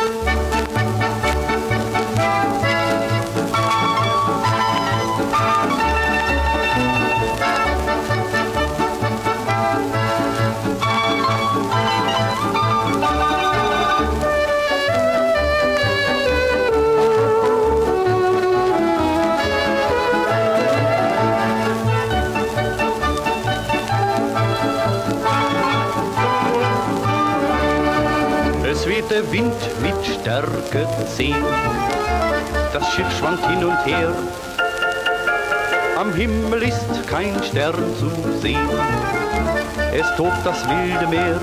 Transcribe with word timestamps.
Es 0.00 0.39
Stärke 30.70 30.86
10. 31.16 31.34
Das 32.72 32.92
Schiff 32.92 33.18
schwankt 33.18 33.44
hin 33.48 33.64
und 33.64 33.76
her. 33.84 34.14
Am 35.98 36.14
Himmel 36.14 36.62
ist 36.62 37.08
kein 37.08 37.34
Stern 37.42 37.74
zu 37.98 38.08
sehen. 38.40 38.70
Es 39.92 40.06
tobt 40.16 40.38
das 40.44 40.58
wilde 40.68 41.08
Meer. 41.08 41.40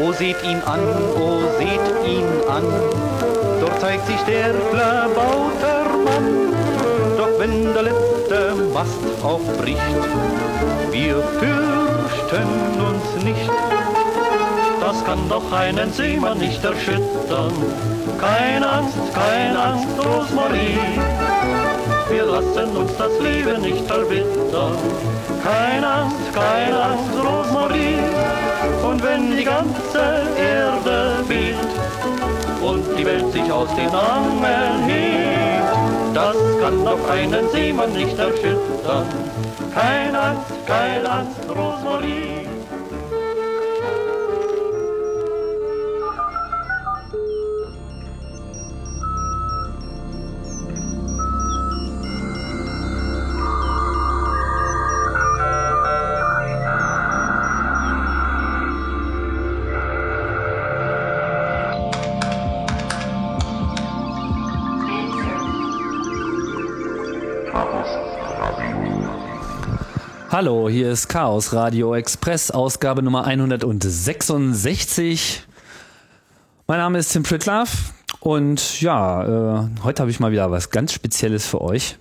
O 0.00 0.12
seht 0.12 0.40
ihn 0.44 0.62
an, 0.64 0.78
o 1.16 1.40
seht 1.58 2.08
ihn 2.08 2.28
an. 2.48 2.62
Dort 3.60 3.80
zeigt 3.80 4.06
sich 4.06 4.20
der 4.28 4.54
Klabautermann. 4.70 6.54
Doch 7.18 7.36
wenn 7.36 7.74
der 7.74 7.82
letzte 7.82 8.54
Mast 8.72 9.24
aufbricht, 9.24 9.80
wir 10.92 11.16
fürchten 11.40 12.80
uns 12.80 13.24
nicht. 13.24 13.50
Das 14.90 15.04
kann 15.04 15.28
doch 15.28 15.52
einen 15.52 15.92
Seemann 15.92 16.38
nicht 16.38 16.64
erschüttern. 16.64 17.52
Keine 18.18 18.68
Angst, 18.68 18.98
keine 19.14 19.56
Angst, 19.56 19.86
Rosmarie. 19.98 20.80
Wir 22.10 22.24
lassen 22.24 22.76
uns 22.76 22.90
das 22.98 23.12
Leben 23.20 23.62
nicht 23.62 23.86
verbittern. 23.86 24.76
Keine 25.44 25.86
Angst, 25.86 26.34
keine 26.34 26.82
Angst, 26.82 27.14
Rosmarie. 27.24 28.00
Und 28.84 29.00
wenn 29.04 29.36
die 29.36 29.44
ganze 29.44 30.26
Erde 30.36 31.22
bebt 31.28 32.60
und 32.60 32.84
die 32.98 33.06
Welt 33.06 33.32
sich 33.32 33.52
aus 33.52 33.68
den 33.76 33.94
Angeln 33.94 34.88
hebt, 34.88 36.16
das 36.16 36.36
kann 36.60 36.84
doch 36.84 37.08
einen 37.08 37.48
Seemann 37.50 37.92
nicht 37.92 38.18
erschüttern. 38.18 39.06
Keine 39.72 40.20
Angst, 40.20 40.66
keine 40.66 41.08
Angst, 41.08 41.48
Rosmarie. 41.48 42.29
Hallo, 70.42 70.70
hier 70.70 70.90
ist 70.90 71.08
Chaos 71.08 71.52
Radio 71.52 71.94
Express, 71.94 72.50
Ausgabe 72.50 73.02
Nummer 73.02 73.26
166. 73.26 75.42
Mein 76.66 76.78
Name 76.78 76.98
ist 76.98 77.12
Tim 77.12 77.24
Pritlaff 77.24 77.92
und 78.20 78.80
ja, 78.80 79.64
äh, 79.64 79.68
heute 79.82 80.00
habe 80.00 80.10
ich 80.10 80.18
mal 80.18 80.32
wieder 80.32 80.50
was 80.50 80.70
ganz 80.70 80.94
Spezielles 80.94 81.46
für 81.46 81.60
euch. 81.60 81.98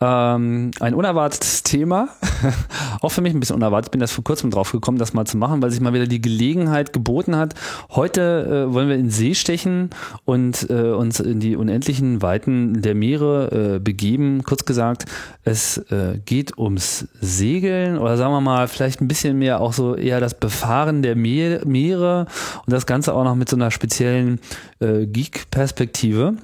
Ähm, 0.00 0.72
ein 0.80 0.92
unerwartetes 0.92 1.62
Thema, 1.62 2.08
auch 3.00 3.10
für 3.10 3.20
mich 3.20 3.34
ein 3.34 3.40
bisschen 3.40 3.56
unerwartet. 3.56 3.90
Bin 3.90 4.00
das 4.00 4.12
vor 4.12 4.24
kurzem 4.24 4.50
drauf 4.50 4.72
gekommen, 4.72 4.98
das 4.98 5.14
mal 5.14 5.24
zu 5.24 5.36
machen, 5.36 5.62
weil 5.62 5.70
sich 5.70 5.80
mal 5.80 5.92
wieder 5.92 6.06
die 6.06 6.20
Gelegenheit 6.20 6.92
geboten 6.92 7.36
hat. 7.36 7.54
Heute 7.90 8.66
äh, 8.68 8.74
wollen 8.74 8.88
wir 8.88 8.96
in 8.96 9.10
See 9.10 9.34
stechen 9.34 9.90
und 10.24 10.68
äh, 10.70 10.90
uns 10.90 11.20
in 11.20 11.40
die 11.40 11.56
unendlichen 11.56 12.22
Weiten 12.22 12.82
der 12.82 12.94
Meere 12.94 13.76
äh, 13.76 13.78
begeben. 13.78 14.42
Kurz 14.44 14.64
gesagt, 14.64 15.06
es 15.44 15.78
äh, 15.90 16.18
geht 16.24 16.58
ums 16.58 17.08
Segeln 17.20 17.98
oder 17.98 18.16
sagen 18.16 18.32
wir 18.32 18.40
mal 18.40 18.68
vielleicht 18.68 19.00
ein 19.00 19.08
bisschen 19.08 19.38
mehr 19.38 19.60
auch 19.60 19.72
so 19.72 19.94
eher 19.94 20.20
das 20.20 20.34
Befahren 20.34 21.02
der 21.02 21.16
Me 21.16 21.60
Meere 21.64 22.26
und 22.66 22.72
das 22.72 22.86
Ganze 22.86 23.14
auch 23.14 23.24
noch 23.24 23.34
mit 23.34 23.48
so 23.48 23.56
einer 23.56 23.70
speziellen 23.70 24.40
äh, 24.80 25.06
Geek-Perspektive. 25.06 26.34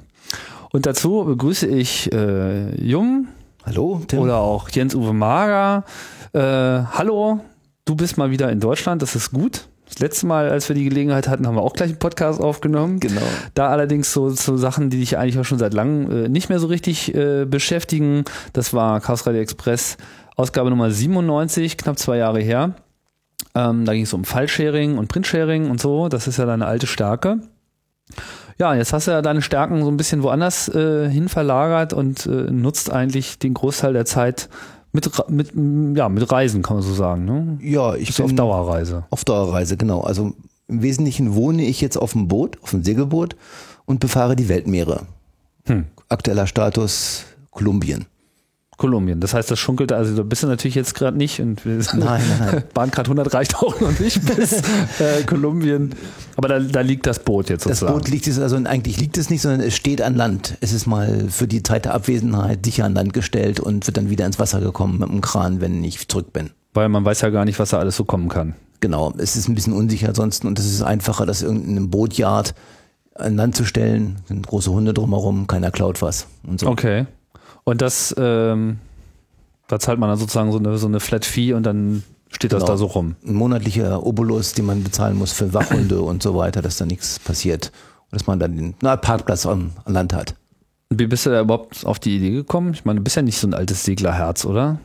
Und 0.72 0.86
dazu 0.86 1.24
begrüße 1.24 1.68
ich 1.68 2.12
äh, 2.12 2.74
Jung. 2.84 3.28
Hallo, 3.66 4.02
Tim. 4.06 4.18
Oder 4.18 4.38
auch 4.38 4.68
Jens-Uwe 4.68 5.14
Mager. 5.14 5.84
Äh, 6.32 6.38
hallo, 6.40 7.40
du 7.86 7.94
bist 7.94 8.18
mal 8.18 8.30
wieder 8.30 8.52
in 8.52 8.60
Deutschland, 8.60 9.00
das 9.00 9.14
ist 9.14 9.30
gut. 9.30 9.68
Das 9.86 10.00
letzte 10.00 10.26
Mal, 10.26 10.50
als 10.50 10.68
wir 10.68 10.76
die 10.76 10.84
Gelegenheit 10.84 11.28
hatten, 11.28 11.46
haben 11.46 11.54
wir 11.54 11.62
auch 11.62 11.72
gleich 11.72 11.90
einen 11.90 11.98
Podcast 11.98 12.40
aufgenommen. 12.40 13.00
Genau. 13.00 13.22
Da 13.54 13.68
allerdings 13.68 14.12
so, 14.12 14.30
so 14.30 14.56
Sachen, 14.56 14.90
die 14.90 14.98
dich 14.98 15.16
eigentlich 15.16 15.38
auch 15.38 15.44
schon 15.44 15.58
seit 15.58 15.72
langem 15.72 16.24
äh, 16.24 16.28
nicht 16.28 16.48
mehr 16.50 16.58
so 16.58 16.66
richtig 16.66 17.14
äh, 17.14 17.46
beschäftigen. 17.46 18.24
Das 18.52 18.74
war 18.74 19.00
Chaos 19.00 19.26
Radio 19.26 19.40
Express, 19.40 19.96
Ausgabe 20.36 20.68
Nummer 20.68 20.90
97, 20.90 21.78
knapp 21.78 21.98
zwei 21.98 22.18
Jahre 22.18 22.40
her. 22.40 22.74
Ähm, 23.54 23.84
da 23.84 23.92
ging 23.94 24.02
es 24.02 24.12
um 24.12 24.24
Fallsharing 24.24 24.98
und 24.98 25.08
Printsharing 25.08 25.70
und 25.70 25.80
so. 25.80 26.08
Das 26.08 26.26
ist 26.26 26.38
ja 26.38 26.44
deine 26.44 26.66
alte 26.66 26.86
Stärke. 26.86 27.40
Ja, 28.58 28.74
jetzt 28.74 28.92
hast 28.92 29.06
du 29.06 29.10
ja 29.10 29.22
deine 29.22 29.42
Stärken 29.42 29.82
so 29.82 29.90
ein 29.90 29.96
bisschen 29.96 30.22
woanders 30.22 30.68
äh, 30.68 31.08
hin 31.08 31.28
verlagert 31.28 31.92
und 31.92 32.26
äh, 32.26 32.50
nutzt 32.50 32.92
eigentlich 32.92 33.38
den 33.38 33.54
Großteil 33.54 33.92
der 33.92 34.04
Zeit 34.04 34.48
mit, 34.92 35.10
mit, 35.28 35.52
ja, 35.96 36.08
mit 36.08 36.30
Reisen, 36.30 36.62
kann 36.62 36.76
man 36.76 36.82
so 36.82 36.94
sagen. 36.94 37.24
Ne? 37.24 37.58
Ja, 37.60 37.94
ich 37.94 38.06
Bist 38.06 38.18
bin 38.18 38.26
auf 38.26 38.34
Dauerreise. 38.34 39.04
Auf 39.10 39.24
Dauerreise, 39.24 39.76
genau. 39.76 40.02
Also 40.02 40.34
im 40.68 40.82
Wesentlichen 40.82 41.34
wohne 41.34 41.64
ich 41.64 41.80
jetzt 41.80 41.96
auf 41.96 42.12
dem 42.12 42.28
Boot, 42.28 42.58
auf 42.62 42.70
dem 42.70 42.84
Segelboot 42.84 43.36
und 43.86 44.00
befahre 44.00 44.36
die 44.36 44.48
Weltmeere. 44.48 45.00
Hm. 45.66 45.86
Aktueller 46.08 46.46
Status 46.46 47.24
Kolumbien. 47.50 48.06
Kolumbien. 48.76 49.20
Das 49.20 49.34
heißt, 49.34 49.50
das 49.50 49.58
schunkelt, 49.58 49.92
also 49.92 50.16
da 50.16 50.22
bist 50.22 50.42
du 50.42 50.46
natürlich 50.46 50.74
jetzt 50.74 50.94
gerade 50.94 51.16
nicht 51.16 51.40
und 51.40 51.64
wir 51.64 51.76
Nein, 51.76 52.00
nein, 52.00 52.22
nein. 52.40 52.64
Bahncard 52.74 53.06
100 53.06 53.32
reicht 53.34 53.56
auch 53.56 53.80
noch 53.80 53.98
nicht 53.98 54.24
bis 54.36 54.52
äh, 54.98 55.22
Kolumbien. 55.26 55.94
Aber 56.36 56.48
da, 56.48 56.58
da 56.58 56.80
liegt 56.80 57.06
das 57.06 57.18
Boot 57.20 57.50
jetzt 57.50 57.66
Das 57.66 57.78
sozusagen. 57.78 57.98
Boot 57.98 58.08
liegt 58.08 58.26
es, 58.26 58.38
also 58.38 58.56
eigentlich 58.56 58.98
liegt 58.98 59.16
es 59.16 59.30
nicht, 59.30 59.42
sondern 59.42 59.60
es 59.60 59.74
steht 59.76 60.02
an 60.02 60.14
Land. 60.14 60.56
Es 60.60 60.72
ist 60.72 60.86
mal 60.86 61.28
für 61.28 61.46
die 61.46 61.62
Zeit 61.62 61.84
der 61.84 61.94
Abwesenheit 61.94 62.64
sicher 62.64 62.84
an 62.84 62.94
Land 62.94 63.12
gestellt 63.12 63.60
und 63.60 63.86
wird 63.86 63.96
dann 63.96 64.10
wieder 64.10 64.26
ins 64.26 64.38
Wasser 64.38 64.60
gekommen 64.60 64.98
mit 64.98 65.08
dem 65.08 65.20
Kran, 65.20 65.60
wenn 65.60 65.82
ich 65.84 66.08
zurück 66.08 66.32
bin. 66.32 66.50
Weil 66.72 66.88
man 66.88 67.04
weiß 67.04 67.20
ja 67.20 67.30
gar 67.30 67.44
nicht, 67.44 67.58
was 67.58 67.70
da 67.70 67.78
alles 67.78 67.96
so 67.96 68.04
kommen 68.04 68.28
kann. 68.28 68.54
Genau, 68.80 69.14
es 69.16 69.36
ist 69.36 69.48
ein 69.48 69.54
bisschen 69.54 69.72
unsicher 69.72 70.08
ansonsten 70.08 70.46
und 70.46 70.58
es 70.58 70.66
ist 70.66 70.82
einfacher, 70.82 71.24
das 71.24 71.42
irgendeinem 71.42 71.90
Bootyard 71.90 72.54
an 73.14 73.36
Land 73.36 73.56
zu 73.56 73.64
stellen. 73.64 74.16
Sind 74.26 74.46
große 74.46 74.70
Hunde 74.70 74.92
drumherum, 74.92 75.46
keiner 75.46 75.70
klaut 75.70 76.02
was 76.02 76.26
und 76.46 76.60
so. 76.60 76.66
Okay. 76.66 77.06
Und 77.64 77.80
das, 77.80 78.14
ähm, 78.18 78.78
da 79.68 79.78
zahlt 79.78 79.98
man 79.98 80.10
dann 80.10 80.18
sozusagen 80.18 80.52
so 80.52 80.58
eine, 80.58 80.76
so 80.78 80.86
eine 80.86 81.00
Flat 81.00 81.24
Fee 81.24 81.54
und 81.54 81.64
dann 81.64 82.02
steht 82.30 82.52
das 82.52 82.60
Genau. 82.60 82.72
da 82.72 82.76
so 82.76 82.86
rum. 82.86 83.16
Ein 83.26 83.34
monatlicher 83.34 84.04
Obolus, 84.04 84.52
den 84.52 84.66
man 84.66 84.82
bezahlen 84.84 85.16
muss 85.16 85.32
für 85.32 85.54
Wachhunde 85.54 86.00
und 86.02 86.22
so 86.22 86.36
weiter, 86.36 86.62
dass 86.62 86.76
da 86.76 86.86
nichts 86.86 87.18
passiert. 87.18 87.72
Und 88.10 88.20
dass 88.20 88.26
man 88.26 88.38
dann 88.38 88.56
den 88.56 88.74
na, 88.82 88.96
Parkplatz 88.96 89.46
am, 89.46 89.72
an 89.84 89.94
Land 89.94 90.12
hat. 90.12 90.34
Wie 90.90 91.06
bist 91.06 91.26
du 91.26 91.30
da 91.30 91.40
überhaupt 91.40 91.86
auf 91.86 91.98
die 91.98 92.16
Idee 92.16 92.30
gekommen? 92.30 92.74
Ich 92.74 92.84
meine, 92.84 93.00
du 93.00 93.04
bist 93.04 93.16
ja 93.16 93.22
nicht 93.22 93.38
so 93.38 93.46
ein 93.48 93.54
altes 93.54 93.84
Seglerherz, 93.84 94.44
oder? 94.44 94.78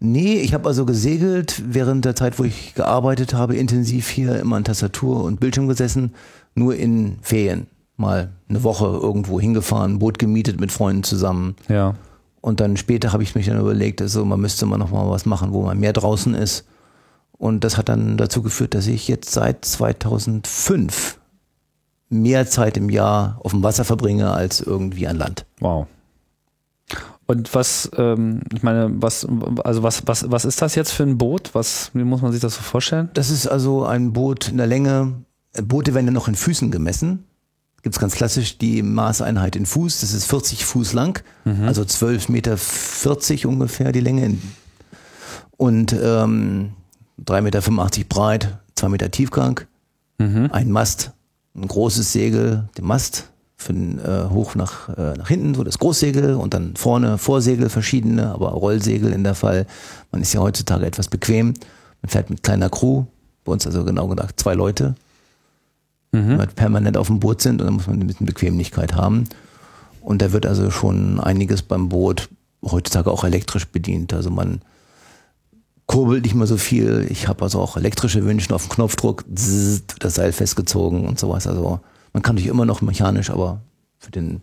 Nee, 0.00 0.34
ich 0.40 0.52
habe 0.52 0.68
also 0.68 0.84
gesegelt 0.84 1.62
während 1.66 2.04
der 2.04 2.14
Zeit, 2.14 2.38
wo 2.38 2.44
ich 2.44 2.74
gearbeitet 2.74 3.32
habe, 3.32 3.56
intensiv 3.56 4.08
hier 4.08 4.38
immer 4.38 4.56
an 4.56 4.64
Tastatur 4.64 5.24
und 5.24 5.40
Bildschirm 5.40 5.68
gesessen, 5.68 6.12
nur 6.54 6.74
in 6.74 7.16
Ferien. 7.22 7.66
Mal 7.96 8.32
eine 8.48 8.62
Woche 8.62 8.84
irgendwo 8.86 9.40
hingefahren, 9.40 9.98
Boot 9.98 10.18
gemietet 10.18 10.60
mit 10.60 10.70
Freunden 10.70 11.02
zusammen. 11.02 11.54
Ja. 11.68 11.94
Und 12.46 12.60
dann 12.60 12.76
später 12.76 13.12
habe 13.12 13.24
ich 13.24 13.34
mich 13.34 13.46
dann 13.46 13.58
überlegt, 13.58 14.00
also 14.00 14.24
man 14.24 14.40
müsste 14.40 14.66
mal 14.66 14.78
noch 14.78 14.92
mal 14.92 15.10
was 15.10 15.26
machen, 15.26 15.52
wo 15.52 15.62
man 15.62 15.80
mehr 15.80 15.92
draußen 15.92 16.32
ist. 16.32 16.64
Und 17.32 17.64
das 17.64 17.76
hat 17.76 17.88
dann 17.88 18.16
dazu 18.16 18.40
geführt, 18.40 18.74
dass 18.74 18.86
ich 18.86 19.08
jetzt 19.08 19.32
seit 19.32 19.64
2005 19.64 21.18
mehr 22.08 22.46
Zeit 22.46 22.76
im 22.76 22.88
Jahr 22.88 23.40
auf 23.42 23.50
dem 23.50 23.64
Wasser 23.64 23.84
verbringe 23.84 24.30
als 24.30 24.60
irgendwie 24.60 25.08
an 25.08 25.16
Land. 25.16 25.44
Wow. 25.58 25.88
Und 27.26 27.52
was, 27.52 27.90
ähm, 27.96 28.42
ich 28.54 28.62
meine, 28.62 28.92
was, 29.02 29.26
also 29.64 29.82
was, 29.82 30.06
was, 30.06 30.30
was 30.30 30.44
ist 30.44 30.62
das 30.62 30.76
jetzt 30.76 30.92
für 30.92 31.02
ein 31.02 31.18
Boot? 31.18 31.50
Was, 31.52 31.90
wie 31.94 32.04
muss 32.04 32.22
man 32.22 32.30
sich 32.30 32.40
das 32.40 32.54
so 32.54 32.62
vorstellen? 32.62 33.10
Das 33.14 33.28
ist 33.28 33.48
also 33.48 33.84
ein 33.84 34.12
Boot 34.12 34.50
in 34.50 34.58
der 34.58 34.68
Länge. 34.68 35.14
Boote 35.64 35.94
werden 35.94 36.06
ja 36.06 36.12
noch 36.12 36.28
in 36.28 36.36
Füßen 36.36 36.70
gemessen. 36.70 37.24
Gibt's 37.86 38.00
ganz 38.00 38.16
klassisch 38.16 38.58
die 38.58 38.82
Maßeinheit 38.82 39.54
in 39.54 39.64
Fuß. 39.64 40.00
Das 40.00 40.12
ist 40.12 40.24
40 40.26 40.64
Fuß 40.64 40.92
lang, 40.92 41.22
also 41.66 41.84
12 41.84 42.28
Meter 42.30 42.56
40 42.56 43.46
ungefähr 43.46 43.92
die 43.92 44.00
Länge. 44.00 44.38
Und 45.56 45.92
ähm, 45.92 46.72
3,85 47.24 47.42
Meter 47.42 47.60
breit, 48.08 48.58
2 48.74 48.88
Meter 48.88 49.12
Tiefgang, 49.12 49.60
ein 50.50 50.72
Mast, 50.72 51.12
ein 51.54 51.68
großes 51.68 52.12
Segel, 52.12 52.68
den 52.76 52.86
Mast 52.86 53.30
den, 53.68 54.00
äh, 54.00 54.30
hoch 54.30 54.56
nach, 54.56 54.88
äh, 54.88 55.14
nach 55.16 55.28
hinten, 55.28 55.54
so 55.54 55.62
das 55.62 55.78
Großsegel 55.78 56.34
und 56.34 56.54
dann 56.54 56.74
vorne 56.74 57.18
Vorsegel 57.18 57.68
verschiedene, 57.68 58.32
aber 58.32 58.48
Rollsegel 58.48 59.12
in 59.12 59.22
der 59.22 59.36
Fall. 59.36 59.64
Man 60.10 60.22
ist 60.22 60.32
ja 60.34 60.40
heutzutage 60.40 60.84
etwas 60.86 61.06
bequem. 61.06 61.54
Man 62.02 62.08
fährt 62.08 62.30
mit 62.30 62.42
kleiner 62.42 62.68
Crew, 62.68 63.04
bei 63.44 63.52
uns 63.52 63.64
also 63.64 63.84
genau 63.84 64.08
gesagt 64.08 64.40
zwei 64.40 64.54
Leute, 64.54 64.96
Mhm. 66.16 66.38
halt 66.38 66.54
permanent 66.54 66.96
auf 66.96 67.08
dem 67.08 67.20
Boot 67.20 67.42
sind 67.42 67.60
und 67.60 67.66
dann 67.66 67.74
muss 67.74 67.86
man 67.86 68.00
ein 68.00 68.06
bisschen 68.06 68.26
Bequemlichkeit 68.26 68.94
haben. 68.94 69.24
Und 70.00 70.22
da 70.22 70.32
wird 70.32 70.46
also 70.46 70.70
schon 70.70 71.20
einiges 71.20 71.62
beim 71.62 71.88
Boot 71.88 72.28
heutzutage 72.64 73.10
auch 73.10 73.24
elektrisch 73.24 73.66
bedient. 73.66 74.14
Also 74.14 74.30
man 74.30 74.60
kurbelt 75.86 76.24
nicht 76.24 76.34
mehr 76.34 76.46
so 76.46 76.56
viel. 76.56 77.06
Ich 77.10 77.28
habe 77.28 77.42
also 77.42 77.60
auch 77.60 77.76
elektrische 77.76 78.24
Wünsche 78.24 78.54
auf 78.54 78.66
den 78.66 78.70
Knopfdruck, 78.70 79.24
zzz, 79.34 79.82
das 79.98 80.14
Seil 80.14 80.32
festgezogen 80.32 81.06
und 81.06 81.18
sowas. 81.18 81.46
Also 81.46 81.80
man 82.12 82.22
kann 82.22 82.34
natürlich 82.34 82.50
immer 82.50 82.66
noch 82.66 82.82
mechanisch, 82.82 83.30
aber 83.30 83.60
für 83.98 84.10
den 84.10 84.42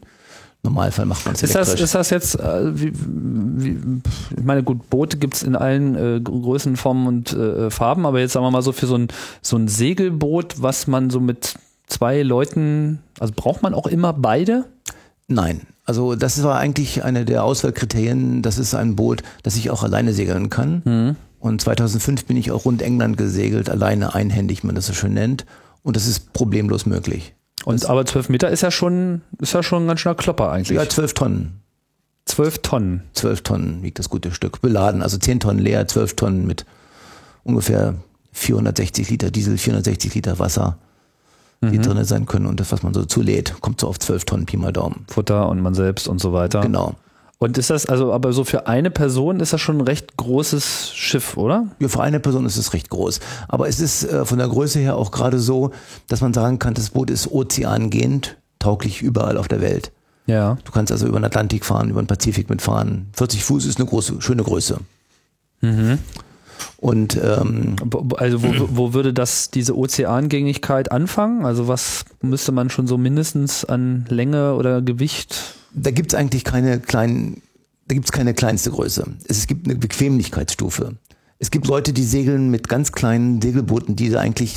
Normalfall 0.64 1.06
macht 1.06 1.26
man 1.26 1.36
es 1.36 1.44
Ist 1.44 1.56
das, 1.56 1.74
ist 1.74 1.94
das 1.94 2.10
jetzt, 2.10 2.40
äh, 2.40 2.80
wie, 2.80 2.94
wie, 2.96 4.02
ich 4.38 4.44
meine, 4.44 4.64
gut, 4.64 4.90
Boote 4.90 5.18
gibt's 5.18 5.44
in 5.44 5.56
allen 5.56 5.96
äh, 5.96 6.22
Größen, 6.22 6.78
Formen 6.78 7.08
und 7.08 7.34
äh, 7.34 7.70
Farben, 7.70 8.06
aber 8.06 8.22
jetzt 8.22 8.34
sagen 8.34 8.46
wir 8.46 8.52
mal 8.52 8.62
so 8.62 8.72
für 8.72 8.88
so 8.88 8.96
ein, 8.96 9.10
so 9.42 9.58
ein 9.58 9.68
Segelboot, 9.68 10.62
was 10.62 10.88
man 10.88 11.10
so 11.10 11.20
mit 11.20 11.56
zwei 11.88 12.24
Leuten, 12.24 13.00
also 13.20 13.34
braucht 13.36 13.62
man 13.62 13.74
auch 13.74 13.88
immer 13.88 14.14
beide? 14.14 14.66
Nein, 15.28 15.68
also 15.86 16.16
das 16.16 16.42
war 16.44 16.60
eigentlich 16.60 17.04
eine 17.04 17.26
der 17.26 17.44
Auswahlkriterien. 17.44 18.42
Das 18.42 18.58
ist 18.58 18.74
ein 18.74 18.96
Boot, 18.96 19.24
das 19.44 19.56
ich 19.56 19.70
auch 19.70 19.84
alleine 19.84 20.14
segeln 20.14 20.50
kann. 20.50 20.82
Mhm. 20.86 21.16
Und 21.40 21.62
2005 21.62 22.26
bin 22.26 22.38
ich 22.38 22.52
auch 22.52 22.66
rund 22.66 22.82
England 22.82 23.18
gesegelt, 23.18 23.70
alleine 23.70 24.16
einhändig, 24.16 24.64
man 24.64 24.76
das 24.76 24.88
so 24.88 24.94
schön 24.94 25.14
nennt. 25.14 25.46
Und 25.82 25.98
das 25.98 26.08
ist 26.08 26.32
problemlos 26.32 26.86
möglich. 26.86 27.36
Und 27.66 27.86
aber 27.90 28.06
zwölf 28.06 28.30
Meter 28.30 28.50
ist 28.50 28.62
ja 28.62 28.72
schon, 28.72 29.22
ist 29.40 29.54
ja 29.54 29.64
schon 29.64 29.86
ein 29.86 29.88
ganz 29.88 30.02
schöner 30.02 30.16
Klopper 30.16 30.52
eigentlich. 30.52 30.78
Ja, 30.78 30.88
12 30.88 31.14
Tonnen. 31.14 31.62
Zwölf 32.26 32.60
Tonnen. 32.60 33.04
12 33.14 33.42
Tonnen 33.42 33.84
wiegt 33.84 34.00
das 34.00 34.10
gute 34.10 34.32
Stück. 34.32 34.62
Beladen, 34.62 35.02
also 35.02 35.18
10 35.18 35.40
Tonnen 35.40 35.60
leer, 35.60 35.88
12 35.88 36.16
Tonnen 36.16 36.48
mit 36.48 36.66
ungefähr 37.44 37.96
460 38.32 39.10
Liter 39.10 39.32
Diesel, 39.32 39.58
460 39.58 40.16
Liter 40.16 40.40
Wasser, 40.40 40.78
die 41.62 41.80
drinne 41.80 42.04
sein 42.04 42.26
können. 42.26 42.46
Und 42.46 42.60
das, 42.60 42.74
was 42.74 42.84
man 42.84 42.94
so 42.94 43.06
zulädt, 43.06 43.62
kommt 43.62 43.80
so 43.80 43.88
auf 43.88 43.98
12 43.98 44.26
Tonnen 44.26 44.46
Pi 44.46 44.58
mal 44.58 44.74
Daumen. 44.74 45.06
Futter 45.08 45.48
und 45.48 45.62
man 45.62 45.74
selbst 45.74 46.10
und 46.10 46.20
so 46.20 46.34
weiter. 46.34 46.60
Genau. 46.60 46.96
Und 47.44 47.58
ist 47.58 47.70
das, 47.70 47.86
also 47.88 48.14
aber 48.14 48.32
so 48.32 48.46
für 48.46 48.68
eine 48.68 48.90
Person 48.90 49.42
ist 49.42 49.52
das 49.52 49.60
schon 49.60 49.80
ein 49.80 49.82
recht 49.82 50.16
großes 50.16 50.94
Schiff, 50.96 51.36
oder? 51.36 51.68
Ja, 51.78 51.90
für 51.90 52.02
eine 52.02 52.22
Person 52.22 52.46
ist 52.46 52.56
es 52.56 52.72
recht 52.72 52.90
groß. 52.90 53.20
Aber 53.50 53.68
es 53.68 53.82
ist 53.82 54.06
äh, 54.06 54.24
von 54.24 54.38
der 54.38 54.48
Größe 54.48 54.80
her 54.80 54.96
auch 54.96 55.12
gerade 55.12 55.40
so, 55.40 55.72
dass 56.08 56.22
man 56.22 56.34
sagen 56.34 56.58
kann, 56.58 56.74
das 56.74 56.92
Boot 56.92 57.10
ist 57.10 57.30
ozeangehend, 57.30 58.38
tauglich 58.60 59.02
überall 59.02 59.36
auf 59.36 59.50
der 59.50 59.60
Welt. 59.60 59.92
Ja. 60.26 60.58
Du 60.64 60.72
kannst 60.72 60.94
also 60.94 61.06
über 61.06 61.20
den 61.20 61.26
Atlantik 61.26 61.66
fahren, 61.66 61.90
über 61.90 62.02
den 62.02 62.08
Pazifik 62.08 62.50
mitfahren. 62.50 63.10
40 63.18 63.44
Fuß 63.44 63.66
ist 63.66 63.78
eine 63.78 63.90
große, 63.90 64.22
schöne 64.22 64.44
Größe. 64.44 64.78
Und 66.78 67.20
ähm, 67.22 67.76
Also 68.18 68.44
wo, 68.44 68.54
wo 68.70 68.94
würde 68.94 69.14
das 69.14 69.52
diese 69.52 69.78
Ozeangängigkeit 69.78 70.92
anfangen? 70.92 71.46
Also 71.46 71.68
was 71.68 72.06
müsste 72.22 72.52
man 72.52 72.70
schon 72.70 72.88
so 72.88 72.98
mindestens 72.98 73.66
an 73.66 74.06
Länge 74.10 74.56
oder 74.56 74.82
Gewicht? 74.82 75.58
da 75.74 75.92
gibt's 75.92 76.14
eigentlich 76.14 76.44
keine 76.44 76.80
kleinen, 76.80 77.42
da 77.88 77.96
gibt's 77.96 78.12
keine 78.12 78.34
kleinste 78.34 78.72
Größe. 78.72 79.06
Es 79.28 79.48
gibt 79.48 79.68
eine 79.68 79.76
Bequemlichkeitsstufe. 79.76 80.96
Es 81.40 81.52
gibt 81.52 81.68
Leute, 81.68 81.94
die 81.94 82.04
segeln 82.04 82.50
mit 82.50 82.70
ganz 82.70 82.92
kleinen 82.92 83.42
Segelbooten, 83.42 83.96
die 83.96 84.10
du 84.10 84.20
eigentlich 84.20 84.56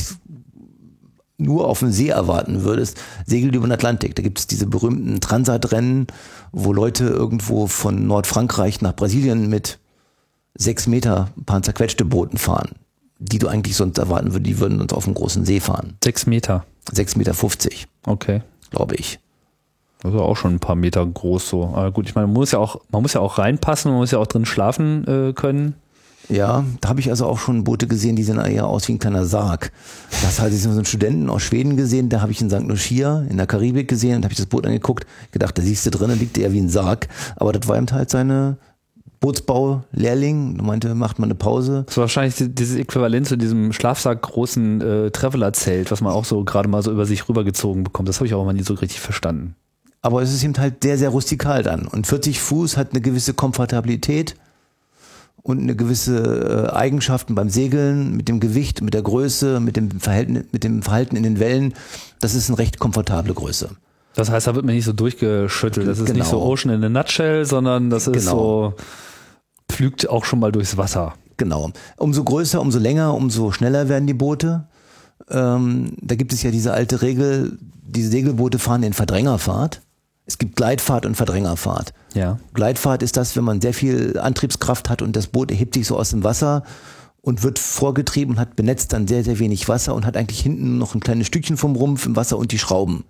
nur 1.38 1.68
auf 1.68 1.80
dem 1.80 1.90
See 1.90 2.08
erwarten 2.08 2.62
würdest, 2.62 2.98
segeln 3.26 3.52
über 3.52 3.66
den 3.66 3.72
Atlantik. 3.72 4.14
Da 4.14 4.22
gibt's 4.22 4.46
diese 4.46 4.66
berühmten 4.66 5.20
Transatrennen, 5.20 6.06
wo 6.52 6.72
Leute 6.72 7.04
irgendwo 7.04 7.66
von 7.66 8.06
Nordfrankreich 8.06 8.80
nach 8.80 8.94
Brasilien 8.94 9.48
mit 9.48 9.78
sechs 10.56 10.86
Meter 10.86 11.28
ein 11.36 11.44
paar 11.44 11.62
zerquetschte 11.62 12.04
Booten 12.04 12.38
fahren, 12.38 12.70
die 13.18 13.38
du 13.38 13.48
eigentlich 13.48 13.76
sonst 13.76 13.98
erwarten 13.98 14.32
würdest, 14.32 14.46
die 14.46 14.58
würden 14.58 14.80
uns 14.80 14.92
auf 14.92 15.04
dem 15.04 15.14
großen 15.14 15.44
See 15.44 15.60
fahren. 15.60 15.96
Sechs 16.02 16.26
Meter. 16.26 16.64
Sechs 16.92 17.16
Meter, 17.16 17.34
fünfzig, 17.34 17.86
Okay. 18.06 18.42
glaube 18.70 18.94
ich. 18.94 19.18
Also 20.04 20.20
auch 20.20 20.36
schon 20.36 20.54
ein 20.54 20.60
paar 20.60 20.76
Meter 20.76 21.04
groß 21.04 21.48
so. 21.48 21.64
Aber 21.64 21.90
gut, 21.90 22.08
ich 22.08 22.14
meine, 22.14 22.26
man 22.28 22.34
muss 22.34 22.52
ja 22.52 22.58
auch, 22.58 22.80
man 22.90 23.02
muss 23.02 23.14
ja 23.14 23.20
auch 23.20 23.38
reinpassen, 23.38 23.90
man 23.90 24.00
muss 24.00 24.12
ja 24.12 24.18
auch 24.18 24.26
drin 24.26 24.44
schlafen 24.44 25.04
äh, 25.08 25.32
können. 25.32 25.74
Ja, 26.28 26.64
da 26.80 26.88
habe 26.88 27.00
ich 27.00 27.10
also 27.10 27.26
auch 27.26 27.38
schon 27.38 27.64
Boote 27.64 27.86
gesehen, 27.86 28.16
die 28.16 28.24
sehen 28.24 28.38
eher 28.38 28.66
aus 28.66 28.88
wie 28.88 28.92
ein 28.92 28.98
kleiner 28.98 29.24
Sarg. 29.24 29.72
Das 30.22 30.40
hatte 30.40 30.54
ich 30.54 30.62
so 30.62 30.70
einen 30.70 30.84
Studenten 30.84 31.30
aus 31.30 31.42
Schweden 31.42 31.76
gesehen, 31.76 32.08
da 32.08 32.20
habe 32.20 32.32
ich 32.32 32.40
in 32.40 32.50
St. 32.50 32.62
Lucia 32.62 33.24
in 33.28 33.36
der 33.36 33.46
Karibik 33.46 33.88
gesehen 33.88 34.16
und 34.16 34.24
habe 34.24 34.32
ich 34.32 34.38
das 34.38 34.46
Boot 34.46 34.66
angeguckt, 34.66 35.06
gedacht, 35.30 35.56
da 35.56 35.62
siehst 35.62 35.86
du 35.86 35.90
drinnen, 35.90 36.18
liegt 36.18 36.36
eher 36.36 36.52
wie 36.52 36.60
ein 36.60 36.68
Sarg. 36.68 37.08
Aber 37.36 37.52
das 37.52 37.68
war 37.68 37.76
eben 37.76 37.90
halt 37.92 38.10
seine 38.10 38.58
Bootsbau-Lehrling, 39.20 40.58
meinte, 40.64 40.94
macht 40.94 41.18
mal 41.18 41.26
eine 41.26 41.34
Pause. 41.34 41.82
Das 41.86 41.94
ist 41.94 41.98
wahrscheinlich 41.98 42.36
die- 42.36 42.54
dieses 42.54 42.76
Äquivalent 42.76 43.26
zu 43.26 43.36
diesem 43.36 43.72
Schlafsack 43.72 44.22
großen 44.22 44.80
äh, 44.80 45.10
Traveler-Zelt, 45.10 45.90
was 45.90 46.00
man 46.00 46.12
auch 46.12 46.24
so 46.24 46.44
gerade 46.44 46.68
mal 46.68 46.82
so 46.82 46.90
über 46.92 47.06
sich 47.06 47.28
rübergezogen 47.28 47.84
bekommt. 47.84 48.08
Das 48.08 48.16
habe 48.18 48.26
ich 48.26 48.34
auch 48.34 48.44
mal 48.44 48.52
nie 48.52 48.62
so 48.62 48.74
richtig 48.74 49.00
verstanden. 49.00 49.54
Aber 50.02 50.22
es 50.22 50.32
ist 50.32 50.44
eben 50.44 50.56
halt 50.58 50.82
sehr, 50.82 50.98
sehr 50.98 51.08
rustikal 51.08 51.62
dann. 51.62 51.86
Und 51.86 52.06
40 52.06 52.40
Fuß 52.40 52.76
hat 52.76 52.92
eine 52.92 53.00
gewisse 53.00 53.34
Komfortabilität 53.34 54.36
und 55.42 55.60
eine 55.60 55.74
gewisse 55.76 56.68
äh, 56.70 56.72
Eigenschaften 56.74 57.34
beim 57.34 57.48
Segeln, 57.50 58.16
mit 58.16 58.28
dem 58.28 58.40
Gewicht, 58.40 58.82
mit 58.82 58.94
der 58.94 59.02
Größe, 59.02 59.60
mit 59.60 59.76
dem 59.76 59.90
Verhalten, 60.00 60.44
mit 60.52 60.64
dem 60.64 60.82
Verhalten 60.82 61.16
in 61.16 61.22
den 61.22 61.40
Wellen. 61.40 61.74
Das 62.20 62.34
ist 62.34 62.48
eine 62.50 62.58
recht 62.58 62.78
komfortable 62.78 63.34
Größe. 63.34 63.70
Das 64.16 64.30
heißt, 64.30 64.46
da 64.46 64.54
wird 64.54 64.64
man 64.64 64.74
nicht 64.74 64.84
so 64.86 64.92
durchgeschüttelt. 64.92 65.86
Das 65.86 65.98
ist 65.98 66.12
nicht 66.12 66.24
so 66.26 66.38
Genau. 66.38 66.50
Ocean 66.50 66.74
in 66.74 66.84
a 66.84 66.88
Nutshell, 66.88 67.44
sondern 67.44 67.90
das 67.90 68.06
ist 68.08 68.24
Genau. 68.26 68.72
so, 68.72 68.74
pflügt 69.70 70.08
auch 70.08 70.24
schon 70.24 70.40
mal 70.40 70.50
durchs 70.52 70.76
Wasser. 70.76 71.14
Genau. 71.36 71.70
Umso 71.98 72.24
größer, 72.24 72.60
umso 72.60 72.78
länger, 72.78 73.14
umso 73.14 73.52
schneller 73.52 73.88
werden 73.88 74.06
die 74.06 74.14
Boote. 74.14 74.66
Ähm, 75.30 75.92
da 76.00 76.14
gibt 76.14 76.32
es 76.32 76.42
ja 76.42 76.50
diese 76.50 76.72
alte 76.72 77.02
Regel, 77.02 77.58
die 77.82 78.02
Segelboote 78.02 78.58
fahren 78.58 78.82
in 78.82 78.92
Verdrängerfahrt. 78.94 79.82
Es 80.24 80.38
gibt 80.38 80.56
Gleitfahrt 80.56 81.04
und 81.06 81.14
Verdrängerfahrt. 81.14 81.92
Ja. 82.14 82.38
Gleitfahrt 82.54 83.02
ist 83.02 83.16
das, 83.16 83.36
wenn 83.36 83.44
man 83.44 83.60
sehr 83.60 83.74
viel 83.74 84.18
Antriebskraft 84.18 84.88
hat 84.88 85.02
und 85.02 85.14
das 85.14 85.26
Boot 85.28 85.50
erhebt 85.50 85.74
sich 85.74 85.86
so 85.86 85.96
aus 85.96 86.10
dem 86.10 86.24
Wasser 86.24 86.64
und 87.20 87.42
wird 87.42 87.58
vorgetrieben 87.58 88.34
und 88.34 88.40
hat 88.40 88.56
benetzt 88.56 88.92
dann 88.92 89.06
sehr, 89.06 89.22
sehr 89.24 89.38
wenig 89.38 89.68
Wasser 89.68 89.94
und 89.94 90.06
hat 90.06 90.16
eigentlich 90.16 90.40
hinten 90.40 90.78
noch 90.78 90.94
ein 90.94 91.00
kleines 91.00 91.26
Stückchen 91.26 91.56
vom 91.56 91.76
Rumpf 91.76 92.06
im 92.06 92.16
Wasser 92.16 92.38
und 92.38 92.50
die 92.50 92.58
Schrauben. 92.58 93.04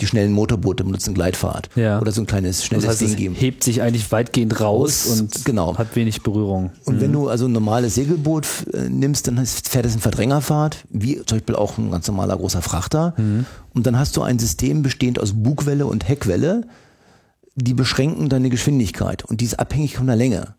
Die 0.00 0.06
schnellen 0.06 0.32
Motorboote 0.32 0.84
benutzen 0.84 1.14
Gleitfahrt. 1.14 1.68
Ja. 1.74 2.00
Oder 2.00 2.12
so 2.12 2.22
ein 2.22 2.26
kleines, 2.26 2.64
schnelles 2.64 2.86
Das 2.86 3.00
heißt, 3.00 3.10
Ding 3.10 3.16
geben. 3.16 3.34
hebt 3.34 3.62
sich 3.62 3.82
eigentlich 3.82 4.10
weitgehend 4.10 4.58
raus 4.60 5.06
Raus, 5.06 5.20
und 5.20 5.44
genau. 5.44 5.76
hat 5.76 5.94
wenig 5.94 6.22
Berührung. 6.22 6.70
Und 6.84 7.00
wenn 7.00 7.12
du 7.12 7.28
also 7.28 7.44
ein 7.46 7.52
normales 7.52 7.94
Segelboot 7.94 8.46
äh, 8.72 8.88
nimmst, 8.88 9.28
dann 9.28 9.44
fährt 9.44 9.86
es 9.86 9.94
in 9.94 10.00
Verdrängerfahrt, 10.00 10.84
wie 10.90 11.16
zum 11.26 11.38
Beispiel 11.38 11.56
auch 11.56 11.78
ein 11.78 11.90
ganz 11.90 12.06
normaler 12.08 12.36
großer 12.36 12.62
Frachter. 12.62 13.14
Und 13.74 13.86
dann 13.86 13.98
hast 13.98 14.16
du 14.16 14.22
ein 14.22 14.38
System 14.38 14.82
bestehend 14.82 15.20
aus 15.20 15.32
Bugwelle 15.34 15.86
und 15.86 16.08
Heckwelle, 16.08 16.66
die 17.54 17.74
beschränken 17.74 18.28
deine 18.28 18.48
Geschwindigkeit 18.50 19.24
und 19.24 19.40
die 19.40 19.44
ist 19.44 19.58
abhängig 19.58 19.96
von 19.96 20.06
der 20.06 20.16
Länge. 20.16 20.54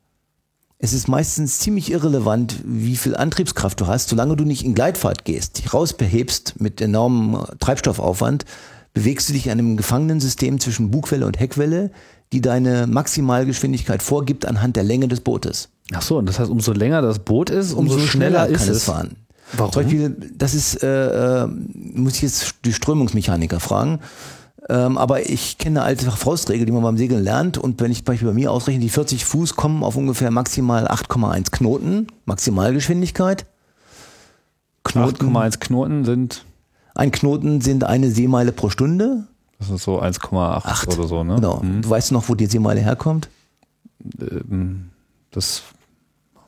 Es 0.78 0.92
ist 0.92 1.08
meistens 1.08 1.60
ziemlich 1.60 1.92
irrelevant, 1.92 2.56
wie 2.66 2.98
viel 2.98 3.16
Antriebskraft 3.16 3.80
du 3.80 3.88
hast, 3.88 4.10
solange 4.10 4.36
du 4.36 4.44
nicht 4.44 4.66
in 4.66 4.76
Gleitfahrt 4.76 5.24
gehst, 5.24 5.58
dich 5.58 5.74
rausbehebst 5.74 6.60
mit 6.60 6.82
enormem 6.82 7.42
Treibstoffaufwand, 7.60 8.44
bewegst 8.94 9.30
du 9.30 9.34
dich 9.34 9.46
in 9.46 9.52
einem 9.52 9.78
gefangenen 9.78 10.20
System 10.20 10.60
zwischen 10.60 10.92
Bugwelle 10.92 11.26
und 11.26 11.40
Heckwelle, 11.40 11.92
die 12.32 12.42
deine 12.42 12.88
Maximalgeschwindigkeit 12.88 14.02
vorgibt 14.02 14.46
anhand 14.46 14.76
der 14.76 14.84
Länge 14.84 15.08
des 15.08 15.22
Bootes 15.22 15.70
Ach 15.92 16.02
so, 16.02 16.18
und 16.18 16.28
das 16.28 16.40
heißt, 16.40 16.50
umso 16.50 16.72
länger 16.72 17.02
das 17.02 17.20
Boot 17.20 17.50
ist, 17.50 17.74
umso, 17.74 18.00
schneller, 18.00 18.48
ist 18.48 18.60
kann 18.60 18.70
es. 18.70 18.78
es 18.78 18.84
fahren. 18.86 19.16
Warum? 19.54 19.74
Zum 19.74 19.84
Beispiel, 19.84 20.32
das 20.36 20.54
ist, 20.54 20.82
äh, 20.82 21.44
äh, 21.44 21.48
muss 21.48 22.16
ich 22.16 22.22
jetzt 22.22 22.56
die 22.66 22.74
Strömungsmechaniker 22.74 23.60
fragen. 23.60 24.00
Ähm, 24.70 24.98
aber 24.98 25.30
ich 25.30 25.58
kenne 25.58 25.82
eine 25.82 25.88
alte 25.88 26.10
Faustregel, 26.10 26.66
die 26.66 26.72
man 26.72 26.84
beim 26.84 26.98
Segeln 26.98 27.22
lernt. 27.22 27.58
Und 27.58 27.82
wenn 27.82 27.92
ich 27.92 28.00
zum 28.00 28.06
Beispiel 28.06 28.30
bei 28.30 28.34
mir 28.34 28.52
ausrechne, 28.52 28.80
die 28.80 28.90
40 28.90 29.26
Fuß 29.26 29.56
kommen 29.56 29.84
auf 29.84 29.98
ungefähr 29.98 30.32
maximal 30.32 30.88
8,1 30.88 31.52
Knoten, 31.52 32.08
Maximalgeschwindigkeit. 32.26 33.46
Knoten, 34.86 35.36
8,1 35.36 35.60
Knoten 35.60 36.06
sind, 36.06 36.46
ein 36.96 37.12
Knoten 37.12 37.62
sind 37.62 37.84
eine 37.84 38.10
Seemeile 38.12 38.52
pro 38.52 38.70
Stunde. 38.70 39.24
das 39.60 39.70
ist 39.70 39.84
so 39.84 40.02
1,8 40.02 40.66
Acht. 40.66 40.88
oder 40.98 41.08
so, 41.08 41.24
ne? 41.24 41.36
Genau. 41.36 41.62
Du 41.82 41.90
weißt 41.90 42.12
noch, 42.12 42.30
wo 42.30 42.36
die 42.36 42.46
Seemeile 42.48 42.82
herkommt? 42.82 43.30
Ähm, 44.20 44.90
Das 45.32 45.64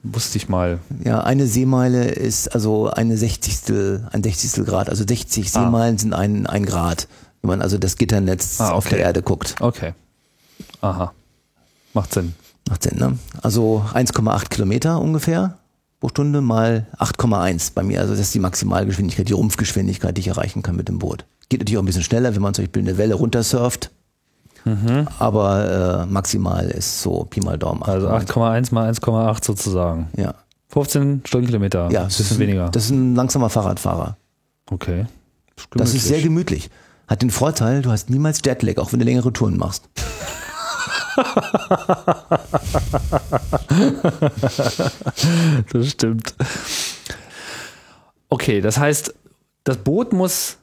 wusste 0.04 0.38
ich 0.38 0.50
mal. 0.50 0.80
Ja, 1.04 1.22
eine 1.22 1.48
Seemeile 1.48 2.06
ist 2.10 2.54
also 2.54 2.90
eine 2.92 3.18
Sechzigstel, 3.18 4.08
ein 4.12 4.22
Sechzigstel 4.24 4.64
Grad. 4.66 4.90
Also 4.90 5.04
60 5.08 5.48
Ah. 5.48 5.50
Seemeilen 5.64 5.98
sind 5.98 6.14
ein, 6.14 6.46
ein 6.46 6.66
Grad. 6.66 7.08
Wenn 7.42 7.50
man 7.50 7.62
also 7.62 7.78
das 7.78 7.96
Gitternetz 7.98 8.60
Ah, 8.62 8.72
auf 8.74 8.86
okay. 8.86 8.96
der 8.98 9.06
Erde 9.06 9.22
guckt. 9.24 9.56
Okay. 9.60 9.94
Aha. 10.82 11.12
Macht 11.94 12.14
Sinn. 12.14 12.36
Macht 12.70 12.84
Sinn, 12.84 12.98
ne? 13.00 13.18
Also 13.42 13.84
1,8 13.94 14.50
Kilometer 14.50 15.00
ungefähr 15.02 15.58
pro 16.00 16.10
Stunde 16.10 16.42
mal 16.42 16.88
8,1 17.00 17.72
bei 17.74 17.84
mir. 17.84 18.02
Also 18.02 18.14
das 18.14 18.22
ist 18.22 18.34
die 18.34 18.40
Maximalgeschwindigkeit, 18.40 19.28
die 19.28 19.34
Rumpfgeschwindigkeit, 19.34 20.16
die 20.16 20.22
ich 20.22 20.28
erreichen 20.28 20.62
kann 20.62 20.76
mit 20.76 20.88
dem 20.88 21.00
Boot. 21.00 21.26
Geht 21.50 21.62
natürlich 21.62 21.78
auch 21.78 21.84
ein 21.84 21.86
bisschen 21.86 22.04
schneller, 22.04 22.36
wenn 22.36 22.42
man 22.42 22.54
zum 22.54 22.66
Beispiel 22.66 22.82
eine 22.82 22.98
Welle 22.98 23.16
runtersurft. 23.16 23.92
Aber 25.20 26.06
äh, 26.10 26.12
maximal 26.12 26.68
ist 26.70 27.02
so 27.04 27.24
Pi 27.26 27.40
mal 27.40 27.58
Daumen. 27.58 27.84
Also 27.84 28.10
8,1 28.10 28.74
mal 28.74 28.90
1,8 28.92 29.46
sozusagen. 29.46 30.08
Ja. 30.18 30.34
15 30.70 31.22
Stundenkilometer. 31.26 31.92
Ja, 31.92 32.02
ein 32.02 32.06
das 32.08 32.18
bisschen 32.18 32.38
ist, 32.38 32.40
weniger. 32.40 32.70
Das 32.70 32.86
ist 32.86 32.90
ein 32.90 33.16
langsamer 33.16 33.50
Fahrradfahrer. 33.50 34.18
okay. 34.72 35.06
Das 35.72 35.94
ist 35.94 36.06
sehr 36.06 36.22
gemütlich. 36.22 36.70
Hat 37.08 37.22
den 37.22 37.30
Vorteil, 37.30 37.82
du 37.82 37.92
hast 37.92 38.10
niemals 38.10 38.42
Jetlag, 38.44 38.78
auch 38.78 38.92
wenn 38.92 39.00
du 39.00 39.06
längere 39.06 39.32
Touren 39.32 39.58
machst. 39.58 39.88
Das 45.72 45.90
stimmt. 45.90 46.34
Okay, 48.30 48.62
das 48.62 48.78
heißt, 48.78 49.14
das 49.64 49.78
Boot 49.78 50.14
muss 50.14 50.58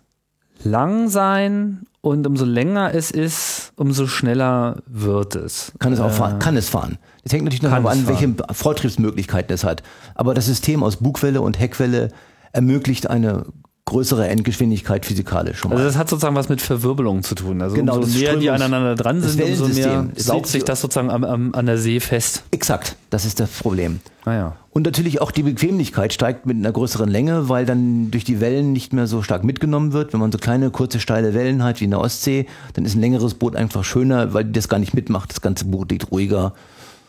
lang 0.65 1.09
sein 1.09 1.87
und 2.01 2.27
umso 2.27 2.45
länger 2.45 2.95
es 2.95 3.11
ist, 3.11 3.73
umso 3.77 4.07
schneller 4.07 4.83
wird 4.87 5.37
es. 5.37 5.73
Kann 5.79 5.93
es 5.93 6.01
auch 6.01 6.11
Äh, 6.11 6.15
fahren, 6.15 6.39
kann 6.39 6.57
es 6.57 6.69
fahren. 6.69 6.99
Es 7.25 7.33
hängt 7.33 7.45
natürlich 7.45 7.63
noch 7.63 7.73
an, 7.73 8.07
welche 8.07 8.35
Vortriebsmöglichkeiten 8.53 9.55
es 9.55 9.65
hat. 9.65 9.83
Aber 10.15 10.35
das 10.35 10.47
System 10.47 10.83
aus 10.83 10.97
Bugwelle 10.97 11.41
und 11.41 11.59
Heckwelle 11.59 12.09
ermöglicht 12.53 13.09
eine 13.09 13.45
größere 13.85 14.29
Endgeschwindigkeit 14.29 15.05
physikalisch 15.05 15.59
schon 15.59 15.71
mal. 15.71 15.77
Also 15.77 15.89
das 15.89 15.99
hat 15.99 16.09
sozusagen 16.09 16.37
was 16.37 16.49
mit 16.49 16.61
Verwirbelung 16.61 17.23
zu 17.23 17.35
tun. 17.35 17.61
Also 17.61 17.75
Genau, 17.75 17.97
umso 17.97 18.19
mehr 18.19 18.37
die 18.37 18.49
aneinander 18.49 18.95
dran 18.95 19.21
sind, 19.21 19.43
umso 19.43 19.67
mehr 19.69 20.09
saugt 20.15 20.47
sich 20.47 20.63
das 20.65 20.81
sozusagen 20.81 21.11
am, 21.11 21.25
am, 21.25 21.55
an 21.55 21.67
der 21.67 21.79
See 21.79 21.99
fest. 21.99 22.45
Exakt, 22.53 22.97
das 23.11 23.25
ist 23.25 23.41
das 23.41 23.51
Problem. 23.51 24.01
Naja. 24.25 24.57
Und 24.71 24.87
natürlich 24.87 25.21
auch 25.21 25.33
die 25.33 25.43
Bequemlichkeit 25.43 26.13
steigt 26.13 26.47
mit 26.47 26.57
einer 26.57 26.71
größeren 26.71 27.09
Länge, 27.09 27.49
weil 27.49 27.67
dann 27.67 28.13
durch 28.13 28.23
die 28.25 28.41
Wellen 28.41 28.73
nicht 28.73 28.93
mehr 28.93 29.09
so 29.09 29.21
stark 29.23 29.43
mitgenommen 29.43 29.93
wird. 29.93 30.13
Wenn 30.13 30.21
man 30.21 30.31
so 30.31 30.39
kleine, 30.39 30.71
kurze, 30.71 31.01
steile 31.01 31.35
Wellen 31.35 31.65
hat 31.65 31.81
wie 31.81 31.85
in 31.85 31.91
der 31.91 32.01
Ostsee, 32.01 32.47
dann 32.75 32.85
ist 32.85 32.95
ein 32.95 33.01
längeres 33.01 33.35
Boot 33.35 33.57
einfach 33.57 33.83
schöner, 33.83 34.33
weil 34.33 34.45
das 34.45 34.69
gar 34.69 34.79
nicht 34.79 34.95
mitmacht. 34.95 35.31
Das 35.31 35.41
ganze 35.41 35.65
Boot 35.65 35.91
liegt 35.91 36.13
ruhiger. 36.13 36.55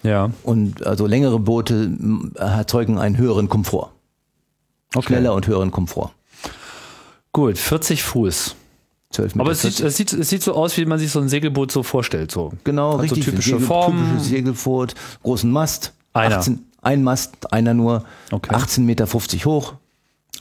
Ja. 0.02 0.32
Und 0.42 0.86
also 0.86 1.06
längere 1.06 1.40
Boote 1.40 1.92
erzeugen 2.36 2.98
einen 2.98 3.18
höheren 3.18 3.48
Komfort. 3.48 3.92
Okay. 4.96 5.08
Schneller 5.08 5.34
und 5.34 5.48
höheren 5.48 5.72
Komfort. 5.72 6.12
Gut, 7.34 7.58
40 7.58 8.04
Fuß. 8.04 8.56
12 9.12 9.34
Aber 9.36 9.44
Meter 9.44 9.52
es 9.52 9.62
sieht, 9.62 9.74
40. 9.76 9.86
es, 9.86 9.98
sieht, 9.98 10.14
es 10.14 10.30
sieht 10.30 10.44
so 10.44 10.54
aus, 10.56 10.76
wie 10.78 10.86
man 10.86 10.98
sich 11.00 11.12
so 11.12 11.20
ein 11.20 11.30
Segelboot 11.30 11.72
so 11.72 11.84
vorstellt. 11.84 12.32
So. 12.32 12.52
Genau, 12.64 12.92
Hat 12.94 12.96
so 13.10 13.16
richtig. 13.16 13.26
typische 13.26 13.52
Segel- 13.52 13.66
Formen. 13.68 14.06
Typisches 14.10 14.28
Segelboot, 14.30 14.96
großen 15.24 15.52
Mast. 15.52 15.94
Einer. 16.14 16.38
18, 16.40 16.66
ein 16.82 17.04
Mast, 17.04 17.52
einer 17.54 17.74
nur. 17.74 18.06
Okay. 18.32 18.54
18,50 18.56 18.82
Meter 18.82 19.06
hoch. 19.46 19.74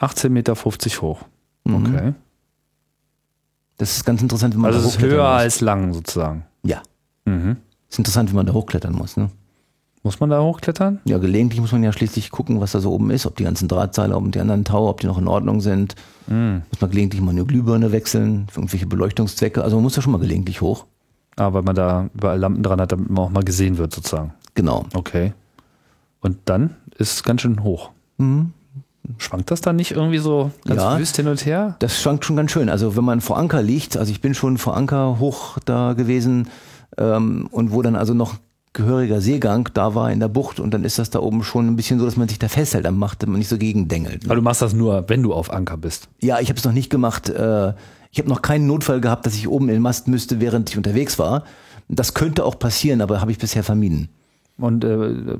18,50 0.00 0.28
Meter 0.30 0.54
hoch. 1.02 1.22
Okay. 1.64 2.14
Das 3.78 3.96
ist 3.96 4.04
ganz 4.04 4.22
interessant, 4.22 4.54
wenn 4.54 4.60
man 4.60 4.68
Also 4.72 4.80
da 4.80 4.86
es 4.86 4.90
ist 4.92 4.96
hochklettern 4.98 5.16
höher 5.18 5.32
muss. 5.32 5.40
als 5.42 5.60
lang 5.60 5.94
sozusagen. 5.94 6.44
Ja. 6.62 6.82
Mhm. 7.24 7.56
Ist 7.88 7.98
interessant, 7.98 8.28
wenn 8.30 8.36
man 8.36 8.46
da 8.46 8.52
hochklettern 8.52 8.92
muss. 8.92 9.16
Ne? 9.16 9.30
Muss 10.04 10.18
man 10.18 10.30
da 10.30 10.42
hochklettern? 10.42 11.00
Ja, 11.04 11.18
gelegentlich 11.18 11.60
muss 11.60 11.70
man 11.70 11.84
ja 11.84 11.92
schließlich 11.92 12.30
gucken, 12.32 12.60
was 12.60 12.72
da 12.72 12.80
so 12.80 12.90
oben 12.92 13.10
ist, 13.10 13.24
ob 13.24 13.36
die 13.36 13.44
ganzen 13.44 13.68
Drahtseile, 13.68 14.16
ob 14.16 14.32
die 14.32 14.40
anderen 14.40 14.64
Tower, 14.64 14.90
ob 14.90 15.00
die 15.00 15.06
noch 15.06 15.18
in 15.18 15.28
Ordnung 15.28 15.60
sind. 15.60 15.94
Mhm. 16.26 16.62
Muss 16.70 16.80
man 16.80 16.90
gelegentlich 16.90 17.22
mal 17.22 17.30
eine 17.30 17.44
Glühbirne 17.44 17.92
wechseln 17.92 18.46
für 18.50 18.60
irgendwelche 18.60 18.86
Beleuchtungszwecke. 18.86 19.62
Also 19.62 19.76
man 19.76 19.84
muss 19.84 19.94
da 19.94 20.02
schon 20.02 20.12
mal 20.12 20.18
gelegentlich 20.18 20.60
hoch. 20.60 20.86
Ah, 21.36 21.52
weil 21.52 21.62
man 21.62 21.76
da 21.76 22.10
überall 22.14 22.38
Lampen 22.38 22.62
dran 22.64 22.80
hat, 22.80 22.90
damit 22.92 23.10
man 23.10 23.24
auch 23.24 23.30
mal 23.30 23.44
gesehen 23.44 23.78
wird 23.78 23.94
sozusagen. 23.94 24.34
Genau. 24.54 24.84
Okay. 24.92 25.32
Und 26.20 26.36
dann 26.46 26.76
ist 26.98 27.14
es 27.14 27.22
ganz 27.22 27.42
schön 27.42 27.62
hoch. 27.62 27.90
Mhm. 28.18 28.52
Schwankt 29.18 29.50
das 29.50 29.60
dann 29.60 29.76
nicht 29.76 29.92
irgendwie 29.92 30.18
so 30.18 30.50
ganz 30.64 30.80
Ja. 30.80 30.98
wüst 30.98 31.16
hin 31.16 31.28
und 31.28 31.44
her? 31.46 31.76
Das 31.78 32.00
schwankt 32.00 32.24
schon 32.24 32.36
ganz 32.36 32.50
schön. 32.50 32.68
Also 32.68 32.96
wenn 32.96 33.04
man 33.04 33.20
vor 33.20 33.38
Anker 33.38 33.62
liegt, 33.62 33.96
also 33.96 34.10
ich 34.10 34.20
bin 34.20 34.34
schon 34.34 34.58
vor 34.58 34.76
Anker 34.76 35.18
hoch 35.20 35.58
da 35.64 35.92
gewesen 35.94 36.48
ähm, 36.98 37.48
und 37.50 37.72
wo 37.72 37.82
dann 37.82 37.96
also 37.96 38.14
noch 38.14 38.34
gehöriger 38.74 39.20
Seegang 39.20 39.68
da 39.74 39.94
war 39.94 40.10
in 40.10 40.20
der 40.20 40.28
Bucht 40.28 40.58
und 40.58 40.72
dann 40.72 40.84
ist 40.84 40.98
das 40.98 41.10
da 41.10 41.20
oben 41.20 41.42
schon 41.44 41.66
ein 41.66 41.76
bisschen 41.76 41.98
so, 41.98 42.04
dass 42.06 42.16
man 42.16 42.28
sich 42.28 42.38
da 42.38 42.48
festhält 42.48 42.86
am 42.86 42.98
Macht, 42.98 43.26
man 43.26 43.38
nicht 43.38 43.48
so 43.48 43.58
gegendengelt. 43.58 44.24
Aber 44.24 44.36
du 44.36 44.42
machst 44.42 44.62
das 44.62 44.72
nur, 44.72 45.04
wenn 45.08 45.22
du 45.22 45.34
auf 45.34 45.52
Anker 45.52 45.76
bist. 45.76 46.08
Ja, 46.22 46.40
ich 46.40 46.48
habe 46.48 46.58
es 46.58 46.64
noch 46.64 46.72
nicht 46.72 46.88
gemacht. 46.90 47.28
Äh, 47.28 47.74
ich 48.10 48.18
habe 48.18 48.28
noch 48.28 48.42
keinen 48.42 48.66
Notfall 48.66 49.00
gehabt, 49.00 49.26
dass 49.26 49.34
ich 49.34 49.48
oben 49.48 49.68
in 49.68 49.74
den 49.74 49.82
Mast 49.82 50.08
müsste, 50.08 50.40
während 50.40 50.70
ich 50.70 50.76
unterwegs 50.76 51.18
war. 51.18 51.44
Das 51.88 52.14
könnte 52.14 52.44
auch 52.44 52.58
passieren, 52.58 53.00
aber 53.02 53.20
habe 53.20 53.30
ich 53.30 53.38
bisher 53.38 53.62
vermieden. 53.62 54.08
Und 54.58 54.84
äh, 54.84 55.38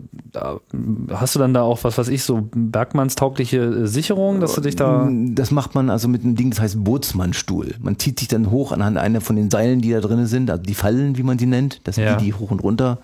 hast 1.11 1.35
du 1.35 1.39
dann 1.39 1.55
da 1.55 1.63
auch 1.63 1.85
was, 1.85 1.99
was 1.99 2.09
ich, 2.09 2.23
so 2.25 2.49
bergmannstaugliche 2.55 3.59
äh, 3.59 3.87
Sicherung, 3.87 4.41
dass 4.41 4.55
du 4.55 4.61
dich 4.63 4.75
da. 4.77 5.09
Das 5.11 5.51
macht 5.51 5.75
man 5.75 5.91
also 5.91 6.09
mit 6.09 6.25
einem 6.25 6.35
Ding, 6.35 6.51
das 6.51 6.61
heißt 6.61 6.83
Bootsmannstuhl. 6.83 7.75
Man 7.81 7.99
zieht 7.99 8.19
sich 8.19 8.29
dann 8.29 8.51
hoch 8.51 8.73
anhand 8.73 8.97
einer 8.97 9.21
von 9.21 9.37
den 9.37 9.51
Seilen, 9.51 9.81
die 9.81 9.91
da 9.91 10.01
drin 10.01 10.27
sind, 10.27 10.51
also 10.51 10.63
die 10.63 10.75
Fallen, 10.75 11.17
wie 11.17 11.23
man 11.23 11.39
sie 11.39 11.47
nennt. 11.47 11.81
Das 11.85 11.97
sind 11.97 12.05
Ja. 12.05 12.17
die, 12.17 12.27
die 12.27 12.35
hoch 12.35 12.51
und 12.51 12.63
runter 12.63 12.99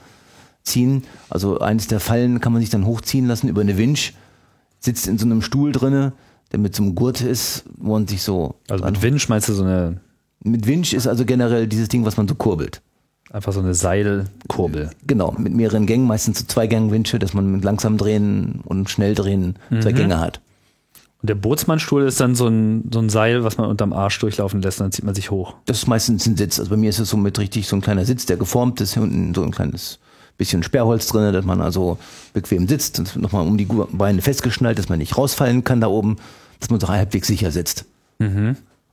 ziehen. 0.69 1.05
Also 1.29 1.59
eines 1.59 1.87
der 1.89 2.01
Fallen 2.01 2.41
kann 2.41 2.53
man 2.53 2.61
sich 2.61 2.71
dann 2.71 2.87
hochziehen 2.87 3.27
lassen 3.27 3.49
über 3.49 3.61
eine 3.63 3.77
Winch, 3.77 4.15
sitzt 4.81 5.09
in 5.09 5.19
so 5.19 5.27
einem 5.27 5.43
Stuhl 5.43 5.73
drinne, 5.73 6.13
der 6.53 6.61
mit 6.61 6.75
so 6.75 6.83
einem 6.83 6.95
Gurt 6.95 7.21
ist, 7.21 7.65
wo 7.77 7.93
man 7.93 8.07
sich 8.07 8.23
so. 8.23 8.55
Also 8.69 8.85
mit 8.85 9.03
Winch 9.03 9.29
meinst 9.29 9.49
du 9.49 9.55
so 9.55 9.65
eine, 9.65 10.01
mit 10.43 10.67
Winch 10.67 10.93
ist 10.93 11.07
also 11.07 11.25
generell 11.25 11.67
dieses 11.67 11.89
Ding, 11.89 12.05
was 12.05 12.17
man 12.17 12.29
so 12.29 12.35
kurbelt. 12.35 12.81
einfach 13.31 13.53
so 13.53 13.61
eine 13.61 13.75
Seilkurbel. 13.75 14.91
Genau, 15.07 15.35
mit 15.37 15.53
mehreren 15.53 15.87
Gängen, 15.87 16.07
meistens 16.07 16.39
so 16.39 16.47
zwei 16.47 16.67
Gang-Winsche, 16.67 17.19
dass 17.19 17.35
man 17.35 17.51
mit 17.51 17.65
langsam 17.65 17.99
drehen 17.99 18.61
und 18.65 18.89
schnell 18.89 19.15
drehen 19.15 19.57
zwei 19.81 19.93
Gänge 19.93 20.21
hat. 20.21 20.41
Und 21.21 21.29
der 21.29 21.35
Bootsmannstuhl 21.35 22.05
ist 22.07 22.21
dann 22.21 22.37
so 22.37 22.47
ein, 22.47 22.89
so 22.93 23.01
ein 23.01 23.09
Seil, 23.09 23.43
was 23.43 23.59
man 23.59 23.69
unterm 23.69 23.93
Arsch 23.93 24.21
durchlaufen 24.21 24.63
lässt 24.63 24.81
und 24.81 24.85
dann 24.85 24.93
zieht 24.93 25.05
man 25.05 25.17
sich 25.17 25.33
hoch. 25.33 25.55
Das 25.67 25.79
ist 25.79 25.89
meistens 25.89 26.27
ein 26.27 26.37
Sitz. 26.37 26.61
Also 26.61 26.71
bei 26.71 26.77
mir 26.77 26.91
ist 26.91 27.01
es 27.01 27.11
so 27.11 27.17
mit 27.17 27.39
richtig 27.41 27.67
so 27.67 27.75
ein 27.75 27.83
kleiner 27.83 28.05
Sitz, 28.05 28.25
der 28.27 28.37
geformt 28.37 28.81
ist, 28.81 28.95
hier 28.95 29.03
unten 29.03 29.35
so 29.35 29.43
ein 29.43 29.51
kleines 29.51 29.99
bisschen 30.39 30.63
Sperrholz 30.63 31.07
drin, 31.09 31.33
dass 31.35 31.45
man 31.45 31.61
also 31.61 31.99
bequem 32.33 32.67
sitzt 32.67 32.99
und 32.99 33.17
nochmal 33.17 33.47
um 33.47 33.59
die 33.59 33.67
Beine 33.67 34.23
festgeschnallt, 34.23 34.79
dass 34.79 34.89
man 34.89 34.99
nicht 35.01 35.19
rausfallen 35.19 35.65
kann 35.65 35.81
da 35.83 35.89
oben, 35.89 36.17
dass 36.61 36.71
man 36.71 36.81
so 36.81 36.89
halbwegs 36.89 37.27
sicher 37.29 37.51
sitzt. 37.51 37.85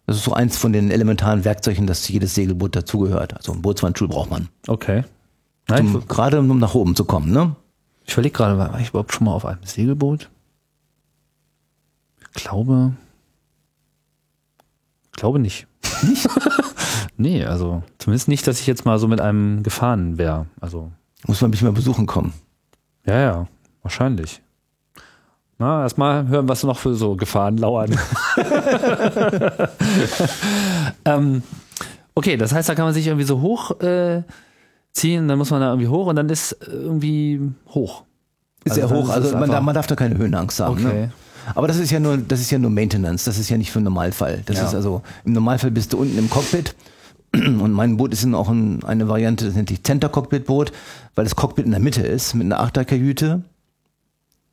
Das 0.08 0.18
ist 0.18 0.24
so 0.25 0.34
eins 0.34 0.58
von 0.58 0.74
den 0.74 0.92
elementaren 0.92 1.46
Werkzeugen, 1.46 1.88
das 1.88 2.08
jedes 2.10 2.36
Segelboot 2.36 2.75
dazugehört. 2.75 3.36
Also 3.36 3.54
einen 3.54 3.62
Bootsmannstuhl 3.62 4.08
braucht 4.08 4.30
man. 4.30 4.50
Okay. 4.68 5.04
Nein, 5.68 5.96
Um, 5.96 6.08
gerade 6.08 6.40
um 6.40 6.60
nach 6.60 6.75
oben 6.75 6.96
zu 6.96 7.06
kommen, 7.06 7.32
ne? 7.32 7.56
ich 8.06 8.14
überlege 8.14 8.34
gerade, 8.34 8.58
war 8.58 8.80
ich 8.80 8.90
überhaupt 8.90 9.14
schon 9.14 9.25
mal 9.25 9.34
auf 9.34 9.46
einem 9.46 9.64
Segelboot? 9.64 10.30
Ich 12.36 12.44
glaube. 12.44 12.94
Ich 15.08 15.12
glaube 15.14 15.40
nicht. 15.40 15.68
Nicht? 16.04 16.28
Nee, 17.18 17.46
also 17.46 17.82
zumindest 17.98 18.28
nicht, 18.28 18.46
dass 18.46 18.60
ich 18.60 18.68
jetzt 18.68 18.84
mal 18.86 19.00
so 19.00 19.08
mit 19.08 19.22
einem 19.22 19.64
gefahren 19.64 20.18
wäre. 20.18 20.48
Also, 20.60 20.92
Muss 21.27 21.41
man 21.41 21.51
mich 21.51 21.62
mal 21.62 21.72
besuchen 21.72 22.05
kommen. 22.05 22.34
ja, 23.05 23.20
ja, 23.20 23.48
wahrscheinlich. 23.84 24.41
Na, 25.58 25.84
erstmal 25.84 26.27
hören, 26.27 26.50
was 26.50 26.63
noch 26.63 26.77
für 26.77 26.96
so 26.96 27.15
Gefahren 27.15 27.58
lauern. 27.58 27.98
ähm, 31.05 31.44
okay, 32.13 32.38
das 32.38 32.53
heißt, 32.53 32.70
da 32.70 32.75
kann 32.75 32.86
man 32.86 32.94
sich 32.94 33.08
irgendwie 33.08 33.25
so 33.25 33.41
hoch 33.41 33.79
äh, 33.82 34.24
ziehen, 34.91 35.27
dann 35.27 35.38
muss 35.38 35.51
man 35.51 35.62
da 35.62 35.70
irgendwie 35.70 35.88
hoch 35.88 36.08
und 36.08 36.15
dann 36.15 36.29
ist 36.29 36.58
irgendwie 36.67 37.41
hoch. 37.70 38.03
Ist 38.63 38.74
Also 38.77 38.88
sehr 38.88 38.98
hoch, 38.98 39.10
also 39.10 39.38
man, 39.38 39.50
man 39.63 39.75
darf 39.75 39.88
da 39.88 39.96
keine 39.96 40.17
Höhenangst 40.17 40.60
haben. 40.60 40.86
Okay. 40.86 40.94
Ne? 41.03 41.12
Aber 41.53 41.67
das 41.67 41.77
ist 41.77 41.91
ja 41.91 42.00
nur, 42.00 42.17
das 42.17 42.39
ist 42.41 42.50
ja 42.51 42.58
nur 42.58 42.72
Maintenance, 42.72 43.25
das 43.25 43.38
ist 43.38 43.50
ja 43.50 43.58
nicht 43.58 43.72
für 43.72 43.77
einen 43.79 43.84
Normalfall. 43.86 44.41
Das 44.48 44.58
Ja. 44.58 44.65
ist 44.67 44.74
also, 44.75 45.01
im 45.25 45.34
Normalfall 45.34 45.70
bist 45.72 45.94
du 45.94 45.98
unten 46.00 46.17
im 46.17 46.29
Cockpit 46.29 46.75
und 47.62 47.72
mein 47.72 47.98
Boot 47.98 48.13
ist 48.13 48.24
dann 48.24 48.36
auch 48.36 48.50
ein, 48.50 48.84
eine 48.84 49.08
Variante, 49.08 49.46
das 49.46 49.56
nennt 49.56 49.70
sich 49.70 49.84
Center-Cockpit-Boot, 49.84 50.72
weil 51.15 51.25
das 51.25 51.36
Cockpit 51.36 51.65
in 51.65 51.72
der 51.72 51.80
Mitte 51.80 52.01
ist, 52.01 52.34
mit 52.34 52.46
einer 52.46 52.60
Achterkajüte, 52.60 53.44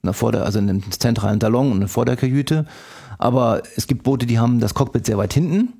einer 0.02 0.12
Vorder-, 0.12 0.44
also 0.44 0.58
einem 0.58 0.82
zentralen 0.90 1.40
Salon 1.40 1.70
und 1.70 1.76
einer 1.78 1.88
Vorderkajüte. 1.88 2.66
Aber 3.18 3.62
es 3.76 3.86
gibt 3.86 4.02
Boote, 4.02 4.26
die 4.26 4.38
haben 4.38 4.58
das 4.58 4.74
Cockpit 4.74 5.06
sehr 5.06 5.18
weit 5.18 5.32
hinten, 5.32 5.74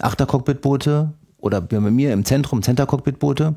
Achter-Cockpit-Boote 0.00 1.12
oder 1.38 1.60
bei 1.60 1.80
mir 1.80 2.12
im 2.12 2.24
Zentrum 2.24 2.62
Center-Cockpit-Boote. 2.62 3.54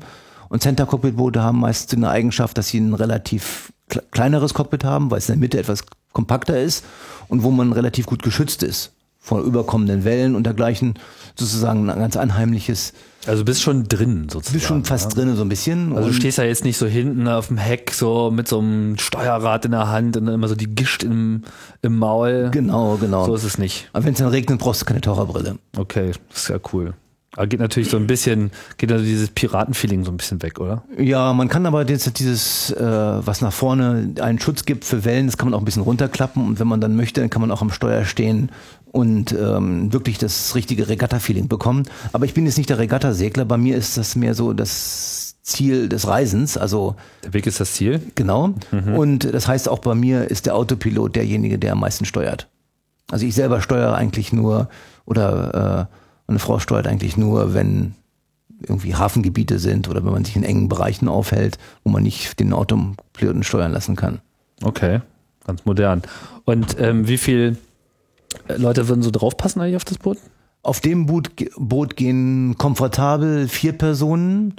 Und 0.48 0.62
Center-Cockpit-Boote 0.62 1.42
haben 1.42 1.60
meist 1.60 1.90
so 1.90 1.96
eine 1.96 2.10
Eigenschaft, 2.10 2.56
dass 2.58 2.68
sie 2.68 2.78
ein 2.78 2.94
relativ 2.94 3.72
kle- 3.90 4.02
kleineres 4.10 4.54
Cockpit 4.54 4.84
haben, 4.84 5.10
weil 5.10 5.18
es 5.18 5.28
in 5.28 5.34
der 5.34 5.40
Mitte 5.40 5.58
etwas 5.58 5.84
kompakter 6.12 6.60
ist 6.60 6.84
und 7.28 7.42
wo 7.42 7.50
man 7.50 7.72
relativ 7.72 8.06
gut 8.06 8.22
geschützt 8.22 8.62
ist 8.62 8.92
vor 9.22 9.40
überkommenden 9.40 10.04
Wellen 10.04 10.34
und 10.34 10.44
dergleichen. 10.44 10.94
Sozusagen 11.36 11.88
ein 11.88 11.98
ganz 11.98 12.16
anheimliches, 12.16 12.92
Also 13.26 13.42
du 13.42 13.46
bist 13.46 13.62
schon 13.62 13.84
drin 13.84 14.26
du 14.26 14.34
sozusagen. 14.34 14.54
bist 14.54 14.66
schon 14.66 14.84
fast 14.84 15.16
ja. 15.16 15.22
drin 15.22 15.36
so 15.36 15.42
ein 15.42 15.48
bisschen. 15.48 15.96
Also 15.96 16.08
du 16.08 16.14
stehst 16.14 16.36
ja 16.38 16.44
jetzt 16.44 16.64
nicht 16.64 16.76
so 16.76 16.86
hinten 16.86 17.28
auf 17.28 17.46
dem 17.46 17.56
Heck 17.56 17.92
so 17.92 18.30
mit 18.30 18.48
so 18.48 18.58
einem 18.58 18.98
Steuerrad 18.98 19.64
in 19.64 19.70
der 19.70 19.88
Hand 19.88 20.16
und 20.16 20.26
dann 20.26 20.34
immer 20.34 20.48
so 20.48 20.56
die 20.56 20.74
Gischt 20.74 21.04
im, 21.04 21.42
im 21.80 21.98
Maul. 21.98 22.50
Genau, 22.50 22.96
genau. 22.96 23.24
So 23.24 23.34
ist 23.34 23.44
es 23.44 23.56
nicht. 23.58 23.88
Aber 23.92 24.04
wenn 24.04 24.12
es 24.12 24.18
dann 24.18 24.28
regnet, 24.28 24.58
brauchst 24.58 24.82
du 24.82 24.86
keine 24.86 25.00
Taucherbrille. 25.00 25.56
Okay, 25.78 26.10
das 26.28 26.42
ist 26.42 26.48
ja 26.48 26.58
cool. 26.72 26.92
Aber 27.34 27.46
geht 27.46 27.60
natürlich 27.60 27.88
so 27.88 27.96
ein 27.96 28.06
bisschen, 28.06 28.50
geht 28.76 28.92
also 28.92 29.02
dieses 29.02 29.30
Piratenfeeling 29.30 30.04
so 30.04 30.10
ein 30.10 30.18
bisschen 30.18 30.42
weg, 30.42 30.60
oder? 30.60 30.82
Ja, 30.98 31.32
man 31.32 31.48
kann 31.48 31.64
aber 31.64 31.88
jetzt 31.88 32.18
dieses, 32.18 32.70
äh, 32.72 32.84
was 32.84 33.40
nach 33.40 33.54
vorne 33.54 34.12
einen 34.20 34.38
Schutz 34.38 34.66
gibt 34.66 34.84
für 34.84 35.06
Wellen, 35.06 35.28
das 35.28 35.38
kann 35.38 35.48
man 35.48 35.54
auch 35.54 35.62
ein 35.62 35.64
bisschen 35.64 35.80
runterklappen 35.82 36.46
und 36.46 36.60
wenn 36.60 36.68
man 36.68 36.82
dann 36.82 36.94
möchte, 36.94 37.22
dann 37.22 37.30
kann 37.30 37.40
man 37.40 37.50
auch 37.50 37.62
am 37.62 37.70
Steuer 37.70 38.04
stehen 38.04 38.50
und 38.92 39.32
ähm, 39.32 39.92
wirklich 39.92 40.18
das 40.18 40.54
richtige 40.54 40.88
Regatta-Feeling 40.88 41.48
bekommen. 41.48 41.84
Aber 42.12 42.24
ich 42.26 42.34
bin 42.34 42.44
jetzt 42.46 42.58
nicht 42.58 42.70
der 42.70 42.78
Regattasegler, 42.78 43.44
bei 43.44 43.56
mir 43.56 43.76
ist 43.76 43.96
das 43.96 44.14
mehr 44.16 44.34
so 44.34 44.52
das 44.52 45.36
Ziel 45.42 45.88
des 45.88 46.06
Reisens, 46.06 46.56
also 46.56 46.94
Der 47.24 47.32
Weg 47.32 47.46
ist 47.46 47.58
das 47.58 47.72
Ziel. 47.72 48.00
genau. 48.14 48.54
Und 48.94 49.24
das 49.32 49.48
heißt 49.48 49.68
auch 49.68 49.80
bei 49.80 49.94
mir 49.94 50.30
ist 50.30 50.46
der 50.46 50.54
Autopilot 50.54 51.16
derjenige, 51.16 51.58
der 51.58 51.72
am 51.72 51.80
meisten 51.80 52.04
steuert. 52.04 52.48
Also 53.10 53.26
ich 53.26 53.34
selber 53.34 53.60
steuere 53.60 53.94
eigentlich 53.96 54.32
nur 54.32 54.68
oder 55.04 55.88
äh, 55.90 55.96
meine 56.28 56.38
Frau 56.38 56.60
steuert 56.60 56.86
eigentlich 56.86 57.16
nur, 57.16 57.54
wenn 57.54 57.94
irgendwie 58.60 58.94
Hafengebiete 58.94 59.58
sind 59.58 59.88
oder 59.88 60.04
wenn 60.04 60.12
man 60.12 60.24
sich 60.24 60.36
in 60.36 60.44
engen 60.44 60.68
Bereichen 60.68 61.08
aufhält, 61.08 61.58
wo 61.82 61.90
man 61.90 62.04
nicht 62.04 62.38
den 62.38 62.52
Autopiloten 62.52 63.42
steuern 63.42 63.72
lassen 63.72 63.96
kann. 63.96 64.20
Okay, 64.62 65.00
ganz 65.44 65.64
modern. 65.64 66.02
Und 66.44 66.76
ähm, 66.78 67.08
wie 67.08 67.18
viel 67.18 67.56
Leute 68.56 68.88
würden 68.88 69.02
so 69.02 69.10
draufpassen 69.10 69.60
eigentlich 69.62 69.76
auf 69.76 69.84
das 69.84 69.98
Boot? 69.98 70.18
Auf 70.62 70.80
dem 70.80 71.06
Boot, 71.06 71.30
Boot 71.56 71.96
gehen 71.96 72.56
komfortabel 72.58 73.48
vier 73.48 73.72
Personen, 73.72 74.54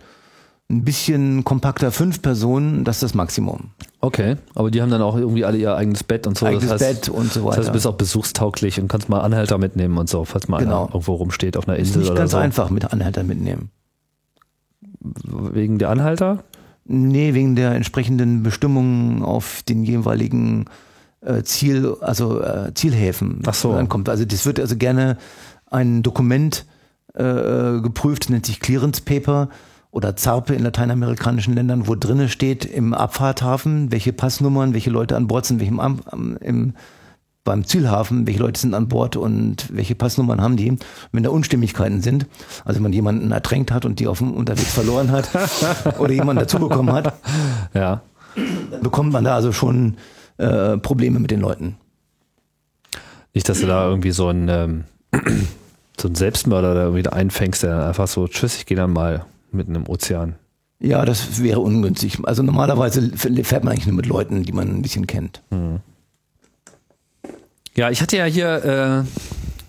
ein 0.70 0.84
bisschen 0.84 1.44
kompakter 1.44 1.92
fünf 1.92 2.22
Personen, 2.22 2.84
das 2.84 2.98
ist 2.98 3.04
das 3.04 3.14
Maximum. 3.14 3.70
Okay, 4.02 4.36
aber 4.56 4.70
die 4.72 4.82
haben 4.82 4.90
dann 4.92 5.02
auch 5.02 5.16
irgendwie 5.16 5.46
alle 5.46 5.58
ihr 5.58 5.76
eigenes 5.76 6.04
Bett 6.04 6.28
und 6.28 6.38
so. 6.38 6.46
Eigenes 6.46 6.68
das 6.70 6.82
heißt, 6.82 7.02
Bett 7.06 7.10
und 7.10 7.32
so 7.32 7.42
Das 7.46 7.50
heißt, 7.52 7.58
weiter. 7.60 7.68
du 7.68 7.72
bist 7.74 7.88
auch 7.88 7.96
besuchstauglich 7.96 8.80
und 8.82 8.88
kannst 8.90 9.08
mal 9.08 9.22
Anhalter 9.22 9.58
mitnehmen 9.58 9.98
und 9.98 10.10
so, 10.10 10.26
falls 10.26 10.48
mal 10.50 10.60
Genau. 10.60 10.84
einer 10.84 10.90
irgendwo 10.94 11.14
rumsteht 11.16 11.56
auf 11.56 11.68
einer 11.70 11.78
Insel 11.78 12.00
nicht 12.00 12.12
oder 12.12 12.20
ganz 12.20 12.32
so. 12.32 12.38
einfach 12.38 12.70
mit 12.70 12.92
Anhälter 12.92 13.24
mitnehmen. 13.24 13.70
Wegen 15.02 15.80
der 15.80 15.90
Anhalter? 15.90 16.44
Nee, 16.86 17.34
wegen 17.34 17.56
der 17.56 17.72
entsprechenden 17.76 18.44
Bestimmungen 18.44 19.24
auf 19.24 19.64
den 19.64 19.84
jeweiligen 19.84 20.66
Ziel, 21.44 21.96
also 22.02 22.42
äh, 22.42 22.74
Zielhäfen 22.74 23.42
Ach 23.46 23.54
so. 23.54 23.74
ankommt. 23.74 24.10
Also 24.10 24.26
das 24.26 24.46
wird 24.46 24.60
also 24.60 24.76
gerne 24.76 25.18
ein 25.72 26.04
Dokument 26.04 26.66
äh, 27.18 27.24
äh, 27.24 27.82
geprüft, 27.82 28.30
nennt 28.30 28.46
sich 28.46 28.60
Clearance 28.60 29.02
Paper 29.02 29.50
oder 29.92 30.16
ZARPE 30.16 30.56
in 30.56 30.64
lateinamerikanischen 30.64 31.54
Ländern, 31.54 31.88
wo 31.88 31.96
drinne 31.96 32.28
steht 32.28 32.66
im 32.66 32.94
Abfahrthafen, 32.94 33.92
welche 33.92 34.12
Passnummern, 34.12 34.74
welche 34.74 34.90
Leute 34.90 35.16
an 35.16 35.28
Bord 35.28 35.46
sind, 35.46 35.60
welchem 35.60 35.80
Am, 35.80 36.00
am, 36.08 36.38
im, 36.38 36.74
beim 37.44 37.64
Zielhafen, 37.66 38.26
welche 38.26 38.40
Leute 38.40 38.60
sind 38.60 38.74
an 38.74 38.88
Bord 38.88 39.16
und 39.16 39.68
welche 39.72 39.94
Passnummern 39.96 40.42
haben 40.42 40.58
die. 40.58 40.78
Wenn 41.12 41.24
da 41.24 41.30
Unstimmigkeiten 41.30 42.02
sind, 42.02 42.26
also 42.66 42.78
wenn 42.78 42.84
man 42.84 42.94
jemanden 42.94 43.32
ertränkt 43.32 43.72
hat 43.72 43.86
und 43.86 44.00
die 44.00 44.08
auf 44.08 44.18
dem 44.20 44.32
unterwegs 44.34 44.74
verloren 44.74 45.12
hat 45.12 45.30
oder 46.00 46.12
jemanden 46.12 46.40
dazu 46.42 46.58
bekommen 46.58 46.92
hat, 46.92 47.14
Ja. 47.76 48.02
dann 48.72 48.82
bekommt 48.82 49.12
man 49.12 49.24
da 49.24 49.36
also 49.36 49.52
schon 49.52 49.96
äh, 50.38 50.78
Probleme 50.78 51.20
mit 51.20 51.32
den 51.32 51.42
Leuten. 51.42 51.78
Nicht, 53.34 53.50
dass 53.50 53.62
du 53.62 53.68
da 53.68 53.88
irgendwie 53.88 54.12
so 54.12 54.30
ein, 54.30 54.48
ähm, 54.50 54.84
so 56.00 56.08
ein 56.08 56.16
Selbstmörder 56.16 56.74
da 56.74 56.82
irgendwie 56.84 57.04
da 57.04 57.12
einfängst, 57.12 57.64
der 57.64 57.72
dann 57.72 57.88
einfach 57.88 58.08
so, 58.08 58.28
tschüss, 58.28 58.58
ich 58.58 58.66
gehe 58.66 58.78
dann 58.78 58.94
mal 58.94 59.26
mitten 59.52 59.76
im 59.76 59.88
Ozean. 59.88 60.36
Ja, 60.80 61.06
das 61.06 61.42
wäre 61.42 61.62
ungünstig. 61.62 62.18
Also 62.24 62.44
normalerweise 62.44 63.10
fährt 63.16 63.64
man 63.64 63.74
eigentlich 63.74 63.88
nur 63.88 63.96
mit 63.96 64.06
Leuten, 64.06 64.44
die 64.44 64.52
man 64.52 64.68
ein 64.68 64.82
bisschen 64.82 65.08
kennt. 65.08 65.42
Ja, 67.76 67.90
ich 67.90 68.02
hatte 68.02 68.18
ja 68.18 68.26
hier 68.26 69.06
äh, 69.06 69.63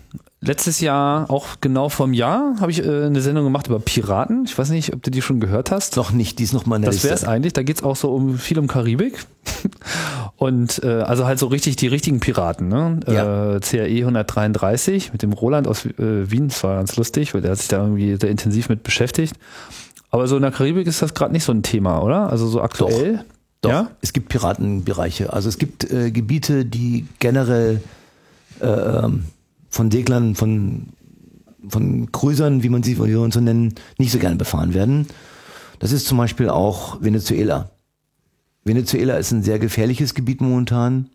letztes 0.45 0.79
Jahr, 0.79 1.29
auch 1.29 1.47
genau 1.61 1.89
vom 1.89 2.13
Jahr, 2.13 2.55
habe 2.59 2.71
ich 2.71 2.83
äh, 2.85 3.05
eine 3.05 3.21
Sendung 3.21 3.43
gemacht 3.43 3.67
über 3.67 3.79
Piraten. 3.79 4.45
Ich 4.45 4.57
weiß 4.57 4.69
nicht, 4.69 4.93
ob 4.93 5.03
du 5.03 5.11
die 5.11 5.21
schon 5.21 5.39
gehört 5.39 5.71
hast. 5.71 5.95
Noch 5.97 6.11
nicht, 6.11 6.39
die 6.39 6.43
ist 6.43 6.53
noch 6.53 6.65
mal 6.65 6.77
in 6.77 6.83
der 6.83 6.91
Das 6.91 7.03
wäre 7.03 7.13
es 7.13 7.23
eigentlich. 7.23 7.53
Da 7.53 7.63
geht's 7.63 7.83
auch 7.83 7.95
so 7.95 8.13
um 8.13 8.37
viel 8.37 8.59
um 8.59 8.67
Karibik. 8.67 9.25
Und 10.37 10.83
äh, 10.83 11.01
also 11.01 11.25
halt 11.25 11.39
so 11.39 11.47
richtig 11.47 11.75
die 11.77 11.87
richtigen 11.87 12.19
Piraten, 12.19 12.67
ne? 12.67 12.99
Ja. 13.07 13.55
Äh, 13.55 13.59
CRE 13.61 13.85
133 13.85 15.13
mit 15.13 15.21
dem 15.21 15.33
Roland 15.33 15.67
aus 15.67 15.85
äh, 15.85 16.29
Wien, 16.29 16.49
das 16.49 16.63
war 16.63 16.75
ganz 16.75 16.95
lustig, 16.97 17.33
weil 17.33 17.41
der 17.41 17.51
hat 17.51 17.59
sich 17.59 17.67
da 17.69 17.81
irgendwie 17.81 18.17
sehr 18.19 18.29
intensiv 18.29 18.69
mit 18.69 18.83
beschäftigt. 18.83 19.35
Aber 20.11 20.27
so 20.27 20.35
in 20.35 20.41
der 20.41 20.51
Karibik 20.51 20.87
ist 20.87 21.01
das 21.01 21.13
gerade 21.13 21.33
nicht 21.33 21.43
so 21.43 21.51
ein 21.51 21.63
Thema, 21.63 22.01
oder? 22.01 22.29
Also 22.29 22.47
so 22.47 22.61
aktuell. 22.61 23.23
Doch, 23.61 23.69
Ja? 23.69 23.91
es 24.01 24.13
gibt 24.13 24.29
Piratenbereiche. 24.29 25.31
Also 25.33 25.49
es 25.49 25.57
gibt 25.57 25.89
äh, 25.91 26.11
Gebiete, 26.11 26.65
die 26.65 27.05
generell 27.19 27.81
äh, 28.61 28.67
ähm, 28.67 29.25
von 29.75 29.91
Seglern, 29.91 30.35
von, 30.35 30.93
von 31.67 32.09
Cruisern, 32.13 32.63
wie 32.63 32.69
man 32.69 32.81
sie 32.81 32.97
wie 32.97 33.15
uns 33.15 33.33
so 33.33 33.41
nennen, 33.41 33.75
nicht 33.97 34.13
so 34.13 34.19
gerne 34.19 34.37
befahren 34.37 34.73
werden. 34.73 35.07
Das 35.79 35.91
ist 35.91 36.07
zum 36.07 36.17
Beispiel 36.17 36.49
auch 36.49 37.01
Venezuela. 37.01 37.71
Venezuela 38.63 39.17
ist 39.17 39.31
ein 39.31 39.43
sehr 39.43 39.59
gefährliches 39.59 40.13
Gebiet 40.13 40.39
momentan. 40.39 41.09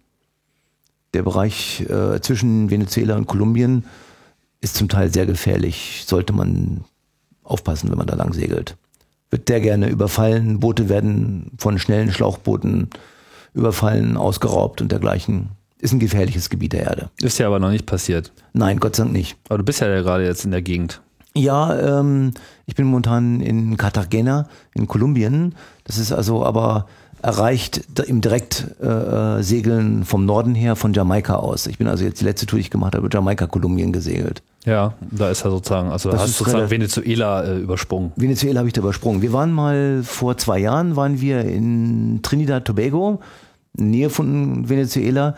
Der 1.14 1.22
Bereich 1.22 1.80
äh, 1.88 2.20
zwischen 2.20 2.68
Venezuela 2.68 3.16
und 3.16 3.26
Kolumbien 3.26 3.86
ist 4.60 4.76
zum 4.76 4.90
Teil 4.90 5.10
sehr 5.10 5.24
gefährlich. 5.24 6.04
Sollte 6.06 6.34
man 6.34 6.84
aufpassen, 7.42 7.90
wenn 7.90 7.96
man 7.96 8.06
da 8.06 8.14
lang 8.14 8.34
segelt. 8.34 8.76
Wird 9.30 9.48
sehr 9.48 9.62
gerne 9.62 9.88
überfallen. 9.88 10.60
Boote 10.60 10.90
werden 10.90 11.52
von 11.56 11.78
schnellen 11.78 12.12
Schlauchbooten 12.12 12.90
überfallen, 13.54 14.18
ausgeraubt 14.18 14.82
und 14.82 14.92
dergleichen. 14.92 15.48
Ist 15.80 15.92
ein 15.92 15.98
gefährliches 15.98 16.50
Gebiet 16.50 16.74
der 16.74 16.82
Erde. 16.82 17.10
Ist 17.20 17.38
ja 17.38 17.46
aber 17.46 17.58
noch 17.58 17.70
nicht 17.70 17.86
passiert. 17.86 18.32
Nein, 18.52 18.78
Gott 18.80 18.96
sei 18.96 19.04
Dank 19.04 19.14
nicht. 19.14 19.36
Aber 19.48 19.58
du 19.58 19.64
bist 19.64 19.80
ja 19.80 19.86
gerade 20.00 20.24
jetzt 20.24 20.44
in 20.44 20.50
der 20.50 20.62
Gegend. 20.62 21.00
Ja, 21.34 22.00
ähm, 22.00 22.32
ich 22.66 22.74
bin 22.74 22.86
momentan 22.86 23.40
in 23.40 23.76
Cartagena 23.76 24.48
in 24.74 24.88
Kolumbien. 24.88 25.54
Das 25.84 25.96
ist 25.96 26.12
also 26.12 26.44
aber 26.44 26.86
erreicht 27.22 27.82
im 28.06 28.20
Direktsegeln 28.20 29.38
äh, 29.38 29.42
Segeln 29.42 30.04
vom 30.04 30.24
Norden 30.24 30.54
her 30.54 30.76
von 30.76 30.92
Jamaika 30.92 31.36
aus. 31.36 31.66
Ich 31.66 31.78
bin 31.78 31.86
also 31.86 32.04
jetzt 32.04 32.20
die 32.20 32.24
letzte 32.24 32.46
Tour, 32.46 32.58
die 32.58 32.62
ich 32.62 32.70
gemacht 32.70 32.94
habe, 32.94 33.08
Jamaika, 33.12 33.46
Kolumbien 33.46 33.92
gesegelt. 33.92 34.42
Ja, 34.64 34.94
da 35.10 35.30
ist 35.30 35.44
er 35.44 35.50
sozusagen, 35.50 35.90
also 35.90 36.10
da 36.10 36.16
Das 36.16 36.24
hast 36.24 36.38
sozusagen 36.38 36.70
Venezuela 36.70 37.44
äh, 37.44 37.58
übersprungen. 37.58 38.12
Venezuela 38.16 38.58
habe 38.58 38.68
ich 38.68 38.72
da 38.72 38.80
übersprungen. 38.80 39.22
Wir 39.22 39.32
waren 39.32 39.52
mal 39.52 40.02
vor 40.02 40.36
zwei 40.36 40.58
Jahren 40.58 40.96
waren 40.96 41.20
wir 41.20 41.44
in 41.44 42.20
Trinidad 42.22 42.64
Tobago, 42.64 43.20
Nähe 43.74 44.10
von 44.10 44.68
Venezuela. 44.68 45.36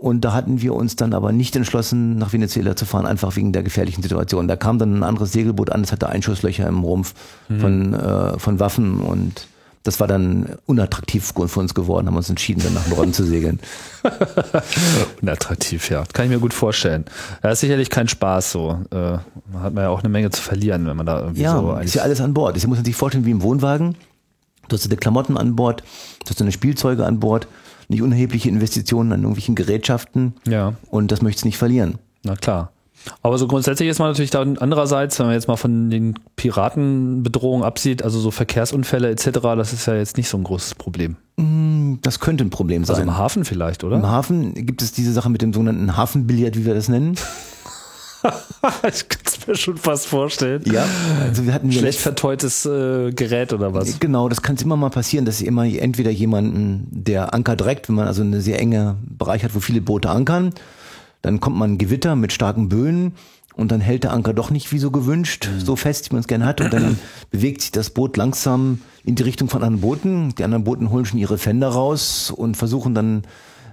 Und 0.00 0.22
da 0.22 0.32
hatten 0.32 0.62
wir 0.62 0.74
uns 0.74 0.96
dann 0.96 1.12
aber 1.12 1.30
nicht 1.30 1.54
entschlossen, 1.56 2.16
nach 2.16 2.32
Venezuela 2.32 2.74
zu 2.74 2.86
fahren, 2.86 3.04
einfach 3.04 3.36
wegen 3.36 3.52
der 3.52 3.62
gefährlichen 3.62 4.02
Situation. 4.02 4.48
Da 4.48 4.56
kam 4.56 4.78
dann 4.78 4.98
ein 4.98 5.02
anderes 5.02 5.32
Segelboot 5.32 5.70
an, 5.70 5.82
das 5.82 5.92
hatte 5.92 6.08
Einschusslöcher 6.08 6.66
im 6.66 6.82
Rumpf 6.84 7.12
von, 7.60 7.92
äh, 7.92 8.38
von 8.38 8.58
Waffen 8.58 9.00
und 9.00 9.46
das 9.82 10.00
war 10.00 10.06
dann 10.06 10.56
unattraktiv 10.66 11.32
für 11.34 11.60
uns 11.60 11.74
geworden, 11.74 12.06
haben 12.06 12.16
uns 12.16 12.30
entschieden, 12.30 12.62
dann 12.62 12.74
nach 12.74 12.86
Norden 12.88 13.12
zu 13.12 13.24
segeln. 13.24 13.60
Unattraktiv, 15.22 15.90
ja. 15.90 16.04
Kann 16.12 16.26
ich 16.26 16.30
mir 16.30 16.38
gut 16.38 16.52
vorstellen. 16.54 17.04
Ja, 17.42 17.50
ist 17.50 17.60
sicherlich 17.60 17.88
kein 17.88 18.08
Spaß 18.08 18.52
so. 18.52 18.78
Äh, 18.90 18.96
man 19.52 19.62
hat 19.62 19.74
man 19.74 19.84
ja 19.84 19.90
auch 19.90 20.00
eine 20.00 20.10
Menge 20.10 20.30
zu 20.30 20.40
verlieren, 20.40 20.86
wenn 20.86 20.96
man 20.96 21.06
da 21.06 21.20
irgendwie 21.20 21.42
Ja, 21.42 21.58
so 21.58 21.76
ist 21.76 21.94
ja 21.94 22.02
alles 22.02 22.20
an 22.20 22.34
Bord. 22.34 22.56
Das 22.56 22.66
muss 22.66 22.76
man 22.76 22.84
sich 22.84 22.96
vorstellen 22.96 23.24
wie 23.24 23.30
im 23.30 23.42
Wohnwagen. 23.42 23.96
Du 24.68 24.76
hast 24.76 24.84
deine 24.84 24.96
Klamotten 24.96 25.36
an 25.36 25.56
Bord, 25.56 25.82
du 26.24 26.30
hast 26.30 26.40
deine 26.40 26.52
Spielzeuge 26.52 27.04
an 27.04 27.18
Bord, 27.18 27.48
nicht 27.90 28.02
unerhebliche 28.02 28.48
Investitionen 28.48 29.12
an 29.12 29.20
irgendwelchen 29.20 29.54
Gerätschaften 29.54 30.34
Ja, 30.46 30.74
und 30.90 31.12
das 31.12 31.20
möchtest 31.22 31.44
du 31.44 31.48
nicht 31.48 31.58
verlieren. 31.58 31.98
na 32.24 32.34
klar. 32.36 32.72
Aber 33.22 33.38
so 33.38 33.46
grundsätzlich 33.48 33.88
ist 33.88 33.98
man 33.98 34.08
natürlich 34.10 34.30
dann 34.30 34.58
andererseits, 34.58 35.18
wenn 35.18 35.24
man 35.24 35.34
jetzt 35.34 35.48
mal 35.48 35.56
von 35.56 35.88
den 35.88 36.14
Piratenbedrohungen 36.36 37.64
absieht, 37.64 38.02
also 38.02 38.18
so 38.20 38.30
Verkehrsunfälle 38.30 39.08
etc., 39.10 39.30
das 39.56 39.72
ist 39.72 39.86
ja 39.86 39.94
jetzt 39.94 40.16
nicht 40.18 40.28
so 40.28 40.36
ein 40.36 40.44
großes 40.44 40.74
Problem. 40.74 41.16
Das 42.02 42.20
könnte 42.20 42.44
ein 42.44 42.50
Problem 42.50 42.82
Also 42.82 42.92
sein. 42.94 43.04
im 43.08 43.16
Hafen 43.16 43.46
vielleicht, 43.46 43.82
Im 43.82 43.88
oder? 43.88 44.02
Hafen 44.08 44.52
gibt 44.66 44.82
es 44.82 44.92
diese 44.92 45.12
Sache 45.14 45.30
mit 45.30 45.40
dem 45.40 45.54
sogenannten 45.54 45.96
Hafenbillard, 45.96 46.58
wie 46.58 46.66
wir 46.66 46.74
das 46.74 46.88
nennen. 46.88 47.14
ich 48.88 49.08
kann 49.08 49.20
es 49.24 49.46
mir 49.46 49.56
schon 49.56 49.76
fast 49.76 50.06
vorstellen. 50.06 50.62
Ja. 50.70 50.84
Also 51.22 51.46
wir 51.46 51.54
hatten 51.54 51.72
Schlecht 51.72 52.00
verteutes 52.00 52.66
äh, 52.66 53.12
Gerät 53.12 53.52
oder 53.52 53.74
was? 53.74 54.00
Genau, 54.00 54.28
das 54.28 54.42
kann 54.42 54.56
immer 54.56 54.76
mal 54.76 54.90
passieren, 54.90 55.24
dass 55.24 55.40
immer 55.40 55.64
entweder 55.64 56.10
jemanden, 56.10 56.88
der 56.90 57.34
Anker 57.34 57.56
direkt, 57.56 57.88
wenn 57.88 57.96
man 57.96 58.06
also 58.06 58.22
eine 58.22 58.40
sehr 58.40 58.58
enge 58.58 58.96
Bereich 59.02 59.44
hat, 59.44 59.54
wo 59.54 59.60
viele 59.60 59.80
Boote 59.80 60.10
ankern, 60.10 60.52
dann 61.22 61.40
kommt 61.40 61.56
man 61.56 61.72
ein 61.72 61.78
Gewitter 61.78 62.16
mit 62.16 62.32
starken 62.32 62.68
Böen 62.68 63.14
und 63.54 63.72
dann 63.72 63.80
hält 63.80 64.04
der 64.04 64.12
Anker 64.12 64.32
doch 64.32 64.50
nicht 64.50 64.72
wie 64.72 64.78
so 64.78 64.90
gewünscht, 64.90 65.48
so 65.58 65.76
fest, 65.76 66.10
wie 66.10 66.14
man 66.14 66.20
es 66.20 66.28
gerne 66.28 66.46
hat 66.46 66.60
und 66.60 66.72
dann 66.72 66.98
bewegt 67.30 67.62
sich 67.62 67.72
das 67.72 67.90
Boot 67.90 68.16
langsam 68.16 68.80
in 69.04 69.14
die 69.14 69.22
Richtung 69.22 69.48
von 69.48 69.62
anderen 69.62 69.80
Booten. 69.80 70.34
Die 70.36 70.44
anderen 70.44 70.64
Booten 70.64 70.90
holen 70.90 71.04
schon 71.04 71.18
ihre 71.18 71.38
Fender 71.38 71.68
raus 71.68 72.30
und 72.30 72.56
versuchen 72.56 72.94
dann 72.94 73.22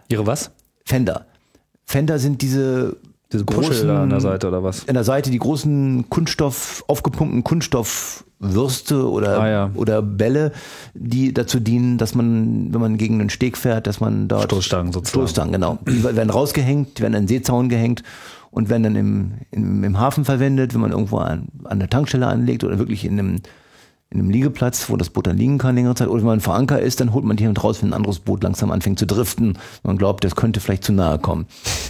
Ihre 0.10 0.26
was? 0.26 0.52
Fender. 0.86 1.26
Fender 1.86 2.20
sind 2.20 2.42
diese 2.42 2.98
Diese 3.32 3.44
da 3.44 4.04
an 4.04 4.10
der 4.10 4.22
Seite 4.22 4.48
oder 4.48 4.64
was? 4.64 4.88
An 4.88 4.94
der 4.94 5.04
Seite 5.04 5.32
die 5.32 5.38
großen 5.40 6.10
Kunststoff, 6.10 6.84
aufgepumpten 6.88 7.44
Kunststoffwürste 7.44 9.10
oder, 9.10 9.40
Ah, 9.42 9.50
ja. 9.50 9.72
oder 9.76 10.02
Bälle, 10.02 10.54
die 10.94 11.34
dazu 11.34 11.60
dienen, 11.60 11.98
dass 11.98 12.16
man, 12.16 12.74
wenn 12.74 12.80
man 12.80 12.98
gegen 12.98 13.20
einen 13.20 13.30
Steg 13.30 13.58
fährt, 13.58 13.86
dass 13.86 14.00
man 14.00 14.30
dort. 14.30 14.46
Stoßstangen 14.46 14.94
sozusagen. 14.94 15.24
Stoßstangen, 15.28 15.52
genau. 15.54 15.78
Die 15.88 16.04
werden 16.04 16.30
rausgehängt, 16.30 16.98
die 16.98 17.02
werden 17.02 17.16
an 17.16 17.24
den 17.24 17.28
Seezaun 17.28 17.68
gehängt 17.68 18.04
und 18.50 18.70
werden 18.70 18.84
dann 18.84 18.96
im, 18.96 19.32
im, 19.52 19.84
im 19.84 20.00
Hafen 20.00 20.24
verwendet, 20.24 20.74
wenn 20.74 20.82
man 20.82 20.92
irgendwo 20.92 21.18
an, 21.18 21.50
an 21.66 21.80
der 21.80 21.90
Tankstelle 21.90 22.28
anlegt 22.28 22.64
oder 22.64 22.80
wirklich 22.80 23.04
in 23.04 23.20
einem, 23.20 23.36
in 24.10 24.20
einem 24.20 24.30
Liegeplatz, 24.30 24.90
wo 24.90 24.96
das 24.96 25.10
Boot 25.10 25.28
dann 25.28 25.38
liegen 25.38 25.58
kann 25.58 25.76
längere 25.76 25.96
Zeit. 25.96 26.08
Oder 26.08 26.22
wenn 26.22 26.28
man 26.28 26.40
vor 26.40 26.56
Anker 26.56 26.80
ist, 26.80 27.02
dann 27.02 27.14
holt 27.14 27.26
man 27.26 27.38
und 27.38 27.64
raus, 27.64 27.82
wenn 27.82 27.90
ein 27.90 27.94
anderes 27.94 28.20
Boot 28.20 28.42
langsam 28.44 28.72
anfängt 28.72 29.00
zu 29.00 29.06
driften. 29.06 29.58
Man 29.84 29.98
glaubt, 29.98 30.24
das 30.24 30.36
könnte 30.36 30.60
vielleicht 30.62 30.86
zu 30.86 30.94
nahe 30.94 31.20
kommen. 31.20 31.46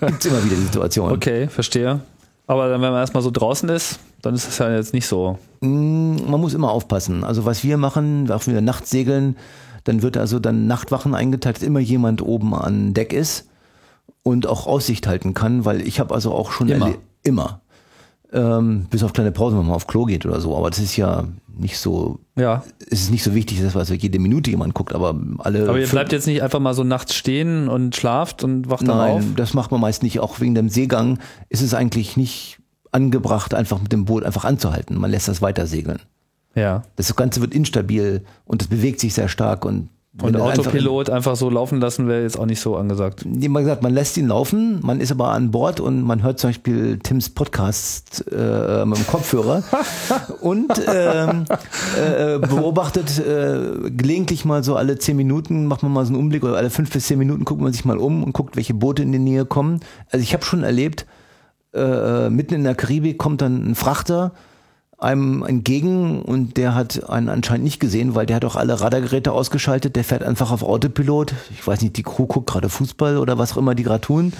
Gibt's 0.00 0.26
immer 0.26 0.44
wieder 0.44 0.56
die 0.56 0.62
Situation. 0.62 1.12
Okay, 1.12 1.48
verstehe. 1.48 2.00
Aber 2.46 2.68
dann, 2.68 2.82
wenn 2.82 2.90
man 2.90 3.00
erstmal 3.00 3.22
so 3.22 3.30
draußen 3.30 3.68
ist, 3.68 4.00
dann 4.20 4.34
ist 4.34 4.46
das 4.48 4.58
ja 4.58 4.74
jetzt 4.74 4.92
nicht 4.92 5.06
so. 5.06 5.38
Mm, 5.60 6.16
Man 6.28 6.40
muss 6.40 6.54
immer 6.54 6.70
aufpassen. 6.70 7.22
Also 7.24 7.44
was 7.44 7.62
wir 7.62 7.76
machen, 7.76 8.30
auch 8.30 8.46
wenn 8.46 8.54
wir 8.54 8.60
nachts 8.60 8.90
segeln, 8.90 9.36
dann 9.84 10.02
wird 10.02 10.16
also 10.16 10.38
dann 10.40 10.66
Nachtwachen 10.66 11.14
eingeteilt, 11.14 11.56
dass 11.56 11.62
immer 11.62 11.80
jemand 11.80 12.20
oben 12.22 12.54
an 12.54 12.94
Deck 12.94 13.12
ist 13.12 13.48
und 14.22 14.46
auch 14.46 14.66
Aussicht 14.66 15.06
halten 15.06 15.34
kann, 15.34 15.64
weil 15.64 15.80
ich 15.86 16.00
habe 16.00 16.14
also 16.14 16.32
auch 16.32 16.50
schon 16.52 16.68
Immer. 16.68 16.94
immer. 17.22 17.60
Ähm, 18.32 18.86
bis 18.90 19.02
auf 19.02 19.12
kleine 19.12 19.30
Pausen, 19.32 19.58
wenn 19.58 19.66
man 19.66 19.74
auf 19.74 19.86
Klo 19.86 20.04
geht 20.06 20.24
oder 20.24 20.40
so. 20.40 20.56
Aber 20.56 20.70
das 20.70 20.78
ist 20.78 20.96
ja 20.96 21.24
nicht 21.54 21.78
so, 21.78 22.18
Ja. 22.36 22.62
es 22.90 23.02
ist 23.02 23.10
nicht 23.10 23.22
so 23.22 23.34
wichtig, 23.34 23.60
dass 23.60 23.76
also 23.76 23.92
jede 23.92 24.18
Minute 24.18 24.50
jemand 24.50 24.72
guckt, 24.72 24.94
aber 24.94 25.14
alle. 25.38 25.68
Aber 25.68 25.78
ihr 25.78 25.86
bleibt 25.86 26.12
jetzt 26.12 26.26
nicht 26.26 26.42
einfach 26.42 26.58
mal 26.60 26.72
so 26.72 26.82
nachts 26.82 27.14
stehen 27.14 27.68
und 27.68 27.94
schlaft 27.94 28.42
und 28.42 28.70
wacht 28.70 28.88
dann 28.88 28.98
auf? 28.98 29.20
Nein, 29.20 29.34
das 29.36 29.52
macht 29.52 29.70
man 29.70 29.80
meist 29.82 30.02
nicht. 30.02 30.20
Auch 30.20 30.40
wegen 30.40 30.54
dem 30.54 30.70
Seegang 30.70 31.18
ist 31.50 31.60
es 31.60 31.74
eigentlich 31.74 32.16
nicht 32.16 32.58
angebracht, 32.90 33.52
einfach 33.54 33.80
mit 33.82 33.92
dem 33.92 34.06
Boot 34.06 34.24
einfach 34.24 34.44
anzuhalten. 34.46 34.96
Man 34.98 35.10
lässt 35.10 35.28
das 35.28 35.42
weiter 35.42 35.66
segeln. 35.66 36.00
Ja. 36.54 36.82
Das 36.96 37.14
Ganze 37.16 37.40
wird 37.42 37.54
instabil 37.54 38.24
und 38.46 38.62
es 38.62 38.68
bewegt 38.68 39.00
sich 39.00 39.12
sehr 39.14 39.28
stark 39.28 39.64
und 39.64 39.88
Und 40.20 40.34
das 40.34 40.42
einfach- 40.42 40.58
Autopilot 40.66 41.08
einfach 41.08 41.36
so 41.36 41.48
laufen 41.48 41.80
lassen 41.80 42.06
wäre 42.06 42.20
jetzt 42.22 42.38
auch 42.38 42.44
nicht 42.44 42.60
so 42.60 42.76
angesagt. 42.76 43.22
Wie 43.26 43.48
man 43.48 43.62
gesagt, 43.62 43.82
man 43.82 43.94
lässt 43.94 44.18
ihn 44.18 44.28
laufen, 44.28 44.78
man 44.82 45.00
ist 45.00 45.10
aber 45.10 45.28
an 45.28 45.50
Bord 45.50 45.80
und 45.80 46.02
man 46.02 46.22
hört 46.22 46.38
zum 46.38 46.50
Beispiel 46.50 46.98
Tims 46.98 47.30
Podcast 47.30 48.22
äh, 48.30 48.84
mit 48.84 48.98
dem 48.98 49.06
Kopfhörer 49.06 49.62
und 50.42 50.70
ähm, 50.86 51.44
äh, 51.96 52.38
beobachtet 52.38 53.18
äh, 53.20 53.90
gelegentlich 53.90 54.44
mal 54.44 54.62
so 54.62 54.76
alle 54.76 54.98
zehn 54.98 55.16
Minuten, 55.16 55.64
macht 55.64 55.82
man 55.82 55.92
mal 55.92 56.04
so 56.04 56.12
einen 56.12 56.20
Umblick 56.20 56.44
oder 56.44 56.56
alle 56.56 56.68
fünf 56.68 56.90
bis 56.92 57.06
zehn 57.06 57.18
Minuten 57.18 57.46
guckt 57.46 57.62
man 57.62 57.72
sich 57.72 57.86
mal 57.86 57.96
um 57.96 58.22
und 58.22 58.34
guckt, 58.34 58.54
welche 58.56 58.74
Boote 58.74 59.02
in 59.02 59.12
die 59.12 59.18
Nähe 59.18 59.46
kommen. 59.46 59.80
Also 60.10 60.22
ich 60.22 60.34
habe 60.34 60.44
schon 60.44 60.62
erlebt, 60.62 61.06
äh, 61.72 62.28
mitten 62.28 62.52
in 62.52 62.64
der 62.64 62.74
Karibik 62.74 63.16
kommt 63.16 63.40
dann 63.40 63.70
ein 63.70 63.74
Frachter 63.74 64.32
einem 65.02 65.42
entgegen 65.44 66.22
und 66.22 66.56
der 66.56 66.74
hat 66.74 67.08
einen 67.08 67.28
anscheinend 67.28 67.64
nicht 67.64 67.80
gesehen, 67.80 68.14
weil 68.14 68.26
der 68.26 68.36
hat 68.36 68.44
auch 68.44 68.56
alle 68.56 68.80
Radargeräte 68.80 69.32
ausgeschaltet, 69.32 69.96
der 69.96 70.04
fährt 70.04 70.22
einfach 70.22 70.50
auf 70.50 70.62
Autopilot. 70.62 71.34
Ich 71.50 71.66
weiß 71.66 71.80
nicht, 71.82 71.96
die 71.96 72.02
Crew 72.02 72.26
guckt 72.26 72.50
gerade 72.50 72.68
Fußball 72.68 73.18
oder 73.18 73.38
was 73.38 73.52
auch 73.52 73.56
immer 73.58 73.74
die 73.74 73.82
gerade 73.82 74.00
tun. 74.00 74.32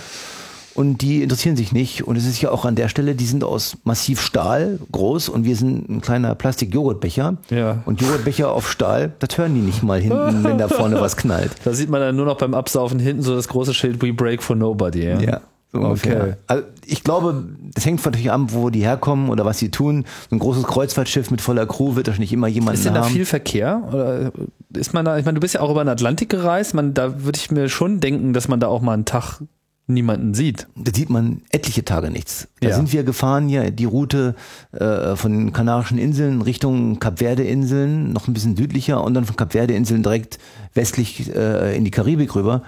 Und 0.75 1.03
die 1.03 1.23
interessieren 1.23 1.57
sich 1.57 1.73
nicht. 1.73 2.03
Und 2.05 2.17
es 2.17 2.27
ist 2.27 2.41
ja 2.41 2.51
auch 2.51 2.65
an 2.65 2.75
der 2.75 2.89
Stelle, 2.89 3.15
die 3.15 3.27
sind 3.27 3.45
aus 3.45 3.77
massiv 3.85 4.21
Stahl, 4.21 4.79
groß, 4.91 5.29
und 5.29 5.45
wir 5.45 5.57
sind 5.57 5.89
ein 5.89 6.01
kleiner 6.01 6.35
Plastik-Joghurtbecher. 6.35 7.37
Ja. 7.51 7.83
Und 7.85 8.01
Joghurtbecher 8.01 8.51
auf 8.51 8.71
Stahl, 8.71 9.13
das 9.19 9.37
hören 9.37 9.55
die 9.55 9.61
nicht 9.61 9.83
mal 9.83 10.01
hinten, 10.01 10.45
wenn 10.45 10.59
da 10.59 10.69
vorne 10.69 11.01
was 11.01 11.17
knallt. 11.17 11.53
Da 11.65 11.73
sieht 11.75 11.91
man 11.91 12.01
dann 12.01 12.17
nur 12.17 12.27
noch 12.27 12.39
beim 12.39 12.55
Absaufen 12.55 12.99
hinten 12.99 13.23
so 13.23 13.35
das 13.37 13.49
große 13.49 13.75
Schild 13.75 14.03
We 14.03 14.13
Break 14.13 14.43
for 14.43 14.57
Nobody. 14.57 15.05
Ja. 15.05 15.21
Ja. 15.21 15.41
So 15.73 15.81
ungefähr. 15.81 16.23
Okay. 16.23 16.35
Also 16.49 16.65
ich 16.85 17.03
glaube, 17.03 17.45
das 17.75 17.87
hängt 17.87 18.05
natürlich 18.05 18.31
an, 18.31 18.53
wo 18.53 18.69
die 18.69 18.81
herkommen 18.83 19.31
oder 19.31 19.45
was 19.47 19.59
sie 19.59 19.71
tun. 19.71 20.05
So 20.29 20.37
ein 20.37 20.39
großes 20.39 20.65
Kreuzfahrtschiff 20.65 21.31
mit 21.31 21.41
voller 21.41 21.65
Crew 21.67 21.97
wird 21.97 22.09
wahrscheinlich 22.09 22.33
immer 22.33 22.47
jemanden 22.49 22.75
Ist 22.79 22.85
denn 22.85 22.95
da 22.95 23.05
viel 23.05 23.25
Verkehr? 23.25 23.83
Oder 23.89 24.33
ist 24.77 24.93
man 24.93 25.05
da, 25.05 25.17
ich 25.19 25.25
meine, 25.25 25.37
du 25.37 25.41
bist 25.41 25.55
ja 25.55 25.61
auch 25.61 25.71
über 25.71 25.83
den 25.83 25.89
Atlantik 25.89 26.29
gereist, 26.29 26.75
man, 26.75 26.93
da 26.93 27.25
würde 27.25 27.39
ich 27.39 27.51
mir 27.51 27.69
schon 27.71 28.01
denken, 28.01 28.33
dass 28.35 28.49
man 28.49 28.61
da 28.61 28.67
auch 28.69 28.83
mal 28.83 28.93
einen 28.93 29.07
Tag 29.07 29.41
niemanden 29.89 30.33
sieht. 30.33 30.69
da 30.77 30.93
sieht 30.95 31.11
man 31.11 31.43
etliche 31.51 31.85
Tage 31.85 32.11
nichts. 32.11 32.49
Da 32.61 32.69
Ja. 32.69 32.77
sind 32.77 32.93
wir 32.93 33.03
gefahren, 33.03 33.49
ja, 33.49 33.69
die 33.71 33.85
Route 33.85 34.35
äh, 34.73 35.17
von 35.17 35.33
den 35.33 35.53
Kanarischen 35.53 35.99
Inseln 35.99 36.41
Richtung 36.43 37.01
Kapverde-Inseln, 37.01 38.13
noch 38.13 38.29
ein 38.29 38.35
bisschen 38.35 38.57
südlicher 38.57 39.03
und 39.03 39.15
dann 39.15 39.25
von 39.25 39.37
Kapverde-Inseln 39.37 40.03
direkt 40.03 40.39
westlich 40.75 41.35
äh, 41.35 41.77
in 41.77 41.85
die 41.85 41.91
Karibik 41.91 42.35
rüber. 42.35 42.63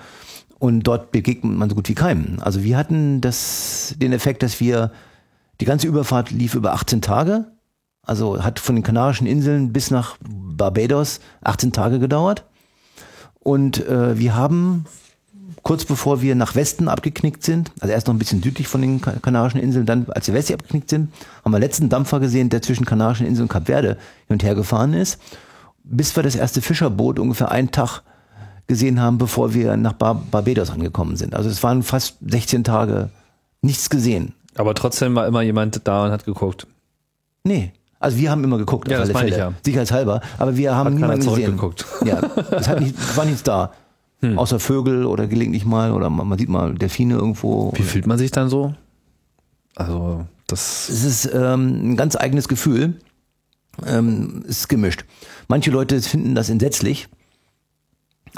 Und 0.64 0.84
dort 0.84 1.12
begegnet 1.12 1.58
man 1.58 1.68
so 1.68 1.74
gut 1.74 1.90
wie 1.90 1.94
keinem. 1.94 2.38
Also 2.40 2.62
wir 2.62 2.78
hatten 2.78 3.20
das, 3.20 3.94
den 3.98 4.14
Effekt, 4.14 4.42
dass 4.42 4.60
wir, 4.60 4.92
die 5.60 5.66
ganze 5.66 5.86
Überfahrt 5.86 6.30
lief 6.30 6.54
über 6.54 6.72
18 6.72 7.02
Tage. 7.02 7.44
Also 8.00 8.42
hat 8.42 8.60
von 8.60 8.74
den 8.74 8.82
Kanarischen 8.82 9.26
Inseln 9.26 9.74
bis 9.74 9.90
nach 9.90 10.16
Barbados 10.26 11.20
18 11.42 11.72
Tage 11.72 11.98
gedauert. 11.98 12.46
Und 13.40 13.86
äh, 13.86 14.18
wir 14.18 14.36
haben 14.36 14.86
kurz 15.62 15.84
bevor 15.84 16.22
wir 16.22 16.34
nach 16.34 16.54
Westen 16.54 16.88
abgeknickt 16.88 17.44
sind, 17.44 17.70
also 17.80 17.92
erst 17.92 18.06
noch 18.06 18.14
ein 18.14 18.18
bisschen 18.18 18.42
südlich 18.42 18.66
von 18.66 18.80
den 18.80 19.02
Ka- 19.02 19.16
Kanarischen 19.20 19.60
Inseln, 19.60 19.84
dann 19.84 20.06
als 20.08 20.28
wir 20.28 20.34
westlich 20.34 20.54
abgeknickt 20.54 20.88
sind, 20.88 21.12
haben 21.44 21.52
wir 21.52 21.58
letzten 21.58 21.90
Dampfer 21.90 22.20
gesehen, 22.20 22.48
der 22.48 22.62
zwischen 22.62 22.86
Kanarischen 22.86 23.26
Inseln 23.26 23.48
und 23.48 23.52
Kap 23.52 23.66
Verde 23.66 23.98
hin 24.28 24.36
und 24.36 24.42
her 24.42 24.54
gefahren 24.54 24.94
ist, 24.94 25.20
bis 25.82 26.16
wir 26.16 26.22
das 26.22 26.36
erste 26.36 26.62
Fischerboot 26.62 27.18
ungefähr 27.18 27.50
einen 27.50 27.70
Tag 27.70 28.00
gesehen 28.66 29.00
haben, 29.00 29.18
bevor 29.18 29.54
wir 29.54 29.76
nach 29.76 29.92
Bar 29.94 30.14
Barbados 30.30 30.70
angekommen 30.70 31.16
sind. 31.16 31.34
Also 31.34 31.50
es 31.50 31.62
waren 31.62 31.82
fast 31.82 32.16
16 32.26 32.64
Tage 32.64 33.10
nichts 33.62 33.90
gesehen. 33.90 34.34
Aber 34.56 34.74
trotzdem 34.74 35.14
war 35.14 35.26
immer 35.26 35.42
jemand 35.42 35.86
da 35.86 36.04
und 36.06 36.10
hat 36.12 36.24
geguckt. 36.24 36.66
Nee. 37.42 37.72
Also 37.98 38.18
wir 38.18 38.30
haben 38.30 38.44
immer 38.44 38.58
geguckt, 38.58 38.88
Ja, 38.90 38.98
auf 38.98 39.04
alle 39.04 39.14
Fälle. 39.18 39.38
ja. 39.38 39.52
Sicherheitshalber. 39.64 40.20
Aber 40.38 40.56
wir 40.56 40.74
haben 40.74 40.86
Hat 40.86 40.94
niemanden 40.94 41.26
gesehen. 41.26 41.58
Ja, 42.04 42.20
es 42.50 42.68
hat 42.68 42.80
nicht, 42.80 42.94
war 43.16 43.24
nichts 43.24 43.42
da. 43.42 43.72
Hm. 44.20 44.38
Außer 44.38 44.60
Vögel 44.60 45.06
oder 45.06 45.26
gelegentlich 45.26 45.64
mal 45.64 45.92
oder 45.92 46.08
man 46.10 46.38
sieht 46.38 46.48
mal 46.48 46.74
Delfine 46.74 47.14
irgendwo. 47.14 47.72
Wie 47.74 47.82
fühlt 47.82 48.06
man 48.06 48.18
sich 48.18 48.30
dann 48.30 48.48
so? 48.48 48.74
Also, 49.76 50.24
das. 50.46 50.88
Es 50.88 51.04
ist 51.04 51.30
ähm, 51.34 51.92
ein 51.92 51.96
ganz 51.96 52.16
eigenes 52.16 52.48
Gefühl. 52.48 52.94
Ähm, 53.84 54.44
es 54.44 54.60
ist 54.60 54.68
gemischt. 54.68 55.04
Manche 55.48 55.70
Leute 55.70 56.00
finden 56.00 56.34
das 56.34 56.48
entsetzlich. 56.48 57.08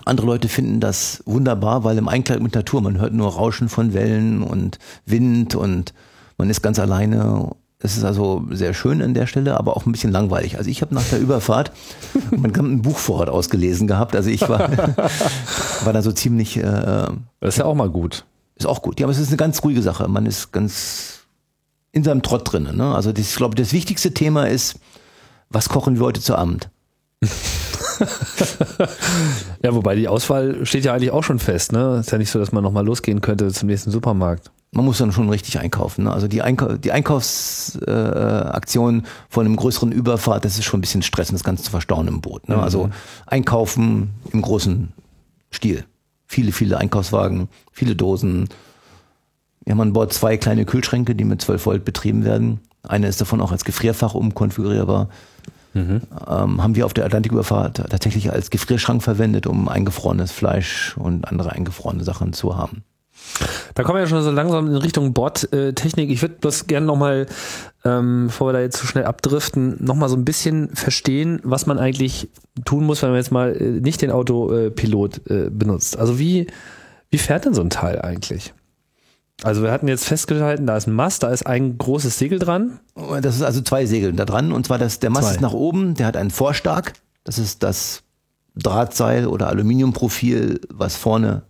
Andere 0.05 0.27
Leute 0.27 0.49
finden 0.49 0.81
das 0.81 1.23
wunderbar, 1.27 1.85
weil 1.85 1.97
im 1.99 2.09
Einklang 2.09 2.43
mit 2.43 2.55
Natur, 2.55 2.83
man 2.83 2.99
hört 2.99 3.13
nur 3.15 3.33
Rauschen 3.33 3.69
von 3.69 3.95
Wellen 3.95 4.43
und 4.43 4.79
Wind 5.07 5.55
und 5.55 5.95
man 6.39 6.51
ist 6.51 6.63
ganz 6.63 6.79
alleine. 6.79 7.51
Es 7.79 7.97
ist 7.97 8.05
also 8.05 8.45
sehr 8.51 8.75
schön 8.75 9.03
an 9.03 9.15
der 9.15 9.27
Stelle, 9.27 9.59
aber 9.59 9.77
auch 9.77 9.87
ein 9.87 9.93
bisschen 9.93 10.11
langweilig. 10.13 10.59
Also 10.59 10.71
ich 10.71 10.81
habe 10.83 10.95
nach 10.95 11.05
der 11.05 11.21
Überfahrt 11.21 11.73
mein 12.31 12.53
ganzes 12.53 12.83
Buch 12.83 12.99
vorher 12.99 13.33
ausgelesen 13.33 13.87
gehabt. 13.87 14.15
Also 14.17 14.31
ich 14.31 14.49
war, 14.49 14.71
war 15.85 15.93
da 15.93 16.03
so 16.03 16.13
ziemlich, 16.13 16.57
äh, 16.57 16.63
Das 16.63 17.55
ist 17.55 17.59
ja 17.59 17.65
auch 17.65 17.75
mal 17.75 17.91
gut. 17.91 18.25
ist 18.57 18.67
auch 18.67 18.83
gut. 18.83 19.01
Ja, 19.01 19.07
aber 19.07 19.13
es 19.13 19.19
ist 19.19 19.29
eine 19.29 19.37
ganz 19.37 19.63
ruhige 19.63 19.83
Sache. 19.83 20.09
Man 20.09 20.27
ist 20.27 20.53
ganz 20.53 21.21
in 21.93 22.05
seinem 22.05 22.23
Trott 22.23 22.51
drin. 22.53 22.69
Ne? 22.75 22.95
Also 22.95 23.13
das, 23.13 23.31
ich 23.31 23.37
glaube, 23.37 23.55
das 23.55 23.73
wichtigste 23.73 24.13
Thema 24.13 24.47
ist, 24.49 24.79
was 25.49 25.69
kochen 25.69 25.99
wir 25.99 26.05
heute 26.07 26.21
zu 26.21 26.37
Abend? 26.37 26.69
Ja, 29.63 29.75
wobei 29.75 29.97
die 29.97 30.09
Auswahl 30.09 30.65
steht 30.65 30.85
ja 30.85 30.95
eigentlich 30.95 31.11
auch 31.11 31.25
schon 31.25 31.41
fest, 31.41 31.73
ne? 31.73 31.99
Ist 32.01 32.13
ja 32.13 32.19
nicht 32.19 32.31
so, 32.31 32.39
dass 32.39 32.53
man 32.53 32.63
nochmal 32.63 32.87
losgehen 32.87 33.21
könnte 33.21 33.53
zum 33.53 33.69
nächsten 33.69 33.91
Supermarkt. 33.91 34.53
Man 34.73 34.85
muss 34.85 34.99
dann 34.99 35.11
schon 35.11 35.31
richtig 35.31 35.59
einkaufen. 35.59 36.05
Ne? 36.05 36.13
Also 36.13 36.29
die, 36.29 36.43
Einkau 36.43 36.75
die 36.75 36.93
Einkaufsaktion 36.93 39.01
äh, 39.01 39.03
von 39.29 39.47
einem 39.47 39.57
größeren 39.57 39.91
Überfahrt, 39.91 40.45
das 40.45 40.59
ist 40.59 40.65
schon 40.65 40.79
ein 40.79 40.83
bisschen 40.83 41.03
Stress, 41.03 41.29
das 41.29 41.45
Ganze 41.45 41.65
zu 41.65 41.71
verstauen 41.71 42.09
im 42.09 42.21
Boot. 42.21 42.49
Ne? 42.49 42.59
Also 42.59 42.91
einkaufen 43.27 44.11
im 44.33 44.43
großen 44.43 44.93
Stil. 45.53 45.85
Viele, 46.27 46.53
viele 46.53 46.79
Einkaufswagen, 46.79 47.49
viele 47.73 47.97
Dosen. 47.97 48.49
Wir 49.65 49.73
haben 49.73 49.81
an 49.81 49.95
Bord 49.95 50.13
zwei 50.13 50.37
kleine 50.37 50.65
Kühlschränke, 50.65 51.15
die 51.15 51.25
mit 51.25 51.41
12 51.41 51.65
Volt 51.65 51.85
betrieben 51.85 52.25
werden. 52.25 52.61
Eine 52.83 53.07
ist 53.09 53.21
davon 53.21 53.41
auch 53.41 53.53
als 53.53 53.65
Gefrierfach 53.65 54.15
umkonfigurierbar. 54.15 55.09
Ähm, 55.77 56.63
haben 56.63 56.77
wir 56.77 56.87
auf 56.87 56.95
der 56.95 57.05
Atlantiküberfahrt 57.05 57.77
tatsächlich 57.91 58.33
als 58.33 58.51
Gefrierschrank 58.51 59.03
verwendet, 59.03 59.47
um 59.47 59.69
eingefrorenes 59.69 60.33
Fleisch 60.33 60.97
und 60.97 61.29
andere 61.29 61.53
eingefrorene 61.53 62.05
Sachen 62.05 62.33
zu 62.33 62.57
haben. 62.57 62.85
Da 63.75 63.83
kommen 63.83 63.97
wir 63.97 64.03
ja 64.03 64.07
schon 64.07 64.23
so 64.23 64.31
langsam 64.31 64.69
in 64.69 64.77
Richtung 64.77 65.13
Bordtechnik. 65.13 66.11
Ich 66.11 66.23
würde 66.23 66.37
bloß 66.41 66.67
gerne 66.67 66.87
nochmal, 66.87 67.27
ähm, 67.85 68.27
bevor 68.27 68.49
wir 68.49 68.53
da 68.53 68.61
jetzt 68.61 68.79
zu 68.79 68.87
schnell 68.87 69.05
abdriften, 69.05 69.77
nochmal 69.85 70.09
so 70.09 70.17
ein 70.17 70.25
bisschen 70.25 70.75
verstehen, 70.75 71.41
was 71.43 71.67
man 71.67 71.79
eigentlich 71.79 72.29
tun 72.65 72.85
muss, 72.85 73.03
wenn 73.03 73.11
man 73.11 73.19
jetzt 73.19 73.33
mal 73.33 73.55
äh, 73.55 73.81
nicht 73.81 74.03
den 74.03 74.11
Autopilot 74.11 75.31
äh, 75.31 75.51
benutzt. 75.51 75.99
Also 75.99 76.19
wie, 76.19 76.47
wie 77.11 77.19
fährt 77.19 77.45
denn 77.45 77.55
so 77.55 77.63
ein 77.63 77.71
Teil 77.71 78.01
eigentlich? 78.01 78.55
Also 79.43 79.63
wir 79.63 79.71
hatten 79.71 79.87
jetzt 79.89 80.07
festgehalten, 80.07 80.67
da 80.67 80.77
ist 80.77 80.87
ein 80.87 80.95
Mast, 80.95 81.23
da 81.23 81.29
ist 81.29 81.47
ein 81.47 81.77
großes 81.77 82.19
Segel 82.19 82.39
dran. 82.39 82.81
Das 83.21 83.37
ist 83.37 83.43
also 83.43 83.61
zwei 83.61 83.85
Segel 83.87 84.13
da 84.15 84.25
dran 84.25 84.51
und 84.53 84.67
zwar 84.67 84.79
das, 84.79 84.99
der 84.99 85.11
Mast 85.11 85.29
Zwei. 85.29 85.35
ist 85.35 85.41
nach 85.41 85.53
oben, 85.53 85.95
der 85.95 86.07
hat 86.07 86.17
einen 86.17 86.31
Vorstark, 86.31 86.95
das 87.25 87.39
ist 87.39 87.63
das 87.63 88.03
Drahtseil 88.57 89.27
oder 89.27 89.49
Aluminiumprofil, 89.49 90.61
was 90.73 90.97
vorne 90.97 91.43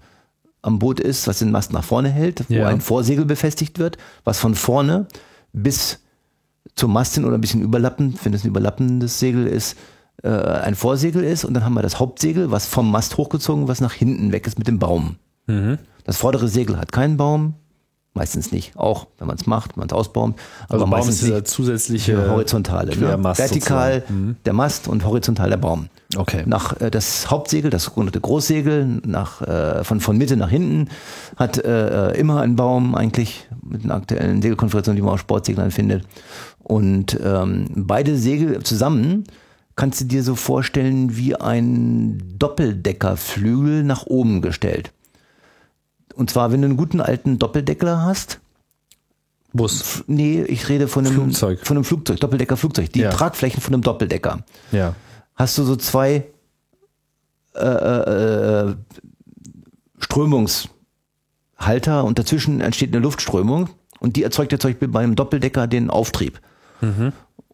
am 0.62 0.80
Boot 0.80 0.98
ist, 0.98 1.28
was 1.28 1.38
den 1.38 1.52
Mast 1.52 1.72
nach 1.72 1.84
vorne 1.84 2.08
hält, 2.08 2.44
wo 2.50 2.54
Ja. 2.54 2.66
ein 2.66 2.80
Vorsegel 2.80 3.24
befestigt 3.24 3.78
wird, 3.78 3.98
was 4.24 4.40
von 4.40 4.56
vorne 4.56 5.06
bis 5.52 6.00
zum 6.74 6.92
Mast 6.92 7.14
hin 7.14 7.24
oder 7.24 7.38
ein 7.38 7.40
bisschen 7.40 7.62
überlappend, 7.62 8.18
wenn 8.24 8.34
es 8.34 8.42
ein 8.42 8.48
überlappendes 8.48 9.20
Segel 9.20 9.46
ist, 9.46 9.76
äh, 10.24 10.28
ein 10.28 10.74
Vorsegel 10.74 11.22
ist. 11.22 11.44
Und 11.44 11.54
dann 11.54 11.64
haben 11.64 11.74
wir 11.74 11.82
das 11.82 12.00
Hauptsegel, 12.00 12.50
was 12.50 12.66
vom 12.66 12.90
Mast 12.90 13.16
hochgezogen, 13.16 13.68
was 13.68 13.80
nach 13.80 13.92
hinten 13.92 14.32
weg 14.32 14.46
ist 14.48 14.58
mit 14.58 14.66
dem 14.66 14.80
Baum. 14.80 15.16
Mhm. 15.46 15.78
Das 16.04 16.16
vordere 16.16 16.48
Segel 16.48 16.78
hat 16.78 16.90
keinen 16.90 17.16
Baum, 17.16 17.54
meistens 18.16 18.50
nicht. 18.50 18.76
Auch 18.76 19.06
wenn 19.18 19.28
man 19.28 19.36
es 19.36 19.46
macht, 19.46 19.76
wenn 19.76 19.82
man 19.82 19.88
es 19.88 19.92
ausbaumt. 19.92 20.38
Also 20.68 20.84
Baum 20.84 20.90
meistens 20.90 21.16
ist 21.16 21.24
dieser 21.24 21.44
zusätzliche 21.44 22.30
horizontale. 22.30 22.90
Ne? 22.90 22.96
Quermast 22.96 23.38
Vertikal 23.38 24.00
sozusagen. 24.00 24.26
Mhm. 24.26 24.36
der 24.44 24.52
Mast 24.52 24.88
und 24.88 25.04
horizontal 25.04 25.50
der 25.50 25.56
Baum. 25.58 25.88
Okay. 26.16 26.42
Nach 26.46 26.80
äh, 26.80 26.90
das 26.90 27.30
Hauptsegel, 27.30 27.70
das 27.70 27.84
sogenannte 27.84 28.20
Großsegel, 28.20 29.02
nach, 29.04 29.42
äh, 29.42 29.84
von, 29.84 30.00
von 30.00 30.16
Mitte 30.16 30.36
nach 30.36 30.50
hinten, 30.50 30.88
hat 31.36 31.58
äh, 31.58 32.10
äh, 32.10 32.18
immer 32.18 32.40
einen 32.40 32.56
Baum 32.56 32.94
eigentlich 32.94 33.48
mit 33.62 33.84
den 33.84 33.90
aktuellen 33.90 34.42
Segelkonfigurationen, 34.42 34.96
die 34.96 35.02
man 35.02 35.14
auf 35.14 35.20
Sportseglern 35.20 35.70
findet. 35.70 36.04
Und 36.62 37.18
ähm, 37.22 37.66
beide 37.74 38.16
Segel 38.16 38.62
zusammen 38.62 39.24
kannst 39.76 40.00
du 40.00 40.04
dir 40.06 40.22
so 40.22 40.34
vorstellen 40.34 41.16
wie 41.16 41.36
ein 41.36 42.34
Doppeldeckerflügel 42.38 43.84
nach 43.84 44.06
oben 44.06 44.42
gestellt. 44.42 44.90
Und 46.16 46.30
zwar, 46.30 46.50
wenn 46.52 46.62
du 46.62 46.66
einen 46.68 46.76
guten 46.76 47.00
alten 47.00 47.38
Doppeldecker 47.38 48.02
hast, 48.02 48.40
Bus. 49.52 50.04
Nee, 50.06 50.42
ich 50.42 50.68
rede 50.68 50.86
von 50.88 51.06
einem 51.06 51.14
Flugzeug. 51.14 51.60
von 51.64 51.76
einem 51.78 51.84
Flugzeug, 51.84 52.20
Doppeldeckerflugzeug, 52.20 52.92
die 52.92 53.00
Ja. 53.00 53.10
Tragflächen 53.10 53.62
von 53.62 53.72
einem 53.72 53.82
Doppeldecker 53.82 54.40
Ja. 54.72 54.94
hast 55.34 55.56
du 55.56 55.64
so 55.64 55.76
zwei 55.76 56.26
äh, 57.54 57.64
äh, 57.64 58.68
äh, 58.70 58.74
Strömungshalter 59.98 62.04
und 62.04 62.18
dazwischen 62.18 62.60
entsteht 62.60 62.94
eine 62.94 63.02
Luftströmung 63.02 63.70
und 64.00 64.16
die 64.16 64.22
erzeugt 64.22 64.52
ja 64.52 64.58
zum 64.58 64.70
Beispiel 64.72 64.88
beim 64.88 65.14
Doppeldecker 65.14 65.66
den 65.66 65.90
Auftrieb. 65.90 66.40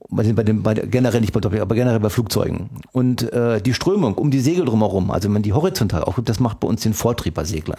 Bei 0.09 0.25
den, 0.25 0.35
bei 0.35 0.43
den, 0.43 0.63
bei 0.63 0.75
generell 0.75 1.21
nicht 1.21 1.33
bei 1.33 1.41
Doppeldecker, 1.41 1.63
aber 1.63 1.75
generell 1.77 2.01
bei 2.01 2.11
Flugzeugen. 2.11 2.71
Und 2.91 3.33
äh, 3.33 3.63
die 3.63 3.73
Strömung 3.73 4.15
um 4.15 4.31
die 4.31 4.41
Segel 4.41 4.65
drumherum, 4.67 5.11
also 5.11 5.27
wenn 5.27 5.33
man 5.35 5.43
die 5.43 5.53
horizontal 5.53 6.03
aufgibt, 6.03 6.29
das 6.29 6.41
macht 6.41 6.61
bei 6.61 6.69
uns 6.69 6.83
den 6.83 6.93
Vortrieb 6.95 7.35
bei 7.35 7.45
Seglern. 7.45 7.79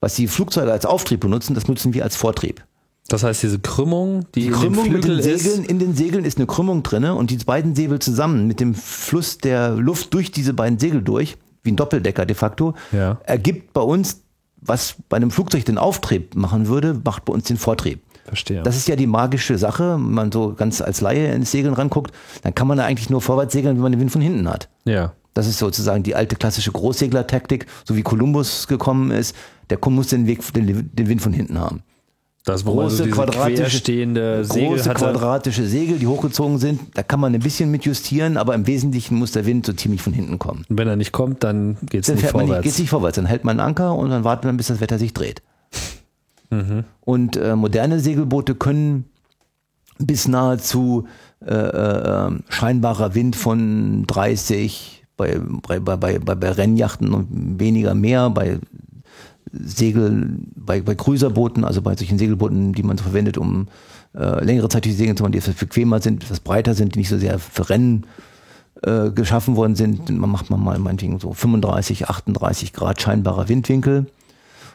Was 0.00 0.14
die 0.14 0.28
Flugzeuge 0.28 0.72
als 0.72 0.86
Auftrieb 0.86 1.20
benutzen, 1.20 1.54
das 1.54 1.68
nutzen 1.68 1.92
wir 1.94 2.04
als 2.04 2.16
Vortrieb. 2.16 2.64
Das 3.08 3.22
heißt, 3.24 3.42
diese 3.42 3.58
Krümmung, 3.58 4.24
die, 4.34 4.42
Die 4.42 4.46
in 4.48 4.52
Krümmung 4.52 4.84
dem 4.84 4.92
mit 4.94 5.04
Flügel 5.04 5.22
den 5.22 5.34
ist, 5.34 5.42
Segeln, 5.44 5.64
in 5.64 5.78
den 5.78 5.94
Segeln 5.96 6.24
ist 6.24 6.38
eine 6.38 6.46
Krümmung 6.46 6.82
drinne 6.82 7.14
und 7.14 7.30
die 7.30 7.38
beiden 7.38 7.74
Segel 7.74 7.98
zusammen 7.98 8.46
mit 8.46 8.60
dem 8.60 8.74
Fluss 8.74 9.38
der 9.38 9.70
Luft 9.70 10.14
durch 10.14 10.30
diese 10.30 10.54
beiden 10.54 10.78
Segel 10.78 11.02
durch, 11.02 11.36
wie 11.62 11.72
ein 11.72 11.76
Doppeldecker 11.76 12.24
de 12.24 12.36
facto, 12.36 12.74
Ja. 12.92 13.18
ergibt 13.24 13.72
bei 13.72 13.80
uns, 13.80 14.22
was 14.60 14.94
bei 15.08 15.16
einem 15.16 15.30
Flugzeug 15.30 15.64
den 15.64 15.76
Auftrieb 15.78 16.34
machen 16.36 16.68
würde, 16.68 17.00
macht 17.04 17.24
bei 17.24 17.32
uns 17.32 17.44
den 17.44 17.56
Vortrieb. 17.56 18.00
verstehe. 18.26 18.62
Das 18.62 18.76
ist 18.76 18.86
ja 18.86 18.94
die 18.94 19.08
magische 19.08 19.58
Sache, 19.58 19.94
wenn 19.94 20.12
man 20.12 20.30
so 20.30 20.54
ganz 20.54 20.80
als 20.80 21.00
Laie 21.00 21.32
ins 21.32 21.50
Segeln 21.50 21.74
ranguckt, 21.74 22.12
dann 22.42 22.54
kann 22.54 22.68
man 22.68 22.78
da 22.78 22.84
eigentlich 22.84 23.10
nur 23.10 23.20
vorwärts 23.20 23.52
segeln, 23.52 23.74
wenn 23.76 23.82
man 23.82 23.90
den 23.92 24.00
Wind 24.00 24.12
von 24.12 24.20
hinten 24.20 24.48
hat. 24.48 24.68
ja. 24.84 25.12
Das 25.34 25.46
ist 25.46 25.58
sozusagen 25.58 26.02
die 26.02 26.14
alte 26.14 26.36
klassische 26.36 26.72
Großseglertaktik, 26.72 27.66
so 27.84 27.96
wie 27.96 28.02
Kolumbus 28.02 28.66
gekommen 28.66 29.10
ist. 29.10 29.34
Der 29.70 29.78
muss 29.86 30.08
den, 30.08 30.26
Weg, 30.26 30.40
den, 30.52 30.90
den 30.92 31.08
Wind 31.08 31.22
von 31.22 31.32
hinten 31.32 31.58
haben. 31.58 31.82
Das, 32.44 32.64
große 32.64 32.96
so 32.96 33.04
diese 33.04 33.14
quadratische- 33.16 34.44
Segel 34.44 34.44
große 34.44 34.88
hatte. 34.90 35.04
quadratische 35.04 35.66
Segel, 35.66 35.98
die 35.98 36.06
hochgezogen 36.06 36.58
sind. 36.58 36.80
Da 36.94 37.02
kann 37.02 37.20
man 37.20 37.34
ein 37.34 37.40
bisschen 37.40 37.70
mit 37.70 37.84
justieren, 37.84 38.36
aber 38.38 38.54
im 38.54 38.66
Wesentlichen 38.66 39.16
muss 39.18 39.32
der 39.32 39.44
Wind 39.44 39.66
so 39.66 39.74
ziemlich 39.74 40.00
von 40.00 40.12
hinten 40.14 40.38
kommen. 40.38 40.64
Und 40.68 40.78
wenn 40.78 40.88
er 40.88 40.96
nicht 40.96 41.12
kommt, 41.12 41.44
dann 41.44 41.76
geht 41.82 42.08
es 42.08 42.08
nicht 42.08 42.22
man 42.22 42.32
nicht, 42.32 42.48
vorwärts. 42.48 42.62
geht's 42.64 42.78
nicht 42.78 42.88
vorwärts. 42.90 43.16
Dann 43.16 43.26
hält 43.26 43.44
man 43.44 43.60
einen 43.60 43.68
Anker 43.68 43.94
und 43.94 44.08
dann 44.10 44.24
wartet 44.24 44.46
man, 44.46 44.56
bis 44.56 44.68
das 44.68 44.80
Wetter 44.80 44.98
sich 44.98 45.12
dreht. 45.12 45.42
Mhm. 46.50 46.84
Und 47.02 47.36
äh, 47.36 47.54
moderne 47.56 48.00
Segelboote 48.00 48.54
können 48.54 49.04
bis 49.98 50.26
nahezu 50.26 51.06
äh, 51.44 51.54
äh, 51.54 52.30
scheinbarer 52.48 53.14
Wind 53.14 53.36
von 53.36 54.06
30 54.06 54.99
bei, 55.20 55.78
bei, 55.80 55.96
bei, 55.96 56.18
bei, 56.18 56.34
bei 56.34 56.50
Rennjachten 56.50 57.58
weniger 57.58 57.94
mehr, 57.94 58.30
bei 58.30 58.58
Segel, 59.52 60.38
bei, 60.54 60.80
bei 60.80 60.94
Cruiserbooten, 60.94 61.64
also 61.64 61.82
bei 61.82 61.96
solchen 61.96 62.18
Segelbooten, 62.18 62.72
die 62.72 62.82
man 62.82 62.96
so 62.96 63.04
verwendet, 63.04 63.36
um 63.36 63.68
äh, 64.14 64.42
längere 64.44 64.68
Zeit 64.68 64.84
die 64.84 64.92
Segeln 64.92 65.16
zu 65.16 65.22
machen, 65.22 65.32
die 65.32 65.38
etwas 65.38 65.56
bequemer 65.56 66.00
sind, 66.00 66.24
etwas 66.24 66.40
breiter 66.40 66.74
sind, 66.74 66.94
die 66.94 67.00
nicht 67.00 67.08
so 67.08 67.18
sehr 67.18 67.38
für 67.38 67.68
Rennen 67.68 68.06
äh, 68.82 69.10
geschaffen 69.10 69.56
worden 69.56 69.74
sind. 69.74 70.08
Man 70.08 70.30
macht 70.30 70.50
man 70.50 70.62
mal 70.62 70.78
meinetwegen 70.78 71.18
so 71.18 71.32
35, 71.32 72.08
38 72.08 72.72
Grad 72.72 73.00
scheinbarer 73.00 73.48
Windwinkel 73.48 74.06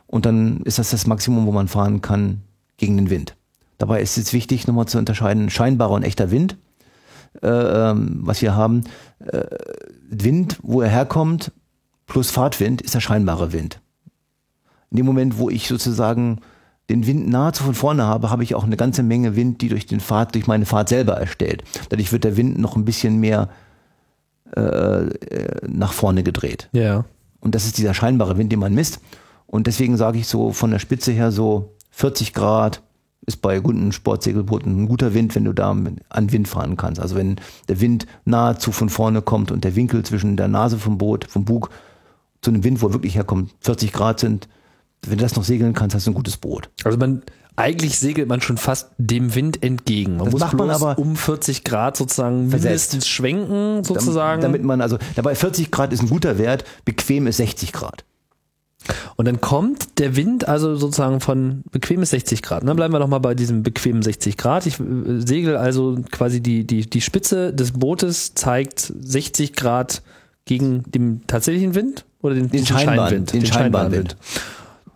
und 0.07 0.25
dann 0.25 0.61
ist 0.61 0.77
das 0.77 0.91
das 0.91 1.07
Maximum, 1.07 1.45
wo 1.45 1.51
man 1.51 1.67
fahren 1.67 2.01
kann 2.01 2.41
gegen 2.77 2.97
den 2.97 3.09
Wind. 3.09 3.35
Dabei 3.77 4.01
ist 4.01 4.17
es 4.17 4.33
wichtig, 4.33 4.67
nochmal 4.67 4.87
zu 4.87 4.97
unterscheiden, 4.97 5.49
scheinbarer 5.49 5.91
und 5.91 6.03
echter 6.03 6.31
Wind, 6.31 6.57
äh, 7.41 7.47
ähm, 7.47 8.19
was 8.21 8.41
wir 8.41 8.55
haben. 8.55 8.83
Äh, 9.19 9.45
Wind, 10.09 10.57
wo 10.61 10.81
er 10.81 10.89
herkommt, 10.89 11.51
plus 12.05 12.31
Fahrtwind, 12.31 12.81
ist 12.81 12.95
der 12.95 12.99
scheinbare 12.99 13.53
Wind. 13.53 13.81
In 14.91 14.97
dem 14.97 15.05
Moment, 15.05 15.37
wo 15.37 15.49
ich 15.49 15.67
sozusagen 15.67 16.41
den 16.89 17.07
Wind 17.07 17.27
nahezu 17.27 17.63
von 17.63 17.73
vorne 17.73 18.03
habe, 18.03 18.29
habe 18.29 18.43
ich 18.43 18.53
auch 18.53 18.63
eine 18.63 18.77
ganze 18.77 19.01
Menge 19.01 19.35
Wind, 19.35 19.61
die 19.61 19.69
durch 19.69 19.87
den 19.87 19.99
Fahrt, 19.99 20.35
durch 20.35 20.47
meine 20.47 20.65
Fahrt 20.65 20.89
selber 20.89 21.13
erstellt. 21.13 21.63
Dadurch 21.89 22.11
wird 22.11 22.23
der 22.23 22.37
Wind 22.37 22.59
noch 22.59 22.75
ein 22.75 22.85
bisschen 22.85 23.17
mehr 23.17 23.49
äh, 24.55 24.61
äh, 24.61 25.67
nach 25.67 25.93
vorne 25.93 26.21
gedreht. 26.21 26.69
Ja. 26.71 27.05
Und 27.39 27.55
das 27.55 27.65
ist 27.65 27.77
dieser 27.77 27.93
scheinbare 27.93 28.37
Wind, 28.37 28.51
den 28.51 28.59
man 28.59 28.73
misst. 28.73 28.99
Und 29.47 29.67
deswegen 29.67 29.97
sage 29.97 30.19
ich 30.19 30.27
so 30.27 30.51
von 30.51 30.71
der 30.71 30.79
Spitze 30.79 31.11
her 31.11 31.31
so 31.31 31.75
40 31.91 32.33
Grad 32.33 32.81
ist 33.25 33.41
bei 33.41 33.59
guten 33.59 33.91
Sportsegelbooten 33.91 34.83
ein 34.83 34.87
guter 34.87 35.13
Wind, 35.13 35.35
wenn 35.35 35.45
du 35.45 35.53
da 35.53 35.71
an 35.71 36.31
Wind 36.31 36.47
fahren 36.47 36.77
kannst. 36.77 37.01
Also 37.01 37.15
wenn 37.15 37.37
der 37.67 37.81
Wind 37.81 38.05
nahezu 38.25 38.71
von 38.71 38.89
vorne 38.89 39.21
kommt 39.21 39.51
und 39.51 39.63
der 39.63 39.75
Winkel 39.75 40.03
zwischen 40.03 40.37
der 40.37 40.47
Nase 40.47 40.77
vom 40.77 40.97
Boot, 40.97 41.25
vom 41.29 41.45
Bug 41.45 41.69
zu 42.41 42.51
einem 42.51 42.63
Wind, 42.63 42.81
wo 42.81 42.87
er 42.87 42.93
wirklich 42.93 43.15
herkommt, 43.15 43.51
40 43.61 43.91
Grad 43.91 44.19
sind, 44.19 44.47
wenn 45.01 45.17
du 45.17 45.23
das 45.23 45.35
noch 45.35 45.43
segeln 45.43 45.73
kannst, 45.73 45.95
hast 45.95 46.07
du 46.07 46.11
ein 46.11 46.15
gutes 46.15 46.37
Boot. 46.37 46.69
Also 46.83 46.97
man, 46.97 47.23
eigentlich 47.55 47.97
segelt 47.97 48.27
man 48.27 48.41
schon 48.41 48.57
fast 48.57 48.91
dem 48.97 49.33
Wind 49.33 49.63
entgegen. 49.63 50.17
Man 50.17 50.25
Das 50.25 50.33
muss 50.33 50.41
macht 50.41 50.53
man 50.53 50.67
bloß 50.67 50.81
aber 50.81 50.99
um 50.99 51.15
40 51.15 51.63
Grad 51.63 51.97
sozusagen 51.97 52.49
versetzt. 52.49 52.65
mindestens 52.65 53.07
schwenken, 53.07 53.83
sozusagen. 53.83 54.41
Damit 54.41 54.63
man 54.63 54.81
also, 54.81 54.97
dabei 55.15 55.35
40 55.35 55.71
Grad 55.71 55.93
ist 55.93 56.01
ein 56.01 56.09
guter 56.09 56.37
Wert, 56.37 56.65
bequem 56.85 57.27
ist 57.27 57.37
60 57.37 57.71
Grad. 57.71 58.03
Und 59.15 59.25
dann 59.27 59.41
kommt 59.41 59.99
der 59.99 60.15
Wind 60.15 60.47
also 60.47 60.75
sozusagen 60.75 61.19
von 61.21 61.63
bequemes 61.71 62.09
60 62.11 62.41
Grad. 62.41 62.67
Dann 62.67 62.75
bleiben 62.75 62.93
wir 62.93 62.99
doch 62.99 63.07
mal 63.07 63.19
bei 63.19 63.33
diesem 63.35 63.63
bequemen 63.63 64.01
60 64.01 64.37
Grad. 64.37 64.65
Ich 64.65 64.79
äh, 64.79 64.83
segel 65.25 65.57
also 65.57 65.97
quasi 66.11 66.41
die, 66.41 66.65
die, 66.65 66.89
die 66.89 67.01
Spitze 67.01 67.53
des 67.53 67.71
Bootes 67.73 68.33
zeigt 68.35 68.93
60 68.99 69.53
Grad 69.53 70.01
gegen 70.45 70.83
den 70.91 71.21
tatsächlichen 71.27 71.73
Wind 71.75 72.05
oder 72.21 72.35
den, 72.35 72.49
Den 72.49 72.65
scheinbaren- 72.65 72.95
Scheinwind? 73.09 73.33
den 73.33 73.45
scheinbaren 73.45 73.91
Wind. 73.91 74.15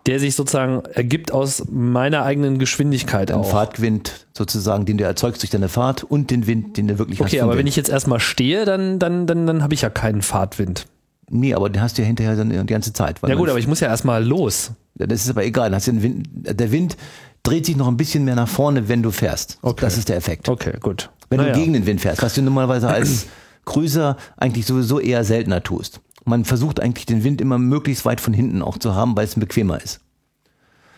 Der 0.06 0.18
sich 0.18 0.34
sozusagen 0.34 0.82
ergibt 0.94 1.30
aus 1.30 1.64
meiner 1.70 2.22
eigenen 2.22 2.58
Geschwindigkeit 2.58 3.30
Ein. 3.30 3.44
Fahrtwind 3.44 4.26
sozusagen, 4.32 4.86
den 4.86 4.96
du 4.96 5.04
erzeugst 5.04 5.42
durch 5.42 5.50
deine 5.50 5.68
Fahrt 5.68 6.04
und 6.04 6.30
den 6.30 6.46
Wind, 6.46 6.78
den 6.78 6.88
du 6.88 6.98
wirklich 6.98 7.20
hast. 7.20 7.26
Okay, 7.26 7.40
aber 7.40 7.52
wenn 7.52 7.58
Wind. 7.58 7.68
ich 7.68 7.76
jetzt 7.76 7.90
erstmal 7.90 8.18
stehe, 8.18 8.64
dann, 8.64 8.98
dann, 8.98 9.26
dann, 9.26 9.46
dann 9.46 9.62
habe 9.62 9.74
ich 9.74 9.82
ja 9.82 9.90
keinen 9.90 10.22
Fahrtwind. 10.22 10.86
Nee, 11.32 11.54
aber 11.54 11.70
den 11.70 11.80
hast 11.80 11.96
du 11.96 12.02
ja 12.02 12.06
hinterher 12.06 12.34
dann 12.36 12.50
die 12.50 12.66
ganze 12.66 12.92
Zeit. 12.92 13.20
Ja 13.26 13.34
gut, 13.36 13.48
aber 13.48 13.58
ich 13.58 13.68
muss 13.68 13.80
ja 13.80 13.88
erstmal 13.88 14.24
los. 14.24 14.72
Das 14.96 15.22
ist 15.24 15.30
aber 15.30 15.44
egal. 15.44 15.70
Wind, 15.72 16.28
der 16.32 16.72
Wind 16.72 16.96
dreht 17.44 17.64
sich 17.66 17.76
noch 17.76 17.88
ein 17.88 17.96
bisschen 17.96 18.24
mehr 18.24 18.34
nach 18.34 18.48
vorne, 18.48 18.88
wenn 18.88 19.02
du 19.02 19.10
fährst. 19.10 19.58
Okay. 19.62 19.80
Das 19.80 19.96
ist 19.96 20.08
der 20.08 20.16
Effekt. 20.16 20.48
Okay, 20.48 20.72
gut. 20.80 21.10
Wenn 21.30 21.38
Naja. 21.38 21.52
du 21.52 21.58
gegen 21.60 21.72
den 21.72 21.86
Wind 21.86 22.00
fährst, 22.00 22.22
was 22.22 22.34
du 22.34 22.42
normalerweise 22.42 22.88
als 22.88 23.26
Cruiser 23.64 24.16
eigentlich 24.36 24.66
sowieso 24.66 24.98
eher 24.98 25.22
seltener 25.24 25.62
tust. 25.62 26.00
Man 26.24 26.44
versucht 26.44 26.80
eigentlich 26.80 27.06
den 27.06 27.22
Wind 27.24 27.40
immer 27.40 27.58
möglichst 27.58 28.04
weit 28.04 28.20
von 28.20 28.34
hinten 28.34 28.60
auch 28.62 28.76
zu 28.78 28.94
haben, 28.94 29.16
weil 29.16 29.24
es 29.24 29.36
bequemer 29.36 29.80
ist. 29.80 30.00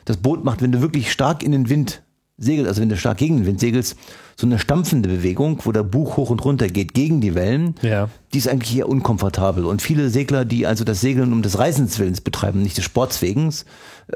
Das 0.06 0.16
Boot 0.16 0.44
macht, 0.44 0.62
wenn 0.62 0.72
du 0.72 0.80
wirklich 0.80 1.12
stark 1.12 1.42
in 1.42 1.52
den 1.52 1.68
Wind 1.68 2.02
segelst, 2.38 2.68
also 2.68 2.80
wenn 2.80 2.88
du 2.88 2.96
stark 2.96 3.18
gegen 3.18 3.36
den 3.38 3.46
Wind 3.46 3.60
segelst, 3.60 3.96
so 4.36 4.46
eine 4.46 4.58
stampfende 4.58 5.08
Bewegung, 5.08 5.60
wo 5.64 5.72
der 5.72 5.82
Buch 5.82 6.16
hoch 6.16 6.30
und 6.30 6.44
runter 6.44 6.66
geht 6.68 6.94
gegen 6.94 7.20
die 7.20 7.34
Wellen, 7.34 7.74
Ja. 7.82 8.08
die 8.32 8.38
ist 8.38 8.48
eigentlich 8.48 8.76
eher 8.76 8.88
unkomfortabel. 8.88 9.64
Und 9.64 9.82
viele 9.82 10.08
Segler, 10.10 10.44
die 10.44 10.66
also 10.66 10.84
das 10.84 11.00
Segeln 11.00 11.32
um 11.32 11.42
des 11.42 11.58
Reisens 11.58 11.98
willens 11.98 12.20
betreiben, 12.20 12.62
nicht 12.62 12.76
des 12.76 12.84
Sports 12.84 13.22
wegen, 13.22 13.52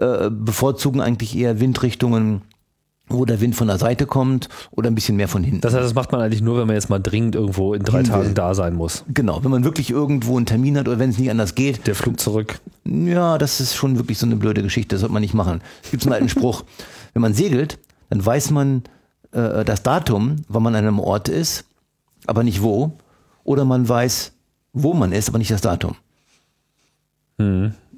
äh, 0.01 0.31
bevorzugen 0.31 1.01
eigentlich 1.01 1.37
eher 1.37 1.61
Windrichtungen, 1.61 2.43
wo 3.09 3.25
der 3.25 3.41
Wind 3.41 3.55
von 3.55 3.69
der 3.69 3.79
Seite 3.79 4.05
kommt 4.07 4.49
oder 4.73 4.91
ein 4.91 4.97
bisschen 4.97 5.15
mehr 5.17 5.29
von 5.29 5.45
hinten. 5.45 5.61
Das 5.61 5.75
heißt, 5.75 5.85
das 5.85 5.95
macht 5.95 6.11
man 6.11 6.21
eigentlich 6.23 6.43
nur, 6.43 6.59
wenn 6.59 6.67
man 6.67 6.75
jetzt 6.75 6.91
mal 6.91 6.99
dringend 6.99 7.37
irgendwo 7.37 7.73
in 7.75 7.85
drei 7.85 7.99
Hin 7.99 8.07
will. 8.09 8.13
Tagen 8.23 8.35
da 8.35 8.53
sein 8.55 8.75
muss. 8.75 9.05
genau, 9.15 9.45
wenn 9.45 9.51
man 9.53 9.63
wirklich 9.63 9.91
irgendwo 9.91 10.37
einen 10.37 10.47
Termin 10.47 10.77
hat 10.77 10.89
oder 10.89 10.99
wenn 10.99 11.11
es 11.11 11.19
nicht 11.19 11.31
anders 11.31 11.55
geht, 11.55 11.87
Der 11.87 11.95
Flug 11.95 12.19
zurück. 12.19 12.59
ja, 12.85 13.39
das 13.39 13.61
ist 13.61 13.77
schon 13.77 13.97
wirklich 13.97 14.19
so 14.19 14.27
eine 14.27 14.35
blöde 14.35 14.63
Geschichte, 14.63 14.95
das 14.97 15.01
sollte 15.03 15.13
man 15.13 15.23
nicht 15.23 15.35
machen. 15.35 15.61
Es 15.85 15.93
gibt 15.93 16.03
so 16.03 16.09
einen 16.09 16.15
alten 16.15 16.29
Spruch, 16.31 16.65
wenn 17.13 17.23
man 17.23 17.33
segelt, 17.33 17.79
dann 18.11 18.25
weiß 18.25 18.51
man 18.51 18.83
äh, 19.33 19.65
das 19.65 19.83
Datum, 19.83 20.37
wann 20.49 20.63
man 20.63 20.75
an 20.75 20.85
einem 20.85 21.01
Ort 21.01 21.29
ist, 21.29 21.65
aber 22.27 22.43
nicht 22.43 22.63
wo, 22.63 22.93
oder 23.45 23.65
man 23.65 23.89
weiß, 23.89 24.33
wo 24.73 24.95
man 24.95 25.13
ist, 25.13 25.29
aber 25.29 25.39
nicht 25.39 25.51
das 25.51 25.61
Datum. 25.61 25.97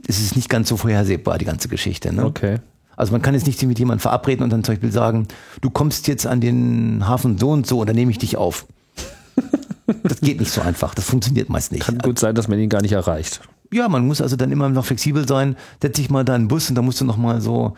ist 0.07 0.21
es 0.21 0.37
nicht 0.37 0.49
ganz 0.49 0.69
so 0.69 0.77
vorhersehbar, 0.77 1.39
die 1.39 1.45
ganze 1.45 1.69
Geschichte. 1.69 2.13
Ne? 2.13 2.25
Okay. 2.25 2.59
Also 2.97 3.13
man 3.13 3.23
kann 3.23 3.35
jetzt 3.35 3.47
nicht 3.47 3.63
mit 3.63 3.79
jemandem 3.79 4.01
verabreden 4.01 4.43
und 4.43 4.51
dann 4.51 4.65
zum 4.65 4.75
Beispiel 4.75 4.91
sagen, 4.91 5.29
du 5.61 5.71
kommst 5.71 6.09
jetzt 6.09 6.27
an 6.27 6.41
den 6.41 7.07
Hafen 7.07 7.39
so 7.39 7.51
und 7.51 7.67
so 7.67 7.81
und 7.81 7.89
dann 7.89 7.97
nehme 7.97 8.11
ich 8.11 8.19
dich 8.19 8.37
auf. 8.37 8.67
Das 10.03 10.21
geht 10.21 10.39
nicht 10.39 10.53
so 10.53 10.61
einfach. 10.61 10.95
Das 10.95 11.07
funktioniert 11.07 11.49
meist 11.49 11.73
nicht. 11.73 11.87
Kann 11.87 11.97
gut 11.97 12.19
sein, 12.19 12.35
dass 12.35 12.47
man 12.47 12.59
ihn 12.59 12.69
gar 12.69 12.83
nicht 12.83 12.93
erreicht. 12.93 13.41
Ja, 13.73 13.89
man 13.89 14.07
muss 14.07 14.21
also 14.21 14.37
dann 14.37 14.53
immer 14.53 14.69
noch 14.69 14.85
flexibel 14.85 15.27
sein. 15.27 15.57
Setz 15.81 15.97
dich 15.97 16.11
mal 16.11 16.27
da 16.27 16.37
in 16.37 16.43
den 16.43 16.49
Bus 16.49 16.69
und 16.69 16.75
dann 16.75 16.85
musst 16.85 17.01
du 17.01 17.07
noch 17.07 17.17
mal 17.17 17.41
so 17.41 17.75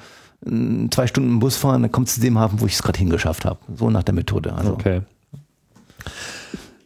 zwei 0.91 1.07
Stunden 1.07 1.39
Bus 1.39 1.57
fahren, 1.57 1.83
dann 1.83 1.93
kommst 1.93 2.17
du 2.17 2.21
zu 2.21 2.27
dem 2.27 2.39
Hafen, 2.39 2.61
wo 2.61 2.67
ich 2.67 2.75
es 2.75 2.83
gerade 2.83 2.99
hingeschafft 2.99 3.45
habe. 3.45 3.59
So 3.77 3.91
nach 3.91 4.03
der 4.03 4.15
Methode. 4.15 4.53
Also. 4.55 4.73
Okay. 4.73 5.03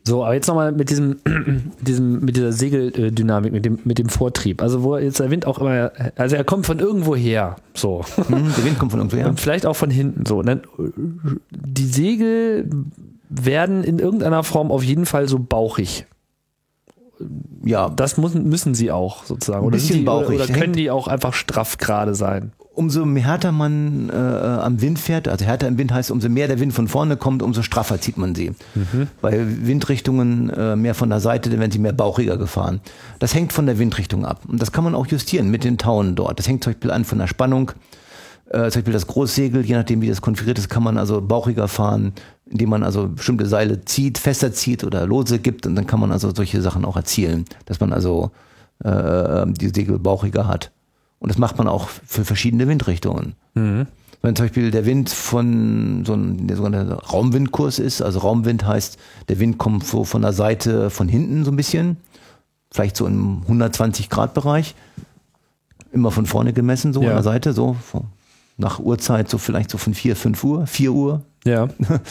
So, 0.06 0.22
aber 0.22 0.34
jetzt 0.34 0.48
nochmal 0.48 0.72
mit 0.72 0.90
diesem, 0.90 1.16
diesem, 1.80 2.20
mit 2.20 2.36
dieser 2.36 2.52
Segeldynamik, 2.52 3.52
mit 3.52 3.64
dem, 3.64 3.78
mit 3.84 3.98
dem 3.98 4.08
Vortrieb. 4.10 4.60
Also 4.60 4.82
wo 4.82 4.98
jetzt 4.98 5.18
der 5.20 5.30
Wind 5.30 5.46
auch 5.46 5.58
immer, 5.58 5.92
also 6.16 6.36
er 6.36 6.44
kommt 6.44 6.66
von 6.66 6.78
irgendwo 6.78 7.16
her, 7.16 7.56
so. 7.72 8.04
Hm, 8.16 8.52
der 8.56 8.64
Wind 8.64 8.78
kommt 8.78 8.90
von 8.90 9.00
irgendwo 9.00 9.16
her. 9.16 9.28
Und 9.28 9.40
vielleicht 9.40 9.64
auch 9.64 9.76
von 9.76 9.88
hinten, 9.90 10.26
so. 10.26 10.40
Und 10.40 10.46
dann, 10.46 10.60
die 11.50 11.86
Segel 11.86 12.68
werden 13.30 13.82
in 13.82 13.98
irgendeiner 13.98 14.42
Form 14.42 14.70
auf 14.70 14.82
jeden 14.84 15.06
Fall 15.06 15.26
so 15.28 15.38
bauchig. 15.38 16.04
Ja, 17.64 17.88
Das 17.88 18.18
muss, 18.18 18.34
müssen 18.34 18.74
sie 18.74 18.90
auch 18.90 19.24
sozusagen. 19.24 19.64
Ein 19.64 19.70
bisschen 19.70 20.00
die, 20.00 20.04
bauchig. 20.04 20.34
oder, 20.34 20.44
oder 20.44 20.46
können 20.48 20.58
Hängt- 20.64 20.76
die 20.76 20.90
auch 20.90 21.08
einfach 21.08 21.32
straff 21.32 21.78
gerade 21.78 22.14
sein? 22.14 22.52
Umso 22.74 23.06
härter 23.06 23.52
man 23.52 24.10
äh, 24.10 24.14
am 24.14 24.80
Wind 24.80 24.98
fährt, 24.98 25.28
also 25.28 25.44
härter 25.44 25.68
im 25.68 25.78
Wind 25.78 25.92
heißt, 25.92 26.10
umso 26.10 26.28
mehr 26.28 26.48
der 26.48 26.60
Wind 26.60 26.72
von 26.72 26.88
vorne 26.88 27.16
kommt, 27.16 27.42
umso 27.42 27.62
straffer 27.62 28.00
zieht 28.00 28.16
man 28.16 28.34
sie. 28.34 28.52
Bei 29.20 29.38
Windrichtungen 29.66 30.50
äh, 30.50 30.76
mehr 30.76 30.94
von 30.94 31.08
der 31.08 31.20
Seite, 31.20 31.50
dann 31.50 31.60
werden 31.60 31.70
sie 31.70 31.78
mehr 31.78 31.92
bauchiger 31.92 32.36
gefahren. 32.36 32.80
Das 33.18 33.34
hängt 33.34 33.52
von 33.52 33.66
der 33.66 33.78
Windrichtung 33.78 34.24
ab. 34.24 34.42
Und 34.48 34.60
das 34.60 34.72
kann 34.72 34.84
man 34.84 34.94
auch 34.94 35.06
justieren 35.06 35.50
mit 35.50 35.64
den 35.64 35.78
Tauen 35.78 36.14
dort. 36.16 36.38
Das 36.38 36.48
hängt 36.48 36.64
zum 36.64 36.72
Beispiel 36.72 36.90
an 36.90 37.04
von 37.04 37.18
der 37.18 37.26
Spannung. 37.26 37.72
Äh, 38.50 38.70
zum 38.70 38.80
Beispiel 38.80 38.92
das 38.92 39.06
Großsegel, 39.06 39.64
je 39.64 39.74
nachdem 39.74 40.02
wie 40.02 40.08
das 40.08 40.20
konfiguriert 40.20 40.58
ist, 40.58 40.68
kann 40.68 40.82
man 40.82 40.98
also 40.98 41.20
bauchiger 41.20 41.68
fahren, 41.68 42.12
indem 42.46 42.70
man 42.70 42.82
also 42.82 43.08
bestimmte 43.08 43.46
Seile 43.46 43.84
zieht, 43.84 44.18
fester 44.18 44.52
zieht 44.52 44.84
oder 44.84 45.06
lose 45.06 45.38
gibt 45.38 45.66
und 45.66 45.76
dann 45.76 45.86
kann 45.86 46.00
man 46.00 46.12
also 46.12 46.34
solche 46.34 46.60
Sachen 46.60 46.84
auch 46.84 46.96
erzielen, 46.96 47.46
dass 47.66 47.80
man 47.80 47.92
also 47.92 48.32
äh, 48.82 49.46
die 49.46 49.68
Segel 49.68 49.98
bauchiger 49.98 50.46
hat. 50.46 50.70
Und 51.24 51.30
das 51.30 51.38
macht 51.38 51.56
man 51.56 51.68
auch 51.68 51.88
für 51.88 52.22
verschiedene 52.22 52.68
Windrichtungen. 52.68 53.32
Wenn 53.54 54.36
zum 54.36 54.44
Beispiel 54.44 54.70
der 54.70 54.84
Wind 54.84 55.08
von 55.08 56.04
so 56.04 56.12
einem 56.12 56.46
der 56.46 56.58
sogenannte 56.58 56.96
Raumwindkurs 56.96 57.78
ist, 57.78 58.02
also 58.02 58.18
Raumwind 58.18 58.66
heißt, 58.66 58.98
der 59.30 59.38
Wind 59.40 59.56
kommt 59.56 59.86
so 59.86 60.04
von 60.04 60.20
der 60.20 60.34
Seite 60.34 60.90
von 60.90 61.08
hinten 61.08 61.42
so 61.46 61.50
ein 61.50 61.56
bisschen, 61.56 61.96
vielleicht 62.70 62.94
so 62.98 63.06
im 63.06 63.40
120 63.44 64.10
Grad 64.10 64.34
Bereich, 64.34 64.74
immer 65.92 66.10
von 66.10 66.26
vorne 66.26 66.52
gemessen, 66.52 66.92
so 66.92 67.00
Ja. 67.00 67.08
an 67.08 67.14
der 67.14 67.22
Seite, 67.22 67.54
so 67.54 67.74
nach 68.58 68.80
Uhrzeit, 68.80 69.30
so 69.30 69.38
vielleicht 69.38 69.70
so 69.70 69.78
von 69.78 69.94
4, 69.94 70.16
5 70.16 70.44
Uhr, 70.44 70.66
4 70.66 70.92
Uhr, 70.92 71.22
Ja. 71.46 71.68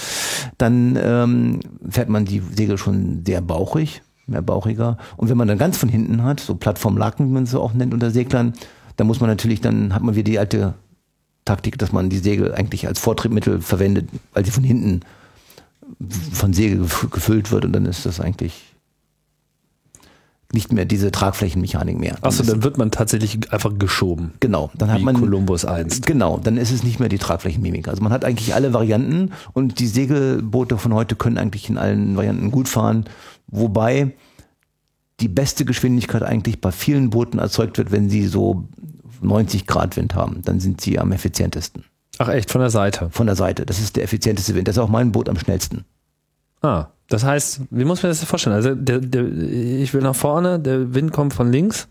dann 0.58 0.97
ähm, 0.99 1.60
fährt 1.88 2.10
man 2.10 2.26
die 2.26 2.41
Segel 2.56 2.80
schon 2.80 3.21
sehr 3.28 3.41
bauchig, 3.41 4.02
mehr 4.26 4.41
bauchiger. 4.41 4.97
Und 5.17 5.30
wenn 5.30 5.38
man 5.38 5.47
dann 5.47 5.60
ganz 5.60 5.78
von 5.78 5.88
hinten 5.89 6.23
hat, 6.23 6.39
so 6.39 6.56
Plattformlaken, 6.56 7.28
wie 7.28 7.32
man 7.32 7.43
es 7.43 7.52
so 7.52 7.62
auch 7.62 7.73
nennt 7.73 7.93
unter 7.93 8.10
Seglern, 8.10 8.54
dann 8.95 9.08
muss 9.08 9.19
man 9.19 9.29
natürlich, 9.29 9.62
dann 9.62 9.93
hat 9.93 10.03
man 10.03 10.15
wieder 10.15 10.32
die 10.32 10.39
alte 10.39 10.73
Taktik, 11.45 11.77
dass 11.77 11.91
man 11.91 12.10
die 12.10 12.19
Segel 12.19 12.53
eigentlich 12.53 12.88
als 12.88 12.99
Vortriebmittel 12.99 13.62
verwendet, 13.62 14.10
weil 14.34 14.45
sie 14.45 14.51
von 14.51 14.63
hinten 14.63 15.01
von 16.32 16.53
Segel 16.53 16.84
gef- 16.84 17.10
gefüllt 17.10 17.51
wird 17.51 17.65
und 17.65 17.73
dann 17.73 17.86
ist 17.86 18.06
das 18.06 18.19
eigentlich 18.19 18.73
nicht 20.53 20.71
mehr 20.71 20.86
diese 20.86 21.12
Tragflächenmechanik 21.12 21.97
mehr. 21.97 22.15
Achso, 22.21 22.43
dann 22.43 22.63
wird 22.63 22.77
man 22.77 22.91
tatsächlich 22.91 23.51
einfach 23.51 23.71
geschoben. 23.77 24.34
Genau, 24.39 24.69
dann 24.75 24.91
hat 24.91 25.01
man 25.01 25.19
Kolumbus 25.19 25.65
einst. 25.65 26.06
Genau, 26.06 26.38
dann 26.38 26.58
ist 26.58 26.71
es 26.71 26.84
nicht 26.84 26.99
mehr 26.99 27.10
die 27.10 27.17
Tragflächenmimik. 27.17 27.88
Also 27.88 28.03
man 28.03 28.13
hat 28.13 28.23
eigentlich 28.23 28.53
alle 28.53 28.71
Varianten 28.71 29.32
und 29.53 29.79
die 29.79 29.88
Segelboote 29.88 30.77
von 30.77 30.93
heute 30.93 31.15
können 31.15 31.39
eigentlich 31.39 31.69
in 31.69 31.79
allen 31.79 32.15
Varianten 32.15 32.51
gut 32.51 32.69
fahren, 32.69 33.06
wobei 33.47 34.13
die 35.23 35.29
beste 35.29 35.63
Geschwindigkeit 35.63 36.21
eigentlich 36.21 36.59
bei 36.59 36.73
vielen 36.73 37.09
Booten 37.09 37.39
erzeugt 37.39 37.77
wird, 37.77 37.93
wenn 37.93 38.09
sie 38.09 38.27
so 38.27 38.65
90 39.21 39.65
Grad 39.65 39.95
Wind 39.95 40.15
haben. 40.15 40.41
Dann 40.43 40.59
sind 40.59 40.81
sie 40.81 40.99
am 40.99 41.13
effizientesten. 41.13 41.86
Ach 42.17 42.27
echt, 42.27 42.51
von 42.51 42.59
der 42.59 42.69
Seite. 42.69 43.09
Von 43.09 43.27
der 43.27 43.38
Seite. 43.38 43.65
Das 43.65 43.79
ist 43.79 43.95
der 43.95 44.03
effizienteste 44.03 44.53
Wind. 44.53 44.67
Das 44.67 44.75
ist 44.75 44.83
auch 44.83 44.89
mein 44.89 45.13
Boot 45.13 45.29
am 45.29 45.39
schnellsten. 45.39 45.86
Ah, 46.62 46.88
das 47.07 47.23
heißt, 47.23 47.62
wie 47.69 47.86
muss 47.86 48.03
man 48.03 48.09
das 48.09 48.21
vorstellen? 48.25 48.55
Also 48.55 48.75
der, 48.75 48.99
der, 48.99 49.25
ich 49.25 49.93
will 49.93 50.01
nach 50.01 50.15
vorne, 50.15 50.59
der 50.59 50.93
Wind 50.93 51.13
kommt 51.13 51.33
von 51.33 51.49
links. 51.49 51.88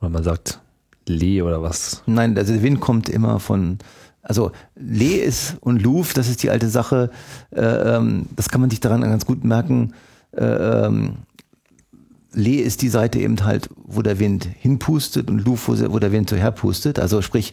Oder 0.00 0.08
man 0.08 0.24
sagt 0.24 0.58
Lee 1.06 1.42
oder 1.42 1.60
was. 1.60 2.02
Nein, 2.06 2.36
also 2.38 2.54
der 2.54 2.62
Wind 2.62 2.80
kommt 2.80 3.10
immer 3.10 3.40
von, 3.40 3.78
also 4.22 4.52
Lee 4.74 5.16
ist 5.16 5.56
und 5.60 5.82
Louvre, 5.82 6.14
das 6.14 6.28
ist 6.28 6.42
die 6.42 6.50
alte 6.50 6.68
Sache, 6.68 7.10
äh, 7.50 7.60
ähm, 7.60 8.26
das 8.36 8.48
kann 8.48 8.62
man 8.62 8.70
sich 8.70 8.80
daran 8.80 9.02
ganz 9.02 9.26
gut 9.26 9.44
merken. 9.44 9.92
Äh, 10.34 10.44
ähm, 10.44 11.16
Lee 12.34 12.56
ist 12.60 12.82
die 12.82 12.88
Seite 12.88 13.18
eben 13.18 13.44
halt, 13.44 13.68
wo 13.84 14.02
der 14.02 14.18
Wind 14.18 14.48
hinpustet 14.60 15.30
und 15.30 15.44
Louvre, 15.44 15.92
wo, 15.92 15.98
der 15.98 16.12
Wind 16.12 16.30
so 16.30 16.36
herpustet. 16.36 16.98
Also 16.98 17.22
sprich, 17.22 17.52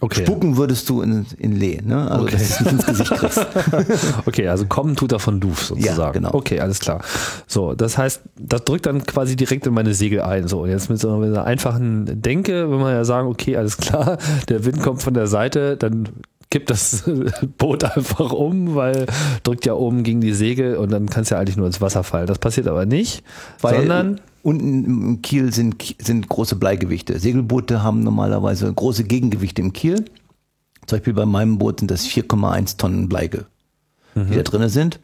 Okay. 0.00 0.22
spucken 0.22 0.56
würdest 0.56 0.88
du 0.88 1.02
in, 1.02 1.26
in 1.38 1.56
Lee, 1.56 1.80
ne? 1.84 2.08
Also 2.08 2.24
Okay. 2.26 2.36
dass 2.36 2.48
du 2.48 2.54
es 2.54 2.60
nicht 2.60 2.72
ins 2.72 2.86
Gesicht 2.86 3.10
kriegst. 3.16 3.46
Okay, 4.26 4.46
also 4.46 4.64
kommen 4.66 4.94
tut 4.94 5.10
er 5.10 5.18
von 5.18 5.40
Louvre 5.40 5.64
sozusagen. 5.64 5.98
Ja, 5.98 6.10
genau. 6.12 6.34
Okay, 6.34 6.60
alles 6.60 6.78
klar. 6.78 7.02
So, 7.48 7.74
das 7.74 7.98
heißt, 7.98 8.22
das 8.38 8.62
drückt 8.62 8.86
dann 8.86 9.04
quasi 9.04 9.34
direkt 9.34 9.66
in 9.66 9.74
meine 9.74 9.94
Segel 9.94 10.20
ein. 10.22 10.46
So, 10.46 10.60
und 10.62 10.70
jetzt 10.70 10.88
mit 10.88 11.00
so 11.00 11.12
einer 11.12 11.44
einfachen 11.44 12.22
Denke, 12.22 12.70
wenn 12.70 12.78
man 12.78 12.92
ja 12.94 13.04
sagen, 13.04 13.26
okay, 13.26 13.56
alles 13.56 13.76
klar, 13.76 14.18
der 14.48 14.64
Wind 14.64 14.80
kommt 14.82 15.02
von 15.02 15.14
der 15.14 15.26
Seite, 15.26 15.76
dann 15.76 16.08
kippt 16.50 16.70
das 16.70 17.04
Boot 17.58 17.84
einfach 17.84 18.32
um, 18.32 18.74
weil 18.74 19.06
drückt 19.42 19.66
ja 19.66 19.74
oben 19.74 20.02
gegen 20.02 20.20
die 20.20 20.32
Segel 20.32 20.76
und 20.76 20.90
dann 20.90 21.08
kann 21.08 21.22
es 21.22 21.30
ja 21.30 21.38
eigentlich 21.38 21.56
nur 21.56 21.66
ins 21.66 21.80
Wasser 21.80 22.04
fallen. 22.04 22.26
Das 22.26 22.38
passiert 22.38 22.68
aber 22.68 22.86
nicht, 22.86 23.22
Weil 23.60 23.76
sondern 23.76 24.20
unten 24.42 24.84
im 24.84 25.22
Kiel 25.22 25.52
sind, 25.52 25.96
sind 26.00 26.28
große 26.28 26.56
Bleigewichte. 26.56 27.18
Segelboote 27.18 27.82
haben 27.82 28.02
normalerweise 28.02 28.72
große 28.72 29.04
Gegengewichte 29.04 29.60
im 29.60 29.72
Kiel. 29.72 30.04
Zum 30.86 30.98
Beispiel 30.98 31.12
bei 31.12 31.26
meinem 31.26 31.58
Boot 31.58 31.80
sind 31.80 31.90
das 31.90 32.06
4,1 32.06 32.78
Tonnen 32.78 33.08
Bleige, 33.08 33.46
die 34.14 34.34
da 34.34 34.42
drinne 34.42 34.70
sind. 34.70 35.00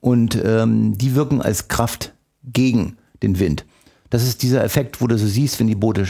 Und 0.00 0.38
ähm, 0.44 0.98
die 0.98 1.14
wirken 1.14 1.40
als 1.40 1.68
Kraft 1.68 2.12
gegen 2.44 2.98
den 3.22 3.38
Wind. 3.38 3.64
Das 4.10 4.24
ist 4.24 4.42
dieser 4.42 4.62
Effekt, 4.62 5.00
wo 5.00 5.06
du 5.06 5.16
so 5.16 5.26
siehst, 5.26 5.58
wenn 5.58 5.68
die 5.68 5.74
Boote 5.74 6.06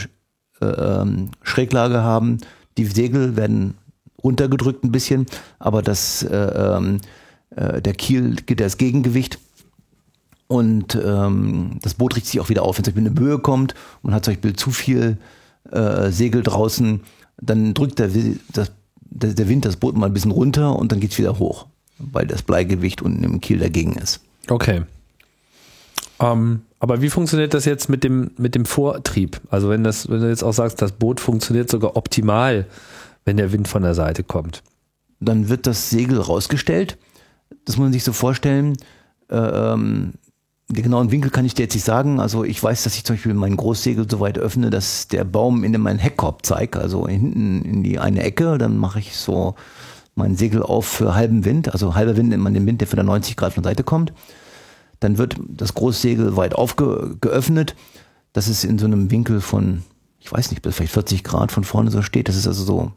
äh, 0.59 0.65
ähm, 0.65 1.29
Schräglage 1.41 2.01
haben, 2.01 2.39
die 2.77 2.85
Segel 2.85 3.37
werden 3.37 3.75
runtergedrückt 4.23 4.83
ein 4.83 4.91
bisschen, 4.91 5.25
aber 5.59 5.81
das, 5.81 6.23
äh, 6.23 6.35
ähm, 6.35 7.01
äh, 7.55 7.81
der 7.81 7.93
Kiel 7.93 8.35
geht 8.45 8.61
als 8.61 8.77
Gegengewicht 8.77 9.39
und 10.47 10.95
ähm, 10.95 11.79
das 11.81 11.95
Boot 11.95 12.15
richtet 12.15 12.31
sich 12.31 12.39
auch 12.39 12.49
wieder 12.49 12.63
auf. 12.63 12.77
Wenn 12.77 12.83
zum 12.83 12.93
Beispiel 12.93 13.07
eine 13.07 13.15
Böe 13.15 13.39
kommt 13.39 13.73
und 14.01 14.13
hat 14.13 14.25
zum 14.25 14.33
Beispiel 14.33 14.55
zu 14.55 14.71
viel 14.71 15.17
äh, 15.71 16.11
Segel 16.11 16.43
draußen, 16.43 17.01
dann 17.41 17.73
drückt 17.73 17.99
der, 17.99 18.09
das, 18.51 18.71
der, 19.01 19.49
Wind 19.49 19.65
das 19.65 19.77
Boot 19.77 19.97
mal 19.97 20.07
ein 20.07 20.13
bisschen 20.13 20.31
runter 20.31 20.75
und 20.77 20.91
dann 20.91 20.99
geht's 20.99 21.17
wieder 21.17 21.39
hoch, 21.39 21.67
weil 21.97 22.27
das 22.27 22.43
Bleigewicht 22.43 23.01
unten 23.01 23.23
im 23.23 23.41
Kiel 23.41 23.59
dagegen 23.59 23.93
ist. 23.93 24.21
Okay. 24.49 24.83
Ähm, 26.19 26.61
aber 26.79 27.01
wie 27.01 27.09
funktioniert 27.09 27.53
das 27.53 27.65
jetzt 27.65 27.89
mit 27.89 28.03
dem, 28.03 28.31
mit 28.37 28.55
dem 28.55 28.65
Vortrieb? 28.65 29.39
Also 29.49 29.69
wenn 29.69 29.83
das, 29.83 30.09
wenn 30.09 30.21
du 30.21 30.29
jetzt 30.29 30.43
auch 30.43 30.51
sagst, 30.51 30.81
das 30.81 30.91
Boot 30.91 31.19
funktioniert 31.19 31.69
sogar 31.69 31.95
optimal, 31.95 32.65
wenn 33.25 33.37
der 33.37 33.51
Wind 33.51 33.67
von 33.67 33.83
der 33.83 33.93
Seite 33.93 34.23
kommt. 34.23 34.63
Dann 35.19 35.49
wird 35.49 35.67
das 35.67 35.89
Segel 35.89 36.19
rausgestellt. 36.19 36.97
Das 37.65 37.77
muss 37.77 37.85
man 37.85 37.93
sich 37.93 38.03
so 38.03 38.13
vorstellen. 38.13 38.75
Äh, 39.29 39.37
ähm, 39.37 40.13
den 40.69 40.83
genauen 40.83 41.11
Winkel 41.11 41.29
kann 41.29 41.45
ich 41.45 41.53
dir 41.53 41.63
jetzt 41.63 41.75
nicht 41.75 41.85
sagen. 41.85 42.19
Also 42.19 42.43
ich 42.43 42.61
weiß, 42.61 42.83
dass 42.83 42.95
ich 42.95 43.03
zum 43.03 43.15
Beispiel 43.15 43.33
mein 43.33 43.57
Großsegel 43.57 44.09
so 44.09 44.19
weit 44.19 44.37
öffne, 44.37 44.69
dass 44.69 45.07
der 45.07 45.23
Baum 45.23 45.63
in 45.63 45.79
meinen 45.81 45.99
Heckkorb 45.99 46.45
zeigt, 46.45 46.77
also 46.77 47.07
hinten 47.07 47.63
in 47.63 47.83
die 47.83 47.99
eine 47.99 48.23
Ecke. 48.23 48.57
Dann 48.57 48.77
mache 48.77 48.99
ich 48.99 49.15
so 49.15 49.55
mein 50.15 50.35
Segel 50.35 50.63
auf 50.63 50.85
für 50.85 51.15
halben 51.15 51.45
Wind. 51.45 51.71
Also 51.71 51.95
halber 51.95 52.17
Wind 52.17 52.29
nimmt 52.29 52.43
man 52.43 52.53
den 52.53 52.65
Wind, 52.65 52.81
der 52.81 52.87
von 52.87 52.97
der 52.97 53.05
90 53.05 53.35
Grad 53.35 53.53
von 53.53 53.63
der 53.63 53.71
Seite 53.71 53.83
kommt. 53.83 54.13
Dann 54.99 55.17
wird 55.17 55.35
das 55.47 55.73
Großsegel 55.73 56.37
weit 56.37 56.55
aufgeöffnet. 56.55 57.75
Das 58.31 58.47
ist 58.47 58.63
in 58.63 58.79
so 58.79 58.85
einem 58.85 59.11
Winkel 59.11 59.41
von, 59.41 59.83
ich 60.19 60.31
weiß 60.31 60.51
nicht, 60.51 60.65
vielleicht 60.67 60.93
40 60.93 61.23
Grad 61.23 61.51
von 61.51 61.63
vorne 61.63 61.91
so 61.91 62.01
steht. 62.01 62.29
Das 62.29 62.35
ist 62.35 62.47
also 62.47 62.63
so 62.63 62.91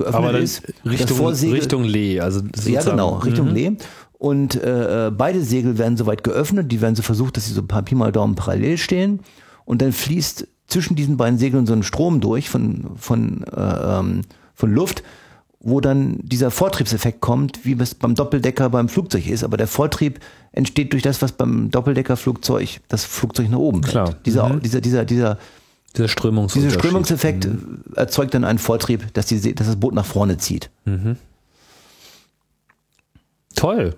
geöffnet 0.00 0.22
Aber 0.22 0.32
dann 0.32 0.42
ist. 0.42 0.62
Richtung, 0.84 1.16
Vorsegel- 1.16 1.54
Richtung 1.54 1.84
Lee. 1.84 2.20
Also 2.20 2.42
ja, 2.66 2.82
genau, 2.82 3.16
Richtung 3.18 3.48
Mhm. 3.48 3.54
Lee. 3.54 3.72
Und 4.18 4.54
äh, 4.56 5.10
beide 5.16 5.42
Segel 5.42 5.78
werden 5.78 5.96
soweit 5.96 6.22
geöffnet. 6.24 6.70
Die 6.70 6.80
werden 6.82 6.94
so 6.94 7.02
versucht, 7.02 7.36
dass 7.36 7.46
sie 7.46 7.54
so 7.54 7.62
ein 7.62 7.68
paar 7.68 7.82
Pi 7.82 7.94
mal 7.94 8.12
Daumen 8.12 8.34
parallel 8.34 8.76
stehen. 8.76 9.20
Und 9.64 9.80
dann 9.80 9.92
fließt 9.92 10.46
zwischen 10.66 10.94
diesen 10.94 11.16
beiden 11.16 11.38
Segeln 11.38 11.66
so 11.66 11.72
ein 11.72 11.82
Strom 11.82 12.20
durch 12.20 12.48
von, 12.50 12.90
von, 12.96 13.44
äh, 13.44 13.60
ähm, 13.98 14.20
von 14.54 14.72
Luft, 14.74 15.02
wo 15.62 15.80
dann 15.80 16.18
dieser 16.22 16.50
Vortriebseffekt 16.50 17.20
kommt, 17.20 17.64
wie 17.64 17.76
es 17.80 17.94
beim 17.94 18.14
Doppeldecker 18.14 18.68
beim 18.70 18.88
Flugzeug 18.88 19.26
ist. 19.28 19.42
Aber 19.42 19.56
der 19.56 19.66
Vortrieb 19.66 20.20
entsteht 20.52 20.92
durch 20.92 21.02
das, 21.02 21.22
was 21.22 21.32
beim 21.32 21.70
Doppeldecker-Flugzeug 21.70 22.80
das 22.88 23.04
Flugzeug 23.04 23.50
nach 23.50 23.58
oben 23.58 23.80
Klar. 23.82 24.14
Dieser, 24.26 24.48
Mhm. 24.48 24.60
dieser, 24.62 24.80
dieser, 24.80 25.04
dieser 25.04 25.38
Dieser 25.96 26.08
Strömungsunterschied. 26.08 26.70
Dieser 26.70 26.80
Strömungseffekt 26.80 27.48
erzeugt 27.96 28.34
dann 28.34 28.44
einen 28.44 28.58
Vortrieb, 28.58 29.12
dass, 29.14 29.26
die, 29.26 29.54
dass 29.54 29.66
das 29.66 29.76
Boot 29.76 29.94
nach 29.94 30.04
vorne 30.04 30.38
zieht. 30.38 30.70
Toll. 33.56 33.94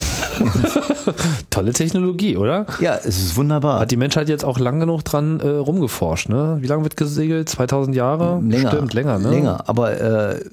Tolle 1.50 1.72
Technologie, 1.72 2.36
oder? 2.36 2.66
Ja, 2.80 2.96
es 2.96 3.18
ist 3.18 3.36
wunderbar. 3.36 3.80
Hat 3.80 3.90
die 3.90 3.96
Menschheit 3.96 4.28
jetzt 4.28 4.44
auch 4.44 4.58
lang 4.58 4.80
genug 4.80 5.04
dran 5.04 5.40
äh, 5.40 5.48
rumgeforscht, 5.48 6.28
ne? 6.28 6.58
Wie 6.60 6.66
lange 6.66 6.82
wird 6.84 6.96
gesegelt? 6.96 7.48
2000 7.48 7.96
Jahre? 7.96 8.40
länger. 8.42 8.70
Stimmt, 8.70 8.94
länger, 8.94 9.18
ne? 9.18 9.30
Länger, 9.30 9.68
aber 9.68 10.00
äh, 10.00 10.44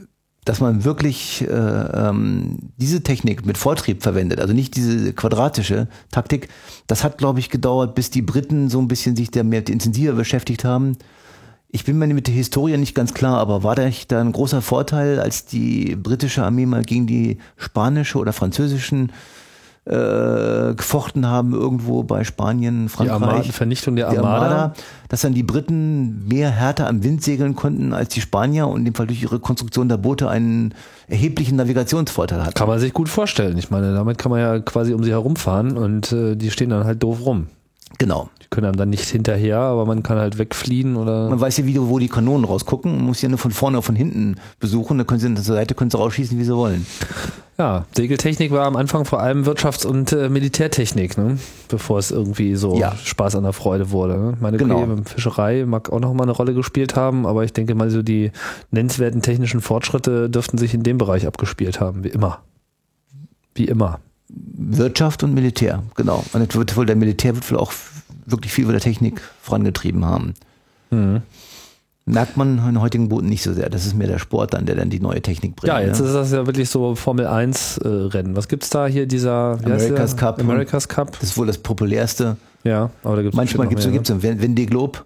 dass 0.45 0.61
man 0.61 0.83
wirklich 0.83 1.41
äh, 1.41 1.47
ähm, 1.47 2.71
diese 2.77 3.03
Technik 3.03 3.45
mit 3.45 3.57
Vortrieb 3.57 4.01
verwendet, 4.01 4.39
also 4.39 4.53
nicht 4.53 4.75
diese 4.75 5.13
quadratische 5.13 5.87
Taktik, 6.11 6.49
das 6.87 7.03
hat, 7.03 7.17
glaube 7.17 7.39
ich, 7.39 7.49
gedauert, 7.49 7.95
bis 7.95 8.09
die 8.09 8.21
Briten 8.21 8.69
so 8.69 8.79
ein 8.79 8.87
bisschen 8.87 9.15
sich 9.15 9.31
damit 9.31 9.69
intensiver 9.69 10.13
beschäftigt 10.13 10.63
haben. 10.63 10.97
Ich 11.71 11.85
bin 11.85 11.99
mir 11.99 12.07
mit 12.07 12.25
der 12.25 12.33
Historie 12.33 12.77
nicht 12.77 12.95
ganz 12.95 13.13
klar, 13.13 13.37
aber 13.37 13.63
war 13.63 13.75
da 13.75 13.89
da 14.07 14.21
ein 14.21 14.31
großer 14.31 14.61
Vorteil, 14.63 15.19
als 15.19 15.45
die 15.45 15.95
britische 15.95 16.43
Armee 16.43 16.65
mal 16.65 16.83
gegen 16.83 17.05
die 17.05 17.37
spanische 17.57 18.17
oder 18.17 18.33
französischen 18.33 19.11
äh, 19.89 20.75
gefochten 20.75 21.25
haben, 21.27 21.53
irgendwo 21.53 22.03
bei 22.03 22.23
Spanien, 22.23 22.83
Die 22.83 22.89
Frankreich? 22.89 23.13
Armada, 23.21 23.43
Vernichtung 23.43 23.95
der 23.95 24.09
die 24.11 24.17
Armada. 24.17 24.45
Armada, 24.45 24.73
dass 25.07 25.21
dann 25.21 25.33
die 25.33 25.43
Briten 25.43 26.27
mehr 26.27 26.51
härter 26.51 26.87
am 26.87 27.03
Wind 27.03 27.23
segeln 27.23 27.55
konnten 27.55 27.93
als 27.93 28.09
die 28.09 28.21
Spanier 28.21 28.67
und 28.67 28.79
in 28.79 28.85
dem 28.85 28.95
Fall 28.95 29.07
durch 29.07 29.21
ihre 29.23 29.39
Konstruktion 29.39 29.89
der 29.89 29.97
Boote 29.97 30.29
einen 30.29 30.75
erheblichen 31.07 31.55
Navigationsvorteil 31.55 32.43
hatten. 32.43 32.53
Kann 32.53 32.67
man 32.67 32.79
sich 32.79 32.93
gut 32.93 33.09
vorstellen. 33.09 33.57
Ich 33.57 33.71
meine, 33.71 33.93
damit 33.93 34.17
kann 34.19 34.31
man 34.31 34.39
ja 34.39 34.59
quasi 34.59 34.93
um 34.93 35.03
sie 35.03 35.11
herumfahren 35.11 35.75
und 35.77 36.11
äh, 36.11 36.35
die 36.35 36.51
stehen 36.51 36.69
dann 36.69 36.83
halt 36.83 37.01
doof 37.01 37.25
rum. 37.25 37.47
Genau. 37.97 38.29
Können 38.49 38.65
einem 38.67 38.77
dann 38.77 38.89
nicht 38.89 39.07
hinterher, 39.07 39.59
aber 39.59 39.85
man 39.85 40.01
kann 40.01 40.17
halt 40.17 40.37
wegfliehen 40.39 40.95
oder. 40.95 41.29
Man 41.29 41.39
weiß 41.39 41.57
ja, 41.57 41.65
wie, 41.67 41.79
wo 41.79 41.99
die 41.99 42.07
Kanonen 42.07 42.45
rausgucken. 42.45 42.95
Man 42.95 43.05
muss 43.05 43.21
ja 43.21 43.29
nur 43.29 43.37
von 43.37 43.51
vorne 43.51 43.77
oder 43.77 43.83
von 43.85 43.95
hinten 43.95 44.37
besuchen. 44.59 44.97
Da 44.97 45.03
können 45.03 45.19
sie 45.19 45.33
zur 45.35 45.55
Seite 45.55 45.75
können 45.75 45.91
sie 45.91 45.97
rausschießen, 45.97 46.37
wie 46.39 46.43
sie 46.43 46.55
wollen. 46.55 46.85
Ja, 47.59 47.85
Segeltechnik 47.93 48.51
war 48.51 48.65
am 48.65 48.77
Anfang 48.77 49.03
vor 49.03 49.19
allem 49.19 49.43
Wirtschafts- 49.43 49.85
und 49.85 50.13
äh, 50.13 50.29
Militärtechnik, 50.29 51.17
ne? 51.17 51.37
bevor 51.67 51.99
es 51.99 52.09
irgendwie 52.09 52.55
so 52.55 52.77
Ja. 52.79 52.95
Spaß 52.95 53.35
an 53.35 53.43
der 53.43 53.51
Freude 53.51 53.91
wurde. 53.91 54.17
Ne? 54.17 54.37
Meine 54.39 54.55
Genau. 54.57 54.81
okay, 54.83 55.01
Fischerei 55.05 55.65
mag 55.65 55.91
auch 55.91 55.99
noch 55.99 56.13
mal 56.13 56.23
eine 56.23 56.31
Rolle 56.31 56.53
gespielt 56.53 56.95
haben, 56.95 57.27
aber 57.27 57.43
ich 57.43 57.51
denke 57.51 57.75
mal 57.75 57.89
so 57.91 58.01
die 58.01 58.31
nennenswerten 58.71 59.21
technischen 59.21 59.59
Fortschritte 59.59 60.29
dürften 60.29 60.57
sich 60.57 60.73
in 60.73 60.83
dem 60.83 60.97
Bereich 60.97 61.27
abgespielt 61.27 61.81
haben, 61.81 62.05
wie 62.05 62.09
immer. 62.09 62.39
Wie 63.55 63.65
immer. 63.65 63.99
Wirtschaft 64.29 65.23
und 65.23 65.33
Militär, 65.33 65.83
genau. 65.95 66.23
Und 66.31 66.47
das 66.47 66.55
wird 66.57 66.77
wohl, 66.77 66.85
der 66.85 66.95
Militär 66.95 67.35
wird 67.35 67.51
wohl 67.51 67.57
auch 67.57 67.73
wirklich 68.31 68.51
viel 68.51 68.65
mit 68.65 68.73
der 68.73 68.81
Technik 68.81 69.21
vorangetrieben 69.41 70.05
haben. 70.05 70.33
Mhm. 70.91 71.21
Merkt 72.05 72.37
man 72.37 72.57
in 72.67 72.81
heutigen 72.81 73.07
Booten 73.07 73.29
nicht 73.29 73.43
so 73.43 73.53
sehr. 73.53 73.69
Das 73.69 73.85
ist 73.85 73.93
mehr 73.93 74.07
der 74.07 74.17
Sport 74.17 74.53
dann, 74.53 74.65
der 74.65 74.75
dann 74.75 74.89
die 74.89 74.99
neue 74.99 75.21
Technik 75.21 75.55
bringt. 75.55 75.67
Ja, 75.67 75.79
jetzt 75.79 75.99
ne? 75.99 76.07
ist 76.07 76.13
das 76.13 76.31
ja 76.31 76.47
wirklich 76.47 76.69
so 76.69 76.95
Formel 76.95 77.27
1 77.27 77.77
äh, 77.77 77.87
Rennen. 77.87 78.35
Was 78.35 78.47
gibt's 78.47 78.71
da 78.71 78.87
hier 78.87 79.05
dieser 79.05 79.59
America's? 79.63 80.17
Cup. 80.17 80.39
America's 80.39 80.87
Cup. 80.87 81.11
das 81.19 81.29
ist 81.29 81.37
wohl 81.37 81.45
das 81.45 81.59
populärste. 81.59 82.37
Ja, 82.63 82.89
aber 83.03 83.17
da 83.17 83.21
gibt's 83.21 83.37
Manchmal 83.37 83.67
bestimmt 83.67 83.93
gibt 83.93 84.09
es 84.09 84.15
so 84.15 84.19
so 84.19 84.27
Vendée 84.27 84.65
Globe, 84.65 84.99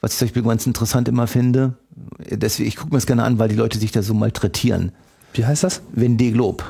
was 0.00 0.12
ich 0.12 0.18
zum 0.18 0.28
Beispiel 0.28 0.42
ganz 0.42 0.66
interessant 0.66 1.06
immer 1.08 1.26
finde. 1.26 1.74
Deswegen, 2.18 2.66
ich 2.66 2.76
gucke 2.76 2.90
mir 2.90 2.96
das 2.96 3.06
gerne 3.06 3.24
an, 3.24 3.38
weil 3.38 3.50
die 3.50 3.56
Leute 3.56 3.78
sich 3.78 3.92
da 3.92 4.02
so 4.02 4.14
malträtieren. 4.14 4.86
ne? 4.86 4.92
Wie 5.34 5.44
heißt 5.44 5.64
das? 5.64 5.82
Vendée 5.94 6.32
Globe. 6.32 6.64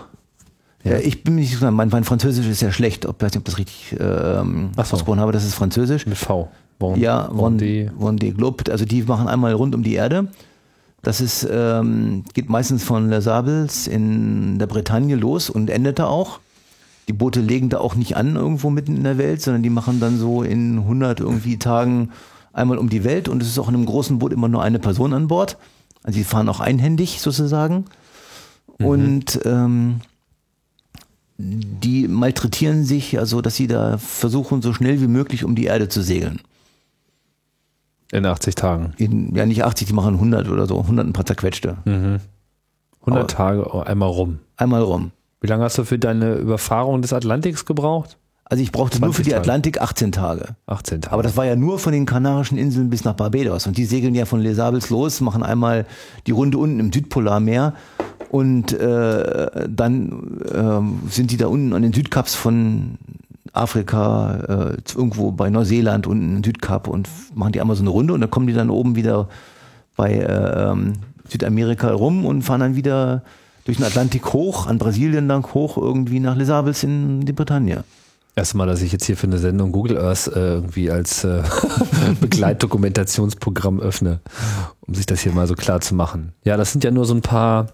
Ja, 0.84 0.98
ich 0.98 1.22
bin 1.22 1.36
nicht 1.36 1.50
sicher, 1.50 1.70
mein, 1.70 1.88
mein 1.88 2.04
Französisch 2.04 2.46
ist 2.46 2.60
ja 2.60 2.72
schlecht, 2.72 3.06
ob, 3.06 3.16
ich 3.16 3.22
weiß 3.22 3.32
nicht, 3.32 3.38
ob 3.38 3.44
das 3.44 3.58
richtig 3.58 3.96
ähm, 4.00 4.70
so. 4.74 4.82
ausgesprochen 4.82 5.20
habe, 5.20 5.32
das 5.32 5.44
ist 5.44 5.54
Französisch. 5.54 6.06
Mit 6.06 6.18
V. 6.18 6.50
Von, 6.80 6.98
Ja, 6.98 7.28
von 7.28 7.58
Vendée, 7.58 7.90
Vendée 7.96 8.32
Globe, 8.32 8.70
also 8.70 8.84
die 8.84 9.02
machen 9.02 9.28
einmal 9.28 9.52
rund 9.52 9.74
um 9.74 9.84
die 9.84 9.94
Erde. 9.94 10.28
Das 11.02 11.20
ist, 11.20 11.46
ähm, 11.50 12.24
geht 12.34 12.48
meistens 12.48 12.82
von 12.82 13.08
Les 13.08 13.24
Sables 13.24 13.86
in 13.86 14.58
der 14.58 14.66
Bretagne 14.66 15.16
los 15.16 15.50
und 15.50 15.70
endet 15.70 15.98
da 15.98 16.06
auch. 16.06 16.40
Die 17.08 17.12
Boote 17.12 17.40
legen 17.40 17.68
da 17.68 17.78
auch 17.78 17.96
nicht 17.96 18.16
an 18.16 18.36
irgendwo 18.36 18.70
mitten 18.70 18.96
in 18.96 19.02
der 19.02 19.18
Welt, 19.18 19.42
sondern 19.42 19.64
die 19.64 19.70
machen 19.70 19.98
dann 19.98 20.18
so 20.18 20.42
in 20.42 20.78
100 20.78 21.18
irgendwie 21.20 21.58
Tagen 21.58 22.10
einmal 22.52 22.78
um 22.78 22.88
die 22.88 23.02
Welt 23.02 23.28
und 23.28 23.42
es 23.42 23.48
ist 23.48 23.58
auch 23.58 23.68
in 23.68 23.74
einem 23.74 23.86
großen 23.86 24.18
Boot 24.18 24.32
immer 24.32 24.48
nur 24.48 24.62
eine 24.62 24.78
Person 24.78 25.12
an 25.12 25.26
Bord. 25.26 25.58
Also 26.04 26.18
die 26.18 26.24
fahren 26.24 26.48
auch 26.48 26.60
einhändig 26.60 27.20
sozusagen. 27.20 27.84
Und 28.78 29.40
ähm, 29.44 30.00
die 31.44 32.06
malträtieren 32.06 32.84
sich, 32.84 33.18
also 33.18 33.40
dass 33.40 33.56
sie 33.56 33.66
da 33.66 33.98
versuchen, 33.98 34.62
so 34.62 34.72
schnell 34.72 35.00
wie 35.00 35.08
möglich 35.08 35.44
um 35.44 35.54
die 35.56 35.64
Erde 35.64 35.88
zu 35.88 36.02
segeln. 36.02 36.40
In 38.12 38.26
80 38.26 38.54
Tagen. 38.54 38.92
In, 38.98 39.34
ja, 39.34 39.46
nicht 39.46 39.64
80, 39.64 39.88
die 39.88 39.92
machen 39.94 40.14
100 40.14 40.48
oder 40.48 40.66
so, 40.66 40.78
100 40.80 41.06
ein 41.06 41.12
paar 41.12 41.26
zerquetschte. 41.26 41.78
100 41.84 42.20
Aber- 43.06 43.26
Tage 43.26 43.74
oh, 43.74 43.80
einmal 43.80 44.10
rum. 44.10 44.38
Einmal 44.56 44.82
rum. 44.82 45.10
Wie 45.40 45.48
lange 45.48 45.64
hast 45.64 45.78
du 45.78 45.84
für 45.84 45.98
deine 45.98 46.34
Überfahrung 46.34 47.02
des 47.02 47.12
Atlantiks 47.12 47.64
gebraucht? 47.64 48.18
Also 48.44 48.62
ich 48.62 48.72
brauchte 48.72 49.00
nur 49.00 49.12
20 49.12 49.16
für 49.16 49.22
die 49.22 49.30
Tage. 49.30 49.40
Atlantik 49.40 49.80
18 49.80 50.12
Tage. 50.12 50.56
18 50.66 51.00
Tage. 51.02 51.12
Aber 51.12 51.22
das 51.22 51.36
war 51.36 51.46
ja 51.46 51.56
nur 51.56 51.78
von 51.78 51.92
den 51.92 52.04
Kanarischen 52.04 52.58
Inseln 52.58 52.90
bis 52.90 53.04
nach 53.04 53.14
Barbados. 53.14 53.66
Und 53.66 53.78
die 53.78 53.84
segeln 53.84 54.14
ja 54.14 54.26
von 54.26 54.40
Les 54.40 54.56
Sables 54.56 54.90
los, 54.90 55.20
machen 55.20 55.42
einmal 55.42 55.86
die 56.26 56.32
Runde 56.32 56.58
unten 56.58 56.78
im 56.80 56.92
Südpolarmeer 56.92 57.74
und 58.30 58.72
äh, 58.72 59.68
dann 59.68 60.40
ähm, 60.54 61.00
sind 61.08 61.30
die 61.30 61.36
da 61.36 61.48
unten 61.48 61.72
an 61.74 61.82
den 61.82 61.92
Südkaps 61.92 62.34
von 62.34 62.98
Afrika, 63.52 64.72
äh, 64.74 64.96
irgendwo 64.96 65.32
bei 65.32 65.50
Neuseeland 65.50 66.06
unten 66.06 66.36
im 66.36 66.44
Südkap 66.44 66.88
und 66.88 67.08
machen 67.34 67.52
die 67.52 67.60
einmal 67.60 67.76
so 67.76 67.82
eine 67.82 67.90
Runde 67.90 68.14
und 68.14 68.22
dann 68.22 68.30
kommen 68.30 68.46
die 68.46 68.54
dann 68.54 68.70
oben 68.70 68.96
wieder 68.96 69.28
bei 69.96 70.14
äh, 70.14 70.70
ähm, 70.70 70.94
Südamerika 71.28 71.92
rum 71.92 72.24
und 72.24 72.42
fahren 72.42 72.60
dann 72.60 72.76
wieder 72.76 73.22
durch 73.64 73.76
den 73.76 73.86
Atlantik 73.86 74.32
hoch, 74.32 74.66
an 74.66 74.78
Brasilien 74.78 75.26
lang 75.26 75.52
hoch, 75.54 75.76
irgendwie 75.76 76.18
nach 76.18 76.36
Les 76.36 76.48
Sables 76.48 76.82
in 76.82 77.26
die 77.26 77.32
Bretagne. 77.32 77.84
Erste 78.34 78.56
Mal, 78.56 78.66
dass 78.66 78.80
ich 78.80 78.92
jetzt 78.92 79.04
hier 79.04 79.16
für 79.16 79.26
eine 79.26 79.38
Sendung 79.38 79.72
Google 79.72 79.98
Earth 79.98 80.28
äh, 80.28 80.54
irgendwie 80.54 80.90
als 80.90 81.22
äh, 81.24 81.42
Begleitdokumentationsprogramm 82.20 83.78
öffne, 83.80 84.20
um 84.80 84.94
sich 84.94 85.04
das 85.06 85.20
hier 85.20 85.32
mal 85.32 85.46
so 85.46 85.54
klar 85.54 85.80
zu 85.80 85.94
machen. 85.94 86.32
Ja, 86.44 86.56
das 86.56 86.72
sind 86.72 86.82
ja 86.82 86.90
nur 86.90 87.04
so 87.04 87.14
ein 87.14 87.20
paar, 87.20 87.68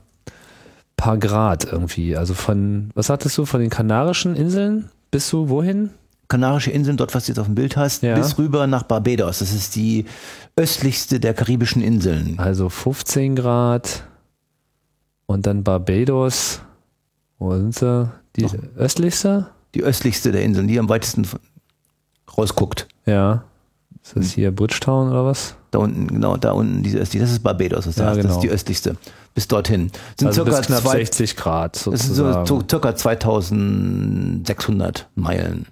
paar 0.97 1.17
Grad 1.19 1.65
irgendwie. 1.71 2.17
Also 2.17 2.35
von, 2.35 2.91
was 2.95 3.07
sagtest 3.07 3.39
du, 3.39 3.45
von 3.45 3.61
den 3.61 3.71
Kanarischen 3.71 4.35
Inseln 4.35 4.91
bist 5.13 5.33
du 5.33 5.49
wohin? 5.49 5.91
Kanarische 6.27 6.71
Inseln, 6.73 6.97
dort 6.97 7.15
was 7.15 7.25
du 7.27 7.31
jetzt 7.33 7.39
auf 7.39 7.47
dem 7.47 7.55
Bild 7.55 7.77
hast, 7.77 8.03
Ja. 8.03 8.17
bis 8.17 8.37
rüber 8.37 8.67
nach 8.67 8.83
Barbados. 8.83 9.39
Das 9.39 9.53
ist 9.55 9.77
die 9.77 10.05
östlichste 10.57 11.21
der 11.21 11.35
karibischen 11.35 11.81
Inseln. 11.83 12.39
Also 12.39 12.69
15 12.69 13.37
Grad 13.37 14.03
und 15.27 15.47
dann 15.47 15.63
Barbados. 15.63 16.61
Wo 17.39 17.53
sind 17.57 17.75
sie? 17.77 18.11
Die 18.37 18.43
Noch. 18.43 18.55
östlichste? 18.77 19.47
Die 19.79 19.85
östlichste 19.85 20.33
der 20.33 20.43
Inseln, 20.43 20.67
die 20.69 20.79
am 20.79 20.89
weitesten 20.89 21.27
rausguckt. 22.37 22.89
Ja. 23.07 23.45
Ist 24.03 24.17
das 24.17 24.33
hier 24.33 24.51
Bridgetown 24.51 25.09
oder 25.11 25.25
was? 25.25 25.55
Da 25.71 25.79
unten, 25.79 26.09
genau, 26.09 26.37
da 26.37 26.51
unten, 26.53 26.83
diese 26.83 26.99
östliche, 26.99 27.25
das 27.25 27.31
ist 27.33 27.43
Barbados, 27.45 27.85
das, 27.85 27.97
Ja, 27.97 28.07
heißt, 28.07 28.17
das 28.19 28.23
genau. 28.25 28.35
ist 28.37 28.41
die 28.43 28.51
östlichste. 28.51 28.97
Bis 29.35 29.47
dorthin. 29.47 29.93
Sind 30.19 30.29
Also 30.29 30.45
circa 30.45 30.63
knapp 30.63 30.81
zwei, 30.83 30.97
60 30.97 31.37
Grad 31.37 31.77
das 31.77 31.85
sind 31.85 31.97
sozusagen. 32.15 32.47
so, 32.47 32.61
circa 32.69 32.97
2600 32.97 35.09
Meilen. 35.15 35.67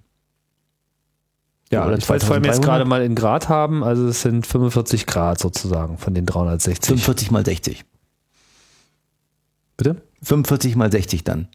Ja, 1.73 1.85
Oder 1.87 1.99
ich 1.99 2.09
wollte 2.09 2.25
vor 2.27 2.37
allem 2.37 2.45
jetzt 2.45 2.63
2300? 2.63 2.65
gerade 2.65 2.85
mal 2.89 3.03
in 3.03 3.17
Grad 3.17 3.49
haben, 3.49 3.83
also 3.83 4.07
es 4.07 4.23
sind 4.23 4.47
45 4.47 5.07
Grad 5.07 5.41
sozusagen 5.41 5.99
von 5.99 6.15
den 6.15 6.27
360. 6.27 6.87
45 6.87 7.33
mal 7.33 7.45
60. 7.45 7.85
Bitte? 9.77 10.01
45 10.23 10.77
mal 10.77 10.93
60 10.93 11.25
dann. 11.25 11.49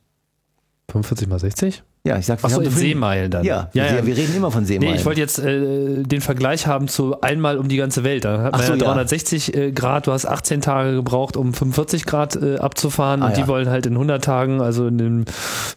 45 0.90 1.30
mal 1.30 1.40
60? 1.40 1.84
Ja, 2.04 2.18
ich 2.18 2.26
sag, 2.26 2.44
in 2.44 2.50
so 2.50 2.62
viel- 2.62 2.72
Seemeilen 2.72 3.30
dann. 3.30 3.44
Ja, 3.46 3.70
ja, 3.74 3.84
wir, 3.92 3.98
ja. 4.00 4.06
wir 4.08 4.18
reden 4.18 4.36
immer 4.36 4.50
von 4.50 4.66
Seemeilen. 4.66 4.94
Nee, 4.94 5.00
ich 5.00 5.06
wollte 5.06 5.20
jetzt 5.20 5.38
äh, 5.38 6.02
den 6.02 6.22
Vergleich 6.22 6.66
haben 6.66 6.88
zu 6.88 7.22
einmal 7.22 7.60
um 7.60 7.68
die 7.68 7.78
ganze 7.78 8.04
Welt. 8.04 8.26
Da 8.26 8.42
hat 8.42 8.54
Ach 8.56 8.58
man 8.58 8.68
so, 8.68 8.74
ja 8.74 8.80
ja. 8.80 8.86
360 8.86 9.56
äh, 9.56 9.72
Grad, 9.72 10.08
du 10.08 10.12
hast 10.12 10.26
18 10.26 10.62
Tage 10.62 10.96
gebraucht, 10.96 11.38
um 11.38 11.54
45 11.54 12.06
Grad 12.08 12.36
äh, 12.38 12.58
abzufahren 12.58 13.22
Ah, 13.22 13.28
und 13.28 13.38
die 13.38 13.42
ja. 13.42 13.48
wollen 13.48 13.70
halt 13.70 13.86
in 13.86 13.94
100 13.94 14.24
Tagen, 14.24 14.62
also 14.62 14.88
in 14.88 14.98
dem 14.98 15.26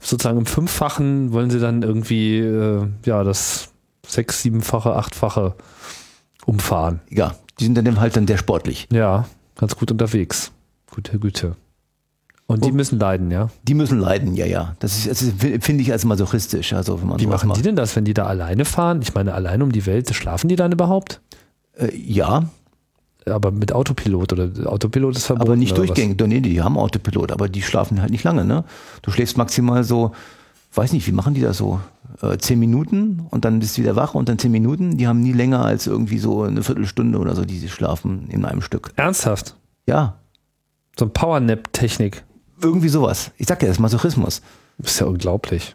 sozusagen 0.01 0.39
im 0.39 0.47
Fünffachen, 0.47 1.33
wollen 1.35 1.51
sie 1.51 1.61
dann 1.61 1.83
irgendwie 1.83 2.39
äh, 2.39 2.87
ja 3.05 3.23
das 3.23 3.69
sechs-, 4.07 4.41
siebenfache, 4.41 4.97
achtfache 4.97 5.55
umfahren. 6.47 7.01
ja, 7.11 7.35
die 7.61 7.65
sind 7.65 7.75
dann 7.77 8.01
halt 8.01 8.17
dann 8.17 8.27
sehr 8.27 8.39
sportlich. 8.39 8.89
Ja, 8.91 9.27
ganz 9.59 9.77
gut 9.77 9.91
unterwegs. 9.91 10.53
Gute 10.91 11.19
Güte. 11.19 11.57
Und 12.47 12.65
die 12.65 12.71
Oh. 12.71 12.75
müssen 12.75 12.99
leiden, 12.99 13.31
ja. 13.31 13.49
Die 13.67 13.75
müssen 13.75 13.99
leiden, 13.99 14.35
ja, 14.35 14.45
ja. 14.47 14.75
Das 14.81 14.97
ist, 15.07 15.09
das 15.11 15.33
finde 15.65 15.83
ich 15.83 15.91
als 15.93 16.05
masochistisch. 16.05 16.73
Also 16.75 17.01
wenn 17.01 17.09
man 17.09 17.21
Wie 17.21 17.27
machen 17.27 17.49
macht. 17.49 17.59
die 17.59 17.63
denn 17.63 17.77
das, 17.77 17.97
wenn 17.97 18.05
die 18.05 18.13
da 18.15 18.27
alleine 18.27 18.65
fahren? 18.67 19.01
Ich 19.03 19.15
meine, 19.15 19.33
allein 19.35 19.63
um 19.63 19.73
die 19.73 19.87
Welt, 19.87 20.15
schlafen 20.15 20.49
die 20.49 20.57
dann 20.57 20.71
überhaupt? 20.73 21.21
Äh, 21.79 21.95
ja, 21.97 22.45
Aber 23.27 23.51
mit 23.51 23.73
Autopilot 23.73 24.35
oder 24.35 24.71
Autopilot 24.71 25.17
ist 25.17 25.25
verboten. 25.27 25.49
aber 25.49 25.57
nicht 25.57 25.77
durchgängig. 25.79 26.21
Nee, 26.21 26.41
die 26.41 26.61
haben 26.63 26.77
Autopilot, 26.77 27.33
aber 27.33 27.49
die 27.49 27.63
schlafen 27.63 28.03
halt 28.03 28.11
nicht 28.11 28.23
lange, 28.25 28.45
ne? 28.45 28.65
Du 29.01 29.11
schläfst 29.11 29.39
maximal 29.39 29.83
so 29.83 30.13
weiß 30.77 30.93
nicht, 30.93 31.07
wie 31.07 31.13
machen 31.13 31.35
die 31.35 31.41
das 31.41 31.57
so? 31.59 31.79
Äh, 32.21 32.37
zehn 32.39 32.59
Minuten 32.59 33.27
und 33.31 33.45
dann 33.45 33.61
bist 33.61 33.79
du 33.79 33.83
wieder 33.83 33.95
wach 33.97 34.15
und 34.15 34.29
dann 34.29 34.39
zehn 34.41 34.51
Minuten. 34.51 34.97
Die 34.99 35.07
haben 35.07 35.21
nie 35.21 35.33
länger 35.33 35.65
als 35.65 35.87
irgendwie 35.87 36.19
so 36.19 36.43
eine 36.43 36.63
Viertelstunde 36.65 37.17
oder 37.19 37.35
so, 37.37 37.45
die 37.45 37.59
sie 37.59 37.69
schlafen 37.69 38.29
in 38.29 38.45
einem 38.45 38.61
Stück. 38.61 38.91
Ernsthaft? 38.97 39.55
Ja, 39.87 40.17
So 40.99 41.05
ein 41.07 41.13
Powernap-Technik. 41.13 42.25
Irgendwie 42.61 42.89
sowas. 42.89 43.31
Ich 43.37 43.47
sag 43.47 43.63
ja, 43.63 43.69
das 43.69 43.77
ist 43.77 43.81
Masochismus. 43.81 44.43
Das 44.79 44.93
ist 44.93 45.01
ja 45.01 45.07
unglaublich. 45.07 45.75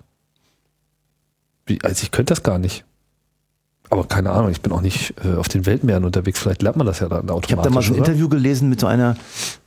Wie, 1.65 1.79
also 1.83 2.03
ich 2.03 2.11
könnte 2.11 2.31
das 2.33 2.43
gar 2.43 2.59
nicht. 2.59 2.85
Aber 3.91 4.05
keine 4.05 4.29
Ahnung, 4.29 4.51
ich 4.51 4.61
bin 4.61 4.71
auch 4.71 4.81
nicht 4.81 5.15
äh, 5.23 5.35
auf 5.35 5.47
den 5.47 5.65
Weltmeeren 5.65 6.05
unterwegs. 6.05 6.39
Vielleicht 6.39 6.61
lernt 6.61 6.77
man 6.77 6.85
das 6.85 6.99
ja 6.99 7.09
dann 7.09 7.29
automatisch. 7.29 7.49
Ich 7.49 7.57
habe 7.57 7.69
da 7.69 7.73
mal 7.73 7.81
so 7.81 7.93
ein 7.93 7.99
oder? 7.99 8.07
Interview 8.07 8.29
gelesen 8.29 8.69
mit 8.69 8.79
so 8.79 8.87
einer 8.87 9.15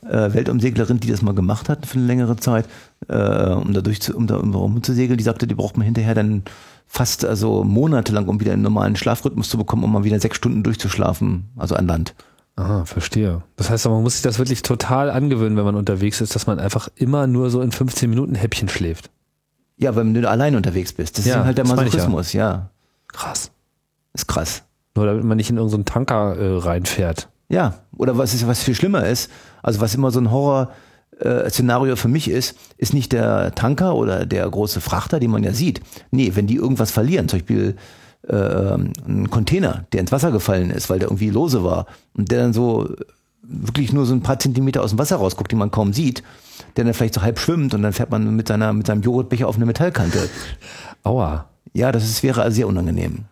äh, 0.07 0.33
Weltumseglerin, 0.33 1.01
die 1.01 1.09
das 1.09 1.21
mal 1.21 1.33
gemacht 1.33 1.67
hat 1.67 1.85
für 1.85 1.97
eine 1.97 2.07
längere 2.07 2.37
Zeit, 2.37 2.65
äh, 3.09 3.49
um 3.49 3.73
da 3.73 3.81
durch 3.81 4.01
zu, 4.01 4.15
um 4.15 4.27
da 4.27 4.37
um 4.37 4.55
rum 4.55 4.81
zu 4.81 4.93
segeln. 4.93 5.17
Die 5.17 5.23
sagte, 5.23 5.45
die 5.45 5.55
braucht 5.55 5.75
man 5.75 5.83
hinterher 5.83 6.15
dann 6.15 6.43
fast 6.87 7.25
also 7.25 7.65
monatelang, 7.65 8.27
um 8.27 8.39
wieder 8.39 8.53
einen 8.53 8.61
normalen 8.61 8.95
Schlafrhythmus 8.95 9.49
zu 9.49 9.57
bekommen, 9.57 9.83
um 9.83 9.91
mal 9.91 10.05
wieder 10.05 10.19
sechs 10.19 10.37
Stunden 10.37 10.63
durchzuschlafen, 10.63 11.49
also 11.57 11.75
an 11.75 11.87
Land. 11.87 12.15
Aha, 12.55 12.85
verstehe. 12.85 13.41
Das 13.55 13.69
heißt, 13.69 13.85
aber 13.85 13.95
man 13.95 14.03
muss 14.03 14.13
sich 14.13 14.21
das 14.21 14.37
wirklich 14.37 14.61
total 14.61 15.09
angewöhnen, 15.09 15.57
wenn 15.57 15.65
man 15.65 15.75
unterwegs 15.75 16.21
ist, 16.21 16.35
dass 16.35 16.45
man 16.45 16.59
einfach 16.59 16.87
immer 16.95 17.25
nur 17.25 17.49
so 17.49 17.61
in 17.61 17.71
15 17.71 18.09
Minuten 18.09 18.35
Häppchen 18.35 18.69
schläft. 18.69 19.09
Ja, 19.77 19.95
wenn 19.95 20.13
du 20.13 20.29
allein 20.29 20.55
unterwegs 20.55 20.93
bist. 20.93 21.17
Das 21.17 21.25
Ja, 21.25 21.39
ist 21.39 21.45
halt 21.45 21.57
der 21.57 21.65
ich 21.65 21.71
ja. 21.71 21.75
Masochismus, 21.75 22.33
ja. 22.33 22.69
Krass. 23.07 23.51
Ist 24.13 24.27
krass. 24.27 24.63
Nur 24.95 25.07
damit 25.07 25.23
man 25.23 25.37
nicht 25.37 25.49
in 25.49 25.57
irgendeinen 25.57 25.85
Tanker 25.85 26.35
äh, 26.37 26.57
reinfährt. 26.59 27.27
Ja, 27.49 27.79
oder 27.97 28.17
was 28.17 28.35
ist, 28.35 28.47
was 28.47 28.61
viel 28.61 28.75
schlimmer 28.75 29.05
ist, 29.07 29.31
also 29.63 29.81
was 29.81 29.95
immer 29.95 30.11
so 30.11 30.19
ein 30.19 30.31
Horror-Szenario 30.31 31.95
für 31.95 32.07
mich 32.07 32.29
ist, 32.29 32.55
ist 32.77 32.93
nicht 32.93 33.11
der 33.11 33.53
Tanker 33.55 33.95
oder 33.95 34.25
der 34.25 34.47
große 34.49 34.81
Frachter, 34.81 35.19
den 35.19 35.31
man 35.31 35.43
ja 35.43 35.53
sieht. 35.53 35.81
Nee, 36.11 36.31
wenn 36.35 36.47
die 36.47 36.55
irgendwas 36.55 36.91
verlieren, 36.91 37.27
zum 37.27 37.39
Beispiel 37.39 37.75
äh, 38.27 38.75
ein 38.75 39.29
Container, 39.29 39.85
der 39.91 40.01
ins 40.01 40.11
Wasser 40.11 40.31
gefallen 40.31 40.69
ist, 40.71 40.89
weil 40.89 40.99
der 40.99 41.09
irgendwie 41.09 41.29
lose 41.29 41.63
war 41.63 41.87
und 42.13 42.31
der 42.31 42.39
dann 42.39 42.53
so 42.53 42.89
wirklich 43.41 43.91
nur 43.91 44.05
so 44.05 44.13
ein 44.13 44.21
paar 44.21 44.39
Zentimeter 44.39 44.81
aus 44.81 44.91
dem 44.91 44.99
Wasser 44.99 45.17
rausguckt, 45.17 45.51
die 45.51 45.55
man 45.55 45.71
kaum 45.71 45.93
sieht, 45.93 46.23
der 46.77 46.85
dann 46.85 46.93
vielleicht 46.93 47.15
so 47.15 47.21
halb 47.21 47.39
schwimmt 47.39 47.73
und 47.73 47.81
dann 47.81 47.93
fährt 47.93 48.11
man 48.11 48.35
mit 48.35 48.47
seiner 48.47 48.71
mit 48.73 48.87
seinem 48.87 49.01
Joghurtbecher 49.01 49.47
auf 49.47 49.57
eine 49.57 49.65
Metallkante. 49.65 50.29
Aua. 51.03 51.49
Ja, 51.73 51.91
das 51.91 52.05
ist, 52.05 52.23
wäre 52.23 52.41
also 52.41 52.55
sehr 52.55 52.67
unangenehm. 52.67 53.25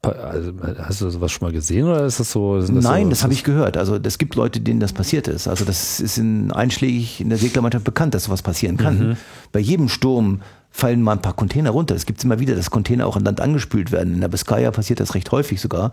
Also, 0.00 0.52
hast 0.78 1.00
du 1.00 1.10
sowas 1.10 1.32
schon 1.32 1.48
mal 1.48 1.52
gesehen 1.52 1.84
oder 1.84 2.04
ist 2.06 2.20
das 2.20 2.30
so? 2.30 2.60
sind 2.60 2.80
Nein, 2.82 3.04
so, 3.04 3.10
das 3.10 3.24
habe 3.24 3.32
ich 3.32 3.42
gehört. 3.42 3.76
Also 3.76 3.96
es 3.96 4.18
gibt 4.18 4.36
Leute, 4.36 4.60
denen 4.60 4.78
das 4.78 4.92
passiert 4.92 5.26
ist. 5.26 5.48
Also 5.48 5.64
das 5.64 5.98
ist 5.98 6.18
in, 6.18 6.52
einschlägig 6.52 7.20
in 7.20 7.30
der 7.30 7.38
Seglermannschaft 7.38 7.84
bekannt, 7.84 8.14
dass 8.14 8.24
sowas 8.24 8.42
passieren 8.42 8.76
kann. 8.76 9.16
Bei 9.50 9.58
jedem 9.58 9.88
Sturm 9.88 10.40
fallen 10.70 11.02
mal 11.02 11.12
ein 11.12 11.22
paar 11.22 11.34
Container 11.34 11.70
runter. 11.70 11.94
Es 11.94 12.06
gibt 12.06 12.22
immer 12.22 12.38
wieder, 12.38 12.54
dass 12.54 12.70
Container 12.70 13.06
auch 13.06 13.16
an 13.16 13.24
Land 13.24 13.40
angespült 13.40 13.90
werden. 13.90 14.14
In 14.14 14.20
der 14.20 14.28
Biskaya 14.28 14.70
passiert 14.70 15.00
das 15.00 15.14
recht 15.14 15.30
häufig 15.32 15.60
sogar. 15.60 15.92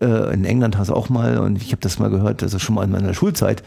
Äh, 0.00 0.32
in 0.32 0.44
England 0.44 0.78
hast 0.78 0.88
du 0.88 0.94
auch 0.94 1.08
mal, 1.08 1.38
und 1.38 1.60
ich 1.60 1.72
habe 1.72 1.80
das 1.80 1.98
mal 1.98 2.10
gehört, 2.10 2.42
also 2.42 2.58
schon 2.58 2.74
mal 2.74 2.84
in 2.84 2.90
meiner 2.90 3.14
Schulzeit. 3.14 3.62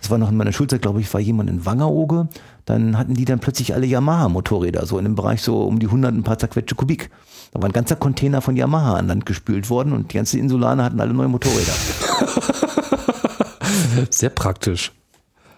Das 0.00 0.10
war 0.10 0.18
noch 0.18 0.30
in 0.30 0.36
meiner 0.36 0.52
Schulzeit, 0.52 0.80
glaube 0.80 1.00
ich, 1.00 1.12
war 1.12 1.20
jemand 1.20 1.50
in 1.50 1.66
Wangerooge. 1.66 2.28
Dann 2.64 2.96
hatten 2.96 3.14
die 3.14 3.24
dann 3.24 3.38
plötzlich 3.38 3.74
alle 3.74 3.86
Yamaha-Motorräder, 3.86 4.86
so 4.86 4.98
in 4.98 5.04
dem 5.04 5.14
Bereich 5.14 5.42
so 5.42 5.62
um 5.62 5.78
die 5.78 5.86
100 5.86 6.14
ein 6.14 6.22
paar 6.22 6.38
zerquetschte 6.38 6.74
Kubik. 6.74 7.10
Da 7.52 7.60
war 7.60 7.68
ein 7.68 7.72
ganzer 7.72 7.96
Container 7.96 8.40
von 8.40 8.56
Yamaha 8.56 8.94
an 8.94 9.08
Land 9.08 9.26
gespült 9.26 9.68
worden 9.68 9.92
und 9.92 10.12
die 10.12 10.16
ganzen 10.16 10.40
Insulaner 10.40 10.84
hatten 10.84 11.00
alle 11.00 11.12
neue 11.12 11.28
Motorräder. 11.28 11.72
Sehr 14.10 14.30
praktisch. 14.30 14.92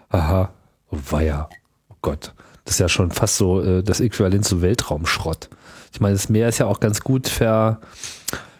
Aha. 0.09 0.51
Weia. 0.91 1.49
Oh 1.91 1.97
Gott. 2.03 2.35
Das 2.65 2.75
ist 2.75 2.81
ja 2.81 2.89
schon 2.89 3.11
fast 3.11 3.37
so 3.37 3.61
äh, 3.63 3.83
das 3.83 4.01
Äquivalent 4.01 4.45
zu 4.45 4.63
Weltraumschrott. 4.63 5.49
Ich 5.93 6.01
meine, 6.01 6.15
das 6.15 6.29
Meer 6.29 6.49
ist 6.49 6.59
ja 6.59 6.67
auch 6.67 6.81
ganz 6.81 7.01
gut 7.01 7.29
ver, 7.29 7.81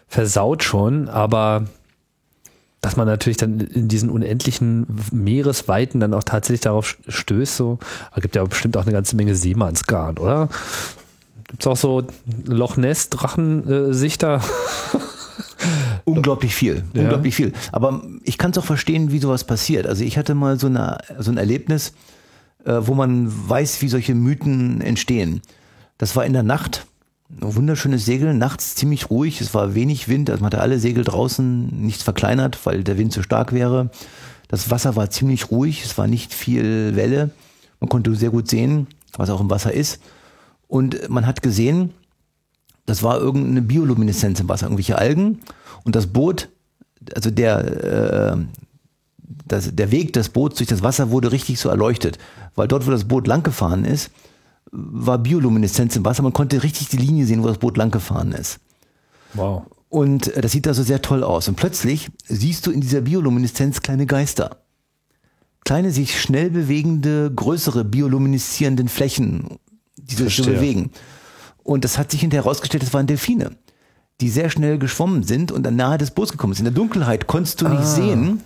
versaut 0.07 0.63
schon, 0.63 1.09
aber 1.09 1.65
dass 2.81 2.97
man 2.97 3.07
natürlich 3.07 3.37
dann 3.37 3.59
in 3.61 3.87
diesen 3.87 4.09
unendlichen 4.09 4.85
Meeresweiten 5.11 6.01
dann 6.01 6.13
auch 6.13 6.23
tatsächlich 6.23 6.61
darauf 6.61 6.97
stößt, 7.07 7.55
so, 7.55 7.79
da 8.13 8.19
gibt 8.19 8.35
ja 8.35 8.43
bestimmt 8.43 8.75
auch 8.75 8.81
eine 8.83 8.91
ganze 8.91 9.15
Menge 9.15 9.35
Seemannsgarn, 9.35 10.17
oder? 10.17 10.49
Gibt 11.47 11.61
es 11.63 11.67
auch 11.67 11.77
so 11.77 12.03
Loch 12.45 12.75
Ness 12.77 13.09
Drachensichter? 13.09 14.41
Unglaublich 16.05 16.53
viel, 16.53 16.83
Ja. 16.93 17.03
unglaublich 17.03 17.35
viel. 17.35 17.53
Aber 17.71 18.01
ich 18.23 18.37
kann 18.37 18.51
es 18.51 18.57
auch 18.57 18.65
verstehen, 18.65 19.11
wie 19.11 19.19
sowas 19.19 19.45
passiert. 19.45 19.87
Also 19.87 20.03
ich 20.03 20.17
hatte 20.17 20.35
mal 20.35 20.59
so, 20.59 20.67
eine, 20.67 20.97
so 21.19 21.31
ein 21.31 21.37
Erlebnis, 21.37 21.93
äh, 22.65 22.79
wo 22.81 22.93
man 22.93 23.31
weiß, 23.49 23.81
wie 23.81 23.89
solche 23.89 24.15
Mythen 24.15 24.81
entstehen. 24.81 25.41
Das 25.97 26.15
war 26.15 26.25
in 26.25 26.33
der 26.33 26.43
Nacht. 26.43 26.85
Ein 27.41 27.55
wunderschönes 27.55 28.05
Segeln, 28.05 28.37
nachts 28.37 28.75
ziemlich 28.75 29.09
ruhig. 29.09 29.41
Es 29.41 29.53
war 29.53 29.73
wenig 29.75 30.07
Wind, 30.07 30.29
also 30.29 30.41
man 30.41 30.51
hatte 30.51 30.61
alle 30.61 30.79
Segel 30.79 31.03
draußen, 31.03 31.67
nichts 31.81 32.03
verkleinert, 32.03 32.59
weil 32.65 32.83
der 32.83 32.97
Wind 32.97 33.11
zu 33.11 33.23
stark 33.23 33.53
wäre. 33.53 33.89
Das 34.47 34.69
Wasser 34.69 34.95
war 34.95 35.09
ziemlich 35.09 35.49
ruhig, 35.49 35.83
es 35.83 35.97
war 35.97 36.07
nicht 36.07 36.33
viel 36.33 36.95
Welle. 36.95 37.31
Man 37.79 37.89
konnte 37.89 38.13
sehr 38.15 38.29
gut 38.29 38.49
sehen, 38.49 38.87
was 39.17 39.29
auch 39.29 39.41
im 39.41 39.49
Wasser 39.49 39.73
ist. 39.73 39.99
Und 40.67 41.09
man 41.09 41.25
hat 41.25 41.41
gesehen, 41.41 41.93
das 42.85 43.01
war 43.03 43.19
irgendeine 43.19 43.61
Biolumineszenz 43.61 44.39
im 44.39 44.49
Wasser, 44.49 44.67
irgendwelche 44.67 44.97
Algen. 44.97 45.39
Und 45.83 45.95
das 45.95 46.07
Boot, 46.07 46.49
also 47.15 47.31
der, 47.31 48.33
äh, 48.33 48.37
das, 49.47 49.75
der 49.75 49.91
Weg 49.91 50.13
des 50.13 50.29
Boots 50.29 50.57
durch 50.57 50.69
das 50.69 50.83
Wasser 50.83 51.09
wurde 51.11 51.31
richtig 51.31 51.59
so 51.59 51.69
erleuchtet. 51.69 52.17
Weil 52.55 52.67
dort, 52.67 52.85
wo 52.87 52.91
das 52.91 53.05
Boot 53.05 53.27
lang 53.27 53.43
gefahren 53.43 53.85
ist, 53.85 54.11
war 54.71 55.17
Biolumineszenz 55.17 55.95
im 55.95 56.05
Wasser. 56.05 56.23
Man 56.23 56.33
konnte 56.33 56.63
richtig 56.63 56.89
die 56.89 56.97
Linie 56.97 57.25
sehen, 57.25 57.43
wo 57.43 57.47
das 57.47 57.57
Boot 57.57 57.77
lang 57.77 57.91
gefahren 57.91 58.31
ist. 58.31 58.59
Wow. 59.33 59.63
Und 59.89 60.35
äh, 60.35 60.41
das 60.41 60.51
sieht 60.51 60.67
also 60.67 60.83
sehr 60.83 61.01
toll 61.01 61.23
aus. 61.23 61.47
Und 61.47 61.55
plötzlich 61.55 62.09
siehst 62.25 62.65
du 62.65 62.71
in 62.71 62.81
dieser 62.81 63.01
Biolumineszenz 63.01 63.81
kleine 63.81 64.05
Geister. 64.05 64.57
Kleine, 65.65 65.91
sich 65.91 66.19
schnell 66.19 66.49
bewegende, 66.49 67.31
größere 67.33 67.85
biolumineszierenden 67.85 68.89
Flächen, 68.89 69.59
die 69.95 70.15
sich 70.15 70.35
so 70.35 70.43
bewegen. 70.43 70.91
Und 71.63 71.85
das 71.85 71.97
hat 71.97 72.11
sich 72.11 72.19
hinterher 72.21 72.43
herausgestellt, 72.43 72.83
das 72.83 72.93
waren 72.93 73.07
Delfine, 73.07 73.51
die 74.19 74.29
sehr 74.29 74.49
schnell 74.49 74.77
geschwommen 74.77 75.23
sind 75.23 75.51
und 75.51 75.63
dann 75.63 75.77
nahe 75.77 75.97
des 75.97 76.11
Boots 76.11 76.31
gekommen 76.33 76.53
sind. 76.53 76.67
In 76.67 76.73
der 76.73 76.81
Dunkelheit 76.81 77.27
konntest 77.27 77.61
du 77.61 77.69
nicht 77.69 77.85
sehen, 77.85 78.41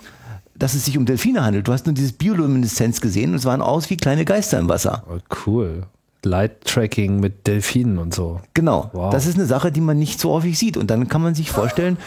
dass 0.59 0.73
es 0.73 0.85
sich 0.85 0.97
um 0.97 1.05
Delfine 1.05 1.43
handelt. 1.43 1.67
Du 1.67 1.73
hast 1.73 1.85
nur 1.85 1.93
dieses 1.93 2.13
Biolumineszenz 2.13 3.01
gesehen 3.01 3.31
und 3.31 3.37
es 3.37 3.45
waren 3.45 3.61
aus 3.61 3.89
wie 3.89 3.97
kleine 3.97 4.25
Geister 4.25 4.59
im 4.59 4.69
Wasser. 4.69 5.03
Oh, 5.09 5.19
cool. 5.45 5.83
Light 6.23 6.65
Tracking 6.65 7.19
mit 7.19 7.47
Delfinen 7.47 7.97
und 7.99 8.13
so. 8.13 8.41
Genau. 8.53 8.89
Wow. 8.93 9.11
Das 9.11 9.25
ist 9.25 9.35
eine 9.35 9.45
Sache, 9.45 9.71
die 9.71 9.81
man 9.81 9.97
nicht 9.97 10.19
so 10.19 10.31
häufig 10.31 10.57
sieht. 10.57 10.75
Und 10.75 10.89
dann 10.89 11.07
kann 11.07 11.21
man 11.21 11.35
sich 11.35 11.51
vorstellen, 11.51 11.97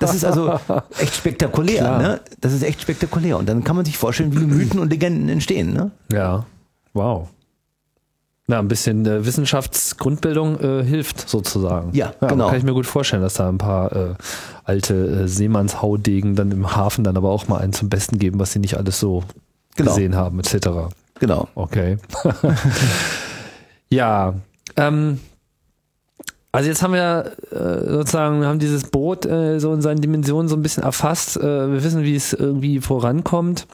das 0.00 0.14
ist 0.14 0.24
also 0.24 0.58
echt 0.98 1.14
spektakulär. 1.14 1.98
Ne? 1.98 2.20
Das 2.40 2.52
ist 2.52 2.62
echt 2.62 2.80
spektakulär. 2.82 3.38
Und 3.38 3.48
dann 3.48 3.64
kann 3.64 3.76
man 3.76 3.84
sich 3.84 3.96
vorstellen, 3.96 4.34
wie 4.34 4.44
Mythen 4.44 4.80
und 4.80 4.90
Legenden 4.90 5.28
entstehen. 5.28 5.72
Ne? 5.72 5.90
Ja, 6.10 6.46
wow. 6.94 7.28
Na, 8.50 8.58
ein 8.58 8.68
bisschen 8.68 9.04
äh, 9.04 9.26
Wissenschaftsgrundbildung 9.26 10.58
äh, 10.60 10.82
hilft 10.82 11.28
sozusagen. 11.28 11.90
Ja, 11.92 12.14
genau. 12.20 12.48
Kann 12.48 12.56
ich 12.56 12.64
mir 12.64 12.72
gut 12.72 12.86
vorstellen, 12.86 13.20
dass 13.22 13.34
da 13.34 13.46
ein 13.48 13.58
paar 13.58 13.92
äh, 13.94 14.14
alte 14.64 14.94
äh, 14.94 15.28
Seemannshaudegen 15.28 16.34
dann 16.34 16.50
im 16.50 16.74
Hafen 16.74 17.04
dann 17.04 17.16
aber 17.18 17.28
auch 17.28 17.46
mal 17.48 17.58
einen 17.58 17.74
zum 17.74 17.90
Besten 17.90 18.18
geben, 18.18 18.40
was 18.40 18.52
sie 18.52 18.58
nicht 18.58 18.76
alles 18.78 18.98
so 18.98 19.22
Genau. 19.78 19.92
gesehen 19.94 20.16
haben, 20.16 20.40
etc. 20.40 20.68
Genau. 21.20 21.46
Okay. 21.54 21.98
ja, 23.90 24.34
ähm, 24.76 25.20
also 26.50 26.68
jetzt 26.68 26.82
haben 26.82 26.94
wir 26.94 27.32
äh, 27.52 27.90
sozusagen, 27.92 28.40
wir 28.40 28.48
haben 28.48 28.58
dieses 28.58 28.84
Boot 28.90 29.24
äh, 29.24 29.60
so 29.60 29.72
in 29.72 29.80
seinen 29.80 30.00
Dimensionen 30.00 30.48
so 30.48 30.56
ein 30.56 30.62
bisschen 30.62 30.82
erfasst. 30.82 31.36
Äh, 31.36 31.42
wir 31.72 31.84
wissen, 31.84 32.02
wie 32.02 32.16
es 32.16 32.32
irgendwie 32.32 32.80
vorankommt. 32.80 33.68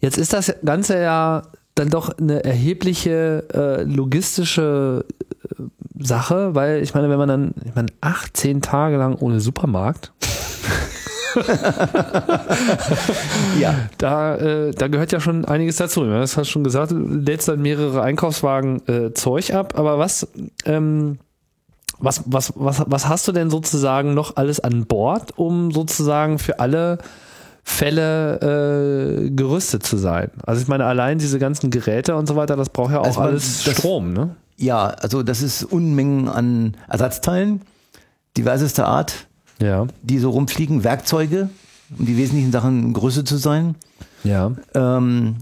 Jetzt 0.00 0.16
ist 0.16 0.32
das 0.32 0.54
Ganze 0.64 0.98
ja 0.98 1.42
dann 1.74 1.88
doch 1.90 2.16
eine 2.18 2.44
erhebliche 2.44 3.44
äh, 3.52 3.82
logistische 3.82 5.04
äh, 5.42 5.62
Sache, 5.98 6.54
weil 6.54 6.82
ich 6.82 6.94
meine, 6.94 7.08
wenn 7.10 7.18
man 7.18 7.28
dann, 7.28 7.54
ich 7.64 7.74
meine, 7.74 7.88
18 8.00 8.62
Tage 8.62 8.96
lang 8.96 9.16
ohne 9.16 9.40
Supermarkt, 9.40 10.12
Ja. 13.58 13.74
da, 13.98 14.36
äh, 14.36 14.70
da 14.72 14.88
gehört 14.88 15.12
ja 15.12 15.20
schon 15.20 15.44
einiges 15.44 15.76
dazu. 15.76 16.04
Das 16.04 16.36
hast 16.36 16.46
du 16.48 16.52
schon 16.52 16.64
gesagt, 16.64 16.92
lädst 16.92 17.48
dann 17.48 17.60
mehrere 17.62 18.02
Einkaufswagen 18.02 18.86
äh, 18.88 19.12
Zeug 19.14 19.52
ab, 19.52 19.76
aber 19.76 19.98
was, 19.98 20.28
ähm, 20.64 21.18
was, 21.98 22.22
was, 22.26 22.52
was, 22.56 22.84
was 22.86 23.08
hast 23.08 23.26
du 23.28 23.32
denn 23.32 23.50
sozusagen 23.50 24.14
noch 24.14 24.36
alles 24.36 24.60
an 24.60 24.86
Bord, 24.86 25.36
um 25.36 25.70
sozusagen 25.72 26.38
für 26.38 26.60
alle 26.60 26.98
Fälle 27.64 29.24
äh, 29.26 29.30
gerüstet 29.30 29.84
zu 29.84 29.96
sein? 29.96 30.30
Also 30.44 30.60
ich 30.62 30.68
meine, 30.68 30.84
allein 30.84 31.18
diese 31.18 31.38
ganzen 31.38 31.70
Geräte 31.70 32.14
und 32.16 32.26
so 32.28 32.36
weiter, 32.36 32.56
das 32.56 32.68
braucht 32.68 32.92
ja 32.92 33.00
auch 33.00 33.06
Also 33.06 33.20
alles 33.20 33.64
das- 33.64 33.74
Strom, 33.78 34.12
ne? 34.12 34.36
Ja, 34.56 34.86
also 34.86 35.22
das 35.24 35.42
ist 35.42 35.64
Unmengen 35.64 36.28
an 36.28 36.76
Ersatzteilen, 36.88 37.62
diversester 38.36 38.86
Art, 38.86 39.26
Ja, 39.60 39.86
die 40.02 40.18
so 40.18 40.30
rumfliegen, 40.30 40.84
Werkzeuge, 40.84 41.48
um 41.98 42.06
die 42.06 42.16
wesentlichen 42.16 42.52
Sachen 42.52 42.92
Größe 42.92 43.24
zu 43.24 43.36
sein. 43.36 43.74
ja. 44.22 44.52
Ähm, 44.74 45.36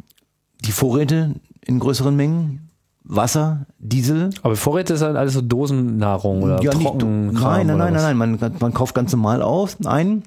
die 0.64 0.72
Vorräte 0.72 1.34
in 1.66 1.80
größeren 1.80 2.14
Mengen, 2.14 2.70
Wasser, 3.04 3.66
Diesel. 3.80 4.30
Aber 4.42 4.54
Vorräte 4.54 4.94
ist 4.94 5.02
halt 5.02 5.16
alles 5.16 5.34
so 5.34 5.40
Dosennahrung 5.40 6.42
oder 6.44 6.62
Ja, 6.62 6.72
nicht, 6.72 6.82
Trocken. 6.86 7.32
nein, 7.32 7.66
nein, 7.66 7.76
nein, 7.78 7.92
nein, 7.94 8.16
nein, 8.16 8.38
man, 8.38 8.52
man 8.60 8.72
kauft 8.72 8.94
ganz 8.94 9.10
normal 9.12 9.42
auf, 9.42 9.76
ein. 9.84 10.22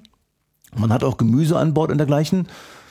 Man 0.78 0.92
hat 0.92 1.04
auch 1.04 1.18
Gemüse 1.18 1.58
an 1.58 1.74
Bord 1.74 1.92
und 1.92 1.98
dergleichen. 1.98 2.48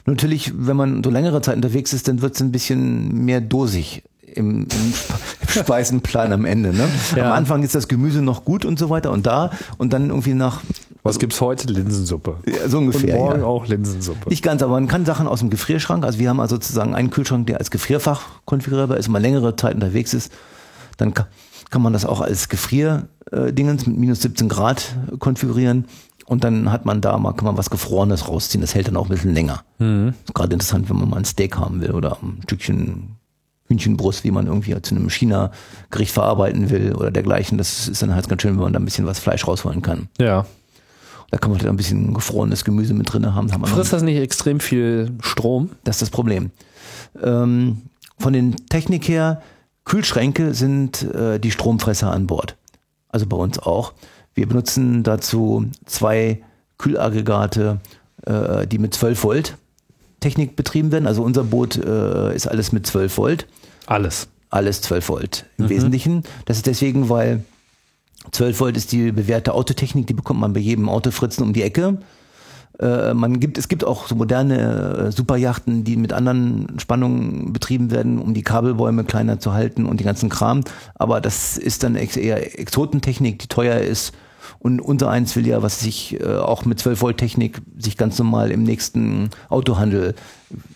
Natürlich, 0.07 0.53
wenn 0.57 0.77
man 0.77 1.03
so 1.03 1.11
längere 1.11 1.41
Zeit 1.41 1.57
unterwegs 1.57 1.93
ist, 1.93 2.09
dann 2.09 2.21
wird 2.23 2.35
es 2.35 2.41
ein 2.43 2.53
bisschen 2.53 3.25
mehr 3.25 3.41
dosig 3.41 4.03
im, 4.23 4.63
im, 4.63 4.91
Sp- 4.93 5.15
im 5.43 5.49
Speisenplan 5.65 6.33
am 6.33 6.45
Ende. 6.45 6.75
Ne? 6.75 6.87
Ja. 7.17 7.27
Am 7.27 7.33
Anfang 7.33 7.63
ist 7.63 7.75
das 7.75 7.89
Gemüse 7.89 8.21
noch 8.21 8.45
gut 8.45 8.65
und 8.65 8.79
so 8.79 8.91
weiter 8.91 9.13
und 9.13 9.27
da 9.27 9.51
und 9.79 9.93
dann 9.93 10.09
irgendwie 10.11 10.35
nach 10.35 10.61
Was 11.05 11.19
gibt's 11.19 11.41
heute? 11.41 11.69
Linsensuppe. 11.73 12.37
ja, 12.47 12.69
so 12.69 12.79
ungefähr. 12.79 13.15
Und 13.15 13.21
morgen 13.21 13.41
ja. 13.41 13.47
auch 13.47 13.67
Linsensuppe. 13.67 14.29
Nicht 14.29 14.43
ganz, 14.43 14.63
aber 14.63 14.73
man 14.73 14.89
kann 14.89 15.05
Sachen 15.07 15.27
aus 15.27 15.39
dem 15.41 15.51
Gefrierschrank, 15.51 16.05
also 16.05 16.19
wir 16.19 16.29
haben 16.29 16.41
also 16.41 16.57
sozusagen 16.57 16.95
einen 16.95 17.11
Kühlschrank, 17.11 17.47
der 17.47 17.59
als 17.59 17.71
Gefrierfach 17.71 18.23
konfigurierbar 18.45 18.97
ist, 18.99 19.07
wenn 19.07 19.13
man 19.13 19.23
längere 19.23 19.55
Zeit 19.57 19.75
unterwegs 19.75 20.13
ist, 20.15 20.33
dann 20.99 21.15
ka- 21.15 21.29
kann 21.71 21.81
man 21.83 21.93
das 21.93 22.05
auch 22.05 22.21
als 22.21 22.49
Gefrierdingens 22.49 23.87
mit 23.87 23.97
minus 23.97 24.21
17 24.23 24.49
Grad 24.49 24.97
äh, 25.13 25.17
konfigurieren 25.17 25.87
und 26.27 26.45
dann 26.45 26.71
hat 26.73 26.85
man 26.87 27.01
da 27.01 27.17
mal, 27.19 27.33
kann 27.33 27.45
man 27.47 27.57
was 27.59 27.71
Gefrorenes 27.71 28.29
rausziehen, 28.29 28.61
das 28.61 28.75
hält 28.75 28.89
dann 28.89 28.97
auch 28.97 29.07
ein 29.07 29.11
bisschen 29.11 29.35
länger. 29.35 29.63
Mhm. 29.79 30.15
Ist 30.25 30.35
gerade 30.35 30.53
interessant, 30.53 30.89
wenn 30.91 30.97
man 30.99 31.11
mal 31.11 31.19
ein 31.19 31.25
Steak 31.25 31.57
haben 31.57 31.81
will 31.81 31.93
oder 31.93 32.19
ein 32.23 32.41
Stückchen 32.45 33.17
Hühnchenbrust, 33.67 34.25
wie 34.25 34.31
man 34.31 34.47
irgendwie 34.47 34.81
zu 34.83 34.95
einem 34.95 35.09
China-Gericht 35.09 36.13
verarbeiten 36.13 36.69
will 36.69 36.95
oder 36.95 37.11
dergleichen. 37.11 37.57
Das 37.57 37.89
ist 37.89 38.03
dann 38.03 38.15
halt 38.15 38.29
ganz 38.29 38.43
schön, 38.43 38.55
wenn 38.57 38.63
man 38.63 38.73
da 38.75 38.79
ein 38.79 38.85
bisschen 38.85 39.07
was 39.07 39.19
Fleisch 39.19 39.47
rausholen 39.47 39.81
kann. 39.81 40.09
Ja. 40.21 40.45
Da 41.31 41.39
kann 41.39 41.51
man 41.51 41.59
halt 41.61 41.69
ein 41.71 41.77
bisschen 41.77 42.13
gefrorenes 42.13 42.65
Gemüse 42.65 42.93
mit 42.93 43.11
drin 43.13 43.35
haben. 43.35 43.47
Noch- 43.47 43.67
Frisst 43.69 43.93
das 43.95 44.03
nicht 44.03 44.19
extrem 44.19 44.61
viel 44.61 45.13
Strom? 45.21 45.71
das 45.85 45.97
ist 45.97 46.03
das 46.03 46.11
Problem. 46.11 46.51
Ähm, 47.23 47.83
von 48.19 48.33
den 48.33 48.55
Technik 48.69 49.09
her, 49.09 49.41
Kühlschränke 49.85 50.55
sind 50.55 51.03
äh, 51.03 51.39
die 51.41 51.51
Stromfresser 51.51 52.11
an 52.13 52.27
Bord. 52.27 52.57
Also 53.09 53.27
bei 53.27 53.37
uns 53.37 53.59
auch. 53.59 53.93
Wir 54.35 54.49
benutzen 54.49 55.03
dazu 55.03 55.67
zwei 55.87 56.43
Kühlaggregate, 56.79 57.81
äh, 58.27 58.67
die 58.67 58.79
mit 58.79 58.95
12 58.95 59.23
Volt 59.25 59.57
Technik 60.21 60.57
betrieben 60.57 60.91
werden. 60.91 61.07
Also 61.07 61.23
unser 61.23 61.45
Boot 61.45 61.77
äh, 61.77 62.35
ist 62.35 62.47
alles 62.47 62.73
mit 62.73 62.87
12 62.87 63.19
Volt. 63.19 63.47
Alles. 63.87 64.29
Alles 64.51 64.81
12 64.81 65.09
Volt 65.09 65.47
im 65.59 65.69
Wesentlichen. 65.69 66.23
Das 66.47 66.57
ist 66.57 66.67
deswegen, 66.67 67.09
weil 67.09 67.45
12 68.33 68.61
Volt 68.61 68.77
ist 68.77 68.93
die 68.93 69.13
bewährte 69.13 69.53
Autotechnik, 69.53 70.07
die 70.07 70.15
bekommt 70.15 70.41
man 70.41 70.53
bei 70.53 70.61
jedem 70.61 70.89
Autofritzen 70.89 71.45
um 71.45 71.53
die 71.53 71.63
Ecke. 71.63 71.99
Äh, 72.81 73.15
man 73.15 73.39
gibt, 73.39 73.59
es 73.59 73.69
gibt 73.69 73.85
auch 73.85 74.09
so 74.09 74.15
moderne 74.15 75.09
äh, 75.09 75.13
Superjachten, 75.13 75.85
die 75.85 75.97
mit 75.97 76.13
anderen 76.13 76.79
Spannungen 76.79 77.53
betrieben 77.53 77.91
werden, 77.91 78.19
um 78.19 78.35
die 78.35 78.43
Kabelbäume 78.43 79.05
kleiner 79.05 79.39
zu 79.39 79.53
halten 79.53 79.87
und 79.87 80.01
die 80.01 80.05
ganzen 80.05 80.29
Kram. 80.29 80.63
Aber 80.95 81.21
das 81.21 81.57
ist 81.57 81.83
dann 81.83 81.95
ex 81.95 82.17
eher 82.17 82.59
Exotentechnik, 82.59 83.39
die 83.39 83.49
teuer 83.49 83.79
ist. 83.79 84.13
Und 84.65 84.81
unser 84.81 85.11
eins 85.11 85.37
will 85.37 85.47
ja, 85.47 85.63
was 85.63 85.81
sich 85.81 86.19
äh, 86.19 86.37
auch 86.39 86.65
mit 86.65 86.79
12 86.79 87.03
Volt 87.03 87.19
Technik 87.19 87.61
sich 87.79 87.99
ganz 87.99 88.19
normal 88.19 88.51
im 88.51 88.63
nächsten 88.63 89.29
Autohandel 89.51 90.15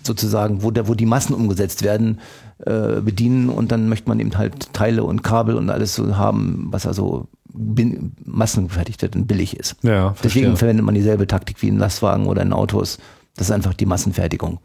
sozusagen, 0.03 0.63
wo, 0.63 0.71
der, 0.71 0.89
wo 0.89 0.95
die 0.95 1.07
Massen 1.07 1.33
umgesetzt 1.35 1.83
werden, 1.83 2.21
äh, 2.67 3.01
bedienen. 3.01 3.49
Und 3.49 3.73
dann 3.73 3.89
möchte 3.89 4.11
man 4.11 4.21
eben 4.21 4.37
halt 4.37 4.75
Teile 4.75 5.05
und 5.05 5.23
Kabel 5.23 5.55
und 5.57 5.71
alles 5.71 5.95
so 5.95 6.19
haben, 6.19 6.69
was 6.71 6.85
also 6.85 7.29
bin, 7.51 8.13
massengefertigt 8.27 9.01
wird 9.01 9.17
und 9.17 9.27
billig 9.27 9.57
ist. 9.57 9.77
Ja, 9.81 10.15
Deswegen 10.23 10.59
verwendet 10.59 10.85
man 10.85 10.95
dieselbe 10.95 11.27
Taktik 11.27 11.63
wie 11.63 11.69
in 11.69 11.79
Lastwagen 11.79 12.27
oder 12.27 12.43
in 12.43 12.53
Autos. 12.53 12.99
Das 13.37 13.47
ist 13.49 13.53
einfach 13.53 13.73
die 13.73 13.87
Massenfertigung. 13.87 14.59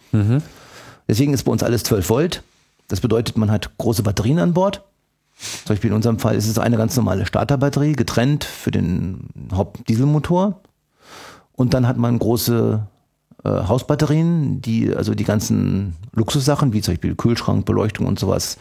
Deswegen 1.07 1.33
ist 1.33 1.43
bei 1.43 1.51
uns 1.53 1.63
alles 1.63 1.83
12 1.83 2.09
Volt. 2.09 2.43
Das 2.89 2.99
bedeutet, 2.99 3.37
man 3.37 3.49
hat 3.49 3.71
große 3.77 4.03
Batterien 4.03 4.39
an 4.39 4.53
Bord. 4.53 4.83
Zum 5.65 5.73
Beispiel 5.73 5.89
in 5.89 5.95
unserem 5.95 6.19
Fall 6.19 6.35
ist 6.35 6.47
es 6.47 6.57
eine 6.57 6.77
ganz 6.77 6.95
normale 6.95 7.25
Starterbatterie, 7.25 7.93
getrennt 7.93 8.43
für 8.43 8.71
den 8.71 9.27
Hauptdieselmotor. 9.53 10.61
Und 11.53 11.73
dann 11.73 11.87
hat 11.87 11.97
man 11.97 12.17
große 12.17 12.85
äh, 13.43 13.49
Hausbatterien, 13.49 14.61
die 14.61 14.93
also 14.93 15.13
die 15.15 15.23
ganzen 15.23 15.95
Luxussachen, 16.13 16.73
wie 16.73 16.81
zum 16.81 16.93
Beispiel 16.93 17.15
Kühlschrank, 17.15 17.65
Beleuchtung 17.65 18.07
und 18.07 18.19
sowas, 18.19 18.57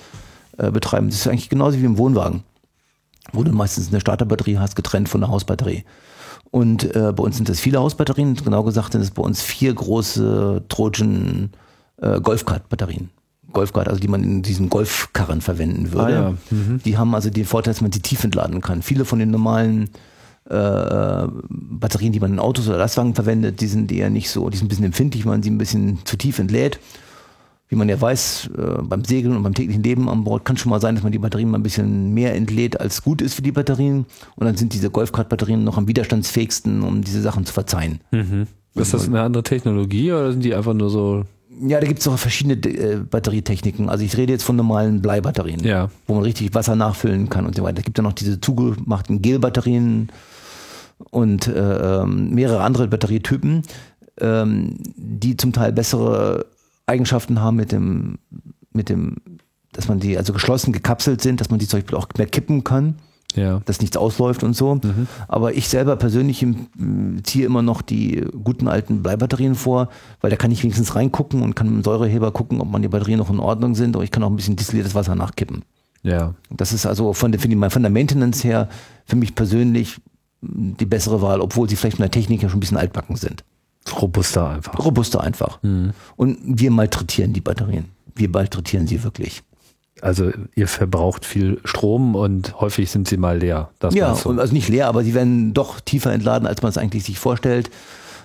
äh, 0.58 0.70
betreiben. 0.70 1.08
Das 1.08 1.16
ist 1.16 1.28
eigentlich 1.28 1.48
genauso 1.48 1.78
wie 1.78 1.84
im 1.84 1.98
Wohnwagen, 1.98 2.42
wo 3.32 3.42
du 3.42 3.52
meistens 3.52 3.88
eine 3.88 4.00
Starterbatterie 4.00 4.58
hast, 4.58 4.76
getrennt 4.76 5.08
von 5.08 5.20
der 5.20 5.30
Hausbatterie. 5.30 5.84
Und 6.50 6.94
äh, 6.94 7.12
bei 7.16 7.22
uns 7.22 7.36
sind 7.36 7.48
das 7.48 7.60
viele 7.60 7.78
Hausbatterien. 7.80 8.34
Genau 8.34 8.62
gesagt 8.62 8.92
sind 8.92 9.00
es 9.00 9.10
bei 9.10 9.22
uns 9.22 9.40
vier 9.40 9.72
große 9.72 10.64
Trojan 10.68 11.50
äh, 11.96 12.20
Golfkart-Batterien. 12.20 13.10
Golfkart, 13.52 13.88
also 13.88 14.00
die 14.00 14.08
man 14.08 14.22
in 14.22 14.42
diesen 14.42 14.68
Golfkarren 14.68 15.40
verwenden 15.40 15.92
würde. 15.92 16.18
Ah, 16.18 16.34
ja. 16.50 16.78
Die 16.84 16.96
haben 16.98 17.14
also 17.14 17.30
den 17.30 17.44
Vorteil, 17.44 17.74
dass 17.74 17.80
man 17.80 17.92
sie 17.92 18.00
tief 18.00 18.24
entladen 18.24 18.60
kann. 18.60 18.82
Viele 18.82 19.04
von 19.04 19.18
den 19.18 19.30
normalen 19.30 19.90
äh, 20.48 21.26
Batterien, 21.48 22.12
die 22.12 22.20
man 22.20 22.32
in 22.32 22.38
Autos 22.38 22.68
oder 22.68 22.78
Lastwagen 22.78 23.14
verwendet, 23.14 23.60
die 23.60 23.66
sind 23.66 23.92
eher 23.92 24.10
nicht 24.10 24.30
so, 24.30 24.50
die 24.50 24.56
sind 24.56 24.66
ein 24.66 24.68
bisschen 24.68 24.84
empfindlich, 24.84 25.24
wenn 25.24 25.32
man 25.32 25.42
sie 25.42 25.50
ein 25.50 25.58
bisschen 25.58 25.98
zu 26.04 26.16
tief 26.16 26.38
entlädt. 26.38 26.80
Wie 27.68 27.76
man 27.76 27.88
ja 27.88 27.98
weiß, 27.98 28.50
äh, 28.58 28.82
beim 28.82 29.02
Segeln 29.04 29.34
und 29.34 29.42
beim 29.42 29.54
täglichen 29.54 29.82
Leben 29.82 30.08
an 30.08 30.24
Bord 30.24 30.44
kann 30.44 30.58
schon 30.58 30.68
mal 30.68 30.80
sein, 30.80 30.94
dass 30.94 31.04
man 31.04 31.12
die 31.12 31.18
Batterien 31.18 31.48
mal 31.48 31.58
ein 31.58 31.62
bisschen 31.62 32.12
mehr 32.12 32.34
entlädt, 32.34 32.78
als 32.78 33.02
gut 33.02 33.22
ist 33.22 33.32
für 33.34 33.40
die 33.40 33.52
Batterien. 33.52 34.04
Und 34.36 34.46
dann 34.46 34.56
sind 34.56 34.74
diese 34.74 34.90
Golfkart-Batterien 34.90 35.64
noch 35.64 35.78
am 35.78 35.88
widerstandsfähigsten, 35.88 36.82
um 36.82 37.02
diese 37.02 37.22
Sachen 37.22 37.46
zu 37.46 37.54
verzeihen. 37.54 38.00
Ist 38.74 38.92
das 38.92 39.06
eine 39.06 39.22
andere 39.22 39.42
Technologie 39.42 40.12
oder 40.12 40.32
sind 40.32 40.44
die 40.44 40.54
einfach 40.54 40.74
nur 40.74 40.90
so? 40.90 41.24
Ja, 41.60 41.80
da 41.80 41.86
gibt 41.86 42.00
es 42.00 42.08
auch 42.08 42.18
verschiedene 42.18 42.54
äh, 42.54 42.96
Batterietechniken. 42.98 43.88
Also 43.88 44.04
ich 44.04 44.16
rede 44.16 44.32
jetzt 44.32 44.42
von 44.42 44.56
normalen 44.56 45.02
Bleibatterien, 45.02 45.62
Ja. 45.64 45.90
wo 46.06 46.14
man 46.14 46.22
richtig 46.24 46.54
Wasser 46.54 46.74
nachfüllen 46.76 47.28
kann 47.28 47.46
und 47.46 47.54
so 47.54 47.62
weiter. 47.62 47.78
Es 47.78 47.84
gibt 47.84 47.98
ja 47.98 48.02
noch 48.02 48.12
diese 48.14 48.40
zugemachten 48.40 49.22
Gelbatterien 49.22 50.10
und 51.10 51.46
äh, 51.48 52.02
ähm, 52.02 52.30
mehrere 52.30 52.62
andere 52.62 52.88
Batterietypen, 52.88 53.62
ähm, 54.20 54.76
die 54.96 55.36
zum 55.36 55.52
Teil 55.52 55.72
bessere 55.72 56.46
Eigenschaften 56.86 57.40
haben 57.40 57.56
mit 57.56 57.70
dem, 57.72 58.18
mit 58.72 58.88
dem, 58.88 59.16
dass 59.72 59.88
man 59.88 60.00
die 60.00 60.16
also 60.16 60.32
geschlossen 60.32 60.72
gekapselt 60.72 61.20
sind, 61.20 61.40
dass 61.40 61.50
man 61.50 61.58
die 61.58 61.68
zum 61.68 61.80
Beispiel 61.80 61.96
auch 61.98 62.08
mehr 62.16 62.26
kippen 62.26 62.64
kann 62.64 62.96
Ja. 63.34 63.60
dass 63.64 63.80
nichts 63.80 63.96
ausläuft 63.96 64.42
und 64.42 64.54
so. 64.54 64.80
Aber 65.28 65.54
ich 65.54 65.68
selber 65.68 65.96
persönlich 65.96 66.46
ziehe 67.22 67.46
immer 67.46 67.62
noch 67.62 67.82
die 67.82 68.24
guten 68.44 68.68
alten 68.68 69.02
Bleibatterien 69.02 69.54
vor, 69.54 69.88
weil 70.20 70.30
da 70.30 70.36
kann 70.36 70.50
ich 70.50 70.62
wenigstens 70.62 70.94
reingucken 70.94 71.42
und 71.42 71.54
kann 71.54 71.68
mit 71.68 71.76
dem 71.76 71.84
Säureheber 71.84 72.30
gucken, 72.32 72.60
ob 72.60 72.70
man 72.70 72.82
die 72.82 72.88
Batterien 72.88 73.18
noch 73.18 73.30
in 73.30 73.40
Ordnung 73.40 73.74
sind. 73.74 73.96
Aber 73.96 74.04
ich 74.04 74.10
kann 74.10 74.22
auch 74.22 74.30
ein 74.30 74.36
bisschen 74.36 74.56
distilliertes 74.56 74.94
Wasser 74.94 75.14
nachkippen. 75.14 75.64
Ja. 76.02 76.34
Das 76.50 76.72
ist 76.72 76.84
also 76.84 77.12
von 77.12 77.32
der, 77.32 77.40
von 77.70 77.82
der 77.82 77.90
Maintenance 77.90 78.44
her 78.44 78.68
für 79.06 79.16
mich 79.16 79.34
persönlich 79.34 80.00
die 80.42 80.86
bessere 80.86 81.22
Wahl, 81.22 81.40
obwohl 81.40 81.68
sie 81.68 81.76
vielleicht 81.76 81.96
von 81.96 82.02
der 82.02 82.10
Technik 82.10 82.42
ja 82.42 82.48
schon 82.48 82.58
ein 82.58 82.60
bisschen 82.60 82.76
altbacken 82.76 83.16
sind. 83.16 83.44
Robuster 84.00 84.50
einfach. 84.50 84.78
Robuster 84.84 85.20
einfach. 85.20 85.60
Und 86.16 86.38
wir 86.44 86.70
malträtieren 86.70 87.32
die 87.32 87.40
Batterien. 87.40 87.86
Wir 88.14 88.28
malträtieren 88.28 88.86
sie 88.86 89.02
wirklich. 89.02 89.42
Also 90.02 90.32
ihr 90.56 90.66
verbraucht 90.66 91.24
viel 91.24 91.60
Strom 91.64 92.16
und 92.16 92.60
häufig 92.60 92.90
sind 92.90 93.06
sie 93.06 93.16
mal 93.16 93.38
leer. 93.38 93.70
Das 93.78 93.94
Ja, 93.94 94.10
und 94.12 94.40
also 94.40 94.52
nicht 94.52 94.68
leer, 94.68 94.88
aber 94.88 95.04
sie 95.04 95.14
werden 95.14 95.54
doch 95.54 95.78
tiefer 95.78 96.12
entladen, 96.12 96.48
als 96.48 96.60
man 96.60 96.70
es 96.70 96.76
eigentlich 96.76 97.04
sich 97.04 97.20
vorstellt. 97.20 97.70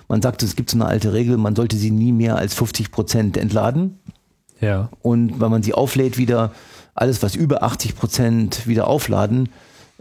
Man 0.08 0.20
sagt, 0.20 0.42
es 0.42 0.56
gibt 0.56 0.70
so 0.70 0.76
eine 0.76 0.86
alte 0.86 1.12
Regel, 1.12 1.36
man 1.36 1.54
sollte 1.54 1.76
sie 1.76 1.92
nie 1.92 2.10
mehr 2.10 2.36
als 2.36 2.54
50 2.54 2.90
Prozent 2.90 3.36
entladen. 3.36 4.00
ja. 4.60 4.88
Und 5.02 5.40
wenn 5.40 5.52
man 5.52 5.62
sie 5.62 5.72
auflädt 5.72 6.18
wieder, 6.18 6.50
alles 6.94 7.22
was 7.22 7.36
über 7.36 7.62
80 7.62 7.94
Prozent 7.94 8.66
wieder 8.66 8.88
aufladen, 8.88 9.48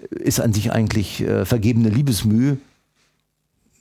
ist 0.09 0.41
an 0.41 0.53
sich 0.53 0.71
eigentlich 0.71 1.21
äh, 1.21 1.45
vergebene 1.45 1.89
Liebesmühe, 1.89 2.57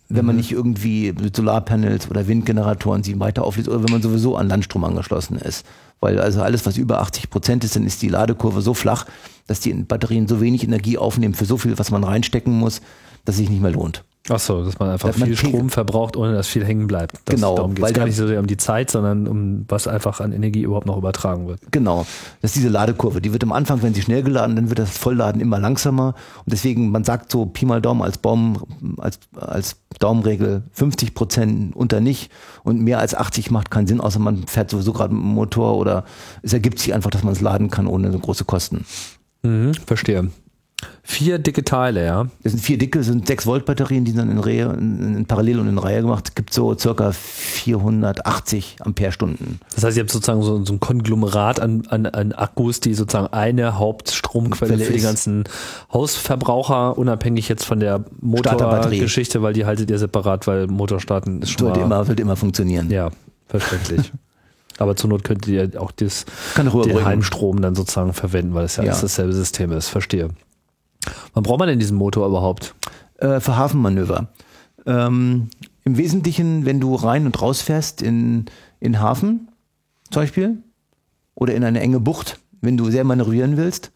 wenn 0.09 0.25
man 0.25 0.37
nicht 0.37 0.53
irgendwie 0.53 1.13
mit 1.13 1.35
Solarpanels 1.35 2.09
oder 2.11 2.29
Windgeneratoren 2.29 3.03
sie 3.03 3.19
weiter 3.19 3.45
auflädt 3.45 3.69
oder 3.69 3.83
wenn 3.83 3.93
man 3.93 4.03
sowieso 4.03 4.37
an 4.37 4.49
Landstrom 4.49 4.85
angeschlossen 4.85 5.37
ist. 5.37 5.67
Weil 6.01 6.21
also 6.21 6.43
alles, 6.43 6.65
was 6.67 6.77
über 6.77 7.01
80 7.01 7.31
Prozent 7.31 7.65
ist, 7.65 7.75
dann 7.75 7.87
ist 7.87 8.03
die 8.03 8.09
Ladekurve 8.09 8.63
so 8.63 8.75
flach, 8.75 9.07
dass 9.47 9.61
die 9.61 9.73
Batterien 9.73 10.29
so 10.29 10.41
wenig 10.41 10.63
Energie 10.63 10.99
aufnehmen 10.99 11.35
für 11.35 11.45
so 11.47 11.57
viel, 11.57 11.79
was 11.79 11.91
man 11.91 12.05
reinstecken 12.05 12.57
muss, 12.57 12.81
dass 13.25 13.35
es 13.35 13.41
sich 13.41 13.51
nicht 13.51 13.63
mehr 13.63 13.73
lohnt. 13.73 14.05
Ach 14.29 14.41
so, 14.41 14.65
dass 14.65 14.79
man 14.79 14.91
einfach 14.91 15.09
Dass 15.09 15.19
man 15.19 15.29
viel 15.29 15.37
Pegel- 15.37 15.51
Strom 15.51 15.71
verbraucht, 15.71 16.17
ohne 16.17 16.33
dass 16.35 16.49
viel 16.49 16.65
hängen 16.65 16.87
bleibt. 16.87 17.15
Das, 17.27 17.37
Genau, 17.37 17.55
Darum 17.55 17.75
geht 17.75 17.85
es 17.85 17.93
gar 17.93 18.07
nicht 18.07 18.17
so 18.17 18.27
sehr 18.27 18.41
um 18.41 18.47
die 18.47 18.57
Zeit, 18.57 18.91
sondern 18.91 19.29
um 19.29 19.65
was 19.69 19.87
einfach 19.87 20.21
an 20.21 20.33
Energie 20.33 20.63
überhaupt 20.63 20.87
noch 20.87 20.97
übertragen 20.97 21.47
wird. 21.47 21.61
Genau. 21.71 22.07
Das 22.43 22.51
ist 22.51 22.57
diese 22.57 22.69
Ladekurve. 22.69 23.21
Die 23.21 23.33
wird 23.33 23.45
am 23.45 23.53
Anfang, 23.53 23.83
wenn 23.83 23.95
sie 23.95 24.03
schnell 24.03 24.23
geladen, 24.23 24.57
dann 24.57 24.69
wird 24.69 24.79
das 24.81 24.91
Vollladen 24.91 25.41
immer 25.41 25.61
langsamer. 25.61 26.15
Und 26.45 26.53
deswegen, 26.53 26.91
man 26.91 27.05
sagt 27.05 27.31
so 27.31 27.47
Pi 27.47 27.67
mal 27.67 27.81
Daumen 27.81 28.03
als 28.03 28.19
Baum, 28.19 28.59
als, 28.99 29.21
als 29.37 29.77
Daumenregel 30.01 30.63
50 30.73 31.15
Prozent 31.15 31.77
unter 31.77 32.01
nicht 32.01 32.31
und 32.65 32.81
mehr 32.83 32.99
als 32.99 33.15
80 33.15 33.51
macht 33.51 33.71
keinen 33.71 33.87
Sinn, 33.87 34.01
außer 34.01 34.19
man 34.19 34.47
fährt 34.47 34.71
sowieso 34.71 34.93
gerade 34.93 35.15
mit 35.15 35.23
dem 35.23 35.29
Motor 35.35 35.77
oder 35.77 36.05
es 36.43 36.53
ergibt 36.53 36.79
sich 36.79 36.93
einfach, 36.95 37.11
dass 37.11 37.23
man 37.23 37.33
es 37.33 37.41
laden 37.41 37.71
kann 37.71 37.87
ohne 37.87 38.11
so 38.13 38.19
große 38.19 38.45
Kosten. 38.45 38.85
Mhm, 39.43 39.73
verstehe. 39.87 40.31
Vier 41.03 41.39
dicke 41.39 41.65
Teile, 41.65 42.05
ja. 42.05 42.27
Das 42.43 42.53
sind 42.53 42.61
vier 42.61 42.77
dicke, 42.77 43.03
sind 43.03 43.27
6 43.27 43.47
Volt 43.47 43.65
Batterien, 43.65 44.05
die 44.05 44.13
dann 44.13 44.31
in, 44.31 44.39
Reihe, 44.39 44.65
in, 44.79 45.17
in 45.17 45.25
Parallel 45.25 45.61
und 45.61 45.69
in 45.69 45.79
Reihe 45.79 46.03
gemacht. 46.03 46.37
Gibt 46.37 46.53
so 46.53 46.77
circa 46.77 47.13
480 47.13 48.79
Ampere-Stunden. 48.81 49.61
Das 49.75 49.85
heißt, 49.85 49.97
ihr 49.97 50.03
habt 50.03 50.11
sozusagen 50.11 50.43
so, 50.43 50.63
so 50.65 50.75
ein 50.75 50.81
Konglomerat 50.81 51.61
an, 51.61 51.85
an, 51.89 52.05
an 52.07 52.33
Akkus, 52.33 52.81
die 52.81 52.93
sozusagen 52.93 53.33
eine 53.33 53.79
Hauptstromquelle 53.79 54.75
Quelle 54.75 54.85
für 54.85 54.93
die 54.93 55.01
ganzen 55.01 55.45
Hausverbraucher, 55.93 56.99
unabhängig 56.99 57.49
jetzt 57.49 57.65
von 57.65 57.81
der. 57.81 58.05
Motorgeschichte, 58.21 59.41
weil 59.43 59.55
die 59.55 59.65
haltet 59.65 59.91
ihr 59.91 59.99
separat, 59.99 60.47
weil 60.47 60.67
Motorstarten 60.67 61.41
ist 61.41 61.53
schon 61.59 61.69
mal, 61.71 61.79
immer, 61.79 62.05
sollte 62.05 62.21
immer 62.21 62.37
funktionieren. 62.37 62.91
Ja, 62.91 63.11
verständlich. 63.49 64.13
Aber 64.79 64.95
zur 64.95 65.09
Not 65.09 65.25
könntet 65.25 65.49
ihr 65.49 65.81
auch 65.81 65.91
das, 65.91 66.27
den. 66.57 67.05
Heimstrom 67.05 67.63
dann 67.63 67.75
sozusagen 67.75 68.13
verwenden, 68.13 68.53
weil 68.53 68.67
es 68.67 68.77
ja, 68.77 68.83
Ja. 68.83 68.91
alles 68.91 69.01
dasselbe 69.01 69.33
System 69.33 69.73
ist. 69.73 69.89
Verstehe. 69.89 70.29
Wann 71.35 71.43
braucht 71.43 71.59
man 71.59 71.69
denn 71.69 71.79
diesen 71.79 71.97
Motor 71.97 72.27
überhaupt? 72.27 72.75
äh, 73.19 73.41
für 73.41 73.57
Hafenmanöver. 73.57 74.29
Ähm, 74.87 75.49
Im 75.85 75.97
Wesentlichen, 75.97 76.65
wenn 76.65 76.81
du 76.81 76.95
rein 76.95 77.27
und 77.27 77.41
raus 77.41 77.63
fährst 77.63 78.03
in, 78.03 78.47
in 78.81 79.01
Hafen 79.01 79.49
zum 80.11 80.23
Beispiel 80.23 80.59
oder 81.35 81.55
in 81.55 81.65
eine 81.65 81.81
enge 81.81 82.01
Bucht, 82.01 82.39
wenn 82.61 82.77
du 82.77 82.91
sehr 82.91 83.05
manövrieren 83.05 83.57
willst. 83.57 83.93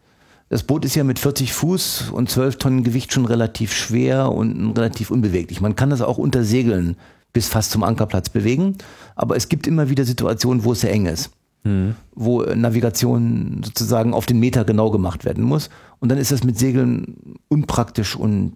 Das 0.49 0.63
Boot 0.63 0.83
ist 0.83 0.95
ja 0.95 1.05
mit 1.05 1.17
40 1.17 1.53
Fuß 1.53 2.11
und 2.11 2.29
12 2.29 2.57
Tonnen 2.57 2.83
Gewicht 2.83 3.13
schon 3.13 3.25
relativ 3.25 3.73
schwer 3.73 4.31
und 4.31 4.77
relativ 4.77 5.09
unbeweglich. 5.09 5.61
Man 5.61 5.77
kann 5.77 5.89
das 5.89 6.01
auch 6.01 6.17
unter 6.17 6.43
Segeln 6.43 6.97
bis 7.31 7.47
fast 7.47 7.71
zum 7.71 7.83
Ankerplatz 7.83 8.29
bewegen, 8.29 8.77
aber 9.15 9.37
es 9.37 9.47
gibt 9.47 9.65
immer 9.65 9.89
wieder 9.89 10.03
Situationen, 10.03 10.65
wo 10.65 10.73
es 10.73 10.81
sehr 10.81 10.91
eng 10.91 11.05
ist 11.05 11.31
wo 12.15 12.41
äh, 12.43 12.55
Navigation 12.55 13.61
sozusagen 13.63 14.13
auf 14.13 14.25
den 14.25 14.39
Meter 14.39 14.63
genau 14.63 14.89
gemacht 14.89 15.25
werden 15.25 15.43
muss. 15.43 15.69
Und 15.99 16.09
dann 16.09 16.17
ist 16.17 16.31
das 16.31 16.43
mit 16.43 16.57
Segeln 16.57 17.37
unpraktisch 17.49 18.15
und 18.15 18.53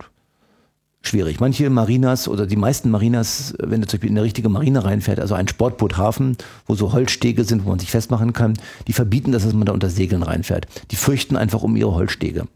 schwierig. 1.02 1.40
Manche 1.40 1.70
Marinas 1.70 2.28
oder 2.28 2.48
die 2.48 2.56
meisten 2.56 2.90
Marinas, 2.90 3.54
wenn 3.60 3.82
du 3.82 3.88
zum 3.88 3.98
Beispiel 3.98 4.10
in 4.10 4.18
eine 4.18 4.26
richtige 4.26 4.50
Marine 4.50 4.84
reinfährt, 4.84 5.20
also 5.20 5.36
ein 5.36 5.48
Sportboothafen, 5.48 6.38
wo 6.66 6.76
so 6.76 6.94
Holzstege 6.94 7.44
sind, 7.44 7.66
wo 7.66 7.70
man 7.70 7.80
sich 7.80 7.92
festmachen 7.92 8.34
kann, 8.34 8.54
die 8.88 8.94
verbieten 8.94 9.32
das, 9.32 9.44
dass 9.44 9.54
man 9.54 9.66
da 9.66 9.74
unter 9.74 9.90
Segeln 9.90 10.24
reinfährt. 10.24 10.66
Die 10.92 10.96
fürchten 10.96 11.36
einfach 11.36 11.62
um 11.62 11.76
ihre 11.76 11.94
Holzstege. 11.94 12.48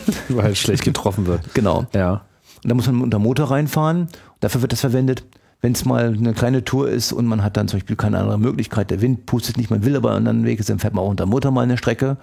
Weil 0.28 0.52
es 0.52 0.58
schlecht 0.58 0.84
getroffen 0.84 1.26
wird. 1.26 1.54
Genau. 1.54 1.86
Ja. 1.94 2.24
Und 2.64 2.70
da 2.70 2.74
muss 2.74 2.86
man 2.86 3.02
unter 3.02 3.20
Motor 3.20 3.52
reinfahren. 3.52 4.08
Dafür 4.40 4.62
wird 4.62 4.72
das 4.72 4.80
verwendet. 4.80 5.22
Wenn 5.60 5.72
es 5.72 5.84
mal 5.84 6.14
eine 6.16 6.34
kleine 6.34 6.64
Tour 6.64 6.88
ist 6.88 7.12
und 7.12 7.26
man 7.26 7.42
hat 7.42 7.56
dann 7.56 7.66
zum 7.66 7.78
Beispiel 7.80 7.96
keine 7.96 8.18
andere 8.18 8.38
Möglichkeit, 8.38 8.90
der 8.90 9.00
Wind 9.00 9.26
pustet 9.26 9.56
nicht, 9.56 9.70
man 9.70 9.84
will 9.84 9.96
aber 9.96 10.10
einen 10.14 10.28
anderen 10.28 10.44
Weg 10.46 10.60
ist, 10.60 10.70
dann 10.70 10.78
fährt 10.78 10.94
man 10.94 11.04
auch 11.04 11.08
unter 11.10 11.26
Motor 11.26 11.50
mal 11.50 11.62
eine 11.62 11.76
Strecke. 11.76 12.16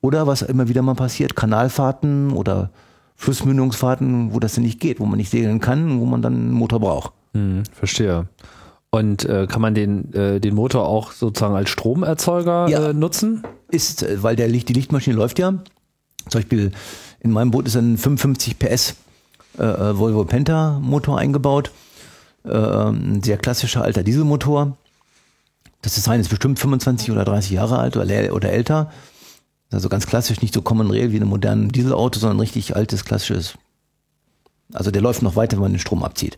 Oder 0.00 0.26
was 0.26 0.42
immer 0.42 0.68
wieder 0.68 0.80
mal 0.82 0.94
passiert, 0.94 1.36
Kanalfahrten 1.36 2.32
oder 2.32 2.70
Flussmündungsfahrten, 3.16 4.32
wo 4.32 4.38
das 4.40 4.54
denn 4.54 4.64
nicht 4.64 4.80
geht, 4.80 5.00
wo 5.00 5.04
man 5.06 5.18
nicht 5.18 5.30
segeln 5.30 5.60
kann, 5.60 6.00
wo 6.00 6.06
man 6.06 6.22
dann 6.22 6.34
einen 6.34 6.52
Motor 6.52 6.80
braucht. 6.80 7.12
Hm, 7.34 7.64
verstehe. 7.72 8.28
Und 8.90 9.24
äh, 9.26 9.46
kann 9.46 9.60
man 9.60 9.74
den, 9.74 10.12
äh, 10.14 10.40
den 10.40 10.54
Motor 10.54 10.86
auch 10.88 11.12
sozusagen 11.12 11.54
als 11.54 11.68
Stromerzeuger 11.68 12.68
Ja. 12.68 12.88
äh, 12.90 12.92
nutzen? 12.94 13.42
Ist, 13.70 14.02
äh, 14.02 14.22
weil 14.22 14.34
der 14.36 14.48
Licht, 14.48 14.68
die 14.68 14.72
Lichtmaschine 14.72 15.16
läuft 15.16 15.38
ja. 15.38 15.50
Zum 15.50 16.40
Beispiel 16.40 16.72
in 17.20 17.30
meinem 17.32 17.50
Boot 17.50 17.66
ist 17.66 17.76
ein 17.76 17.98
55 17.98 18.58
PS 18.58 18.96
äh, 19.58 19.62
äh, 19.64 19.98
Volvo 19.98 20.24
Penta 20.24 20.78
Motor 20.80 21.18
eingebaut. 21.18 21.70
Äh, 22.44 22.50
ein 22.50 23.22
sehr 23.22 23.38
klassischer 23.38 23.82
alter 23.82 24.02
Dieselmotor. 24.02 24.76
Das 25.82 25.94
Design 25.94 26.20
ist 26.20 26.28
bestimmt 26.28 26.58
25 26.58 27.10
oder 27.10 27.24
30 27.24 27.52
Jahre 27.52 27.78
alt 27.78 27.96
oder, 27.96 28.50
älter. 28.50 28.90
Also 29.70 29.88
ganz 29.88 30.06
klassisch, 30.06 30.40
nicht 30.40 30.54
so 30.54 30.62
Common 30.62 30.90
Rail 30.90 31.12
wie 31.12 31.16
in 31.16 31.22
einem 31.22 31.30
modernen 31.30 31.68
Dieselauto, 31.70 32.18
sondern 32.18 32.40
richtig 32.40 32.74
altes, 32.74 33.04
klassisches. 33.04 33.54
Also 34.72 34.90
der 34.90 35.00
läuft 35.00 35.22
noch 35.22 35.36
weiter, 35.36 35.56
wenn 35.56 35.62
man 35.62 35.72
den 35.72 35.78
Strom 35.78 36.02
abzieht. 36.02 36.36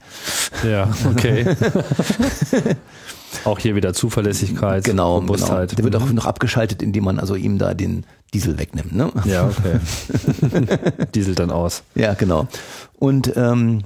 Ja, 0.62 0.88
okay. 1.10 1.46
auch 3.44 3.58
hier 3.58 3.74
wieder 3.74 3.92
Zuverlässigkeit, 3.92 4.84
Genau, 4.84 5.20
genau. 5.20 5.64
Der 5.66 5.84
wird 5.84 5.96
auch 5.96 6.06
noch 6.10 6.26
abgeschaltet, 6.26 6.82
indem 6.82 7.04
man 7.04 7.18
also 7.18 7.34
ihm 7.34 7.58
da 7.58 7.74
den 7.74 8.04
Diesel 8.32 8.58
wegnimmt. 8.58 8.94
Ne? 8.94 9.10
Ja, 9.24 9.48
okay. 9.48 9.80
Dieselt 11.14 11.38
dann 11.40 11.50
aus. 11.50 11.82
Ja, 11.94 12.14
genau. 12.14 12.46
Und 12.98 13.32
ähm, 13.36 13.82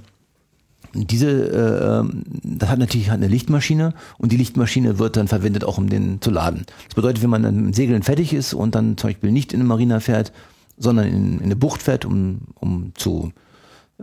diese, 0.95 1.29
äh, 1.29 2.01
ähm, 2.01 2.25
das 2.43 2.69
hat 2.69 2.79
natürlich 2.79 3.11
eine 3.11 3.29
Lichtmaschine 3.29 3.95
und 4.19 4.33
die 4.33 4.37
Lichtmaschine 4.37 4.99
wird 4.99 5.17
dann 5.17 5.29
verwendet 5.29 5.65
auch 5.65 5.79
um 5.79 5.89
den 5.89 6.21
zu 6.21 6.31
laden. 6.31 6.65
Das 6.87 6.95
bedeutet, 6.95 7.23
wenn 7.23 7.31
man 7.31 7.43
dann 7.43 7.57
mit 7.57 7.65
dem 7.67 7.73
Segeln 7.75 8.03
fertig 8.03 8.33
ist 8.33 8.55
und 8.55 8.75
dann 8.75 8.97
zum 8.97 9.11
Beispiel 9.11 9.33
nicht 9.33 9.53
in 9.53 9.61
eine 9.61 9.69
Marina 9.69 10.01
fährt, 10.01 10.33
sondern 10.79 11.07
in, 11.07 11.39
in 11.39 11.45
eine 11.45 11.57
Bucht 11.57 11.83
fährt, 11.83 12.05
um, 12.05 12.41
um 12.55 12.93
zu 12.95 13.33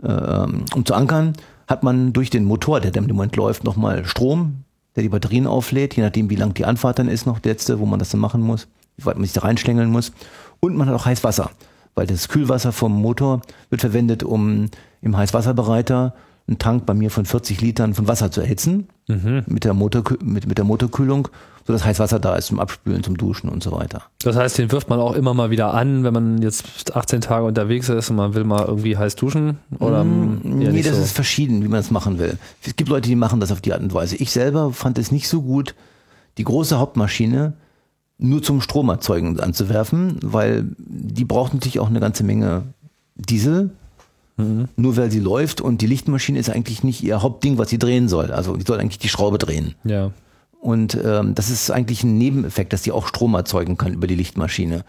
ähm, 0.02 0.64
um 0.74 0.86
zu 0.86 0.94
ankern, 0.94 1.34
hat 1.66 1.82
man 1.82 2.12
durch 2.12 2.30
den 2.30 2.44
Motor, 2.44 2.80
der 2.80 2.90
dann 2.90 3.04
im 3.04 3.16
Moment 3.16 3.36
läuft, 3.36 3.64
nochmal 3.64 4.04
Strom, 4.04 4.64
der 4.96 5.02
die 5.02 5.08
Batterien 5.08 5.46
auflädt, 5.46 5.94
je 5.94 6.02
nachdem 6.02 6.30
wie 6.30 6.36
lang 6.36 6.54
die 6.54 6.64
Anfahrt 6.64 6.98
dann 6.98 7.08
ist, 7.08 7.26
noch 7.26 7.38
der 7.38 7.52
letzte, 7.52 7.78
wo 7.78 7.86
man 7.86 7.98
das 7.98 8.10
dann 8.10 8.20
machen 8.20 8.40
muss, 8.40 8.68
wie 8.96 9.04
weit 9.04 9.16
man 9.16 9.24
sich 9.24 9.32
da 9.32 9.42
reinschlängeln 9.42 9.90
muss. 9.90 10.12
Und 10.60 10.76
man 10.76 10.88
hat 10.88 10.94
auch 10.94 11.06
heißes 11.06 11.42
weil 11.94 12.06
das 12.06 12.28
Kühlwasser 12.28 12.72
vom 12.72 12.92
Motor 13.00 13.42
wird 13.68 13.82
verwendet, 13.82 14.22
um 14.22 14.68
im 15.02 15.16
Heißwasserbereiter 15.16 16.14
einen 16.48 16.58
Tank 16.58 16.86
bei 16.86 16.94
mir 16.94 17.10
von 17.10 17.24
40 17.24 17.60
Litern 17.60 17.94
von 17.94 18.08
Wasser 18.08 18.30
zu 18.30 18.40
erhitzen, 18.40 18.88
mit, 19.46 19.64
der 19.64 19.74
Motor, 19.74 20.02
mit, 20.24 20.46
mit 20.46 20.56
der 20.58 20.64
Motorkühlung, 20.64 21.28
sodass 21.66 21.84
Heißwasser 21.84 22.18
da 22.18 22.34
ist 22.36 22.46
zum 22.46 22.58
Abspülen, 22.60 23.02
zum 23.02 23.16
Duschen 23.18 23.48
und 23.50 23.62
so 23.62 23.70
weiter. 23.72 24.02
Das 24.22 24.36
heißt, 24.36 24.56
den 24.58 24.72
wirft 24.72 24.88
man 24.88 25.00
auch 25.00 25.14
immer 25.14 25.34
mal 25.34 25.50
wieder 25.50 25.74
an, 25.74 26.02
wenn 26.02 26.14
man 26.14 26.40
jetzt 26.40 26.96
18 26.96 27.20
Tage 27.20 27.44
unterwegs 27.44 27.88
ist 27.90 28.08
und 28.10 28.16
man 28.16 28.34
will 28.34 28.44
mal 28.44 28.64
irgendwie 28.64 28.96
heiß 28.96 29.16
duschen? 29.16 29.58
Oder 29.78 30.02
Mm, 30.02 30.40
nee, 30.44 30.82
das 30.82 30.96
so? 30.96 31.02
ist 31.02 31.12
verschieden, 31.12 31.62
wie 31.62 31.68
man 31.68 31.80
es 31.80 31.90
machen 31.90 32.18
will. 32.18 32.38
Es 32.64 32.74
gibt 32.74 32.88
Leute, 32.88 33.08
die 33.08 33.16
machen 33.16 33.38
das 33.38 33.52
auf 33.52 33.60
die 33.60 33.72
Art 33.72 33.82
und 33.82 33.92
Weise. 33.92 34.16
Ich 34.16 34.30
selber 34.32 34.72
fand 34.72 34.98
es 34.98 35.12
nicht 35.12 35.28
so 35.28 35.42
gut, 35.42 35.74
die 36.38 36.44
große 36.44 36.78
Hauptmaschine 36.78 37.52
nur 38.18 38.42
zum 38.42 38.60
Stromerzeugen 38.62 39.38
anzuwerfen, 39.40 40.18
weil 40.22 40.64
die 40.78 41.24
braucht 41.24 41.52
natürlich 41.54 41.80
auch 41.80 41.90
eine 41.90 42.00
ganze 42.00 42.24
Menge 42.24 42.62
Diesel, 43.16 43.70
Mhm. 44.36 44.68
nur 44.76 44.96
weil 44.96 45.10
sie 45.10 45.20
läuft 45.20 45.60
und 45.60 45.82
die 45.82 45.86
Lichtmaschine 45.86 46.38
ist 46.38 46.48
eigentlich 46.48 46.82
nicht 46.82 47.02
ihr 47.02 47.20
Hauptding, 47.20 47.58
was 47.58 47.68
sie 47.68 47.78
drehen 47.78 48.08
soll. 48.08 48.30
Also 48.30 48.56
die 48.56 48.64
soll 48.64 48.80
eigentlich 48.80 48.98
die 48.98 49.08
Schraube 49.10 49.38
drehen. 49.38 49.74
ja. 49.84 50.10
Und 50.62 50.96
ähm, 51.04 51.34
das 51.34 51.50
ist 51.50 51.72
eigentlich 51.72 52.04
ein 52.04 52.18
Nebeneffekt, 52.18 52.72
dass 52.72 52.82
die 52.82 52.92
auch 52.92 53.08
Strom 53.08 53.34
erzeugen 53.34 53.76
kann 53.76 53.94
über 53.94 54.06
die 54.06 54.14
Lichtmaschine. 54.14 54.84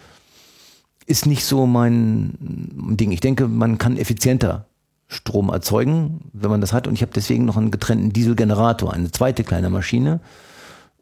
Ist 1.08 1.26
nicht 1.26 1.44
so 1.46 1.66
mein 1.66 2.38
Ding. 2.40 3.12
Ich 3.12 3.22
denke, 3.22 3.48
man 3.48 3.80
kann 3.80 3.98
effizienter 3.98 4.68
Strom 5.08 5.50
erzeugen, 5.50 6.30
wenn 6.32 6.52
man 6.52 6.62
das 6.62 6.74
hat. 6.74 6.88
Und 6.88 6.94
ich 6.94 7.02
habe 7.02 7.12
deswegen 7.16 7.46
noch 7.46 7.58
einen 7.58 7.72
getrennten 7.72 8.14
Dieselgenerator, 8.14 8.94
eine 8.94 9.10
zweite 9.10 9.44
kleine 9.44 9.72
Maschine. 9.72 10.20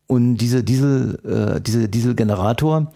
Und 0.08 0.38
diese 0.38 0.64
Diesel, 0.64 1.20
äh, 1.26 1.60
diese 1.60 1.90
Dieselgenerator 1.90 2.94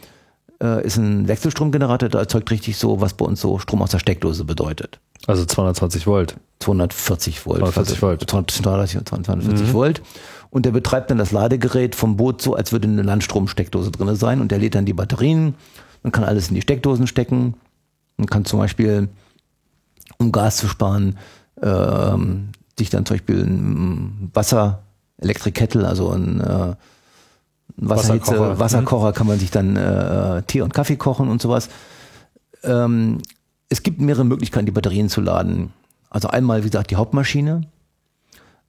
äh, 0.62 0.86
ist 0.86 0.98
ein 0.98 1.28
Wechselstromgenerator, 1.28 2.10
der 2.10 2.22
erzeugt 2.22 2.52
richtig 2.52 2.78
so, 2.78 3.02
was 3.02 3.14
bei 3.14 3.26
uns 3.26 3.42
so 3.42 3.60
Strom 3.60 3.82
aus 3.82 3.92
der 3.92 4.00
Steckdose 4.00 4.44
bedeutet. 4.46 5.00
Also 5.28 5.46
220 5.46 6.08
Volt. 6.08 6.36
240 6.60 7.46
Volt. 7.46 7.60
240 7.60 8.02
Volt. 8.02 8.30
240, 8.30 9.06
240 9.06 9.74
Volt. 9.74 10.02
Und 10.50 10.66
der 10.66 10.72
betreibt 10.72 11.12
dann 11.12 11.18
das 11.18 11.32
Ladegerät 11.32 11.96
vom 11.96 12.16
Boot 12.16 12.42
so, 12.42 12.56
als 12.56 12.72
würde 12.72 12.88
eine 12.88 13.02
Landstromsteckdose 13.02 13.92
drin 13.92 14.16
sein. 14.16 14.40
Und 14.40 14.52
der 14.52 14.60
lädt 14.60 14.76
dann 14.76 14.86
die 14.86 14.94
Batterien. 14.94 15.56
Man 16.04 16.12
kann 16.12 16.24
alles 16.24 16.50
in 16.50 16.56
die 16.56 16.62
Steckdosen 16.62 17.08
stecken. 17.08 17.56
Man 18.18 18.28
kann 18.28 18.46
zum 18.46 18.60
Beispiel, 18.60 19.10
um 20.18 20.32
Gas 20.32 20.58
zu 20.58 20.68
sparen, 20.68 21.18
ähm, 21.62 22.50
sich 22.78 22.90
dann 22.90 23.06
zum 23.06 23.16
Beispiel 23.16 23.44
ein 23.44 24.32
Wasser, 24.34 24.84
Elektrikettel, 25.18 25.86
also 25.86 26.12
ein 26.12 26.40
äh, 26.40 26.76
Wasserhitze, 27.78 28.32
Wasserkocher. 28.32 28.60
Wasserkocher, 28.60 29.14
kann 29.14 29.28
man 29.28 29.40
sich 29.40 29.52
dann 29.52 29.76
äh, 29.76 30.44
Tee 30.44 30.62
und 30.62 30.74
Kaffee 30.74 30.96
kochen 30.96 31.28
und 31.30 31.42
sowas. 31.42 31.70
Ähm, 32.64 33.20
es 33.70 33.84
gibt 33.84 34.00
mehrere 34.00 34.24
Möglichkeiten, 34.26 34.66
die 34.66 34.72
Batterien 34.72 35.10
zu 35.10 35.22
laden. 35.22 35.74
Also 36.10 36.28
einmal, 36.30 36.64
wie 36.64 36.70
gesagt, 36.70 36.92
die 36.92 36.96
Hauptmaschine. 36.96 37.62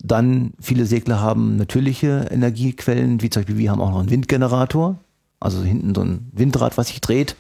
Dann, 0.03 0.53
viele 0.61 0.85
Segler 0.87 1.21
haben 1.21 1.57
natürliche 1.57 2.27
Energiequellen, 2.31 3.23
wie 3.23 3.31
zum 3.31 3.43
Beispiel 3.43 3.57
wir 3.59 3.71
haben 3.71 3.81
auch 3.81 3.91
noch 3.91 4.01
einen 4.01 4.11
Windgenerator. 4.11 4.97
Also 5.41 5.63
hinten 5.63 5.95
so 5.95 6.03
ein 6.03 6.31
Windrad, 6.33 6.77
was 6.77 6.89
sich 6.89 7.01
dreht, 7.01 7.37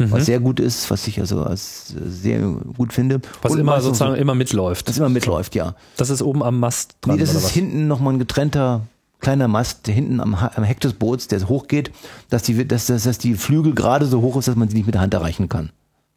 Mhm. 0.00 0.12
was 0.12 0.26
sehr 0.26 0.38
gut 0.38 0.60
ist, 0.60 0.90
was 0.92 1.06
ich 1.08 1.18
also 1.18 1.42
als 1.42 1.88
sehr 2.06 2.38
gut 2.40 2.92
finde. 2.92 3.20
Was 3.42 3.52
Und 3.52 3.58
immer 3.58 3.80
sozusagen 3.80 4.12
so- 4.12 4.16
immer 4.20 4.34
mitläuft. 4.36 4.88
das 4.88 4.96
immer 4.98 5.08
mitläuft, 5.08 5.54
ja. 5.56 5.74
Das 5.96 6.08
ist 6.08 6.22
oben 6.22 6.42
am 6.44 6.60
Mast 6.60 6.96
dran. 7.00 7.16
Nee, 7.16 7.20
das 7.20 7.30
ist 7.34 7.44
was? 7.44 7.50
hinten 7.50 7.88
nochmal 7.88 8.12
ein 8.14 8.18
getrennter 8.20 8.82
kleiner 9.20 9.48
Mast, 9.48 9.86
hinten 9.86 10.20
am, 10.20 10.34
am 10.34 10.64
Heck 10.64 10.80
des 10.80 10.94
Boots, 10.94 11.28
der 11.28 11.48
hochgeht, 11.48 11.90
dass 12.30 12.42
die, 12.42 12.66
dass, 12.66 12.86
dass, 12.86 13.04
dass 13.04 13.18
die 13.18 13.34
Flügel 13.34 13.74
gerade 13.74 14.06
so 14.06 14.20
hoch 14.20 14.36
ist, 14.36 14.48
dass 14.48 14.56
man 14.56 14.68
sie 14.68 14.76
nicht 14.76 14.86
mit 14.86 14.94
der 14.94 15.02
Hand 15.02 15.14
erreichen 15.14 15.48
kann. 15.48 15.70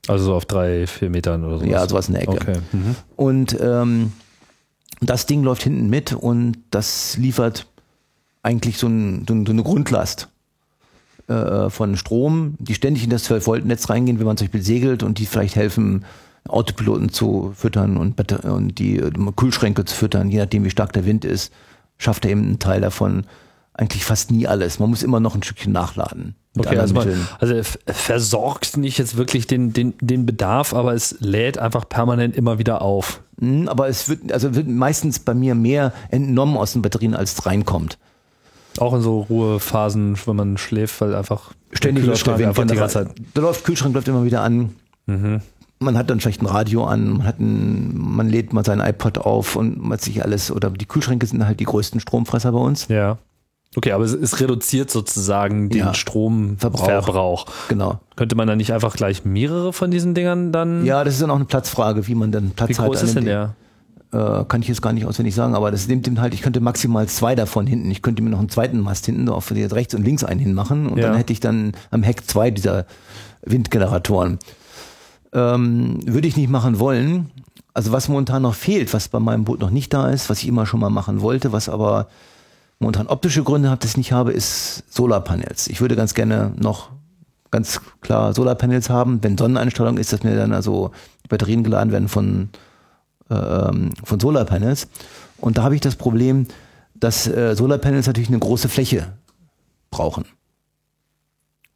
Also 0.08 0.26
so 0.26 0.36
auf 0.36 0.46
drei, 0.46 0.88
vier 0.88 1.10
Metern 1.10 1.44
oder 1.46 1.60
so. 1.60 1.66
Ja, 1.66 1.88
sowas 1.88 2.08
in 2.08 2.16
der 2.16 2.24
Ecke. 2.24 2.34
Okay. 2.34 2.58
Mhm. 2.72 2.96
Und 3.16 3.58
ähm, 3.62 4.12
das 5.00 5.26
Ding 5.26 5.44
läuft 5.44 5.64
hinten 5.64 5.90
mit 5.90 6.14
und 6.14 6.58
das 6.72 7.18
liefert 7.18 7.68
eigentlich 8.44 8.78
so, 8.78 8.88
ein, 8.88 9.26
so, 9.28 9.34
ein, 9.34 9.46
so 9.46 9.52
eine 9.52 9.64
Grundlast 9.64 10.28
äh, 11.28 11.70
von 11.70 11.98
Strom, 11.98 12.56
die 12.60 12.74
ständig 12.74 13.04
in 13.04 13.10
das 13.10 13.30
12-Volt-Netz 13.30 13.90
reingehen, 13.90 14.20
wenn 14.20 14.26
man 14.26 14.38
zum 14.38 14.48
Beispiel 14.48 14.64
segelt 14.64 15.04
und 15.04 15.20
die 15.20 15.26
vielleicht 15.26 15.56
helfen, 15.56 16.06
Autopiloten 16.48 17.10
zu 17.10 17.54
füttern 17.56 17.98
und, 17.98 18.20
und 18.44 18.80
die 18.80 18.98
äh, 18.98 19.12
Kühlschränke 19.36 19.86
zu 19.86 19.96
füttern, 19.96 20.30
je 20.30 20.40
nachdem 20.40 20.64
wie 20.64 20.72
stark 20.72 20.94
der 20.94 21.06
Wind 21.06 21.26
ist, 21.26 21.54
schafft 22.02 22.26
er 22.26 22.32
eben 22.32 22.44
einen 22.44 22.60
Teil 22.60 22.82
davon. 22.82 23.26
Eigentlich 23.74 24.04
fast 24.04 24.32
nie 24.32 24.48
alles. 24.48 24.80
Man 24.80 24.90
muss 24.90 25.02
immer 25.04 25.20
noch 25.20 25.34
ein 25.36 25.44
Stückchen 25.44 25.72
nachladen. 25.72 26.36
Okay, 26.58 26.78
also, 26.78 26.94
man, 26.94 27.28
also 27.40 27.54
er 27.54 27.64
versorgt 27.94 28.76
nicht 28.76 28.98
jetzt 28.98 29.16
wirklich 29.16 29.48
den, 29.48 29.72
den, 29.72 29.94
den 30.02 30.26
Bedarf, 30.26 30.74
aber 30.74 30.94
es 30.94 31.16
lädt 31.20 31.58
einfach 31.58 31.88
permanent 31.88 32.36
immer 32.36 32.60
wieder 32.60 32.82
auf. 32.82 33.22
Mm, 33.38 33.70
Aber 33.70 33.88
es 33.88 34.10
wird, 34.10 34.34
also 34.34 34.54
wird 34.54 34.68
meistens 34.68 35.20
bei 35.20 35.34
mir 35.34 35.56
mehr 35.56 35.94
entnommen 36.10 36.58
aus 36.58 36.74
den 36.74 36.82
Batterien, 36.82 37.16
als 37.16 37.46
reinkommt. 37.46 37.98
Auch 38.80 38.94
in 38.94 39.02
so 39.02 39.22
Ruhephasen, 39.22 40.18
wenn 40.26 40.36
man 40.36 40.58
schläft, 40.58 41.00
weil 41.00 41.16
einfach 41.16 41.52
Ständig 41.72 42.06
läuft 42.06 42.28
der 42.28 42.34
Kühlschrank 42.36 42.50
einfach 42.50 42.64
die 42.64 42.68
der- 42.68 42.78
ganze 42.78 42.94
Zeit. 43.06 43.16
Der 43.36 43.42
läuft, 43.44 43.64
Kühlschrank 43.64 43.96
läuft 43.96 44.08
immer 44.10 44.26
wieder 44.26 44.42
an. 44.42 44.76
Man 45.82 45.98
hat 45.98 46.10
dann 46.10 46.20
vielleicht 46.20 46.42
ein 46.42 46.46
Radio 46.46 46.86
an, 46.86 47.10
man, 47.18 47.24
hat 47.26 47.40
ein, 47.40 47.92
man 47.98 48.30
lädt 48.30 48.54
mal 48.54 48.64
sein 48.64 48.80
iPod 48.80 49.18
auf 49.18 49.56
und 49.56 49.82
man 49.84 49.98
sich 50.00 50.24
alles, 50.24 50.52
oder 50.52 50.70
die 50.70 50.86
Kühlschränke 50.86 51.26
sind 51.26 51.46
halt 51.46 51.60
die 51.60 51.66
größten 51.66 52.00
Stromfresser 52.00 52.52
bei 52.52 52.60
uns. 52.60 52.88
Ja. 52.88 53.18
Okay, 53.76 53.94
aber 53.94 54.04
es, 54.04 54.14
es 54.14 54.40
reduziert 54.40 54.92
sozusagen 54.92 55.70
den 55.70 55.80
Ja. 55.80 55.94
Stromverbrauch. 55.94 56.86
Verbrauch. 56.86 57.46
Genau. 57.70 58.00
Könnte 58.16 58.36
man 58.36 58.48
dann 58.48 58.58
nicht 58.58 58.74
einfach 58.74 58.96
gleich 58.96 59.24
mehrere 59.26 59.74
von 59.74 59.90
diesen 59.92 60.14
Dingern 60.14 60.52
dann? 60.52 60.86
Ja, 60.86 61.04
das 61.04 61.16
ist 61.16 61.22
dann 61.22 61.32
auch 61.32 61.36
eine 61.38 61.46
Platzfrage, 61.46 62.06
wie 62.08 62.16
man 62.16 62.32
dann 62.32 62.52
Platz 62.52 62.70
Wie 62.70 62.78
hat. 62.78 62.86
groß 62.88 63.00
an 63.00 63.06
ist 63.08 63.16
denn 63.16 63.24
dem 63.26 63.30
der? 63.30 64.42
Äh, 64.42 64.44
kann 64.50 64.62
ich 64.62 64.68
jetzt 64.68 64.82
gar 64.82 64.92
nicht 64.92 65.06
auswendig 65.06 65.34
sagen, 65.34 65.56
aber 65.56 65.72
das 65.72 65.88
nimmt 65.88 66.06
ihm 66.06 66.20
halt, 66.20 66.34
ich 66.34 66.42
könnte 66.42 66.60
maximal 66.60 67.08
zwei 67.08 67.34
davon 67.34 67.66
hinten. 67.66 67.90
Ich 67.92 68.02
könnte 68.02 68.22
mir 68.22 68.30
noch 68.30 68.40
einen 68.40 68.50
zweiten 68.50 68.82
Mast 68.82 69.06
hinten 69.06 69.30
auf 69.30 69.48
die 69.48 69.64
rechts 69.64 69.96
und 69.96 70.04
links 70.04 70.26
einen 70.26 70.42
hinmachen 70.42 70.88
und 70.88 70.98
Ja. 70.98 71.08
dann 71.08 71.16
hätte 71.16 71.32
ich 71.32 71.40
dann 71.40 71.72
am 71.92 72.04
Heck 72.04 72.28
zwei 72.28 72.52
dieser 72.52 72.86
Windgeneratoren. 73.44 74.38
Ähm, 75.34 76.00
würde 76.06 76.28
ich 76.28 76.36
nicht 76.36 76.50
machen 76.50 76.80
wollen. 76.80 77.32
Also 77.74 77.92
was 77.92 78.10
momentan 78.10 78.42
noch 78.42 78.56
fehlt, 78.56 78.94
was 78.94 79.08
bei 79.08 79.20
meinem 79.20 79.46
Boot 79.46 79.62
noch 79.62 79.70
nicht 79.70 79.94
da 79.94 80.10
ist, 80.10 80.30
was 80.30 80.40
ich 80.40 80.48
immer 80.48 80.66
schon 80.66 80.82
mal 80.82 80.90
machen 80.90 81.22
wollte, 81.22 81.54
was 81.54 81.70
aber 81.70 82.08
momentan 82.80 83.08
optische 83.08 83.44
Gründe 83.44 83.70
hat, 83.70 83.84
dass 83.84 83.92
ich 83.92 83.98
nicht 83.98 84.12
habe, 84.12 84.34
ist 84.34 84.84
Solarpanels. 84.94 85.68
Ich 85.68 85.80
würde 85.80 85.96
ganz 85.96 86.14
gerne 86.14 86.52
noch 86.58 86.90
ganz 87.52 87.82
klar 88.02 88.34
Solarpanels 88.34 88.90
haben, 88.90 89.24
wenn 89.24 89.38
Sonneneinstrahlung 89.38 89.98
ist, 89.98 90.12
dass 90.12 90.24
mir 90.24 90.36
dann 90.36 90.54
also 90.54 90.92
Batterien 91.30 91.64
geladen 91.64 91.92
werden 91.92 92.08
von, 92.08 92.50
ähm, 93.30 93.92
von 94.04 94.20
Solarpanels. 94.20 94.88
Und 95.38 95.58
da 95.58 95.64
habe 95.64 95.76
ich 95.76 95.82
das 95.82 95.96
Problem, 95.96 96.48
dass 96.96 97.28
äh, 97.28 97.56
Solarpanels 97.56 98.08
natürlich 98.08 98.30
eine 98.30 98.40
große 98.40 98.70
Fläche 98.70 99.14
brauchen. 99.92 100.26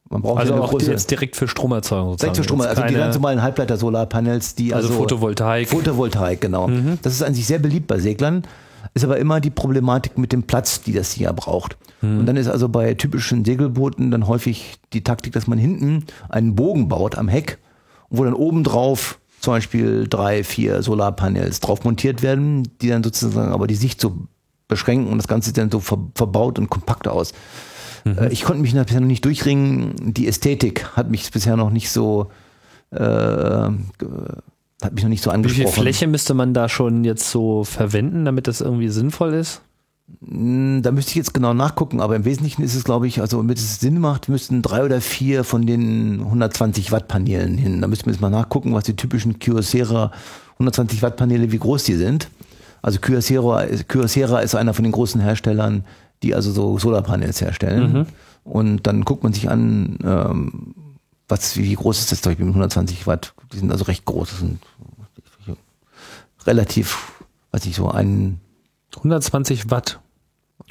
Man 0.09 0.21
braucht 0.21 0.39
Also 0.39 0.53
ja 0.53 0.59
auch 0.59 0.69
die 0.69 0.77
große, 0.77 0.91
jetzt 0.91 1.09
direkt 1.09 1.35
für 1.35 1.47
Stromerzeugung 1.47 2.11
sozusagen. 2.11 2.33
direkt 2.33 2.37
für 2.37 2.43
Strom, 2.43 2.59
Jetzt 2.59 2.69
also 2.77 2.83
die 2.83 2.93
ganz 2.93 3.15
normalen 3.15 3.41
Halbleiter-Solarpanels, 3.41 4.55
die 4.55 4.73
also, 4.73 4.89
also, 4.89 4.99
Photovoltaik. 4.99 5.69
Photovoltaik, 5.69 6.41
genau. 6.41 6.69
Das 7.01 7.13
ist 7.13 7.23
an 7.23 7.33
sich 7.33 7.47
sehr 7.47 7.59
beliebt 7.59 7.87
bei 7.87 7.99
Seglern, 7.99 8.43
ist 8.93 9.03
aber 9.03 9.17
immer 9.17 9.39
die 9.39 9.49
Problematik 9.49 10.17
mit 10.17 10.31
dem 10.31 10.43
Platz, 10.43 10.81
die 10.81 10.93
das 10.93 11.11
hier 11.11 11.33
braucht. 11.33 11.77
Und 12.01 12.27
dann 12.27 12.37
ist 12.37 12.47
also 12.47 12.69
bei 12.69 12.93
typischen 12.93 13.43
Segelbooten 13.43 14.11
dann 14.11 14.27
häufig 14.27 14.75
die 14.93 15.03
Taktik, 15.03 15.33
dass 15.33 15.47
man 15.47 15.57
hinten 15.57 16.05
einen 16.29 16.55
Bogen 16.55 16.87
baut 16.87 17.17
am 17.17 17.27
Heck, 17.27 17.57
wo 18.09 18.23
dann 18.23 18.35
oben 18.35 18.63
drauf 18.63 19.17
zum 19.39 19.53
Beispiel 19.53 20.07
drei, 20.07 20.43
vier 20.43 20.83
Solarpanels 20.83 21.61
drauf 21.61 21.83
montiert 21.83 22.21
werden, 22.21 22.67
die 22.81 22.89
dann 22.89 23.03
sozusagen 23.03 23.51
aber 23.51 23.65
die 23.65 23.75
Sicht 23.75 23.99
so 23.99 24.15
beschränken 24.67 25.11
und 25.11 25.17
das 25.17 25.27
Ganze 25.27 25.47
sieht 25.47 25.57
dann 25.57 25.71
so 25.71 25.79
ver 25.79 25.97
verbaut 26.15 26.59
und 26.59 26.69
kompakt 26.69 27.07
aus. 27.07 27.33
Äh, 28.05 28.29
Ich 28.31 28.43
konnte 28.43 28.61
mich 28.61 28.73
bisher 28.73 28.99
noch 29.01 29.07
nicht 29.07 29.25
durchringen. 29.25 29.95
Die 30.13 30.27
Ästhetik 30.27 30.85
hat 30.95 31.09
mich 31.09 31.29
bisher 31.31 31.57
noch 31.57 31.69
nicht 31.71 31.89
so 31.89 32.29
äh, 32.91 32.97
hat 34.81 34.93
mich 34.93 35.03
noch 35.03 35.09
nicht 35.09 35.23
so 35.23 35.29
Wie 35.31 35.35
angesprochen. 35.35 35.67
viel 35.73 35.81
Fläche 35.83 36.07
müsste 36.07 36.33
man 36.33 36.53
da 36.53 36.69
schon 36.69 37.03
jetzt 37.03 37.29
so 37.29 37.63
verwenden, 37.63 38.25
damit 38.25 38.47
das 38.47 38.61
irgendwie 38.61 38.89
sinnvoll 38.89 39.33
ist? 39.33 39.61
Mm, 40.21 40.81
Da 40.81 40.91
müsste 40.91 41.11
ich 41.11 41.15
jetzt 41.15 41.33
genau 41.33 41.53
nachgucken, 41.53 41.99
aber 42.01 42.15
im 42.15 42.25
Wesentlichen 42.25 42.61
ist 42.61 42.75
es, 42.75 42.83
glaube 42.83 43.07
ich, 43.07 43.21
also 43.21 43.37
damit 43.37 43.57
es 43.57 43.79
Sinn 43.79 43.99
macht, 43.99 44.29
müssten 44.29 44.61
drei 44.61 44.83
oder 44.83 45.01
vier 45.01 45.43
von 45.43 45.65
den 45.65 46.19
120 46.21 46.91
Watt 46.91 47.07
Paneelen 47.07 47.57
hin. 47.57 47.81
Da 47.81 47.87
müssten 47.87 48.05
wir 48.07 48.13
jetzt 48.13 48.21
mal 48.21 48.29
nachgucken, 48.29 48.73
was 48.73 48.83
die 48.83 48.95
typischen 48.95 49.39
Kyocera 49.39 50.11
120 50.53 51.01
Watt 51.01 51.15
Paneele, 51.17 51.51
wie 51.51 51.57
groß 51.59 51.83
die 51.85 51.95
sind. 51.95 52.29
Also 52.81 52.99
Kyocera, 52.99 53.65
Kyocera 53.87 54.39
ist 54.39 54.53
einer 54.55 54.73
von 54.75 54.83
den 54.83 54.91
großen 54.91 55.19
Herstellern, 55.19 55.85
die 56.25 56.35
also 56.35 56.51
so 56.51 56.77
Solarpanels 56.77 57.41
herstellen. 57.41 58.07
Und 58.43 58.85
dann 58.85 59.05
guckt 59.05 59.23
man 59.23 59.33
sich 59.33 59.49
an, 59.49 59.97
ähm, 60.03 60.75
was, 61.27 61.57
wie 61.57 61.73
groß 61.73 61.99
ist 61.99 62.11
das 62.11 62.21
Beispiel 62.21 62.45
mit 62.45 62.53
120 62.53 63.07
Watt? 63.07 63.33
Die 63.51 63.57
sind 63.57 63.71
also 63.71 63.85
recht 63.85 64.05
groß. 64.05 64.29
Das 64.29 64.39
sind 64.39 64.59
relativ, 66.45 67.23
weiß 67.51 67.65
ich 67.65 67.75
so, 67.75 67.89
ein 67.89 68.39
120 68.97 69.71
Watt. 69.71 69.99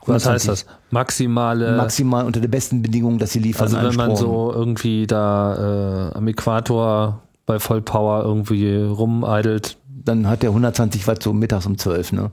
Was 0.07 0.27
120. 0.27 0.31
heißt 0.31 0.49
das? 0.49 0.67
Maximale. 0.91 1.77
maximal 1.77 2.25
unter 2.25 2.41
den 2.41 2.51
besten 2.51 2.83
Bedingungen, 2.83 3.19
dass 3.19 3.33
sie 3.33 3.41
liefern. 3.41 3.75
also 3.75 3.89
wenn 3.89 3.97
man 3.97 4.17
so 4.17 4.53
irgendwie 4.53 5.07
da 5.07 6.11
äh, 6.13 6.17
am 6.17 6.29
Äquator 6.29 7.23
bei 7.47 7.59
Vollpower 7.59 8.23
irgendwie 8.23 8.77
rumeidelt 8.77 9.77
dann 10.05 10.29
hat 10.29 10.43
der 10.43 10.51
120 10.51 11.07
Watt 11.07 11.23
so 11.23 11.33
mittags 11.33 11.67
um 11.67 11.79
12, 11.79 12.13
ne? 12.13 12.31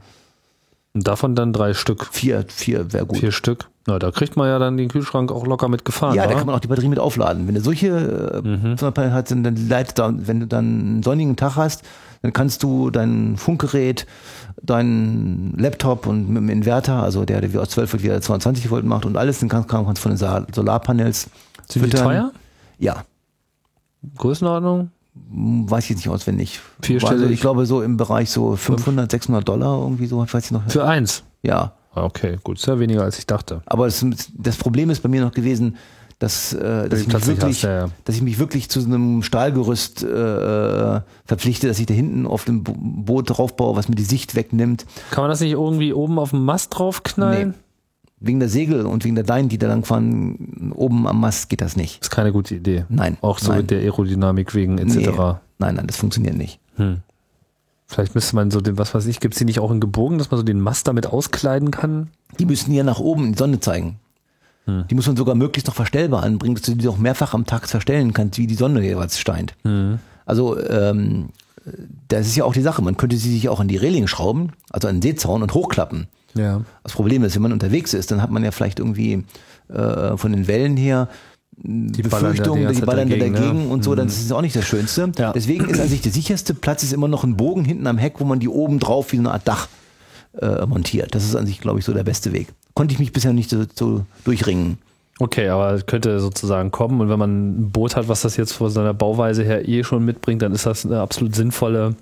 Und 0.93 1.07
davon 1.07 1.35
dann 1.35 1.53
drei 1.53 1.73
Stück, 1.73 2.05
Vier, 2.11 2.45
vier 2.47 2.91
wäre 2.93 3.05
gut. 3.05 3.19
vier 3.19 3.31
Stück. 3.31 3.69
Na, 3.87 3.97
da 3.97 4.11
kriegt 4.11 4.35
man 4.37 4.47
ja 4.47 4.59
dann 4.59 4.77
den 4.77 4.89
Kühlschrank 4.89 5.31
auch 5.31 5.45
locker 5.47 5.67
mit 5.67 5.85
gefahren. 5.85 6.15
ja, 6.15 6.23
da 6.27 6.33
wa? 6.33 6.37
kann 6.37 6.45
man 6.45 6.55
auch 6.55 6.59
die 6.59 6.67
Batterie 6.67 6.87
mit 6.89 6.99
aufladen. 6.99 7.47
Wenn 7.47 7.55
du 7.55 7.61
solche 7.61 8.41
Mhm. 8.43 8.73
äh, 8.73 8.77
Solarpanels 8.77 9.13
hast, 9.13 9.31
dann 9.31 9.43
dann 9.43 9.55
leitet 9.69 9.97
da, 9.97 10.13
wenn 10.15 10.39
du 10.41 10.47
dann 10.47 10.65
einen 10.79 11.03
sonnigen 11.03 11.35
Tag 11.35 11.55
hast, 11.55 11.83
dann 12.21 12.31
kannst 12.33 12.61
du 12.61 12.91
dein 12.91 13.37
Funkgerät, 13.37 14.05
deinen 14.61 15.55
Laptop 15.57 16.05
und 16.05 16.29
mit 16.29 16.37
dem 16.43 16.49
Inverter, 16.49 17.01
also 17.01 17.25
der, 17.25 17.41
der 17.41 17.51
wie 17.53 17.57
aus 17.57 17.69
12 17.69 17.93
Volt 17.93 18.03
wieder 18.03 18.21
22 18.21 18.69
Volt 18.69 18.85
macht 18.85 19.05
und 19.05 19.17
alles, 19.17 19.39
dann 19.39 19.49
kannst, 19.49 19.69
kannst 19.69 19.97
du 20.05 20.09
von 20.09 20.15
den 20.15 20.53
Solarpanels 20.53 21.23
Sind 21.67 21.85
die 21.85 21.89
füttern. 21.89 22.03
teuer? 22.05 22.31
Ja, 22.77 23.03
Größenordnung? 24.17 24.91
Weiß 25.13 25.83
ich 25.85 25.89
jetzt 25.91 25.99
nicht 25.99 26.09
auswendig. 26.09 26.59
Vierstellig? 26.81 27.21
Also 27.23 27.33
ich 27.33 27.41
glaube 27.41 27.65
so 27.65 27.81
im 27.81 27.97
Bereich 27.97 28.29
so 28.29 28.55
500, 28.55 29.11
600 29.11 29.47
Dollar 29.47 29.79
irgendwie 29.81 30.05
so, 30.07 30.19
weiß 30.19 30.45
ich 30.45 30.51
noch. 30.51 30.63
Für 30.69 30.85
eins. 30.85 31.23
Ja, 31.43 31.73
Ah, 31.93 32.05
Okay, 32.05 32.37
gut, 32.41 32.57
ist 32.57 32.65
ja 32.67 32.79
weniger 32.79 33.03
als 33.03 33.19
ich 33.19 33.27
dachte. 33.27 33.61
Aber 33.65 33.85
das, 33.85 34.05
das 34.37 34.55
Problem 34.55 34.89
ist 34.89 35.01
bei 35.03 35.09
mir 35.09 35.21
noch 35.21 35.33
gewesen, 35.33 35.75
dass, 36.19 36.53
äh, 36.53 36.87
dass, 36.87 37.01
ich, 37.01 37.07
mich 37.07 37.27
wirklich, 37.27 37.55
hast, 37.57 37.61
ja, 37.63 37.89
dass 38.05 38.15
ich 38.15 38.21
mich 38.21 38.39
wirklich 38.39 38.69
zu 38.69 38.79
so 38.79 38.87
einem 38.87 39.23
Stahlgerüst 39.23 40.03
äh, 40.03 41.01
verpflichte, 41.25 41.67
dass 41.67 41.79
ich 41.79 41.87
da 41.87 41.93
hinten 41.93 42.25
auf 42.27 42.45
dem 42.45 42.63
Bo- 42.63 42.75
Boot 42.77 43.29
draufbaue, 43.31 43.75
was 43.75 43.89
mir 43.89 43.95
die 43.95 44.03
Sicht 44.03 44.35
wegnimmt. 44.35 44.85
Kann 45.09 45.23
man 45.23 45.31
das 45.31 45.41
nicht 45.41 45.51
irgendwie 45.51 45.91
oben 45.91 46.17
auf 46.19 46.29
dem 46.29 46.45
Mast 46.45 46.77
draufknallen? 46.77 47.55
Wegen 48.23 48.39
der 48.39 48.49
Segel 48.49 48.85
und 48.85 49.03
wegen 49.03 49.15
der 49.15 49.25
Leinen, 49.25 49.49
die 49.49 49.57
da 49.57 49.67
lang 49.67 49.83
fahren, 49.83 50.71
oben 50.75 51.07
am 51.07 51.19
Mast 51.19 51.49
geht 51.49 51.61
das 51.61 51.75
nicht. 51.75 52.01
Ist 52.01 52.11
keine 52.11 52.31
gute 52.31 52.55
Idee. 52.55 52.85
Nein. 52.87 53.17
Auch 53.21 53.39
so 53.39 53.49
nein. 53.49 53.61
mit 53.61 53.71
der 53.71 53.79
Aerodynamik 53.79 54.53
wegen 54.53 54.77
etc. 54.77 54.95
Nee. 54.95 55.33
Nein, 55.57 55.75
nein, 55.75 55.87
das 55.87 55.97
funktioniert 55.97 56.37
nicht. 56.37 56.59
Vielleicht 57.87 58.15
müsste 58.15 58.35
man 58.35 58.51
so 58.51 58.61
den, 58.61 58.77
was 58.77 58.93
weiß 58.93 59.05
ich, 59.07 59.19
gibt 59.19 59.33
es 59.33 59.39
die 59.39 59.45
nicht 59.45 59.59
auch 59.59 59.71
in 59.71 59.81
gebogen, 59.81 60.17
dass 60.17 60.31
man 60.31 60.37
so 60.37 60.43
den 60.43 60.61
Mast 60.61 60.87
damit 60.87 61.07
auskleiden 61.07 61.71
kann? 61.71 62.09
Die 62.39 62.45
müssen 62.45 62.71
ja 62.73 62.83
nach 62.83 62.99
oben 62.99 63.25
in 63.25 63.31
die 63.33 63.37
Sonne 63.37 63.59
zeigen. 63.59 63.99
Hm. 64.65 64.85
Die 64.89 64.95
muss 64.95 65.07
man 65.07 65.17
sogar 65.17 65.35
möglichst 65.35 65.67
noch 65.67 65.75
verstellbar 65.75 66.23
anbringen, 66.23 66.55
dass 66.55 66.63
du 66.63 66.75
die 66.75 66.87
auch 66.87 66.97
mehrfach 66.97 67.33
am 67.33 67.45
Tag 67.45 67.67
verstellen 67.67 68.13
kannst, 68.13 68.37
wie 68.37 68.47
die 68.47 68.55
Sonne 68.55 68.81
jeweils 68.81 69.19
scheint. 69.19 69.55
Hm. 69.63 69.99
Also 70.25 70.57
ähm, 70.59 71.29
das 72.07 72.27
ist 72.27 72.35
ja 72.35 72.45
auch 72.45 72.53
die 72.53 72.61
Sache. 72.61 72.81
Man 72.81 72.97
könnte 72.97 73.17
sie 73.17 73.31
sich 73.31 73.49
auch 73.49 73.59
an 73.59 73.67
die 73.67 73.77
Reling 73.77 74.07
schrauben, 74.07 74.53
also 74.69 74.87
an 74.87 74.95
den 74.95 75.01
Seezaun 75.01 75.43
und 75.43 75.53
hochklappen. 75.53 76.07
Ja. 76.33 76.61
Das 76.83 76.93
Problem 76.93 77.23
ist, 77.23 77.35
wenn 77.35 77.41
man 77.41 77.53
unterwegs 77.53 77.93
ist, 77.93 78.11
dann 78.11 78.21
hat 78.21 78.31
man 78.31 78.43
ja 78.43 78.51
vielleicht 78.51 78.79
irgendwie 78.79 79.23
äh, 79.69 80.17
von 80.17 80.31
den 80.31 80.47
Wellen 80.47 80.77
her 80.77 81.07
die 81.63 82.01
Befürchtung, 82.01 82.57
die 82.57 82.81
ballern 82.81 83.09
da 83.09 83.15
dagegen, 83.15 83.33
dagegen, 83.33 83.59
ja. 83.59 83.65
Mhm. 83.65 83.71
und 83.71 83.83
so, 83.83 83.93
dann 83.93 84.07
ist 84.07 84.23
es 84.23 84.31
auch 84.31 84.41
nicht 84.41 84.55
das 84.55 84.65
Schönste. 84.65 85.11
Ja. 85.17 85.31
Deswegen 85.33 85.65
ist 85.65 85.79
an 85.79 85.87
sich 85.87 86.01
der 86.01 86.11
sicherste 86.11 86.53
Platz 86.53 86.81
ist 86.83 86.93
immer 86.93 87.07
noch 87.07 87.23
ein 87.23 87.37
Bogen 87.37 87.65
hinten 87.65 87.87
am 87.87 87.97
Heck, 87.97 88.15
wo 88.19 88.25
man 88.25 88.39
die 88.39 88.49
oben 88.49 88.79
drauf 88.79 89.11
wie 89.11 89.19
eine 89.19 89.31
Art 89.31 89.47
Dach 89.47 89.67
äh, 90.39 90.65
montiert. 90.65 91.13
Das 91.13 91.23
ist 91.23 91.35
an 91.35 91.45
sich, 91.45 91.59
glaube 91.59 91.79
ich, 91.79 91.85
so 91.85 91.93
der 91.93 92.03
beste 92.03 92.33
Weg. 92.33 92.47
Konnte 92.73 92.93
ich 92.93 92.99
mich 92.99 93.11
bisher 93.11 93.33
nicht 93.33 93.49
so, 93.49 93.63
so 93.75 94.05
durchringen. 94.23 94.77
Okay, 95.19 95.49
aber 95.49 95.73
es 95.73 95.85
könnte 95.85 96.19
sozusagen 96.19 96.71
kommen 96.71 96.99
und 96.99 97.09
wenn 97.09 97.19
man 97.19 97.59
ein 97.59 97.71
Boot 97.71 97.95
hat, 97.95 98.07
was 98.07 98.21
das 98.21 98.37
jetzt 98.37 98.53
von 98.53 98.71
seiner 98.71 98.93
Bauweise 98.93 99.43
her 99.43 99.67
eh 99.67 99.83
schon 99.83 100.03
mitbringt, 100.03 100.41
dann 100.41 100.53
ist 100.53 100.65
das 100.65 100.85
eine 100.85 100.99
absolut 100.99 101.35
sinnvolle. 101.35 101.95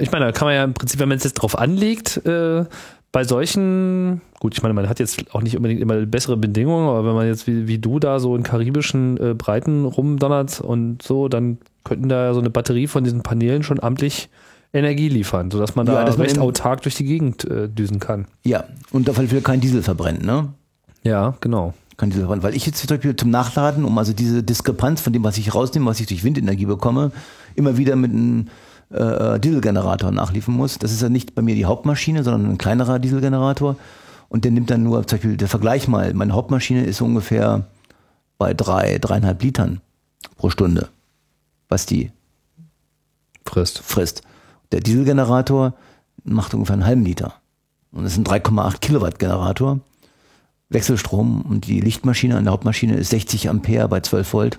Ich 0.00 0.10
meine, 0.10 0.24
da 0.24 0.32
kann 0.32 0.46
man 0.46 0.54
ja 0.54 0.64
im 0.64 0.74
Prinzip, 0.74 0.98
wenn 0.98 1.08
man 1.08 1.18
es 1.18 1.24
jetzt 1.24 1.34
drauf 1.34 1.56
anlegt, 1.56 2.24
äh, 2.26 2.64
bei 3.12 3.24
solchen, 3.24 4.22
gut, 4.40 4.54
ich 4.54 4.62
meine, 4.62 4.74
man 4.74 4.88
hat 4.88 4.98
jetzt 4.98 5.34
auch 5.34 5.42
nicht 5.42 5.56
unbedingt 5.56 5.80
immer 5.82 5.96
bessere 6.06 6.36
Bedingungen, 6.38 6.88
aber 6.88 7.06
wenn 7.06 7.14
man 7.14 7.26
jetzt 7.26 7.46
wie, 7.46 7.68
wie 7.68 7.78
du 7.78 7.98
da 7.98 8.18
so 8.18 8.34
in 8.34 8.42
karibischen 8.42 9.18
äh, 9.18 9.34
Breiten 9.34 9.84
rumdonnert 9.84 10.60
und 10.60 11.02
so, 11.02 11.28
dann 11.28 11.58
könnten 11.84 12.08
da 12.08 12.32
so 12.32 12.40
eine 12.40 12.48
Batterie 12.50 12.86
von 12.86 13.04
diesen 13.04 13.22
Paneelen 13.22 13.62
schon 13.62 13.80
amtlich 13.82 14.30
Energie 14.72 15.10
liefern, 15.10 15.50
sodass 15.50 15.74
man 15.76 15.84
da 15.84 15.92
Ja, 15.92 16.04
dass 16.04 16.16
man 16.16 16.24
recht 16.24 16.36
eben- 16.36 16.44
autark 16.44 16.80
durch 16.82 16.94
die 16.94 17.04
Gegend 17.04 17.44
äh, 17.44 17.68
düsen 17.68 18.00
kann. 18.00 18.26
Ja, 18.44 18.64
und 18.90 19.10
auf 19.10 19.18
alle 19.18 19.28
Fälle 19.28 19.42
kein 19.42 19.60
Diesel 19.60 19.82
verbrennen, 19.82 20.24
ne? 20.24 20.48
Ja, 21.02 21.34
genau. 21.40 21.74
Kein 21.98 22.08
Dieselverbrenner. 22.08 22.42
Weil 22.42 22.56
ich 22.56 22.64
jetzt 22.64 22.78
zum 22.78 22.88
Beispiel 22.96 23.14
zum 23.14 23.28
Nachladen, 23.28 23.84
um 23.84 23.98
also 23.98 24.14
diese 24.14 24.42
Diskrepanz 24.42 25.02
von 25.02 25.12
dem, 25.12 25.22
was 25.24 25.36
ich 25.36 25.54
rausnehme, 25.54 25.84
was 25.84 26.00
ich 26.00 26.06
durch 26.06 26.24
Windenergie 26.24 26.64
bekomme, 26.64 27.12
immer 27.54 27.76
wieder 27.76 27.94
mit 27.96 28.12
einem 28.12 28.46
äh, 28.92 29.40
Dieselgenerator 29.40 30.10
nachliefern 30.10 30.54
muss. 30.54 30.78
Das 30.78 30.92
ist 30.92 31.02
ja 31.02 31.08
nicht 31.08 31.34
bei 31.34 31.42
mir 31.42 31.54
die 31.54 31.64
Hauptmaschine, 31.64 32.24
sondern 32.24 32.50
ein 32.50 32.58
kleinerer 32.58 32.98
Dieselgenerator. 32.98 33.76
Und 34.28 34.44
der 34.44 34.52
nimmt 34.52 34.70
dann 34.70 34.82
nur, 34.82 35.06
zum 35.06 35.18
Beispiel 35.18 35.36
der 35.36 35.48
Vergleich 35.48 35.88
mal, 35.88 36.14
meine 36.14 36.32
Hauptmaschine 36.32 36.84
ist 36.84 37.00
ungefähr 37.00 37.66
bei 38.38 38.54
drei, 38.54 38.98
dreieinhalb 38.98 39.42
Litern 39.42 39.80
pro 40.36 40.50
Stunde, 40.50 40.88
was 41.68 41.86
die 41.86 42.10
Frisst. 43.44 43.80
frisst. 43.80 44.22
Der 44.70 44.80
Dieselgenerator 44.80 45.74
macht 46.24 46.54
ungefähr 46.54 46.74
einen 46.74 46.86
halben 46.86 47.04
Liter. 47.04 47.34
Und 47.92 48.04
das 48.04 48.12
ist 48.12 48.18
ein 48.18 48.24
3,8 48.24 48.78
Kilowatt 48.78 49.18
Generator. 49.18 49.80
Wechselstrom 50.70 51.42
und 51.42 51.66
die 51.66 51.80
Lichtmaschine 51.80 52.36
an 52.36 52.44
der 52.44 52.52
Hauptmaschine 52.52 52.94
ist 52.94 53.10
60 53.10 53.50
Ampere 53.50 53.88
bei 53.88 54.00
12 54.00 54.32
Volt. 54.32 54.58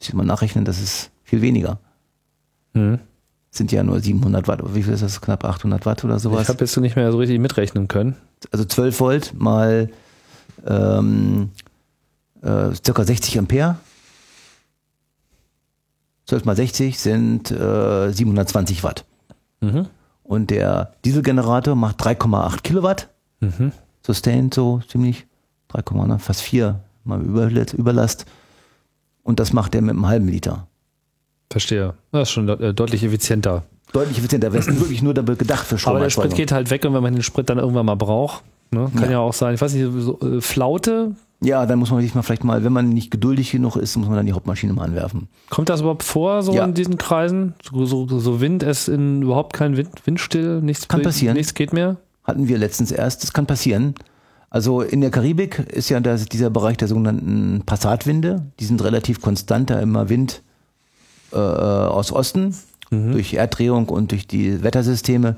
Sieht 0.00 0.14
man 0.14 0.26
nachrechnen, 0.26 0.64
das 0.64 0.80
ist 0.80 1.10
viel 1.22 1.40
weniger. 1.40 1.78
Mhm. 2.74 2.98
Sind 3.50 3.70
ja 3.72 3.82
nur 3.82 4.00
700 4.00 4.48
Watt. 4.48 4.60
Wie 4.74 4.82
viel 4.82 4.92
ist 4.92 5.02
das? 5.02 5.20
Knapp 5.20 5.44
800 5.44 5.86
Watt 5.86 6.04
oder 6.04 6.16
Ich 6.16 6.22
sowas. 6.22 6.48
habe 6.48 6.58
jetzt 6.60 6.76
nicht 6.76 6.96
mehr 6.96 7.10
so 7.12 7.18
richtig 7.18 7.38
mitrechnen 7.38 7.86
können. 7.88 8.16
Also 8.52 8.64
12 8.64 9.00
Volt 9.00 9.32
mal 9.38 9.90
ähm, 10.66 11.50
äh, 12.42 12.74
circa 12.84 13.04
60 13.04 13.38
Ampere. 13.38 13.76
12 16.26 16.44
mal 16.46 16.56
60 16.56 16.98
sind 16.98 17.50
äh, 17.50 18.10
720 18.10 18.82
Watt. 18.82 19.04
Mhm. 19.60 19.86
Und 20.22 20.50
der 20.50 20.94
Dieselgenerator 21.04 21.74
macht 21.76 22.00
3,8 22.02 22.62
Kilowatt. 22.62 23.08
Mhm. 23.40 23.72
Sustained 24.04 24.54
so 24.54 24.80
ziemlich. 24.88 25.26
3, 25.68 26.06
ne, 26.06 26.18
fast 26.18 26.40
4 26.42 26.80
mal 27.04 27.20
Überlast, 27.20 27.74
Überlast. 27.74 28.26
Und 29.22 29.38
das 29.40 29.52
macht 29.52 29.74
er 29.74 29.82
mit 29.82 29.90
einem 29.90 30.06
halben 30.06 30.28
Liter. 30.28 30.66
Verstehe. 31.50 31.94
Das 32.12 32.28
ist 32.28 32.32
schon 32.32 32.48
äh, 32.48 32.74
deutlich 32.74 33.04
effizienter. 33.04 33.62
Deutlich 33.92 34.18
effizienter. 34.18 34.50
Das 34.50 34.66
ist 34.66 34.80
wirklich 34.80 35.02
nur 35.02 35.14
dafür 35.14 35.36
gedacht 35.36 35.66
für 35.66 35.78
Aber 35.88 36.00
der 36.00 36.10
Sprit 36.10 36.34
geht 36.34 36.50
halt 36.52 36.70
weg 36.70 36.84
und 36.84 36.94
wenn 36.94 37.02
man 37.02 37.12
den 37.14 37.22
Sprit 37.22 37.48
dann 37.48 37.58
irgendwann 37.58 37.86
mal 37.86 37.94
braucht, 37.94 38.42
ne, 38.72 38.90
kann 38.94 39.04
ja. 39.04 39.10
Ja. 39.12 39.18
auch 39.20 39.32
sein, 39.34 39.54
ich 39.54 39.60
weiß 39.60 39.72
nicht, 39.74 39.86
so, 39.98 40.18
äh, 40.20 40.40
Flaute, 40.40 41.12
Ja, 41.40 41.66
dann 41.66 41.78
muss 41.78 41.90
man 41.90 42.00
sich 42.00 42.14
mal 42.14 42.22
vielleicht 42.22 42.42
mal, 42.42 42.64
wenn 42.64 42.72
man 42.72 42.88
nicht 42.88 43.10
geduldig 43.10 43.52
genug 43.52 43.76
ist, 43.76 43.96
muss 43.96 44.08
man 44.08 44.16
dann 44.16 44.26
die 44.26 44.32
Hauptmaschine 44.32 44.72
mal 44.72 44.84
anwerfen. 44.84 45.28
kommt 45.50 45.68
das 45.68 45.80
überhaupt 45.80 46.02
vor, 46.02 46.42
so 46.42 46.54
Ja. 46.54 46.64
in 46.64 46.74
diesen 46.74 46.96
Kreisen? 46.98 47.54
So, 47.62 47.84
so, 47.84 48.18
so 48.18 48.40
Wind, 48.40 48.62
es 48.62 48.88
in 48.88 49.22
überhaupt 49.22 49.52
kein 49.52 49.76
Wind, 49.76 49.90
windstill, 50.06 50.60
nichts, 50.62 50.88
Kann 50.88 51.02
passieren. 51.02 51.36
nichts 51.36 51.54
geht 51.54 51.72
mehr? 51.72 51.98
Hatten 52.24 52.48
wir 52.48 52.56
letztens 52.58 52.90
erst. 52.90 53.22
Das 53.22 53.32
kann 53.34 53.46
passieren. 53.46 53.94
Also 54.48 54.80
in 54.80 55.02
der 55.02 55.10
Karibik 55.10 55.58
ist 55.70 55.90
ja 55.90 56.00
das, 56.00 56.24
dieser 56.26 56.48
Bereich 56.48 56.78
der 56.78 56.88
sogenannten 56.88 57.62
Passatwinde. 57.66 58.46
Die 58.60 58.64
sind 58.64 58.82
relativ 58.82 59.20
konstant, 59.20 59.68
da 59.68 59.78
immer 59.80 60.08
Wind 60.08 60.42
äh, 61.34 61.38
aus 61.38 62.12
Osten. 62.12 62.54
Durch 62.90 63.34
Erddrehung 63.34 63.88
und 63.88 64.12
durch 64.12 64.28
die 64.28 64.62
Wettersysteme 64.62 65.36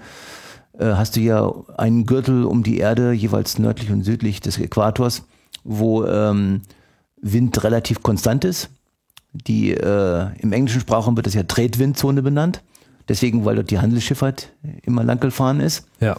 äh, 0.79 0.85
hast 0.93 1.17
du 1.17 1.21
ja 1.21 1.51
einen 1.77 2.05
Gürtel 2.05 2.45
um 2.45 2.63
die 2.63 2.79
Erde, 2.79 3.13
jeweils 3.13 3.59
nördlich 3.59 3.91
und 3.91 4.03
südlich 4.03 4.41
des 4.41 4.59
Äquators, 4.59 5.23
wo 5.65 6.05
ähm, 6.05 6.63
Wind 7.21 7.63
relativ 7.65 8.03
konstant 8.03 8.45
ist. 8.45 8.69
Die, 9.33 9.73
äh, 9.73 10.27
Im 10.39 10.53
englischen 10.53 10.81
Sprachraum 10.81 11.17
wird 11.17 11.27
das 11.27 11.35
ja 11.35 11.43
Tretwindzone 11.45 12.23
benannt. 12.23 12.63
Deswegen, 13.09 13.45
weil 13.45 13.57
dort 13.57 13.71
die 13.71 13.79
Handelsschifffahrt 13.79 14.53
immer 14.83 15.05
lang 15.05 15.21
gefahren 15.21 15.61
ist. 15.61 15.87
Ja. 16.01 16.17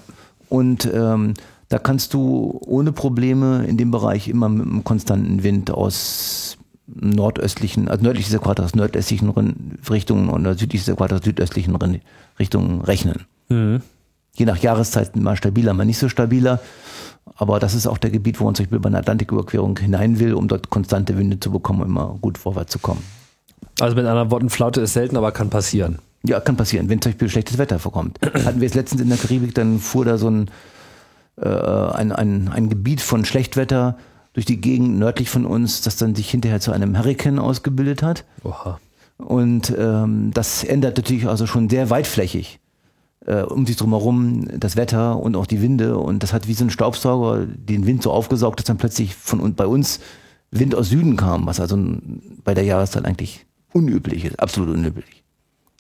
Und 0.49 0.89
ähm, 0.93 1.33
da 1.69 1.79
kannst 1.79 2.13
du 2.13 2.61
ohne 2.65 2.93
Probleme 2.93 3.65
in 3.65 3.77
dem 3.77 3.91
Bereich 3.91 4.29
immer 4.29 4.47
mit 4.47 4.65
einem 4.65 4.83
konstanten 4.83 5.43
Wind 5.43 5.69
aus 5.69 6.57
nordöstlichen, 6.87 7.87
also 7.89 8.03
nördlich 8.03 8.25
des 8.25 8.35
Äquators, 8.35 8.75
nordöstlichen 8.75 9.79
Richtungen 9.89 10.29
oder 10.29 10.55
südlich 10.55 10.83
des 10.85 10.93
Äquators, 10.93 11.23
südöstlichen 11.23 11.77
Richtungen 12.39 12.81
rechnen. 12.81 13.25
Mhm. 13.49 13.81
Je 14.35 14.45
nach 14.45 14.57
Jahreszeit 14.57 15.15
mal 15.15 15.35
stabiler, 15.35 15.73
mal 15.73 15.85
nicht 15.85 15.97
so 15.97 16.09
stabiler. 16.09 16.59
Aber 17.35 17.59
das 17.59 17.73
ist 17.73 17.87
auch 17.87 17.97
der 17.97 18.09
Gebiet, 18.09 18.39
wo 18.39 18.45
man 18.45 18.55
zum 18.55 18.65
Beispiel 18.65 18.79
bei 18.79 18.87
einer 18.87 18.99
Atlantiküberquerung 18.99 19.77
hinein 19.77 20.19
will, 20.19 20.33
um 20.33 20.47
dort 20.47 20.69
konstante 20.69 21.17
Winde 21.17 21.39
zu 21.39 21.51
bekommen, 21.51 21.81
um 21.81 21.87
immer 21.87 22.17
gut 22.21 22.37
vorwärts 22.37 22.71
zu 22.71 22.79
kommen. 22.79 23.03
Also 23.79 23.95
mit 23.95 24.05
anderen 24.05 24.31
Worten, 24.31 24.49
Flaute 24.49 24.81
ist 24.81 24.93
selten, 24.93 25.17
aber 25.17 25.31
kann 25.31 25.49
passieren. 25.49 25.99
Ja, 26.23 26.39
kann 26.39 26.57
passieren, 26.57 26.89
wenn 26.89 27.01
zum 27.01 27.11
Beispiel 27.11 27.29
schlechtes 27.29 27.57
Wetter 27.57 27.79
vorkommt. 27.79 28.19
Hatten 28.45 28.61
wir 28.61 28.67
es 28.67 28.73
letztens 28.73 29.01
in 29.01 29.09
der 29.09 29.17
Karibik, 29.17 29.53
dann 29.53 29.79
fuhr 29.79 30.05
da 30.05 30.17
so 30.17 30.29
ein, 30.29 30.49
äh, 31.39 31.47
ein, 31.47 32.11
ein, 32.11 32.49
ein 32.49 32.69
Gebiet 32.69 33.01
von 33.01 33.25
Schlechtwetter 33.25 33.97
durch 34.37 34.45
die 34.45 34.61
Gegend 34.61 34.99
nördlich 34.99 35.31
von 35.31 35.47
uns, 35.47 35.81
das 35.81 35.97
dann 35.97 36.13
sich 36.13 36.29
hinterher 36.29 36.59
zu 36.59 36.71
einem 36.71 36.95
Hurrikan 36.95 37.39
ausgebildet 37.39 38.03
hat. 38.03 38.23
Oha. 38.43 38.79
Und 39.17 39.73
ähm, 39.75 40.29
das 40.31 40.63
ändert 40.63 40.95
natürlich 40.95 41.27
also 41.27 41.47
schon 41.47 41.71
sehr 41.71 41.89
weitflächig 41.89 42.59
äh, 43.25 43.41
um 43.41 43.65
sich 43.65 43.77
drumherum 43.77 44.47
das 44.59 44.75
Wetter 44.75 45.17
und 45.17 45.35
auch 45.35 45.47
die 45.47 45.63
Winde. 45.63 45.97
Und 45.97 46.21
das 46.21 46.33
hat 46.33 46.47
wie 46.47 46.53
so 46.53 46.65
ein 46.65 46.69
Staubsauger 46.69 47.47
den 47.47 47.87
Wind 47.87 48.03
so 48.03 48.11
aufgesaugt, 48.11 48.59
dass 48.59 48.67
dann 48.67 48.77
plötzlich 48.77 49.15
von 49.15 49.39
und 49.39 49.55
bei 49.55 49.65
uns 49.65 50.01
Wind 50.51 50.75
aus 50.75 50.89
Süden 50.89 51.17
kam, 51.17 51.47
was 51.47 51.59
also 51.59 51.75
bei 52.43 52.53
der 52.53 52.63
Jahreszeit 52.63 53.05
eigentlich 53.05 53.47
unüblich 53.73 54.23
ist, 54.25 54.39
absolut 54.39 54.69
unüblich. 54.69 55.23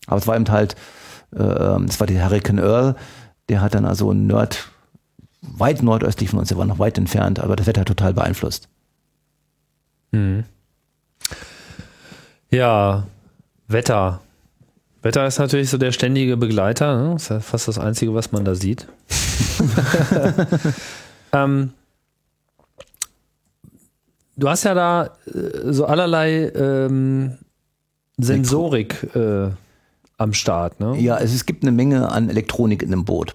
Aber 0.07 0.17
es 0.17 0.25
war 0.25 0.35
eben 0.35 0.49
halt, 0.49 0.73
äh, 1.31 1.37
das 1.37 1.99
war 1.99 2.07
der 2.07 2.25
Hurricane 2.25 2.57
Earl, 2.57 2.95
der 3.49 3.61
hat 3.61 3.75
dann 3.75 3.85
also 3.85 4.13
Nord, 4.13 4.71
weit 5.41 5.83
nordöstlich 5.83 6.29
von 6.29 6.39
uns, 6.39 6.49
der 6.49 6.57
war 6.57 6.65
noch 6.65 6.79
weit 6.79 6.97
entfernt, 6.97 7.39
aber 7.39 7.55
das 7.55 7.67
Wetter 7.67 7.81
hat 7.81 7.87
total 7.87 8.13
beeinflusst. 8.13 8.67
Mhm. 10.11 10.43
Ja, 12.49 13.07
Wetter. 13.67 14.21
Wetter 15.01 15.27
ist 15.27 15.39
natürlich 15.39 15.69
so 15.69 15.77
der 15.77 15.91
ständige 15.91 16.37
Begleiter. 16.37 17.01
Ne? 17.01 17.13
Das 17.13 17.23
ist 17.23 17.29
ja 17.29 17.39
fast 17.39 17.67
das 17.67 17.77
Einzige, 17.77 18.13
was 18.13 18.31
man 18.31 18.45
da 18.45 18.55
sieht. 18.55 18.87
ähm, 21.33 21.71
du 24.35 24.49
hast 24.49 24.63
ja 24.63 24.73
da 24.73 25.11
äh, 25.25 25.71
so 25.71 25.85
allerlei 25.85 26.49
ähm, 26.55 27.37
Sensorik 28.17 29.15
äh, 29.15 29.49
am 30.17 30.33
Start. 30.33 30.79
Ne? 30.79 30.97
Ja, 30.97 31.17
es, 31.17 31.33
es 31.33 31.45
gibt 31.45 31.63
eine 31.63 31.71
Menge 31.71 32.09
an 32.09 32.29
Elektronik 32.29 32.81
in 32.81 32.91
einem 32.91 33.05
Boot. 33.05 33.33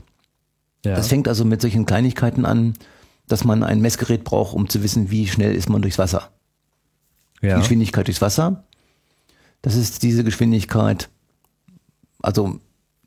Ja. 0.84 0.96
Das 0.96 1.08
fängt 1.08 1.28
also 1.28 1.44
mit 1.44 1.60
solchen 1.60 1.86
Kleinigkeiten 1.86 2.44
an, 2.44 2.74
dass 3.28 3.44
man 3.44 3.62
ein 3.62 3.80
Messgerät 3.80 4.24
braucht, 4.24 4.54
um 4.54 4.68
zu 4.68 4.82
wissen, 4.82 5.10
wie 5.10 5.28
schnell 5.28 5.54
ist 5.54 5.68
man 5.68 5.80
durchs 5.82 5.98
Wasser. 5.98 6.30
ja. 7.40 7.58
Geschwindigkeit 7.58 8.06
durchs 8.06 8.20
Wasser. 8.20 8.64
Das 9.62 9.76
ist 9.76 10.02
diese 10.02 10.24
Geschwindigkeit, 10.24 11.08
also 12.20 12.58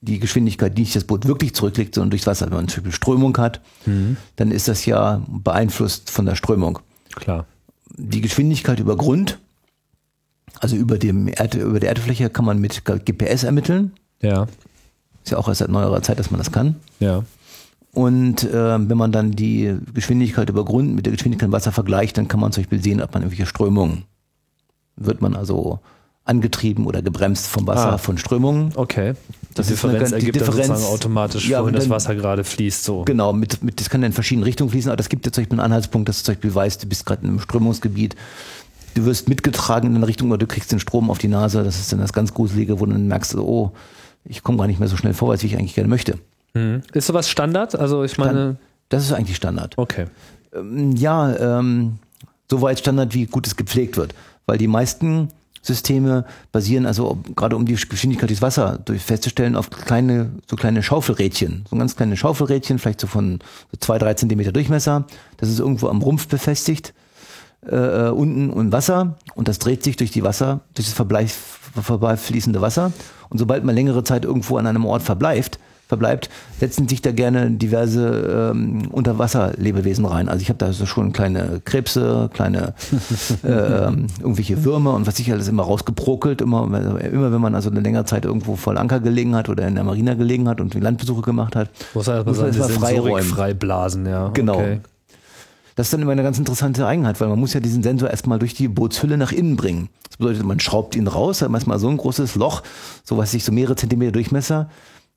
die 0.02 0.20
Geschwindigkeit, 0.20 0.78
die 0.78 0.84
nicht 0.84 0.96
das 0.96 1.04
Boot 1.04 1.26
wirklich 1.26 1.54
zurücklegt, 1.56 1.96
sondern 1.96 2.12
durchs 2.12 2.28
Wasser. 2.28 2.46
Wenn 2.48 2.54
man 2.58 2.68
zum 2.68 2.84
Beispiel 2.84 2.92
Strömung 2.96 3.38
hat, 3.38 3.62
Mhm. 3.86 4.18
dann 4.36 4.52
ist 4.52 4.68
das 4.68 4.86
ja 4.86 5.22
beeinflusst 5.28 6.10
von 6.12 6.26
der 6.26 6.36
Strömung. 6.36 6.80
Klar. 7.16 7.46
Die 7.98 8.22
Geschwindigkeit 8.22 8.80
über 8.80 8.96
Grund, 8.98 9.40
also 10.60 10.76
über, 10.76 10.98
dem 10.98 11.28
Erde, 11.28 11.60
über 11.60 11.80
der 11.80 11.90
Erdfläche, 11.90 12.30
kann 12.30 12.46
man 12.46 12.60
mit 12.60 12.84
GPS 12.86 13.44
ermitteln. 13.44 13.94
Ja. 14.22 14.44
Ist 15.24 15.32
ja 15.32 15.38
auch 15.38 15.48
erst 15.48 15.60
seit 15.60 15.70
neuerer 15.70 16.02
Zeit, 16.04 16.20
dass 16.20 16.30
man 16.32 16.38
das 16.38 16.52
kann. 16.52 16.76
Ja. 17.00 17.24
Und 17.96 18.44
äh, 18.44 18.54
wenn 18.90 18.98
man 18.98 19.12
dann 19.12 19.32
die 19.32 19.76
Geschwindigkeit 19.94 20.50
über 20.50 20.64
Grund 20.66 20.94
mit 20.96 21.06
der 21.08 21.14
Geschwindigkeit 21.14 21.48
im 21.48 21.54
Wasser 21.54 21.72
vergleicht, 21.72 22.18
dann 22.18 22.28
kann 22.28 22.40
man 22.40 22.52
zum 22.52 22.64
Beispiel 22.64 22.84
sehen, 22.84 23.02
ob 23.02 23.14
man 23.14 23.24
irgendwelche 23.24 23.46
Strömungen, 23.48 24.04
wird 24.98 25.22
man 25.22 25.36
also 25.36 25.80
angetrieben 26.26 26.88
oder 26.88 27.02
gebremst 27.02 27.48
vom 27.48 27.68
Wasser, 27.68 27.94
Ah. 27.94 27.98
von 27.98 28.18
Strömungen. 28.18 28.72
Okay. 28.76 29.14
Das 29.54 29.68
die 29.68 29.74
ist 29.74 29.86
eine 29.86 29.94
Differenz 29.94 30.00
ganz- 30.00 30.10
die 30.10 30.28
ergibt 30.28 30.36
dann 30.42 30.46
Differenz- 30.56 30.68
sozusagen 30.68 30.94
automatisch, 30.94 31.48
Ja, 31.48 31.60
wohin 31.62 31.68
und 31.70 31.76
das 31.76 31.84
dann- 31.86 31.92
Wasser 31.92 32.16
gerade 32.16 32.44
fließt. 32.44 32.84
So. 32.84 33.04
Genau, 33.06 33.32
mit, 33.32 33.64
mit, 33.64 33.80
das 33.80 33.90
kann 33.90 34.04
in 34.04 34.12
verschiedene 34.12 34.46
Richtungen 34.46 34.72
fließen, 34.72 34.90
aber 34.90 34.98
das 34.98 35.08
gibt 35.10 35.26
dir 35.26 35.32
zum 35.32 35.44
Beispiel 35.44 35.60
einen 35.60 35.66
Anhaltspunkt, 35.66 36.10
dass 36.10 36.18
du 36.20 36.24
zum 36.26 36.34
Beispiel 36.36 36.54
weißt, 36.56 36.84
du 36.84 36.88
bist 36.88 37.06
gerade 37.06 37.22
in 37.24 37.30
einem 37.30 37.40
Strömungsgebiet, 37.40 38.16
du 38.96 39.06
wirst 39.06 39.30
mitgetragen 39.30 39.90
in 39.92 39.96
eine 39.98 40.08
Richtung 40.08 40.30
oder 40.30 40.40
du 40.40 40.48
kriegst 40.48 40.72
den 40.72 40.80
Strom 40.80 41.10
auf 41.12 41.20
die 41.20 41.28
Nase, 41.28 41.64
das 41.64 41.80
ist 41.80 41.92
dann 41.94 42.00
das 42.00 42.12
ganz 42.12 42.34
Gruselige, 42.34 42.80
wo 42.80 42.86
du 42.88 42.94
dann 42.94 43.08
merkst, 43.08 43.36
oh, 43.36 43.72
ich 44.26 44.42
komme 44.42 44.58
gar 44.58 44.66
nicht 44.68 44.80
mehr 44.80 44.90
so 44.90 44.98
schnell 44.98 45.14
vorwärts, 45.14 45.44
wie 45.44 45.48
ich 45.48 45.58
eigentlich 45.58 45.76
gerne 45.76 45.88
möchte. 45.90 46.18
Mhm. 46.56 46.82
Ist 46.94 47.08
sowas 47.08 47.30
Standard? 47.30 47.76
Also 47.76 48.04
ich 48.04 48.18
meine, 48.18 48.58
Das 48.90 49.04
ist 49.04 49.12
eigentlich 49.12 49.36
Standard. 49.38 49.78
okay. 49.78 50.06
Ähm, 50.54 50.96
Ja, 50.96 51.60
ähm, 51.60 52.00
so 52.50 52.62
weit 52.62 52.80
Standard, 52.80 53.14
wie 53.14 53.26
gut 53.26 53.46
es 53.48 53.56
gepflegt 53.56 53.98
wird. 53.98 54.14
Weil 54.46 54.58
die 54.58 54.68
meisten 54.68 55.30
Systeme 55.62 56.26
basieren 56.52 56.86
also 56.86 57.18
gerade 57.36 57.56
um 57.56 57.66
die 57.66 57.74
Geschwindigkeit 57.74 58.30
des 58.30 58.42
Wasser 58.44 58.80
durch 58.86 59.02
festzustellen 59.02 59.56
auf 59.56 59.72
kleine, 59.72 60.32
so 60.48 60.56
kleine 60.56 60.84
Schaufelrädchen. 60.84 61.66
So 61.68 61.76
ein 61.76 61.80
ganz 61.80 61.96
kleine 61.96 62.16
Schaufelrädchen, 62.16 62.78
vielleicht 62.78 63.02
so 63.02 63.08
von 63.08 63.40
so 63.72 63.78
zwei, 63.80 63.98
drei 63.98 64.14
Zentimeter 64.14 64.52
Durchmesser. 64.52 65.06
Das 65.38 65.50
ist 65.50 65.60
irgendwo 65.60 65.88
am 65.90 66.04
Rumpf 66.04 66.28
befestigt, 66.28 66.94
äh, 67.68 67.76
äh, 67.76 68.10
unten 68.12 68.54
im 68.54 68.72
Wasser 68.72 69.18
und 69.34 69.48
das 69.48 69.58
dreht 69.58 69.84
sich 69.84 69.98
durch 69.98 70.12
die 70.12 70.24
Wasser, 70.24 70.60
durch 70.76 70.88
das 70.88 70.94
vorbeifließende 71.84 72.62
Wasser. 72.62 72.92
Und 73.30 73.40
sobald 73.40 73.64
man 73.64 73.74
längere 73.74 74.04
Zeit 74.04 74.24
irgendwo 74.24 74.58
an 74.58 74.68
einem 74.68 74.86
Ort 74.86 75.02
verbleibt, 75.02 75.58
verbleibt, 75.88 76.30
setzen 76.60 76.88
sich 76.88 77.02
da 77.02 77.12
gerne 77.12 77.52
diverse 77.52 78.52
ähm, 78.54 78.88
Unterwasserlebewesen 78.92 80.06
rein. 80.06 80.30
Also 80.30 80.42
ich 80.42 80.50
habe 80.50 80.58
da 80.58 80.74
so 80.74 80.86
schon 80.86 81.14
kleine 81.14 81.62
Krebse, 81.64 82.30
kleine 82.34 82.74
äh, 83.44 83.48
irgendwelche 83.48 84.64
Würmer 84.64 84.94
und 84.96 85.06
was 85.08 85.20
ich 85.20 85.32
alles 85.32 85.48
immer 85.48 85.64
rausgebrokelt. 85.64 86.42
Immer, 86.42 86.64
immer 87.00 87.32
wenn 87.32 87.42
man 87.42 87.56
also 87.56 87.70
eine 87.70 87.82
längere 87.82 88.06
Zeit 88.06 88.26
irgendwo 88.26 88.56
voll 88.56 88.78
Anker 88.78 89.00
gelegen 89.00 89.36
hat 89.36 89.50
oder 89.50 89.68
in 89.68 89.76
der 89.76 89.84
Marina 89.84 90.16
gelegen 90.16 90.48
hat 90.50 90.60
und 90.60 90.74
Landbesuche 90.74 91.22
gemacht 91.22 91.56
hat, 91.56 91.70
Muss 91.94 92.08
man 92.08 92.26
erstmal 92.26 92.70
freiräumen. 92.70 93.24
Freiblasen, 93.24 94.06
ja. 94.06 94.30
Genau. 94.30 94.56
Okay. 94.56 94.80
Das 95.76 95.88
ist 95.88 95.94
dann 95.94 96.02
immer 96.02 96.14
eine 96.14 96.24
ganz 96.24 96.40
interessante 96.40 96.88
Eigenheit, 96.88 97.20
weil 97.20 97.28
man 97.28 97.38
muss 97.38 97.54
ja 97.54 97.60
diesen 97.60 97.84
Sensor 97.84 98.10
erstmal 98.10 98.40
durch 98.40 98.54
die 98.54 98.70
Bootshülle 98.70 99.18
nach 99.18 99.34
innen 99.34 99.58
bringen. 99.58 99.90
Das 100.08 100.18
bedeutet, 100.18 100.46
man 100.46 100.62
schraubt 100.62 100.96
ihn 100.96 101.08
raus, 101.08 101.42
hat 101.42 101.52
erstmal 101.52 101.80
so 101.80 101.90
ein 101.90 101.98
großes 101.98 102.36
Loch, 102.36 102.64
so 103.04 103.18
weiß 103.18 103.34
ich, 103.34 103.44
so 103.44 103.52
mehrere 103.52 103.76
Zentimeter 103.76 104.14
Durchmesser, 104.14 104.70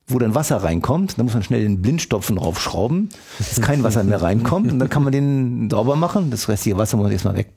wo 0.09 0.19
dann 0.19 0.35
Wasser 0.35 0.57
reinkommt. 0.57 1.19
Dann 1.19 1.27
muss 1.27 1.35
man 1.35 1.43
schnell 1.43 1.63
den 1.63 1.81
Blindstopfen 1.81 2.37
draufschrauben, 2.37 3.11
dass 3.39 3.61
kein 3.61 3.83
Wasser 3.83 4.03
mehr 4.05 4.23
reinkommt 4.23 4.73
und 4.73 4.79
dann 4.79 4.89
kann 4.89 5.05
man 5.05 5.13
den 5.13 5.71
sauber 5.71 5.97
machen. 5.97 6.31
Das 6.31 6.49
restliche 6.49 6.79
Wasser 6.79 6.97
muss 6.97 7.05
man 7.05 7.13
erstmal 7.13 7.37
weg 7.37 7.53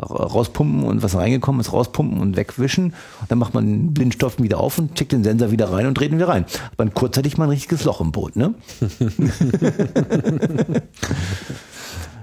rauspumpen 0.00 0.84
und 0.84 1.02
was 1.02 1.14
reingekommen 1.14 1.60
ist, 1.60 1.72
rauspumpen 1.72 2.20
und 2.20 2.36
wegwischen. 2.36 2.94
Und 3.20 3.30
dann 3.30 3.38
macht 3.38 3.54
man 3.54 3.66
den 3.66 3.94
Blindstopfen 3.94 4.44
wieder 4.44 4.58
auf 4.58 4.78
und 4.78 4.94
checkt 4.94 5.12
den 5.12 5.24
Sensor 5.24 5.50
wieder 5.50 5.70
rein 5.70 5.86
und 5.86 5.98
dreht 5.98 6.10
ihn 6.10 6.16
wieder 6.16 6.28
rein. 6.28 6.44
Aber 6.72 6.84
dann 6.84 6.94
kurzzeitig 6.94 7.38
mal 7.38 7.44
ein 7.44 7.50
richtiges 7.50 7.84
Loch 7.84 8.00
im 8.00 8.10
Boot, 8.12 8.36
ne? 8.36 8.54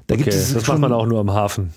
da 0.07 0.15
Okay, 0.15 0.25
das 0.25 0.67
macht 0.67 0.79
man 0.79 0.91
auch 0.91 1.05
nur 1.05 1.19
am 1.19 1.31
Hafen. 1.31 1.73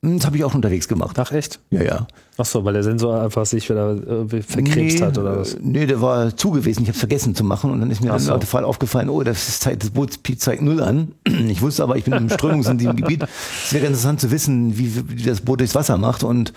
Das 0.00 0.26
habe 0.26 0.36
ich 0.36 0.44
auch 0.44 0.54
unterwegs 0.54 0.86
gemacht. 0.86 1.18
Ach 1.18 1.32
echt? 1.32 1.58
Ja, 1.70 1.82
ja. 1.82 2.06
Ach 2.36 2.44
so, 2.44 2.64
weil 2.64 2.72
der 2.72 2.84
Sensor 2.84 3.20
einfach 3.20 3.44
sich 3.46 3.68
wieder 3.68 3.96
äh, 3.96 4.42
verkrebst 4.42 5.00
nee, 5.00 5.04
hat 5.04 5.18
oder 5.18 5.40
was? 5.40 5.56
Nee, 5.60 5.86
der 5.86 6.00
war 6.00 6.36
zu 6.36 6.52
gewesen. 6.52 6.82
Ich 6.82 6.88
habe 6.88 6.98
vergessen 6.98 7.34
zu 7.34 7.42
machen 7.42 7.72
und 7.72 7.80
dann 7.80 7.90
ist 7.90 8.00
mir 8.00 8.12
Ach 8.12 8.20
so. 8.20 8.32
Autofall 8.32 8.64
aufgefallen, 8.64 9.08
oh, 9.08 9.24
das 9.24 9.48
ist 9.48 9.62
Zeit, 9.62 9.82
das 9.82 9.90
Bootspiek 9.90 10.40
zeigt 10.40 10.62
null 10.62 10.82
an. 10.82 11.12
Ich 11.48 11.62
wusste 11.62 11.82
aber, 11.82 11.96
ich 11.96 12.04
bin 12.04 12.12
im 12.12 12.28
strömungsintensiven 12.28 12.96
Gebiet. 12.96 13.24
Es 13.64 13.72
wäre 13.72 13.86
interessant 13.86 14.20
zu 14.20 14.30
wissen, 14.30 14.78
wie, 14.78 15.08
wie 15.08 15.22
das 15.22 15.40
Boot 15.40 15.60
durchs 15.60 15.74
Wasser 15.74 15.96
macht 15.96 16.22
und 16.22 16.52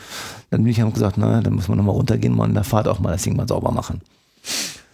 dann 0.52 0.64
bin 0.64 0.72
ich 0.72 0.82
haben 0.82 0.94
gesagt, 0.94 1.18
na, 1.18 1.42
dann 1.42 1.54
muss 1.54 1.68
man 1.68 1.78
nochmal 1.78 1.96
runtergehen 1.96 2.38
und 2.38 2.50
in 2.50 2.56
der 2.56 2.64
Fahrt 2.64 2.88
auch 2.88 3.00
mal 3.00 3.12
das 3.12 3.24
Ding 3.24 3.36
mal 3.36 3.48
sauber 3.48 3.72
machen. 3.72 4.02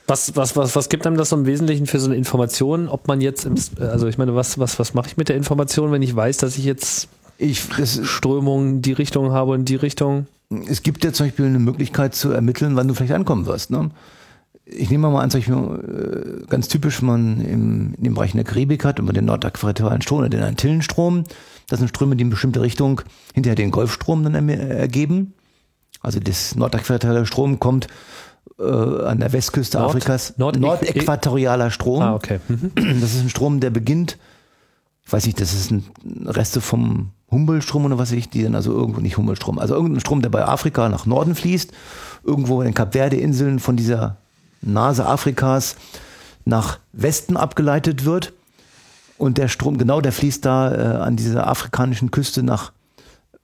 Was, 0.06 0.38
was, 0.38 0.56
was, 0.56 0.74
was 0.76 0.88
gibt 0.88 1.06
einem 1.06 1.18
das 1.18 1.30
so 1.30 1.36
im 1.36 1.45
Wesentlichen 1.45 1.86
für 1.86 2.00
so 2.00 2.06
eine 2.06 2.16
Information, 2.16 2.88
ob 2.88 3.10
man 3.10 3.20
jetzt, 3.20 3.45
im, 3.45 3.56
also 3.80 4.08
ich 4.08 4.18
meine, 4.18 4.36
was, 4.36 4.58
was, 4.58 4.80
was 4.80 4.93
mache 4.93 5.08
ich 5.08 5.18
mit 5.18 5.28
der 5.28 5.36
Information, 5.36 5.91
wenn 5.91 6.02
ich 6.02 6.16
weiß, 6.16 6.38
dass 6.38 6.58
ich 6.58 6.64
jetzt 6.64 7.10
Ich, 7.38 7.67
das, 7.77 7.99
Strömung 8.05 8.69
in 8.69 8.81
die 8.81 8.93
Richtung 8.93 9.31
habe 9.31 9.51
und 9.51 9.59
in 9.59 9.65
die 9.65 9.75
Richtung? 9.75 10.27
es 10.69 10.81
gibt 10.81 11.03
ja 11.03 11.11
zum 11.11 11.27
Beispiel 11.27 11.45
eine 11.45 11.59
Möglichkeit 11.59 12.15
zu 12.15 12.31
ermitteln, 12.31 12.75
wann 12.77 12.88
du 12.88 12.93
vielleicht 12.93 13.11
ankommen 13.13 13.45
wirst. 13.45 13.69
Ne? 13.69 13.89
Ich 14.65 14.89
nehme 14.89 15.09
mal 15.09 15.21
an, 15.21 15.29
zum 15.29 15.41
Beispiel, 15.41 15.55
äh, 15.55 16.45
ganz 16.47 16.67
typisch, 16.69 17.01
man 17.01 17.41
im, 17.41 17.93
in 17.95 18.03
dem 18.03 18.13
Bereich 18.13 18.31
in 18.31 18.38
der 18.38 18.45
Karibik 18.45 18.85
hat, 18.85 18.99
über 18.99 19.11
den 19.13 19.25
nordäquatorialen 19.25 20.01
Strom 20.01 20.19
oder 20.19 20.29
den 20.29 20.43
Antillenstrom. 20.43 21.25
Das 21.67 21.79
sind 21.79 21.89
Ströme, 21.89 22.15
die 22.15 22.21
in 22.23 22.29
bestimmte 22.29 22.61
Richtung 22.61 23.01
hinterher 23.33 23.55
den 23.55 23.71
Golfstrom 23.71 24.23
dann 24.23 24.47
ergeben. 24.49 25.33
Also 26.01 26.19
das 26.21 26.55
nordäquatoriale 26.55 27.25
Strom 27.25 27.59
kommt 27.59 27.88
äh, 28.57 28.63
an 28.63 29.19
der 29.19 29.33
Westküste 29.33 29.77
Nord- 29.79 29.89
Afrikas. 29.89 30.33
Nord- 30.38 30.59
Nordäquatorialer 30.59 31.71
Strom. 31.71 32.01
Ah, 32.01 32.15
okay. 32.15 32.39
Mhm. 32.47 32.71
Das 33.01 33.13
ist 33.13 33.21
ein 33.21 33.29
Strom, 33.29 33.59
der 33.59 33.69
beginnt, 33.69 34.17
ich 35.05 35.11
weiß 35.11 35.25
nicht, 35.25 35.41
das 35.41 35.53
ist 35.53 35.71
ein 35.71 35.83
Reste 36.25 36.61
vom 36.61 37.09
Humboldt-Strom 37.30 37.86
oder 37.86 37.97
was 37.97 38.11
weiß 38.11 38.17
ich, 38.17 38.30
die 38.30 38.43
dann 38.43 38.55
also 38.55 38.71
irgendwo 38.71 39.01
nicht 39.01 39.17
Humboldt-Strom, 39.17 39.59
also 39.59 39.73
irgendein 39.73 39.99
Strom, 39.99 40.21
der 40.21 40.30
bei 40.30 40.45
Afrika 40.45 40.88
nach 40.89 41.05
Norden 41.05 41.36
fließt, 41.36 41.71
irgendwo 42.23 42.61
in 42.61 42.65
den 42.65 42.73
Kapverde-Inseln 42.73 43.59
von 43.59 43.75
dieser 43.75 44.17
Nase 44.61 45.05
Afrikas 45.05 45.75
nach 46.45 46.80
Westen 46.93 47.38
abgeleitet 47.38 48.05
wird. 48.05 48.34
Und 49.17 49.38
der 49.38 49.47
Strom, 49.47 49.78
genau, 49.78 49.99
der 49.99 50.11
fließt 50.11 50.45
da 50.45 50.71
äh, 50.71 50.97
an 50.97 51.15
dieser 51.15 51.47
afrikanischen 51.47 52.11
Küste 52.11 52.43
nach, 52.43 52.71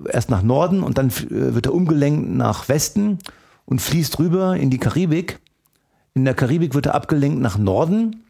erst 0.08 0.30
nach 0.30 0.44
Norden 0.44 0.84
und 0.84 0.98
dann 0.98 1.10
äh, 1.10 1.54
wird 1.54 1.66
er 1.66 1.74
umgelenkt 1.74 2.30
nach 2.30 2.70
Westen 2.70 3.20
und 3.66 3.82
fließt 3.82 4.20
rüber 4.20 4.56
in 4.56 4.70
die 4.70 4.78
Karibik. 4.78 5.40
In 6.14 6.26
der 6.26 6.36
Karibik 6.36 6.76
wird 6.76 6.86
er 6.86 6.96
abgelenkt 6.96 7.42
nach 7.42 7.58
Norden 7.58 8.24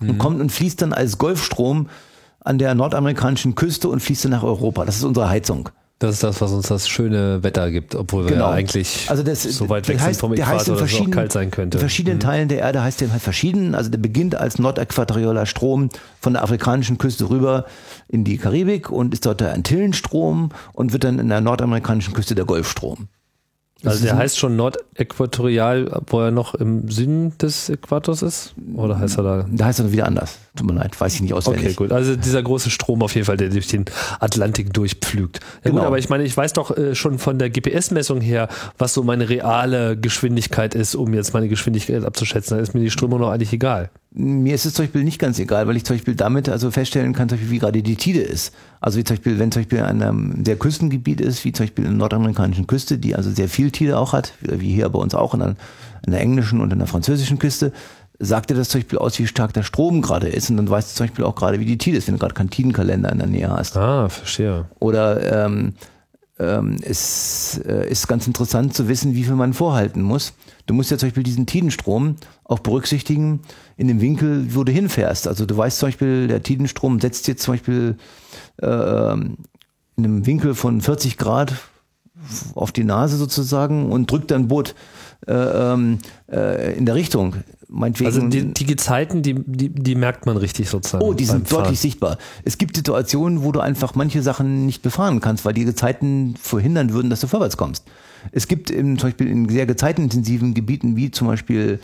und 0.00 0.18
kommt 0.18 0.40
und 0.40 0.50
fließt 0.50 0.82
dann 0.82 0.92
als 0.92 1.18
Golfstrom 1.18 1.88
an 2.44 2.58
der 2.58 2.74
nordamerikanischen 2.74 3.54
Küste 3.54 3.88
und 3.88 4.00
fließt 4.00 4.26
dann 4.26 4.32
nach 4.32 4.42
Europa. 4.44 4.84
Das 4.84 4.96
ist 4.96 5.04
unsere 5.04 5.28
Heizung. 5.28 5.70
Das 6.00 6.16
ist 6.16 6.24
das, 6.24 6.40
was 6.40 6.52
uns 6.52 6.66
das 6.68 6.88
schöne 6.88 7.42
Wetter 7.42 7.70
gibt, 7.70 7.94
obwohl 7.94 8.28
wir 8.28 8.36
ja 8.36 8.50
eigentlich 8.50 9.06
also 9.08 9.22
das, 9.22 9.44
so 9.44 9.68
weit 9.68 9.88
weg 9.88 10.00
heißt, 10.00 10.16
sind 10.16 10.20
vom 10.20 10.34
Äquator, 10.34 10.76
dass 10.76 10.92
es 10.92 11.00
auch 11.00 11.10
kalt 11.10 11.32
sein 11.32 11.50
könnte. 11.50 11.78
In 11.78 11.80
verschiedenen 11.80 12.20
Teilen 12.20 12.48
der 12.48 12.58
Erde 12.58 12.82
heißt 12.82 13.00
der 13.00 13.12
halt 13.12 13.22
verschieden. 13.22 13.74
Also 13.74 13.90
der 13.90 13.98
beginnt 13.98 14.34
als 14.34 14.58
nordäquatorialer 14.58 15.46
Strom 15.46 15.90
von 16.20 16.32
der 16.34 16.42
afrikanischen 16.42 16.98
Küste 16.98 17.30
rüber 17.30 17.64
in 18.08 18.24
die 18.24 18.38
Karibik 18.38 18.90
und 18.90 19.14
ist 19.14 19.24
dort 19.24 19.40
der 19.40 19.54
Antillenstrom 19.54 20.50
und 20.72 20.92
wird 20.92 21.04
dann 21.04 21.18
in 21.18 21.28
der 21.28 21.40
nordamerikanischen 21.40 22.12
Küste 22.12 22.34
der 22.34 22.44
Golfstrom. 22.44 23.08
Also 23.84 24.04
der 24.04 24.16
heißt 24.16 24.38
schon 24.38 24.56
Nordäquatorial, 24.56 26.00
wo 26.06 26.20
er 26.20 26.30
noch 26.30 26.54
im 26.54 26.88
Süden 26.90 27.36
des 27.38 27.68
Äquators 27.68 28.22
ist? 28.22 28.54
Oder 28.74 28.98
heißt 28.98 29.18
er 29.18 29.22
da? 29.22 29.46
Da 29.50 29.66
heißt 29.66 29.80
er 29.80 29.92
wieder 29.92 30.06
anders. 30.06 30.38
Tut 30.56 30.66
mir 30.68 30.74
leid, 30.74 30.98
weiß 31.00 31.14
ich 31.16 31.20
nicht 31.22 31.34
auswendig. 31.34 31.64
Okay, 31.64 31.74
gut. 31.74 31.92
Also 31.92 32.16
dieser 32.16 32.42
große 32.42 32.70
Strom 32.70 33.02
auf 33.02 33.14
jeden 33.14 33.26
Fall, 33.26 33.36
der 33.36 33.48
durch 33.48 33.66
den 33.66 33.84
Atlantik 34.20 34.72
durchpflügt. 34.72 35.40
Ja 35.64 35.70
gut, 35.70 35.78
Genau. 35.78 35.82
aber 35.86 35.98
ich 35.98 36.08
meine, 36.08 36.24
ich 36.24 36.36
weiß 36.36 36.52
doch 36.52 36.76
äh, 36.76 36.94
schon 36.94 37.18
von 37.18 37.38
der 37.38 37.50
GPS-Messung 37.50 38.20
her, 38.20 38.48
was 38.78 38.94
so 38.94 39.02
meine 39.02 39.28
reale 39.28 39.96
Geschwindigkeit 39.96 40.74
ist, 40.74 40.94
um 40.94 41.12
jetzt 41.12 41.34
meine 41.34 41.48
Geschwindigkeit 41.48 42.04
abzuschätzen. 42.04 42.56
Da 42.56 42.62
ist 42.62 42.74
mir 42.74 42.80
die 42.80 42.90
Strömung 42.90 43.20
noch 43.20 43.30
eigentlich 43.30 43.52
egal. 43.52 43.90
Mir 44.16 44.54
ist 44.54 44.64
es 44.64 44.74
zum 44.74 44.84
Beispiel 44.84 45.02
nicht 45.02 45.18
ganz 45.18 45.40
egal, 45.40 45.66
weil 45.66 45.76
ich 45.76 45.84
zum 45.84 45.96
Beispiel 45.96 46.14
damit 46.14 46.48
also 46.48 46.70
feststellen 46.70 47.12
kann, 47.14 47.28
zum 47.28 47.36
Beispiel, 47.36 47.50
wie 47.50 47.58
gerade 47.58 47.82
die 47.82 47.96
Tide 47.96 48.20
ist. 48.20 48.54
Also 48.80 48.98
wie 48.98 49.04
zum 49.04 49.16
Beispiel, 49.16 49.40
wenn 49.40 49.50
zum 49.50 49.62
Beispiel 49.62 49.80
an 49.80 50.00
einem 50.00 50.44
der 50.44 50.56
Küstengebiet 50.56 51.20
ist, 51.20 51.44
wie 51.44 51.52
zum 51.52 51.66
Beispiel 51.66 51.84
in 51.84 51.90
der 51.90 51.98
nordamerikanischen 51.98 52.68
Küste, 52.68 52.96
die 52.96 53.16
also 53.16 53.30
sehr 53.30 53.48
viel 53.48 53.72
Tide 53.72 53.98
auch 53.98 54.12
hat, 54.12 54.32
wie 54.40 54.72
hier 54.72 54.88
bei 54.88 55.00
uns 55.00 55.16
auch, 55.16 55.34
in 55.34 55.40
der, 55.40 55.56
in 56.06 56.12
der 56.12 56.20
englischen 56.20 56.60
und 56.60 56.72
in 56.72 56.78
der 56.78 56.86
französischen 56.86 57.40
Küste, 57.40 57.72
sagt 58.20 58.50
dir 58.50 58.54
das 58.54 58.68
zum 58.68 58.82
Beispiel 58.82 58.98
aus, 59.00 59.18
wie 59.18 59.26
stark 59.26 59.52
der 59.52 59.64
Strom 59.64 60.00
gerade 60.00 60.28
ist. 60.28 60.48
Und 60.48 60.58
dann 60.58 60.70
weißt 60.70 60.92
du 60.92 60.96
zum 60.96 61.06
Beispiel 61.06 61.24
auch 61.24 61.34
gerade, 61.34 61.58
wie 61.58 61.64
die 61.64 61.78
Tide 61.78 61.96
ist, 61.96 62.06
wenn 62.06 62.14
du 62.14 62.20
gerade 62.20 62.34
keinen 62.34 62.50
Tidenkalender 62.50 63.10
in 63.10 63.18
der 63.18 63.26
Nähe 63.26 63.50
hast. 63.50 63.76
Ah, 63.76 64.08
verstehe. 64.08 64.66
Oder 64.78 65.46
ähm, 65.46 65.74
ähm, 66.38 66.78
es 66.82 67.60
äh, 67.66 67.88
ist 67.88 68.08
ganz 68.08 68.26
interessant 68.26 68.74
zu 68.74 68.88
wissen, 68.88 69.14
wie 69.14 69.24
viel 69.24 69.34
man 69.34 69.52
vorhalten 69.52 70.02
muss. 70.02 70.32
Du 70.66 70.74
musst 70.74 70.90
ja 70.90 70.98
zum 70.98 71.08
Beispiel 71.08 71.22
diesen 71.22 71.46
Tidenstrom 71.46 72.16
auch 72.44 72.58
berücksichtigen 72.58 73.40
in 73.76 73.88
dem 73.88 74.00
Winkel, 74.00 74.54
wo 74.54 74.64
du 74.64 74.72
hinfährst. 74.72 75.26
Also 75.26 75.46
du 75.46 75.56
weißt 75.56 75.78
zum 75.78 75.88
Beispiel, 75.88 76.28
der 76.28 76.42
Tidenstrom 76.42 77.00
setzt 77.00 77.26
jetzt 77.28 77.42
zum 77.42 77.54
Beispiel 77.54 77.96
äh, 78.62 78.66
ähm, 78.66 79.36
in 79.96 80.04
einem 80.04 80.26
Winkel 80.26 80.54
von 80.54 80.80
40 80.80 81.16
Grad 81.18 81.54
auf 82.54 82.72
die 82.72 82.84
Nase 82.84 83.16
sozusagen 83.16 83.90
und 83.90 84.10
drückt 84.10 84.30
dein 84.30 84.48
Boot 84.48 84.74
äh, 85.26 85.32
ähm, 85.32 85.98
äh, 86.30 86.76
in 86.76 86.86
der 86.86 86.94
Richtung. 86.94 87.36
Meinetwegen, 87.68 88.06
Also 88.06 88.28
die, 88.28 88.54
die 88.54 88.66
Gezeiten, 88.66 89.22
die, 89.22 89.34
die, 89.34 89.68
die 89.68 89.94
merkt 89.96 90.26
man 90.26 90.36
richtig 90.36 90.68
sozusagen. 90.68 91.04
Oh, 91.04 91.12
die 91.12 91.24
sind 91.24 91.50
deutlich 91.50 91.80
sichtbar. 91.80 92.18
Es 92.44 92.58
gibt 92.58 92.76
Situationen, 92.76 93.42
wo 93.42 93.50
du 93.50 93.60
einfach 93.60 93.94
manche 93.96 94.22
Sachen 94.22 94.64
nicht 94.66 94.82
befahren 94.82 95.20
kannst, 95.20 95.44
weil 95.44 95.54
die 95.54 95.64
Gezeiten 95.64 96.36
verhindern 96.40 96.92
würden, 96.92 97.10
dass 97.10 97.20
du 97.20 97.26
vorwärts 97.26 97.56
kommst. 97.56 97.84
Es 98.30 98.46
gibt 98.46 98.70
im, 98.70 98.98
zum 98.98 99.08
Beispiel 99.08 99.26
in 99.28 99.48
sehr 99.48 99.66
gezeitenintensiven 99.66 100.54
Gebieten 100.54 100.96
wie 100.96 101.10
zum 101.10 101.26
Beispiel 101.26 101.80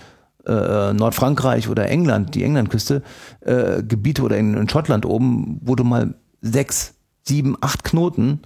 äh, 0.47 0.93
Nordfrankreich 0.93 1.68
oder 1.68 1.88
England, 1.88 2.34
die 2.34 2.45
Englandküste, 2.45 3.03
äh, 3.41 3.82
Gebiete 3.82 4.22
oder 4.22 4.36
in, 4.36 4.55
in 4.55 4.68
Schottland 4.68 5.07
oben, 5.07 5.61
wo 5.62 5.74
du 5.74 5.84
mal 5.84 6.14
sechs, 6.41 6.95
sieben, 7.22 7.57
acht 7.61 7.84
Knoten 7.84 8.41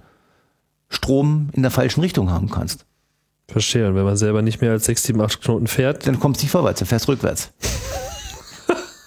Strom 0.89 1.49
in 1.53 1.61
der 1.61 1.71
falschen 1.71 2.01
Richtung 2.01 2.31
haben 2.31 2.49
kannst. 2.49 2.85
Verstehe. 3.47 3.87
Und 3.87 3.95
wenn 3.95 4.05
man 4.05 4.17
selber 4.17 4.41
nicht 4.41 4.61
mehr 4.61 4.71
als 4.71 4.85
6, 4.85 5.03
7, 5.03 5.21
8 5.21 5.41
Knoten 5.41 5.67
fährt, 5.67 6.07
Dann 6.07 6.19
kommst 6.19 6.41
du 6.41 6.45
nicht 6.45 6.51
vorwärts, 6.51 6.79
dann 6.79 6.87
fährst 6.87 7.07
rückwärts. 7.07 7.51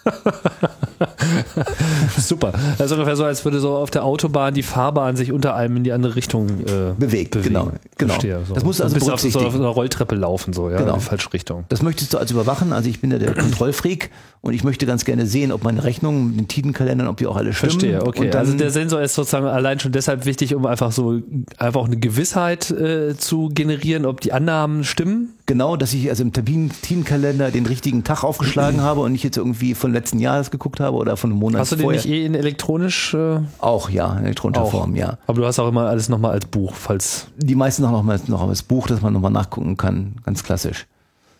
super. 2.18 2.52
Das 2.78 2.86
ist 2.86 2.92
ungefähr 2.92 3.16
so, 3.16 3.24
als 3.24 3.44
würde 3.44 3.60
so 3.60 3.76
auf 3.76 3.90
der 3.90 4.04
Autobahn 4.04 4.54
die 4.54 4.62
Fahrbahn 4.62 5.16
sich 5.16 5.32
unter 5.32 5.54
einem 5.54 5.76
in 5.78 5.84
die 5.84 5.92
andere 5.92 6.16
Richtung 6.16 6.48
äh, 6.60 6.94
Bewegt, 6.98 7.32
bewegen. 7.32 7.54
genau, 7.54 7.72
genau. 7.96 8.12
Verstehe, 8.14 8.40
so. 8.46 8.54
Das 8.54 8.64
musst 8.64 8.80
du 8.80 8.84
also 8.84 8.94
bisschen 8.94 9.12
auf, 9.12 9.20
so 9.20 9.40
auf 9.40 9.54
einer 9.54 9.68
Rolltreppe 9.68 10.14
laufen, 10.14 10.52
so, 10.52 10.70
ja, 10.70 10.78
Genau. 10.78 10.94
in 10.94 10.98
die 11.00 11.04
falsche 11.04 11.32
Richtung. 11.32 11.64
Das 11.68 11.82
möchtest 11.82 12.12
du 12.14 12.18
also 12.18 12.34
überwachen. 12.34 12.72
Also 12.72 12.88
ich 12.88 13.00
bin 13.00 13.10
ja 13.10 13.18
der 13.18 13.34
Kontrollfreak 13.34 14.10
und 14.40 14.52
ich 14.54 14.64
möchte 14.64 14.86
ganz 14.86 15.04
gerne 15.04 15.26
sehen, 15.26 15.52
ob 15.52 15.64
meine 15.64 15.84
Rechnungen 15.84 16.28
mit 16.28 16.38
den 16.38 16.48
Tidenkalendern, 16.48 17.08
ob 17.08 17.16
die 17.16 17.26
auch 17.26 17.36
alle 17.36 17.52
stimmen. 17.52 17.70
Verstehe, 17.72 18.02
okay. 18.06 18.30
Also 18.32 18.54
der 18.56 18.70
Sensor 18.70 19.00
ist 19.00 19.14
sozusagen 19.14 19.46
allein 19.46 19.80
schon 19.80 19.92
deshalb 19.92 20.24
wichtig, 20.24 20.54
um 20.54 20.66
einfach 20.66 20.92
so 20.92 21.20
einfach 21.58 21.80
auch 21.80 21.86
eine 21.86 21.96
Gewissheit 21.98 22.70
äh, 22.70 23.16
zu 23.16 23.48
generieren, 23.52 24.04
ob 24.06 24.20
die 24.20 24.32
Annahmen 24.32 24.84
stimmen. 24.84 25.34
Genau, 25.48 25.76
dass 25.76 25.92
ich 25.92 26.08
also 26.08 26.22
im 26.22 26.32
Termin- 26.32 26.70
Tidenkalender 26.82 27.50
den 27.50 27.66
richtigen 27.66 28.04
Tag 28.04 28.22
aufgeschlagen 28.22 28.80
habe 28.80 29.00
und 29.00 29.10
nicht 29.10 29.24
jetzt 29.24 29.36
irgendwie 29.36 29.74
von 29.74 29.92
letzten 29.92 30.20
Jahres 30.20 30.52
geguckt 30.52 30.78
habe 30.78 30.96
oder 30.96 31.16
von 31.16 31.30
einem 31.30 31.40
Monat 31.40 31.60
Hast 31.62 31.72
du 31.72 31.76
den 31.76 31.82
vorher. 31.82 32.00
nicht 32.00 32.08
eh 32.08 32.24
in 32.24 32.36
elektronisch? 32.36 33.14
Äh, 33.14 33.40
auch, 33.58 33.90
ja, 33.90 34.12
in 34.14 34.24
elektronischer 34.26 34.62
auch? 34.62 34.70
Form, 34.70 34.94
ja. 34.94 35.18
Aber 35.26 35.40
du 35.40 35.46
hast 35.46 35.58
auch 35.58 35.66
immer 35.66 35.88
alles 35.88 36.08
nochmal 36.08 36.30
als 36.30 36.44
Buch, 36.46 36.74
falls. 36.74 37.26
Die 37.36 37.56
meisten 37.56 37.82
noch, 37.82 37.90
noch 37.90 38.04
mal 38.04 38.20
noch 38.28 38.48
als 38.48 38.62
Buch, 38.62 38.86
dass 38.86 39.00
man 39.02 39.12
nochmal 39.12 39.32
nachgucken 39.32 39.76
kann, 39.76 40.16
ganz 40.24 40.44
klassisch. 40.44 40.86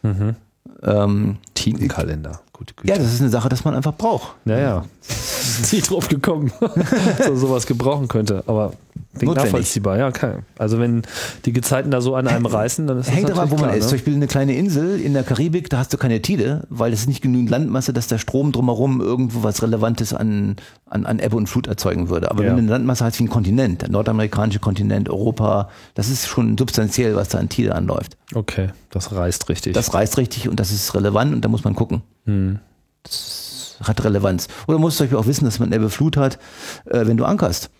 Mhm. 0.02 0.35
Ähm, 0.82 1.36
Tidenkalender. 1.55 2.40
Gute 2.59 2.74
Güte. 2.74 2.89
Ja, 2.93 2.98
das 2.98 3.12
ist 3.14 3.20
eine 3.20 3.30
Sache, 3.30 3.48
dass 3.48 3.64
man 3.64 3.74
einfach 3.74 3.94
braucht. 3.94 4.35
Naja, 4.44 4.85
nie 5.72 5.80
drauf 5.80 6.09
gekommen, 6.09 6.52
dass 6.60 7.28
man 7.28 7.36
sowas 7.36 7.66
gebrauchen 7.66 8.09
könnte. 8.09 8.43
Aber 8.47 8.72
klingt 9.16 9.35
nachvollziehbar, 9.36 9.97
ja, 9.98 10.09
okay. 10.09 10.35
Also 10.59 10.78
wenn 10.78 11.02
die 11.44 11.52
Gezeiten 11.52 11.90
da 11.90 12.01
so 12.01 12.14
an 12.14 12.26
einem 12.28 12.47
reißen, 12.47 12.86
dann 12.86 12.98
ist 12.98 13.09
das 13.09 13.14
Hängt 13.16 13.28
daran, 13.28 13.51
wo 13.51 13.55
man 13.56 13.64
klar, 13.66 13.76
ist. 13.76 13.85
ne? 13.85 13.89
Zum 13.89 13.97
Beispiel 13.97 14.14
eine 14.14 14.26
kleine 14.26 14.55
Insel 14.56 15.01
in 15.01 15.14
der 15.14 15.22
Karibik, 15.22 15.70
da 15.70 15.78
hast 15.78 15.93
du 15.93 15.97
keine 15.97 16.20
Tide, 16.20 16.66
weil 16.68 16.93
es 16.93 17.01
ist 17.01 17.06
nicht 17.09 17.22
genügend 17.22 17.48
Landmasse, 17.51 17.93
dass 17.93 18.06
der 18.09 18.18
Strom 18.18 18.52
drumherum 18.52 19.01
irgendwo 19.01 19.43
was 19.43 19.62
Relevantes 19.62 20.12
an, 20.12 20.56
an, 20.86 21.06
an 21.06 21.18
Ebbe 21.20 21.36
und 21.36 21.48
Flut 21.48 21.66
erzeugen 21.68 22.09
würde. 22.10 22.30
Aber 22.30 22.43
Ja. 22.43 22.51
wenn 22.51 22.56
du 22.56 22.62
eine 22.62 22.70
Landmasse 22.72 23.05
hast 23.05 23.18
wie 23.18 23.24
ein 23.24 23.30
Kontinent, 23.30 23.82
der 23.82 23.90
nordamerikanische 23.90 24.59
Kontinent, 24.60 25.09
Europa, 25.09 25.68
das 25.94 26.09
ist 26.10 26.26
schon 26.26 26.59
substanziell, 26.59 27.14
was 27.16 27.28
da 27.28 27.39
an 27.39 27.48
Tide 27.48 27.74
anläuft. 27.74 28.16
Okay, 28.35 28.68
das 28.90 29.12
reißt 29.12 29.48
richtig. 29.48 29.72
Das 29.74 29.94
reißt 29.94 30.18
richtig 30.18 30.48
und 30.48 30.60
das 30.60 30.70
ist 30.70 30.94
relevant 30.94 31.32
und 31.35 31.44
da 31.44 31.48
muss 31.48 31.64
man 31.64 31.74
gucken. 31.74 32.02
Hm. 32.28 32.59
Das 33.02 33.76
hat 33.82 34.05
Relevanz. 34.05 34.48
Oder 34.66 34.76
du 34.76 34.80
musst 34.80 34.98
zum 34.98 35.05
Beispiel 35.05 35.18
auch 35.18 35.26
wissen, 35.26 35.46
dass 35.46 35.59
man 35.59 35.72
Ebbe 35.72 35.88
Flut 35.88 36.16
hat, 36.16 36.38
äh, 36.84 37.06
wenn 37.06 37.16
du 37.16 37.24
ankerst. 37.24 37.70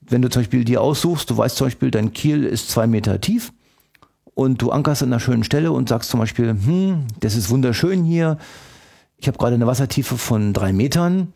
Wenn 0.00 0.20
du 0.20 0.28
zum 0.28 0.42
Beispiel 0.42 0.64
dir 0.64 0.82
aussuchst, 0.82 1.30
du 1.30 1.36
weißt 1.36 1.56
zum 1.56 1.68
Beispiel, 1.68 1.90
dein 1.90 2.12
Kiel 2.12 2.44
ist 2.44 2.70
zwei 2.70 2.86
Meter 2.86 3.20
tief 3.20 3.52
und 4.34 4.60
du 4.60 4.70
ankerst 4.70 5.02
an 5.02 5.10
einer 5.10 5.20
schönen 5.20 5.44
Stelle 5.44 5.70
und 5.70 5.88
sagst 5.88 6.10
zum 6.10 6.18
Beispiel, 6.18 6.48
hm, 6.48 7.06
das 7.20 7.36
ist 7.36 7.50
wunderschön 7.50 8.04
hier. 8.04 8.38
Ich 9.16 9.28
habe 9.28 9.38
gerade 9.38 9.54
eine 9.54 9.66
Wassertiefe 9.66 10.16
von 10.18 10.52
drei 10.52 10.72
Metern. 10.72 11.32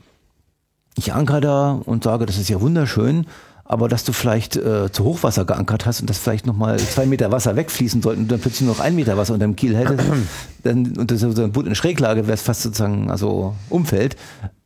Ich 0.97 1.13
anker 1.13 1.41
da 1.41 1.81
und 1.85 2.05
sage, 2.05 2.27
das 2.27 2.39
ist 2.39 2.49
ja 2.49 2.61
wunderschön, 2.61 3.27
aber 3.73 3.89
dass 3.89 4.05
du 4.05 4.13
vielleicht 4.13 4.57
äh, 4.57 4.93
zu 4.93 5.05
Hochwasser 5.05 5.47
geankert 5.47 5.87
hast 5.87 6.03
und 6.03 6.11
dass 6.11 6.19
vielleicht 6.19 6.47
nochmal 6.47 6.79
zwei 6.79 7.07
Meter 7.07 7.33
Wasser 7.33 7.57
wegfließen 7.57 8.03
sollten 8.03 8.23
und 8.23 8.31
dann 8.31 8.39
plötzlich 8.39 8.67
nur 8.67 8.75
noch 8.75 8.81
ein 8.81 8.95
Meter 8.95 9.17
Wasser 9.17 9.33
unter 9.33 9.47
dem 9.47 9.57
Kiel 9.57 9.75
hättest, 9.75 10.05
dann 10.63 10.95
und 10.99 11.11
das 11.11 11.21
so 11.21 11.43
ein 11.43 11.53
Boot 11.53 11.67
in 11.67 11.75
Schräglage 11.75 12.27
wäre 12.27 12.37
fast 12.37 12.63
sozusagen 12.63 13.11
also 13.11 13.55
umfällt, 13.71 14.17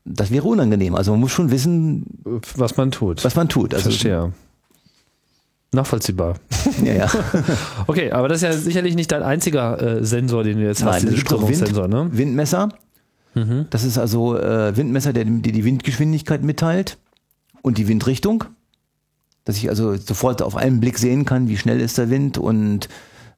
das 0.05 0.33
wäre 0.33 0.49
unangenehm. 0.49 0.97
Also 0.97 1.13
man 1.13 1.21
muss 1.21 1.31
schon 1.31 1.53
wissen, 1.53 2.05
was 2.57 2.77
man 2.77 2.91
tut. 2.91 3.25
was 3.25 3.37
man 3.37 3.49
tut. 3.49 3.75
Also, 3.75 3.91
Verstehe. 3.91 4.33
Nachvollziehbar. 5.73 6.35
Ja, 6.83 6.93
ja. 6.93 7.11
Okay, 7.87 8.11
aber 8.11 8.27
das 8.29 8.39
ist 8.39 8.43
ja 8.43 8.53
sicherlich 8.55 8.97
nicht 8.97 9.13
dein 9.13 9.23
einziger 9.23 9.81
äh, 9.81 10.05
Sensor, 10.05 10.43
den 10.43 10.59
du 10.59 10.65
jetzt 10.65 10.85
hast, 10.85 11.05
Nein, 11.05 11.13
das 11.13 11.23
ist 11.23 11.33
auch 11.33 11.43
Wind, 11.43 11.57
Strömungssensor, 11.57 11.89
ne? 11.89 12.09
Windmesser. 12.13 12.71
Das 13.69 13.85
ist 13.85 13.99
also 13.99 14.39
äh, 14.39 14.75
Windmesser, 14.75 15.13
der 15.13 15.27
dir 15.27 15.53
die 15.53 15.65
Windgeschwindigkeit 15.65 16.43
mitteilt 16.43 16.97
und 17.61 17.77
die 17.77 17.87
Windrichtung. 17.87 18.45
Dass 19.47 19.57
ich 19.57 19.71
also 19.71 19.97
sofort 19.97 20.43
auf 20.43 20.57
einen 20.57 20.81
Blick 20.81 20.99
sehen 20.99 21.25
kann, 21.25 21.49
wie 21.49 21.57
schnell 21.57 21.81
ist 21.81 21.97
der 21.97 22.11
Wind 22.11 22.37
und 22.37 22.89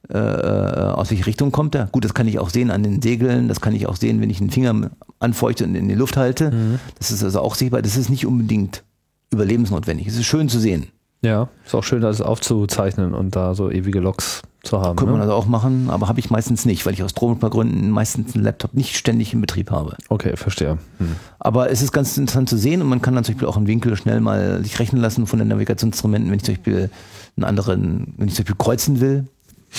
äh, 0.09 0.19
aus 0.19 1.11
welche 1.11 1.27
Richtung 1.27 1.53
kommt 1.53 1.77
er. 1.77 1.87
Gut, 1.87 2.05
das 2.05 2.15
kann 2.15 2.27
ich 2.27 2.41
auch 2.41 2.51
sehen 2.51 2.73
an 2.73 2.83
den 2.83 3.01
Segeln, 3.01 3.47
das 3.47 3.61
kann 3.61 3.75
ich 3.75 3.87
auch 3.87 3.97
sehen, 3.97 4.21
wenn 4.21 4.31
ich 4.31 4.41
einen 4.41 4.51
Finger 4.51 4.91
anfeuchte 5.21 5.65
und 5.65 5.77
in 5.77 5.89
die 5.89 5.95
Luft 5.95 6.17
halte. 6.17 6.79
Das 6.99 7.11
ist 7.11 7.23
also 7.23 7.41
auch 7.41 7.55
sichtbar. 7.55 7.83
Das 7.83 7.97
ist 7.97 8.09
nicht 8.09 8.27
unbedingt 8.27 8.83
überlebensnotwendig. 9.31 10.07
Es 10.07 10.17
ist 10.17 10.27
schön 10.27 10.49
zu 10.49 10.59
sehen. 10.59 10.89
Ja, 11.21 11.49
ist 11.65 11.75
auch 11.75 11.85
schön, 11.85 12.01
das 12.01 12.21
aufzuzeichnen 12.21 13.13
und 13.13 13.35
da 13.35 13.55
so 13.55 13.71
ewige 13.71 14.01
Logs 14.01 14.43
zu 14.69 14.81
haben. 14.81 14.97
Könnte 14.97 15.13
man 15.13 15.21
Ne? 15.21 15.23
also 15.23 15.35
auch 15.35 15.47
machen, 15.47 15.91
aber 15.91 16.09
habe 16.09 16.21
ich 16.21 16.31
meistens 16.31 16.65
nicht, 16.65 16.87
weil 16.87 16.95
ich 16.95 17.03
aus 17.03 17.11
Stromgründen 17.11 17.91
meistens 17.91 18.35
einen 18.35 18.45
Laptop 18.45 18.75
nicht 18.75 18.97
ständig 18.97 19.33
in 19.33 19.41
Betrieb 19.41 19.71
habe. 19.71 19.97
Okay, 20.09 20.37
verstehe. 20.37 20.79
Hm. 20.99 21.17
Aber 21.39 21.71
es 21.71 21.83
ist 21.83 21.93
ganz 21.93 22.17
interessant 22.17 22.49
zu 22.49 22.57
sehen 22.57 22.83
und 22.83 22.89
man 22.89 23.03
kann 23.03 23.15
dann 23.15 23.25
zum 23.25 23.35
Beispiel 23.35 23.49
auch 23.49 23.57
einen 23.57 23.67
Winkel 23.67 23.97
schnell 23.97 24.21
mal 24.21 24.63
sich 24.63 24.79
rechnen 24.79 25.01
lassen 25.01 25.27
von 25.27 25.39
den 25.39 25.49
Navigationsinstrumenten, 25.49 26.31
wenn 26.31 26.37
ich 26.39 26.45
zum 26.45 26.55
Beispiel 26.55 26.91
einen 27.37 27.45
anderen, 27.45 28.15
wenn 28.17 28.29
ich 28.29 28.35
zum 28.35 28.45
Beispiel 28.45 28.57
kreuzen 28.57 29.01
will, 29.01 29.27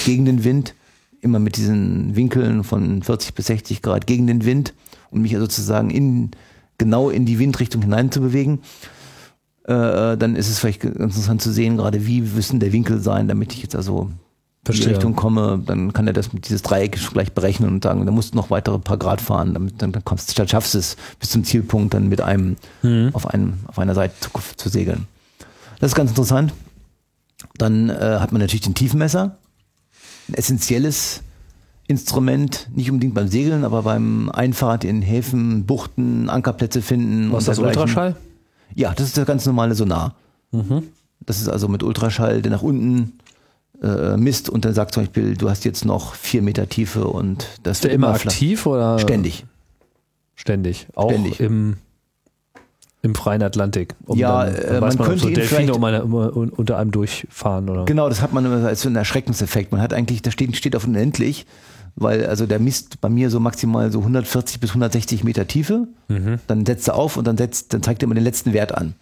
gegen 0.05 0.25
den 0.25 0.43
Wind, 0.43 0.75
immer 1.21 1.39
mit 1.39 1.57
diesen 1.57 2.15
Winkeln 2.15 2.63
von 2.63 3.03
40 3.03 3.33
bis 3.33 3.47
60 3.47 3.81
Grad 3.81 4.07
gegen 4.07 4.27
den 4.27 4.45
Wind 4.45 4.73
und 5.11 5.21
mich 5.21 5.33
also 5.33 5.45
sozusagen 5.45 5.89
in, 5.89 6.31
genau 6.77 7.09
in 7.09 7.25
die 7.25 7.39
Windrichtung 7.39 7.81
hinein 7.81 8.11
zu 8.11 8.21
bewegen. 8.21 8.61
Äh, 9.65 10.17
dann 10.17 10.35
ist 10.35 10.49
es 10.49 10.59
vielleicht 10.59 10.81
ganz 10.81 10.97
interessant 10.97 11.41
zu 11.41 11.51
sehen, 11.51 11.77
gerade 11.77 12.05
wie 12.05 12.21
müssen 12.21 12.59
der 12.59 12.71
Winkel 12.71 12.99
sein, 12.99 13.27
damit 13.27 13.53
ich 13.53 13.61
jetzt 13.61 13.75
also. 13.75 14.09
Richtung 14.69 15.15
komme, 15.15 15.61
dann 15.65 15.93
kann 15.93 16.07
er 16.07 16.13
das 16.13 16.33
mit 16.33 16.47
dieses 16.47 16.61
Dreieck 16.61 16.99
gleich 17.11 17.31
berechnen 17.33 17.69
und 17.69 17.83
sagen, 17.83 18.05
da 18.05 18.11
musst 18.11 18.33
du 18.33 18.37
noch 18.37 18.49
weitere 18.49 18.79
paar 18.79 18.97
Grad 18.97 19.21
fahren, 19.21 19.53
damit 19.53 19.81
dann, 19.81 19.91
dann 19.91 20.03
kommst, 20.05 20.31
statt 20.31 20.49
schaffst 20.49 20.73
du 20.73 20.77
es 20.79 20.95
bis 21.19 21.29
zum 21.29 21.43
Zielpunkt 21.43 21.93
dann 21.93 22.07
mit 22.09 22.21
einem 22.21 22.55
Mhm. 22.81 23.09
auf 23.13 23.27
einem 23.27 23.53
auf 23.67 23.79
einer 23.79 23.95
Seite 23.95 24.13
zu, 24.19 24.29
zu 24.55 24.69
segeln. 24.69 25.07
Das 25.79 25.91
ist 25.91 25.95
ganz 25.95 26.11
interessant. 26.11 26.53
Dann 27.57 27.89
äh, 27.89 28.17
hat 28.19 28.31
man 28.31 28.41
natürlich 28.41 28.61
den 28.61 28.75
Tiefenmesser, 28.75 29.37
ein 30.27 30.33
essentielles 30.33 31.21
Instrument, 31.87 32.67
nicht 32.75 32.91
unbedingt 32.91 33.15
beim 33.15 33.27
Segeln, 33.29 33.63
aber 33.63 33.81
beim 33.83 34.29
Einfahrt 34.29 34.83
in 34.83 35.01
Häfen, 35.01 35.65
Buchten, 35.65 36.29
Ankerplätze 36.29 36.81
finden. 36.81 37.31
Was 37.31 37.47
ist 37.47 37.57
und 37.59 37.65
das. 37.65 37.77
Ultraschall? 37.77 38.15
Ja, 38.75 38.93
das 38.93 39.07
ist 39.07 39.17
der 39.17 39.25
ganz 39.25 39.45
normale 39.45 39.73
Sonar. 39.73 40.15
Mhm. 40.51 40.83
Das 41.25 41.41
ist 41.41 41.49
also 41.49 41.67
mit 41.67 41.81
Ultraschall, 41.81 42.41
der 42.41 42.51
nach 42.51 42.61
unten 42.61 43.13
äh, 43.81 44.17
misst 44.17 44.49
und 44.49 44.65
dann 44.65 44.73
sagt 44.73 44.93
zum 44.93 45.03
Beispiel, 45.03 45.35
du 45.37 45.49
hast 45.49 45.65
jetzt 45.65 45.85
noch 45.85 46.13
vier 46.15 46.41
Meter 46.41 46.67
Tiefe 46.67 47.05
und 47.07 47.47
das 47.63 47.77
Ist 47.77 47.83
der 47.85 47.91
immer 47.91 48.09
aktiv 48.09 48.65
oder? 48.65 48.99
Ständig. 48.99 49.45
Ständig. 50.35 50.87
Auch 50.95 51.09
Ständig. 51.11 51.39
im 51.39 51.77
im 53.01 53.15
freien 53.15 53.41
Atlantik. 53.41 53.95
Ja, 54.13 54.43
dann, 54.45 54.55
äh, 54.55 54.67
dann 54.71 54.79
man 54.81 54.97
könnte 54.97 55.19
so 55.23 55.29
ihn 55.29 55.35
vielleicht- 55.39 55.71
um 55.73 55.81
eine, 55.85 56.03
um, 56.03 56.13
unter 56.49 56.77
einem 56.77 56.91
durchfahren 56.91 57.69
oder. 57.69 57.85
Genau, 57.85 58.09
das 58.09 58.21
hat 58.21 58.33
man 58.33 58.45
immer 58.45 58.65
als 58.67 58.81
so 58.81 58.89
einen 58.89 58.97
Erschreckenseffekt. 58.97 59.71
Man 59.71 59.79
hat 59.81 59.93
eigentlich, 59.93 60.21
da 60.21 60.31
steht, 60.31 60.53
steht 60.57 60.75
auf 60.75 60.85
unendlich, 60.85 61.45
weil 61.95 62.25
also 62.25 62.45
der 62.45 62.59
misst 62.59 62.99
bei 62.99 63.07
mir 63.07 63.29
so 63.29 63.39
maximal 63.39 63.89
so 63.89 63.99
140 63.99 64.59
bis 64.59 64.71
160 64.71 65.23
Meter 65.23 65.47
Tiefe. 65.47 65.87
Mhm. 66.09 66.39
Dann 66.47 66.65
setzt 66.65 66.89
er 66.89 66.95
auf 66.95 67.15
und 67.15 67.25
dann, 67.25 67.37
setzt, 67.37 67.73
dann 67.73 67.81
zeigt 67.83 68.03
er 68.03 68.07
immer 68.07 68.15
den 68.15 68.23
letzten 68.25 68.51
Wert 68.51 68.75
an. 68.77 68.95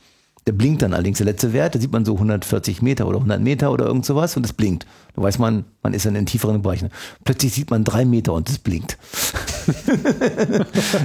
Der 0.48 0.54
blinkt 0.54 0.82
dann 0.82 0.94
allerdings 0.94 1.18
der 1.18 1.26
letzte 1.26 1.52
Wert, 1.54 1.76
da 1.76 1.80
sieht 1.80 1.92
man 1.92 2.06
so 2.06 2.14
140 2.14 2.82
Meter 2.82 3.06
oder 3.06 3.18
100 3.18 3.42
Meter 3.42 3.70
oder 3.72 3.86
irgend 3.86 4.06
sowas 4.06 4.38
und 4.38 4.44
das 4.44 4.54
blinkt. 4.54 4.88
Da 5.16 5.22
weiß 5.22 5.40
man, 5.40 5.66
man 5.84 5.94
ist 5.94 6.06
dann 6.06 6.16
in 6.16 6.26
tieferen 6.26 6.62
Bereichen. 6.62 6.90
Plötzlich 7.26 7.54
sieht 7.54 7.70
man 7.70 7.84
drei 7.84 8.06
Meter 8.06 8.32
und 8.34 8.50
es 8.50 8.58
blinkt. 8.58 8.98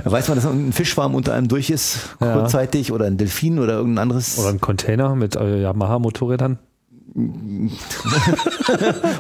da 0.05 0.11
weiß 0.13 0.29
man, 0.29 0.37
dass 0.37 0.47
ein 0.47 0.73
Fischschwarm 0.73 1.17
unter 1.17 1.35
einem 1.35 1.49
durch 1.49 1.71
ist, 1.71 2.11
Ja. 2.21 2.35
kurzzeitig, 2.35 2.93
oder 2.93 3.07
ein 3.07 3.17
Delfin 3.17 3.59
oder 3.59 3.75
irgendein 3.75 4.03
anderes. 4.03 4.39
Oder 4.39 4.51
ein 4.51 4.61
Container 4.61 5.17
mit 5.17 5.35
äh, 5.35 5.61
Yamaha-Motorrädern. 5.63 6.59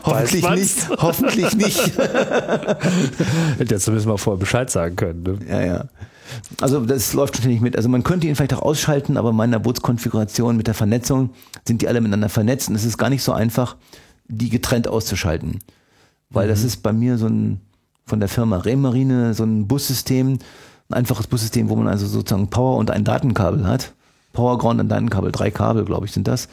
hoffentlich 0.05 0.43
Weiß 0.43 0.43
man's? 0.43 0.89
nicht, 0.89 1.03
hoffentlich 1.03 1.57
nicht. 1.57 1.97
Hätte 1.99 3.75
jetzt 3.75 3.85
zumindest 3.85 4.07
mal 4.07 4.17
vorher 4.17 4.39
Bescheid 4.41 4.71
sagen 4.71 4.97
können. 4.97 5.23
Ne? 5.25 5.39
Ja, 5.49 5.61
ja. 5.63 5.85
Also 6.61 6.81
das 6.85 7.13
läuft 7.13 7.37
ständig 7.37 7.61
mit. 7.61 7.77
Also 7.77 7.89
man 7.89 8.03
könnte 8.03 8.27
ihn 8.27 8.37
vielleicht 8.37 8.55
auch 8.55 8.63
ausschalten, 8.63 9.17
aber 9.17 9.31
in 9.31 9.37
meiner 9.37 9.59
Bootskonfiguration 9.59 10.57
mit 10.57 10.67
der 10.67 10.75
Vernetzung 10.75 11.31
sind 11.67 11.83
die 11.83 11.89
alle 11.89 12.01
miteinander 12.01 12.29
vernetzt 12.29 12.69
und 12.69 12.75
es 12.75 12.85
ist 12.85 12.99
gar 12.99 13.11
nicht 13.11 13.23
so 13.23 13.33
einfach, 13.33 13.77
die 14.29 14.51
getrennt 14.51 14.89
auszuschalten. 14.89 15.59
Weil 16.31 16.49
das 16.49 16.65
ist 16.65 16.83
bei 16.83 16.93
mir 16.93 17.19
so 17.19 17.27
ein 17.27 17.61
von 18.05 18.21
der 18.21 18.29
Firma 18.29 18.59
Rehmarine 18.59 19.35
so 19.35 19.45
ein 19.45 19.69
Bussystem, 19.69 20.39
ein 20.89 20.95
einfaches 20.95 21.27
Bussystem, 21.27 21.69
wo 21.69 21.77
man 21.77 21.89
also 21.89 22.07
sozusagen 22.07 22.49
Power 22.49 22.77
und 22.77 22.91
ein 22.91 23.05
Datenkabel 23.05 23.67
hat. 23.67 23.95
Powerground 24.33 24.81
und 24.81 24.89
Datenkabel, 24.89 25.31
drei 25.31 25.51
Kabel, 25.51 25.85
glaube 25.85 26.07
ich, 26.07 26.13
sind 26.13 26.27
das, 26.27 26.49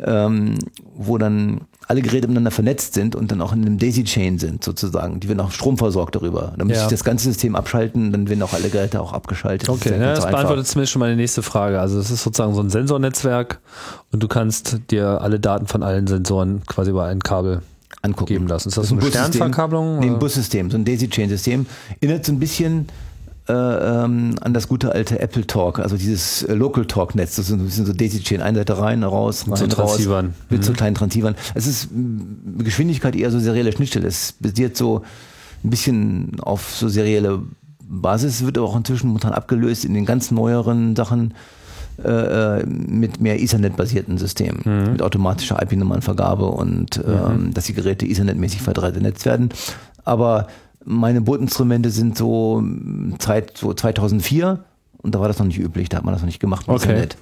ähm, 0.00 0.58
wo 0.94 1.18
dann 1.18 1.62
alle 1.88 2.02
Geräte 2.02 2.26
miteinander 2.26 2.50
vernetzt 2.50 2.94
sind 2.94 3.14
und 3.14 3.30
dann 3.30 3.40
auch 3.40 3.52
in 3.52 3.64
einem 3.64 3.78
Daisy-Chain 3.78 4.38
sind, 4.38 4.64
sozusagen. 4.64 5.20
Die 5.20 5.28
werden 5.28 5.40
auch 5.40 5.52
stromversorgt 5.52 6.16
darüber. 6.16 6.52
Da 6.56 6.64
muss 6.64 6.76
Ja. 6.76 6.82
ich 6.84 6.88
das 6.88 7.04
ganze 7.04 7.24
System 7.26 7.54
abschalten, 7.54 8.10
dann 8.12 8.28
werden 8.28 8.42
auch 8.42 8.52
alle 8.52 8.68
Geräte 8.70 9.00
auch 9.00 9.12
abgeschaltet. 9.12 9.68
Okay, 9.68 9.90
ist 9.90 9.94
ja 9.96 10.02
ja, 10.02 10.14
das 10.14 10.26
beantwortet 10.26 10.66
zumindest 10.66 10.92
schon 10.92 11.00
meine 11.00 11.14
nächste 11.16 11.42
Frage. 11.42 11.80
Also 11.80 11.98
es 12.00 12.10
ist 12.10 12.22
sozusagen 12.24 12.54
so 12.54 12.60
ein 12.60 12.70
Sensornetzwerk 12.70 13.60
und 14.12 14.22
du 14.22 14.26
kannst 14.28 14.78
dir 14.90 15.20
alle 15.20 15.38
Daten 15.38 15.66
von 15.68 15.82
allen 15.84 16.06
Sensoren 16.08 16.62
quasi 16.66 16.90
über 16.90 17.04
ein 17.04 17.20
Kabel 17.20 17.62
angucken. 18.02 18.26
geben 18.26 18.46
lassen. 18.48 18.68
Ist 18.68 18.76
das, 18.76 18.84
ist 18.84 18.88
so 18.90 18.94
ein 18.96 18.98
eine 19.00 19.06
Bussystem. 19.08 19.32
Sternverkabelung? 19.34 20.00
Nee, 20.00 20.06
ein? 20.06 20.18
Bussystem, 20.18 20.70
so 20.70 20.76
ein 20.78 20.84
Daisy-Chain-System. 20.84 21.66
Erinnert 22.00 22.26
so 22.26 22.32
ein 22.32 22.38
bisschen 22.40 22.88
äh, 23.48 23.52
ähm, 23.52 24.34
an 24.40 24.54
das 24.54 24.66
gute 24.68 24.92
alte 24.92 25.20
Apple 25.20 25.46
Talk, 25.46 25.78
also 25.78 25.96
dieses 25.96 26.42
äh, 26.42 26.54
Local 26.54 26.84
Talk-Netz. 26.84 27.36
Das 27.36 27.46
sind 27.46 27.70
so 27.70 27.84
so 27.84 27.92
Daisy-Chain, 27.92 28.40
eine 28.42 28.58
Seite 28.58 28.78
rein, 28.78 29.02
raus, 29.04 29.44
rein, 29.48 29.56
so 29.56 29.64
raus. 29.66 29.74
Transceivern. 29.74 30.34
Mit 30.50 30.60
Mhm. 30.60 30.64
so 30.64 30.72
kleinen 30.72 30.94
Transceivern. 30.96 31.34
Es 31.54 31.66
ist 31.66 31.88
mh, 31.92 32.64
Geschwindigkeit 32.64 33.14
eher 33.14 33.30
so 33.30 33.38
serielle 33.38 33.72
Schnittstelle. 33.72 34.08
Es 34.08 34.34
basiert 34.40 34.76
so 34.76 35.02
ein 35.64 35.70
bisschen 35.70 36.32
auf 36.40 36.74
so 36.74 36.88
serielle 36.88 37.40
Basis, 37.88 38.44
wird 38.44 38.58
aber 38.58 38.66
auch 38.68 38.76
inzwischen 38.76 39.06
momentan 39.08 39.32
abgelöst 39.32 39.84
in 39.84 39.94
den 39.94 40.04
ganz 40.06 40.30
neueren 40.32 40.96
Sachen 40.96 41.34
äh, 42.04 42.58
äh, 42.60 42.66
mit 42.66 43.20
mehr 43.22 43.40
Ethernet-basierten 43.40 44.18
Systemen, 44.18 44.60
Mhm. 44.64 44.92
mit 44.92 45.02
automatischer 45.02 45.62
IP-Nummernvergabe 45.62 46.44
und 46.46 47.00
ähm, 47.06 47.54
dass 47.54 47.64
die 47.66 47.72
Geräte 47.74 48.04
Ethernet-mäßig 48.06 48.60
vernetzt 48.60 49.24
werden. 49.24 49.48
Aber 50.04 50.48
meine 50.86 51.20
Bootinstrumente 51.20 51.90
sind 51.90 52.16
so 52.16 52.60
mh, 52.62 53.18
Zeit 53.18 53.58
so 53.58 53.74
2004 53.74 54.64
und 54.98 55.14
da 55.14 55.20
war 55.20 55.28
das 55.28 55.38
noch 55.38 55.46
nicht 55.46 55.58
üblich, 55.58 55.88
da 55.88 55.98
hat 55.98 56.04
man 56.04 56.14
das 56.14 56.22
noch 56.22 56.26
nicht 56.26 56.40
gemacht 56.40 56.68
Okay. 56.68 56.92
Ethernet. 56.92 57.16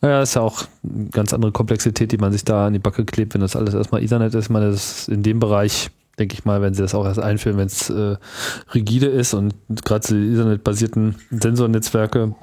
Ja, 0.00 0.22
ist 0.22 0.34
ja 0.34 0.42
auch 0.42 0.64
eine 0.84 1.06
ganz 1.06 1.32
andere 1.32 1.50
Komplexität, 1.50 2.12
die 2.12 2.18
man 2.18 2.30
sich 2.30 2.44
da 2.44 2.66
an 2.66 2.72
die 2.72 2.78
Backe 2.78 3.04
klebt, 3.04 3.34
wenn 3.34 3.40
das 3.40 3.56
alles 3.56 3.74
erstmal 3.74 4.02
Ethernet 4.02 4.32
ist. 4.34 4.44
Ich 4.44 4.50
meine, 4.50 4.70
das 4.70 5.00
ist 5.00 5.08
in 5.08 5.22
dem 5.22 5.40
Bereich 5.40 5.90
denke 6.18 6.34
ich 6.34 6.44
mal, 6.44 6.60
wenn 6.60 6.74
sie 6.74 6.82
das 6.82 6.94
auch 6.94 7.04
erst 7.04 7.20
einführen, 7.20 7.58
wenn 7.58 7.66
es 7.66 7.90
äh, 7.90 8.16
rigide 8.74 9.06
ist 9.06 9.34
und 9.34 9.54
gerade 9.84 10.08
die 10.08 10.32
Ethernet-basierten 10.32 11.14
Sensornetzwerke, 11.30 12.34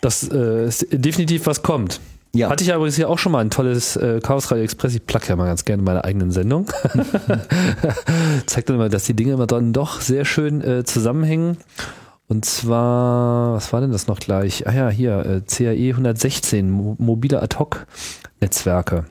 dass 0.00 0.28
äh, 0.28 0.70
definitiv 0.92 1.46
was 1.46 1.62
kommt. 1.62 2.00
Ja. 2.34 2.50
Hatte 2.50 2.62
ich 2.62 2.68
ja 2.68 2.76
übrigens 2.76 2.96
hier 2.96 3.08
auch 3.08 3.18
schon 3.18 3.32
mal 3.32 3.40
ein 3.40 3.50
tolles 3.50 3.96
äh, 3.96 4.20
Chaos 4.22 4.50
Radio 4.50 4.64
Express. 4.64 4.94
Ich 4.94 5.06
placke 5.06 5.28
ja 5.28 5.36
mal 5.36 5.46
ganz 5.46 5.64
gerne 5.64 5.82
meine 5.82 6.04
eigenen 6.04 6.30
Sendung. 6.30 6.66
Zeigt 8.46 8.68
dann 8.68 8.76
immer, 8.76 8.88
dass 8.88 9.04
die 9.04 9.14
Dinge 9.14 9.32
immer 9.32 9.46
dann 9.46 9.72
doch 9.72 10.00
sehr 10.00 10.24
schön 10.24 10.60
äh, 10.62 10.84
zusammenhängen. 10.84 11.56
Und 12.28 12.44
zwar, 12.44 13.54
was 13.54 13.72
war 13.72 13.80
denn 13.80 13.90
das 13.90 14.06
noch 14.06 14.20
gleich? 14.20 14.66
Ah 14.68 14.72
ja, 14.72 14.88
hier, 14.90 15.24
äh, 15.24 15.40
CAE 15.40 15.90
116, 15.90 16.70
mo 16.70 16.94
mobile 16.98 17.42
Ad-Hoc-Netzwerke. 17.42 19.06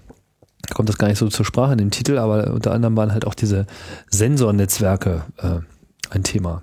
Da 0.67 0.73
kommt 0.75 0.89
das 0.89 0.99
gar 0.99 1.07
nicht 1.07 1.17
so 1.17 1.27
zur 1.27 1.45
Sprache 1.45 1.71
in 1.71 1.79
dem 1.79 1.91
Titel, 1.91 2.19
aber 2.19 2.53
unter 2.53 2.71
anderem 2.73 2.95
waren 2.95 3.13
halt 3.13 3.25
auch 3.25 3.33
diese 3.33 3.65
Sensornetzwerke 4.09 5.23
äh, 5.37 5.59
ein 6.11 6.23
Thema. 6.23 6.61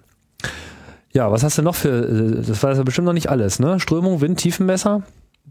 Ja, 1.12 1.30
was 1.32 1.42
hast 1.42 1.58
du 1.58 1.62
noch 1.62 1.74
für, 1.74 1.88
äh, 1.88 2.42
das 2.42 2.62
war 2.62 2.74
ja 2.74 2.82
bestimmt 2.84 3.06
noch 3.06 3.12
nicht 3.12 3.30
alles, 3.30 3.58
ne? 3.58 3.80
Strömung, 3.80 4.20
Wind, 4.20 4.38
Tiefenmesser? 4.38 5.02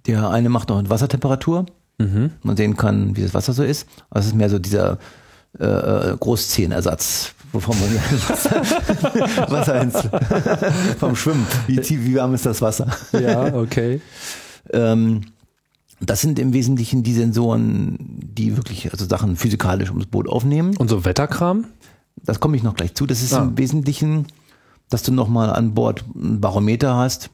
Der 0.06 0.30
eine 0.30 0.50
macht 0.50 0.70
noch 0.70 0.82
Wassertemperatur. 0.90 1.66
Mhm. 1.98 2.32
Man 2.42 2.58
sehen 2.58 2.76
kann, 2.76 3.16
wie 3.16 3.22
das 3.22 3.34
Wasser 3.34 3.54
so 3.54 3.64
ist. 3.64 3.88
Aber 4.10 4.20
es 4.20 4.28
ist 4.28 4.36
mehr 4.36 4.50
so 4.50 4.60
dieser 4.60 4.98
äh, 5.60 5.66
äh 5.66 6.18
Großzehenersatz, 6.18 7.34
wovon 7.52 7.76
man 7.80 7.96
Wasser, 8.28 9.52
Wasser 9.52 9.82
ins, 9.82 9.98
vom 11.00 11.16
Schwimmen. 11.16 11.46
Wie, 11.68 11.78
tief, 11.78 12.04
wie 12.04 12.16
warm 12.16 12.34
ist 12.34 12.46
das 12.46 12.62
Wasser? 12.62 12.88
Ja, 13.14 13.54
okay. 13.54 14.02
ähm, 14.72 15.22
das 16.00 16.22
sind 16.22 16.40
im 16.40 16.54
Wesentlichen 16.54 17.04
die 17.04 17.14
Sensoren, 17.14 17.98
die 18.00 18.58
wirklich 18.58 18.92
also 18.92 19.06
Sachen 19.06 19.38
physikalisch 19.38 19.90
ums 19.90 20.06
Boot 20.06 20.28
aufnehmen. 20.28 20.76
Und 20.78 20.90
so 20.90 21.06
Wetterkram? 21.06 21.66
Das 22.24 22.40
komme 22.40 22.58
ich 22.58 22.64
noch 22.64 22.76
gleich 22.76 22.94
zu. 22.94 23.06
Das 23.06 23.22
ist 23.22 23.34
ah. 23.34 23.44
im 23.44 23.58
Wesentlichen, 23.58 24.28
dass 24.90 25.04
du 25.04 25.12
nochmal 25.12 25.50
an 25.50 25.74
Bord 25.74 26.04
ein 26.16 26.42
Barometer 26.42 26.96
hast, 26.96 27.30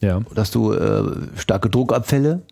ja. 0.00 0.20
dass 0.34 0.50
du 0.50 0.72
äh, 0.72 1.02
starke 1.36 1.70
Druckabfälle 1.70 2.42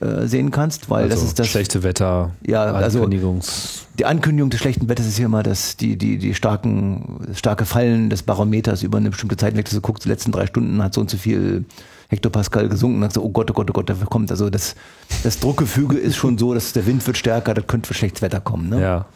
äh, 0.00 0.26
sehen 0.26 0.50
kannst, 0.50 0.90
weil 0.90 1.04
also 1.04 1.16
das 1.16 1.24
ist 1.24 1.38
das 1.38 1.48
schlechte 1.48 1.82
Wetter. 1.82 2.32
Ja, 2.46 2.64
also 2.64 3.06
die 3.06 4.04
Ankündigung 4.04 4.50
des 4.50 4.60
schlechten 4.60 4.88
Wetters 4.88 5.06
ist 5.06 5.18
ja 5.18 5.26
immer, 5.26 5.42
dass 5.42 5.76
die 5.76 5.96
die 5.96 6.18
die 6.18 6.34
starken 6.34 7.20
starke 7.34 7.64
Fallen 7.64 8.10
des 8.10 8.22
Barometers 8.22 8.82
über 8.82 8.98
eine 8.98 9.10
bestimmte 9.10 9.36
Zeit 9.36 9.56
weg. 9.56 9.70
Du 9.70 9.80
guckst, 9.80 10.04
die 10.04 10.08
letzten 10.08 10.32
drei 10.32 10.46
Stunden 10.46 10.82
hat 10.82 10.92
so 10.92 11.00
und 11.00 11.08
so 11.08 11.16
viel 11.16 11.64
Hektopascal 12.08 12.68
gesunken 12.68 12.96
und 12.96 13.02
dann 13.02 13.10
so, 13.10 13.22
oh 13.22 13.30
Gott, 13.30 13.50
oh 13.50 13.54
Gott, 13.54 13.70
oh 13.70 13.72
Gott, 13.72 13.90
dafür 13.90 14.06
kommt. 14.06 14.30
Also 14.30 14.50
das, 14.50 14.76
das 15.22 15.40
Druckgefüge 15.40 15.96
ist 15.96 16.16
schon 16.16 16.38
so, 16.38 16.54
dass 16.54 16.72
der 16.72 16.86
Wind 16.86 17.04
wird 17.06 17.16
stärker, 17.16 17.54
das 17.54 17.66
könnte 17.66 17.88
für 17.88 17.94
schlechtes 17.94 18.22
Wetter 18.22 18.40
kommen. 18.40 18.68
Ne? 18.68 18.80
Ja. 18.80 19.06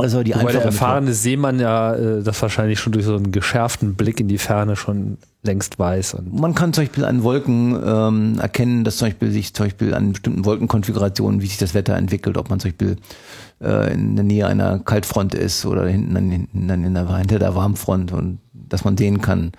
Also 0.00 0.22
die 0.22 0.32
Wobei 0.32 0.52
der 0.52 0.62
erfahrene 0.62 1.12
Seemann 1.12 1.58
ja 1.58 1.92
äh, 1.92 2.22
das 2.22 2.40
wahrscheinlich 2.40 2.78
schon 2.78 2.92
durch 2.92 3.04
so 3.04 3.16
einen 3.16 3.32
geschärften 3.32 3.94
Blick 3.94 4.20
in 4.20 4.28
die 4.28 4.38
Ferne 4.38 4.76
schon 4.76 5.18
längst 5.42 5.80
weiß. 5.80 6.18
Man 6.30 6.54
kann 6.54 6.72
zum 6.72 6.84
Beispiel 6.84 7.04
an 7.04 7.24
Wolken 7.24 7.76
ähm, 7.84 8.38
erkennen, 8.38 8.84
dass 8.84 8.98
zum 8.98 9.08
Beispiel 9.08 9.32
sich 9.32 9.54
zum 9.54 9.66
Beispiel 9.66 9.94
an 9.94 10.12
bestimmten 10.12 10.44
Wolkenkonfigurationen, 10.44 11.42
wie 11.42 11.46
sich 11.46 11.58
das 11.58 11.74
Wetter 11.74 11.96
entwickelt, 11.96 12.36
ob 12.36 12.48
man 12.48 12.60
zum 12.60 12.70
Beispiel 12.70 12.96
äh, 13.60 13.92
in 13.92 14.14
der 14.14 14.24
Nähe 14.24 14.46
einer 14.46 14.78
Kaltfront 14.78 15.34
ist 15.34 15.66
oder 15.66 15.88
hinten, 15.88 16.14
dann, 16.14 16.30
hinten 16.30 16.68
dann 16.68 16.84
in 16.84 16.94
der, 16.94 17.16
hinter 17.16 17.40
der 17.40 17.56
Warmfront 17.56 18.12
und 18.12 18.38
dass 18.52 18.84
man 18.84 18.96
sehen 18.96 19.20
kann, 19.20 19.50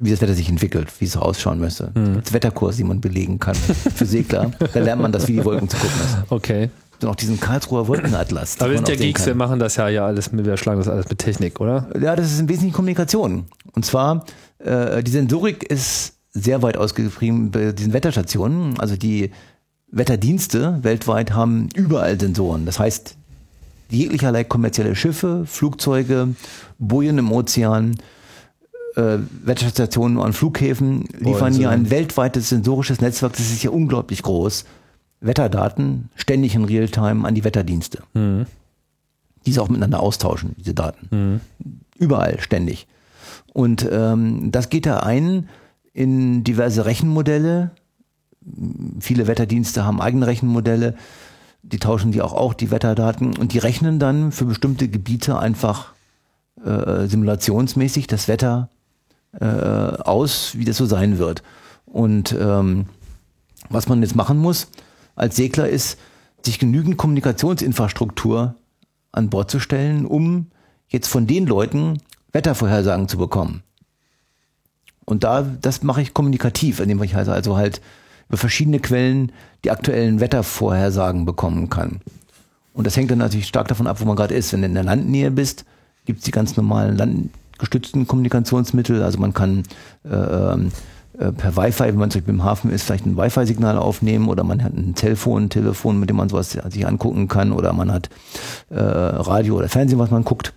wie 0.00 0.10
das 0.10 0.22
Wetter 0.22 0.34
sich 0.34 0.48
entwickelt, 0.48 0.88
wie 1.00 1.04
es 1.04 1.18
ausschauen 1.18 1.58
müsste. 1.58 1.92
Mhm. 1.94 2.16
Als 2.16 2.32
Wetterkurs, 2.32 2.78
den 2.78 2.88
man 2.88 3.02
belegen 3.02 3.38
kann 3.38 3.54
für 3.54 4.06
Segler. 4.06 4.52
da 4.72 4.80
lernt 4.80 5.02
man 5.02 5.12
das, 5.12 5.28
wie 5.28 5.34
die 5.34 5.44
Wolken 5.44 5.68
zu 5.68 5.76
gucken 5.76 6.00
ist. 6.00 6.16
Okay. 6.30 6.70
Und 7.02 7.08
auch 7.08 7.14
diesen 7.14 7.38
Karlsruher 7.40 7.88
Wolkenatlas. 7.88 8.56
Aber 8.60 8.70
wir 8.70 8.78
sind 8.78 8.88
ja 8.88 8.96
Geeks, 8.96 9.26
wir 9.26 9.34
machen 9.34 9.58
das 9.58 9.76
ja 9.76 9.88
ja 9.88 10.06
alles, 10.06 10.30
wir 10.32 10.56
schlagen 10.56 10.78
das 10.78 10.88
alles 10.88 11.08
mit 11.08 11.18
Technik, 11.18 11.60
oder? 11.60 11.88
Ja, 12.00 12.16
das 12.16 12.32
ist 12.32 12.40
im 12.40 12.48
Wesentlichen 12.48 12.74
Kommunikation. 12.74 13.46
Und 13.74 13.84
zwar, 13.84 14.24
äh, 14.58 15.02
die 15.02 15.10
Sensorik 15.10 15.64
ist 15.64 16.14
sehr 16.32 16.62
weit 16.62 16.76
ausgetrieben 16.76 17.50
bei 17.50 17.72
diesen 17.72 17.92
Wetterstationen. 17.92 18.78
Also 18.78 18.96
die 18.96 19.30
Wetterdienste 19.88 20.78
weltweit 20.82 21.32
haben 21.32 21.68
überall 21.74 22.18
Sensoren. 22.18 22.66
Das 22.66 22.78
heißt, 22.78 23.16
jeglicherlei 23.88 24.44
kommerzielle 24.44 24.96
Schiffe, 24.96 25.44
Flugzeuge, 25.46 26.34
Bojen 26.78 27.18
im 27.18 27.32
Ozean, 27.32 27.96
äh, 28.96 29.18
Wetterstationen 29.44 30.18
an 30.18 30.32
Flughäfen 30.32 31.04
liefern 31.18 31.52
hier 31.52 31.70
ein 31.70 31.90
weltweites 31.90 32.48
sensorisches 32.48 33.00
Netzwerk, 33.00 33.32
das 33.32 33.52
ist 33.52 33.62
ja 33.62 33.70
unglaublich 33.70 34.22
groß. 34.22 34.64
Wetterdaten 35.20 36.10
ständig 36.14 36.54
in 36.54 36.64
Realtime 36.64 37.26
an 37.26 37.34
die 37.34 37.44
Wetterdienste. 37.44 38.02
Mhm. 38.14 38.46
Die 39.44 39.52
sie 39.52 39.60
auch 39.60 39.68
miteinander 39.68 40.00
austauschen, 40.00 40.54
diese 40.58 40.74
Daten. 40.74 41.08
Mhm. 41.10 41.40
Überall, 41.98 42.40
ständig. 42.40 42.86
Und 43.52 43.88
ähm, 43.90 44.50
das 44.52 44.68
geht 44.68 44.86
da 44.86 44.98
ein 45.00 45.48
in 45.92 46.44
diverse 46.44 46.84
Rechenmodelle. 46.84 47.70
Viele 49.00 49.26
Wetterdienste 49.26 49.84
haben 49.84 50.00
eigene 50.00 50.26
Rechenmodelle. 50.26 50.94
Die 51.62 51.78
tauschen 51.78 52.12
die 52.12 52.22
auch, 52.22 52.32
auch 52.32 52.54
die 52.54 52.70
Wetterdaten 52.70 53.36
und 53.36 53.52
die 53.52 53.58
rechnen 53.58 53.98
dann 53.98 54.30
für 54.30 54.44
bestimmte 54.44 54.88
Gebiete 54.88 55.38
einfach 55.38 55.94
äh, 56.64 57.06
simulationsmäßig 57.06 58.06
das 58.06 58.28
Wetter 58.28 58.68
äh, 59.40 59.44
aus, 59.44 60.52
wie 60.56 60.64
das 60.64 60.76
so 60.76 60.86
sein 60.86 61.18
wird. 61.18 61.42
Und 61.86 62.36
ähm, 62.38 62.86
was 63.70 63.88
man 63.88 64.02
jetzt 64.02 64.14
machen 64.14 64.38
muss 64.38 64.68
als 65.16 65.36
Segler 65.36 65.68
ist, 65.68 65.98
sich 66.44 66.58
genügend 66.58 66.96
Kommunikationsinfrastruktur 66.96 68.54
an 69.12 69.30
Bord 69.30 69.50
zu 69.50 69.58
stellen, 69.58 70.06
um 70.06 70.46
jetzt 70.88 71.08
von 71.08 71.26
den 71.26 71.46
Leuten 71.46 71.98
Wettervorhersagen 72.32 73.08
zu 73.08 73.18
bekommen. 73.18 73.62
Und 75.04 75.24
da, 75.24 75.42
das 75.42 75.82
mache 75.82 76.02
ich 76.02 76.14
kommunikativ, 76.14 76.80
indem 76.80 77.02
ich 77.02 77.16
also, 77.16 77.32
also 77.32 77.56
halt 77.56 77.80
über 78.28 78.36
verschiedene 78.36 78.80
Quellen 78.80 79.32
die 79.64 79.70
aktuellen 79.70 80.20
Wettervorhersagen 80.20 81.24
bekommen 81.24 81.70
kann. 81.70 82.00
Und 82.72 82.86
das 82.86 82.96
hängt 82.96 83.10
dann 83.10 83.18
natürlich 83.18 83.46
stark 83.46 83.68
davon 83.68 83.86
ab, 83.86 84.00
wo 84.00 84.04
man 84.04 84.16
gerade 84.16 84.34
ist. 84.34 84.52
Wenn 84.52 84.60
du 84.60 84.66
in 84.66 84.74
der 84.74 84.84
Landnähe 84.84 85.30
bist, 85.30 85.64
gibt 86.04 86.18
es 86.18 86.24
die 86.24 86.30
ganz 86.30 86.56
normalen 86.56 86.96
Land 86.96 87.30
gestützten 87.58 88.06
Kommunikationsmittel. 88.06 89.02
Also 89.02 89.18
man 89.18 89.32
kann 89.32 89.62
äh, 90.04 90.14
ähm, 90.14 90.66
äh, 90.66 90.70
per 91.32 91.56
Wi-Fi, 91.56 91.84
wenn 91.84 91.96
man 91.96 92.10
zum 92.10 92.20
Beispiel 92.20 92.34
im 92.34 92.44
Hafen 92.44 92.70
ist, 92.70 92.84
vielleicht 92.84 93.06
ein 93.06 93.16
Wi-Fi-Signal 93.16 93.78
aufnehmen 93.78 94.28
oder 94.28 94.44
man 94.44 94.62
hat 94.62 94.74
ein 94.74 94.94
Telefon, 94.94 95.44
ein 95.44 95.50
Telefon, 95.50 95.98
mit 95.98 96.10
dem 96.10 96.16
man 96.16 96.28
sowas 96.28 96.50
sich 96.50 96.86
angucken 96.86 97.28
kann 97.28 97.52
oder 97.52 97.72
man 97.72 97.92
hat 97.92 98.10
äh, 98.70 98.78
Radio 98.78 99.56
oder 99.56 99.68
Fernsehen, 99.68 99.98
was 99.98 100.10
man 100.10 100.24
guckt. 100.24 100.52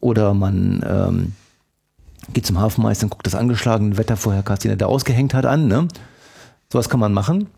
Oder 0.00 0.32
man 0.34 0.84
ähm, 0.88 1.32
geht 2.32 2.46
zum 2.46 2.58
Hafenmeister 2.58 3.04
und 3.04 3.10
guckt 3.10 3.26
das 3.26 3.34
angeschlagene 3.34 3.96
Wettervorhercast, 3.96 4.64
den 4.64 4.70
er 4.70 4.76
da 4.76 4.86
ausgehängt 4.86 5.34
hat, 5.34 5.44
an. 5.44 5.68
Ne? 5.68 5.88
Sowas 6.72 6.88
kann 6.88 7.00
man 7.00 7.12
machen. 7.12 7.48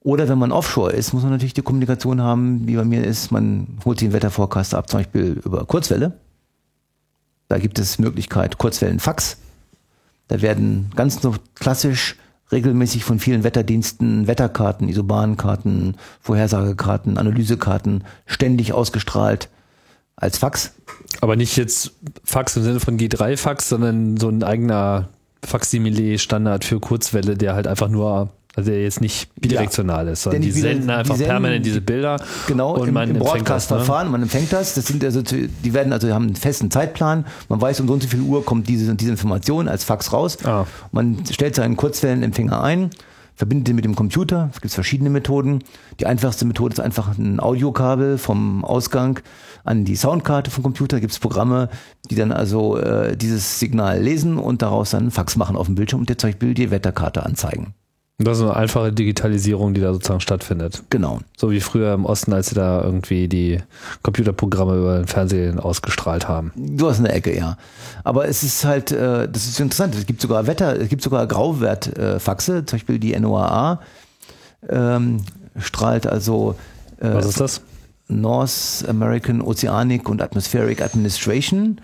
Oder 0.00 0.28
wenn 0.28 0.38
man 0.38 0.52
offshore 0.52 0.92
ist, 0.92 1.14
muss 1.14 1.22
man 1.22 1.32
natürlich 1.32 1.54
die 1.54 1.62
Kommunikation 1.62 2.20
haben, 2.20 2.68
wie 2.68 2.76
bei 2.76 2.84
mir 2.84 3.04
ist, 3.04 3.32
man 3.32 3.78
holt 3.84 4.00
den 4.00 4.12
Wettervorcast 4.12 4.74
ab, 4.74 4.90
zum 4.90 5.00
Beispiel 5.00 5.40
über 5.44 5.64
Kurzwelle 5.64 6.12
da 7.48 7.58
gibt 7.58 7.78
es 7.78 7.98
Möglichkeit 7.98 8.58
Kurzwellenfax. 8.58 9.36
Da 10.28 10.42
werden 10.42 10.90
ganz 10.96 11.20
so 11.20 11.34
klassisch 11.54 12.16
regelmäßig 12.52 13.04
von 13.04 13.18
vielen 13.18 13.44
Wetterdiensten 13.44 14.26
Wetterkarten, 14.26 14.88
Isobahnkarten, 14.88 15.96
Vorhersagekarten, 16.20 17.18
Analysekarten 17.18 18.04
ständig 18.26 18.72
ausgestrahlt 18.72 19.48
als 20.16 20.38
Fax. 20.38 20.74
Aber 21.20 21.36
nicht 21.36 21.56
jetzt 21.56 21.92
Fax 22.24 22.56
im 22.56 22.62
Sinne 22.62 22.80
von 22.80 22.98
G3-Fax, 22.98 23.68
sondern 23.68 24.16
so 24.16 24.28
ein 24.28 24.42
eigener 24.42 25.08
Faximile-Standard 25.44 26.64
für 26.64 26.80
Kurzwelle, 26.80 27.36
der 27.36 27.54
halt 27.54 27.66
einfach 27.66 27.88
nur 27.88 28.30
also 28.56 28.70
der 28.70 28.82
jetzt 28.82 29.00
nicht 29.00 29.34
bidirektional 29.40 30.06
ja. 30.06 30.12
ist, 30.12 30.22
sondern 30.22 30.42
die, 30.42 30.52
die 30.52 30.60
senden 30.60 30.88
einfach 30.88 31.14
die 31.14 31.18
senden, 31.18 31.30
permanent 31.30 31.66
diese 31.66 31.80
Bilder. 31.80 32.20
Genau, 32.46 32.76
und 32.76 32.88
im, 32.88 32.94
man 32.94 33.10
im 33.10 33.18
Broadcast-Verfahren, 33.18 34.06
ne? 34.06 34.12
man 34.12 34.22
empfängt 34.22 34.52
das. 34.52 34.74
Das 34.74 34.86
sind 34.86 35.04
also, 35.04 35.22
die 35.22 35.74
werden 35.74 35.92
also, 35.92 36.12
haben 36.12 36.26
einen 36.26 36.36
festen 36.36 36.70
Zeitplan. 36.70 37.26
Man 37.48 37.60
weiß, 37.60 37.80
um 37.80 37.88
so 37.88 37.94
und 37.94 38.02
so 38.02 38.08
viel 38.08 38.20
Uhr 38.20 38.44
kommt 38.44 38.68
diese 38.68 38.94
diese 38.94 39.10
Information 39.10 39.66
als 39.66 39.82
Fax 39.82 40.12
raus. 40.12 40.38
Ah. 40.44 40.66
Man 40.92 41.24
stellt 41.28 41.56
seinen 41.56 41.76
Kurzwellenempfänger 41.76 42.62
ein, 42.62 42.90
verbindet 43.34 43.66
den 43.68 43.76
mit 43.76 43.84
dem 43.84 43.96
Computer. 43.96 44.50
Es 44.52 44.60
gibt 44.60 44.72
verschiedene 44.72 45.10
Methoden. 45.10 45.64
Die 45.98 46.06
einfachste 46.06 46.44
Methode 46.44 46.74
ist 46.74 46.80
einfach 46.80 47.18
ein 47.18 47.40
Audiokabel 47.40 48.18
vom 48.18 48.64
Ausgang 48.64 49.18
an 49.64 49.84
die 49.84 49.96
Soundkarte 49.96 50.52
vom 50.52 50.62
Computer. 50.62 50.96
Da 50.96 51.00
gibt 51.00 51.12
es 51.12 51.18
Programme, 51.18 51.70
die 52.08 52.14
dann 52.14 52.30
also 52.30 52.78
äh, 52.78 53.16
dieses 53.16 53.58
Signal 53.58 54.00
lesen 54.00 54.38
und 54.38 54.62
daraus 54.62 54.90
dann 54.90 55.10
Fax 55.10 55.34
machen 55.34 55.56
auf 55.56 55.66
dem 55.66 55.74
Bildschirm 55.74 56.00
und 56.00 56.08
dir 56.08 56.18
zum 56.18 56.30
Beispiel 56.30 56.54
die 56.54 56.70
Wetterkarte 56.70 57.26
anzeigen. 57.26 57.74
Das 58.18 58.38
ist 58.38 58.44
eine 58.44 58.54
einfache 58.54 58.92
Digitalisierung, 58.92 59.74
die 59.74 59.80
da 59.80 59.92
sozusagen 59.92 60.20
stattfindet. 60.20 60.84
Genau. 60.88 61.18
So 61.36 61.50
wie 61.50 61.58
früher 61.58 61.92
im 61.94 62.04
Osten, 62.04 62.32
als 62.32 62.50
sie 62.50 62.54
da 62.54 62.80
irgendwie 62.80 63.26
die 63.26 63.58
Computerprogramme 64.02 64.76
über 64.76 64.96
den 64.98 65.08
Fernsehen 65.08 65.58
ausgestrahlt 65.58 66.28
haben. 66.28 66.52
Du 66.54 66.88
hast 66.88 67.00
eine 67.00 67.10
Ecke, 67.10 67.36
ja. 67.36 67.56
Aber 68.04 68.28
es 68.28 68.44
ist 68.44 68.64
halt, 68.64 68.92
äh, 68.92 69.28
das 69.28 69.46
ist 69.46 69.58
interessant. 69.58 69.96
Es 69.96 70.06
gibt 70.06 70.20
sogar 70.20 70.46
Wetter, 70.46 70.80
es 70.80 70.88
gibt 70.88 71.02
sogar 71.02 71.26
Grauwertfaxe, 71.26 72.64
zum 72.64 72.76
Beispiel 72.78 73.00
die 73.00 73.18
NOAA 73.18 73.80
ähm, 74.68 75.22
strahlt 75.58 76.06
also. 76.06 76.54
Äh, 77.00 77.14
Was 77.14 77.26
ist 77.26 77.40
das? 77.40 77.62
North 78.06 78.84
American 78.86 79.40
Oceanic 79.40 80.08
und 80.10 80.20
Atmospheric 80.20 80.82
Administration. 80.82 81.80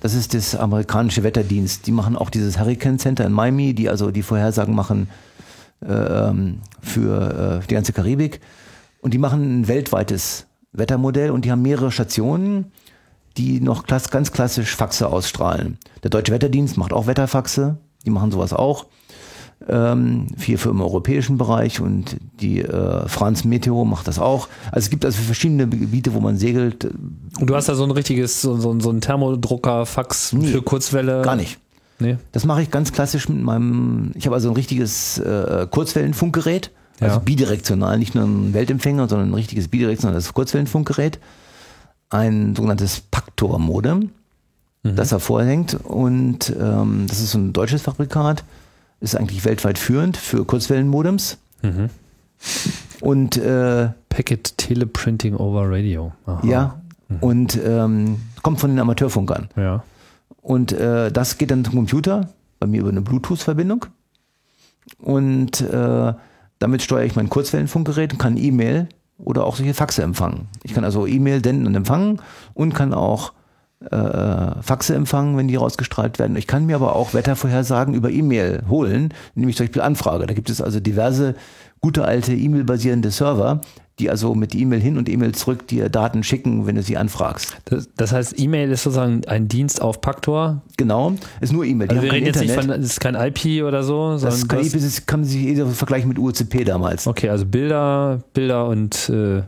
Das 0.00 0.14
ist 0.14 0.34
das 0.34 0.56
amerikanische 0.56 1.22
Wetterdienst. 1.22 1.86
Die 1.86 1.92
machen 1.92 2.16
auch 2.16 2.28
dieses 2.28 2.58
Hurricane 2.58 2.98
Center 2.98 3.24
in 3.24 3.32
Miami, 3.32 3.72
die 3.72 3.88
also 3.88 4.10
die 4.10 4.22
Vorhersagen 4.22 4.74
machen 4.74 5.08
für 5.82 7.60
äh, 7.62 7.66
die 7.66 7.74
ganze 7.74 7.92
Karibik. 7.92 8.40
Und 9.00 9.14
die 9.14 9.18
machen 9.18 9.60
ein 9.60 9.68
weltweites 9.68 10.46
Wettermodell 10.72 11.30
und 11.30 11.44
die 11.44 11.50
haben 11.50 11.62
mehrere 11.62 11.90
Stationen, 11.90 12.72
die 13.36 13.60
noch 13.60 13.86
ganz 13.86 14.32
klassisch 14.32 14.76
Faxe 14.76 15.08
ausstrahlen. 15.08 15.78
Der 16.02 16.10
Deutsche 16.10 16.32
Wetterdienst 16.32 16.76
macht 16.76 16.92
auch 16.92 17.06
Wetterfaxe, 17.06 17.78
die 18.04 18.10
machen 18.10 18.30
sowas 18.30 18.52
auch. 18.52 18.86
Ähm, 19.68 20.28
viel 20.38 20.56
für 20.56 20.70
im 20.70 20.80
europäischen 20.80 21.36
Bereich 21.36 21.80
und 21.82 22.16
die 22.40 22.62
äh, 22.62 23.06
Franz 23.08 23.44
Meteo 23.44 23.84
macht 23.84 24.08
das 24.08 24.18
auch. 24.18 24.48
Also 24.72 24.86
es 24.86 24.90
gibt 24.90 25.04
also 25.04 25.20
verschiedene 25.20 25.68
Gebiete, 25.68 26.14
wo 26.14 26.20
man 26.20 26.38
segelt. 26.38 26.86
Und 26.86 27.46
du 27.46 27.54
hast 27.54 27.68
da 27.68 27.74
so 27.74 27.84
ein 27.84 27.90
richtiges, 27.90 28.40
so, 28.40 28.56
so, 28.56 28.80
so 28.80 28.90
ein 28.90 29.02
Thermodrucker, 29.02 29.84
Fax 29.84 30.32
Nee, 30.32 30.46
für 30.46 30.62
Kurzwelle. 30.62 31.20
Gar 31.20 31.36
nicht. 31.36 31.58
Nee. 32.00 32.16
Das 32.32 32.44
mache 32.44 32.62
ich 32.62 32.70
ganz 32.70 32.92
klassisch 32.92 33.28
mit 33.28 33.42
meinem, 33.42 34.12
ich 34.14 34.26
habe 34.26 34.34
also 34.34 34.48
ein 34.48 34.54
richtiges 34.56 35.18
äh, 35.18 35.66
Kurzwellenfunkgerät, 35.70 36.70
also 37.00 37.14
Ja. 37.16 37.18
bidirektional, 37.20 37.98
nicht 37.98 38.14
nur 38.14 38.24
ein 38.24 38.52
Weltempfänger, 38.54 39.08
sondern 39.08 39.30
ein 39.30 39.34
richtiges 39.34 39.68
bidirektionales 39.68 40.32
Kurzwellenfunkgerät, 40.34 41.18
ein 42.10 42.56
sogenanntes 42.56 43.00
Paktor-Modem, 43.10 44.10
das 44.82 45.12
hervorhängt 45.12 45.74
und 45.84 46.54
ähm, 46.58 47.04
das 47.06 47.20
ist 47.20 47.34
ein 47.34 47.52
deutsches 47.52 47.82
Fabrikat, 47.82 48.44
ist 49.00 49.14
eigentlich 49.14 49.44
weltweit 49.44 49.78
führend 49.78 50.16
für 50.16 50.44
Kurzwellenmodems 50.46 51.36
und 53.00 53.36
äh, 53.36 53.88
Packet 54.08 54.56
Teleprinting 54.58 55.36
over 55.36 55.70
Radio. 55.70 56.12
Aha. 56.26 56.40
ja 56.46 56.76
und 57.20 57.58
ähm, 57.64 58.20
kommt 58.42 58.60
von 58.60 58.70
den 58.70 58.78
Amateurfunkern. 58.78 59.48
Ja. 59.56 59.82
Und 60.42 60.72
äh, 60.72 61.10
das 61.10 61.38
geht 61.38 61.50
dann 61.50 61.64
zum 61.64 61.74
Computer, 61.74 62.28
bei 62.58 62.66
mir 62.66 62.80
über 62.80 62.90
eine 62.90 63.02
Bluetooth-Verbindung. 63.02 63.86
Und 64.98 65.60
äh, 65.60 66.14
damit 66.58 66.82
steuere 66.82 67.04
ich 67.04 67.16
mein 67.16 67.30
Kurzwellenfunkgerät 67.30 68.12
und 68.12 68.18
kann 68.18 68.36
E-Mail 68.36 68.88
oder 69.18 69.44
auch 69.44 69.56
solche 69.56 69.74
Faxe 69.74 70.02
empfangen. 70.02 70.48
Ich 70.62 70.74
kann 70.74 70.84
also 70.84 71.06
E-Mail 71.06 71.42
senden 71.42 71.66
und 71.66 71.74
empfangen 71.74 72.20
und 72.54 72.74
kann 72.74 72.94
auch 72.94 73.32
äh, 73.90 74.62
Faxe 74.62 74.94
empfangen, 74.94 75.36
wenn 75.36 75.48
die 75.48 75.56
rausgestrahlt 75.56 76.18
werden. 76.18 76.36
Ich 76.36 76.46
kann 76.46 76.66
mir 76.66 76.76
aber 76.76 76.96
auch 76.96 77.14
Wettervorhersagen 77.14 77.94
über 77.94 78.10
E-Mail 78.10 78.62
holen, 78.68 79.14
indem 79.34 79.48
ich 79.48 79.56
zum 79.56 79.66
Beispiel 79.66 79.82
anfrage. 79.82 80.26
Da 80.26 80.34
gibt 80.34 80.50
es 80.50 80.60
also 80.60 80.80
diverse 80.80 81.34
gute 81.80 82.04
alte 82.04 82.34
E-Mail-basierende 82.34 83.10
Server, 83.10 83.62
die 84.00 84.10
also 84.10 84.34
mit 84.34 84.54
E-Mail 84.54 84.80
hin 84.80 84.98
und 84.98 85.08
E-Mail 85.08 85.32
zurück 85.32 85.66
dir 85.68 85.88
Daten 85.88 86.22
schicken, 86.24 86.66
wenn 86.66 86.74
du 86.74 86.82
sie 86.82 86.96
anfragst. 86.96 87.56
Das, 87.66 87.88
das 87.96 88.12
heißt, 88.12 88.38
E-Mail 88.38 88.70
ist 88.70 88.82
sozusagen 88.82 89.22
ein 89.26 89.48
Dienst 89.48 89.82
auf 89.82 90.00
Paktor. 90.00 90.62
Genau, 90.76 91.14
ist 91.40 91.52
nur 91.52 91.64
E-Mail. 91.64 91.88
Also 91.90 92.02
wir 92.02 92.12
reden 92.12 92.26
jetzt 92.26 92.40
nicht 92.40 92.50
Internet. 92.50 92.72
von, 92.72 92.82
das 92.82 92.90
ist 92.90 93.00
kein 93.00 93.14
IP 93.14 93.62
oder 93.64 93.82
so, 93.82 94.12
Das 94.12 94.22
sondern 94.22 94.48
kann, 94.48 94.58
das, 94.58 94.72
das 94.72 95.06
kann 95.06 95.20
man 95.20 95.28
sich 95.28 95.46
eher 95.46 95.66
vergleichen 95.66 96.08
mit 96.08 96.18
UCP 96.18 96.64
damals. 96.64 97.06
okay, 97.06 97.28
also 97.28 97.46
Bilder, 97.46 98.20
Bilder 98.32 98.66
und 98.66 99.08
äh, 99.10 99.42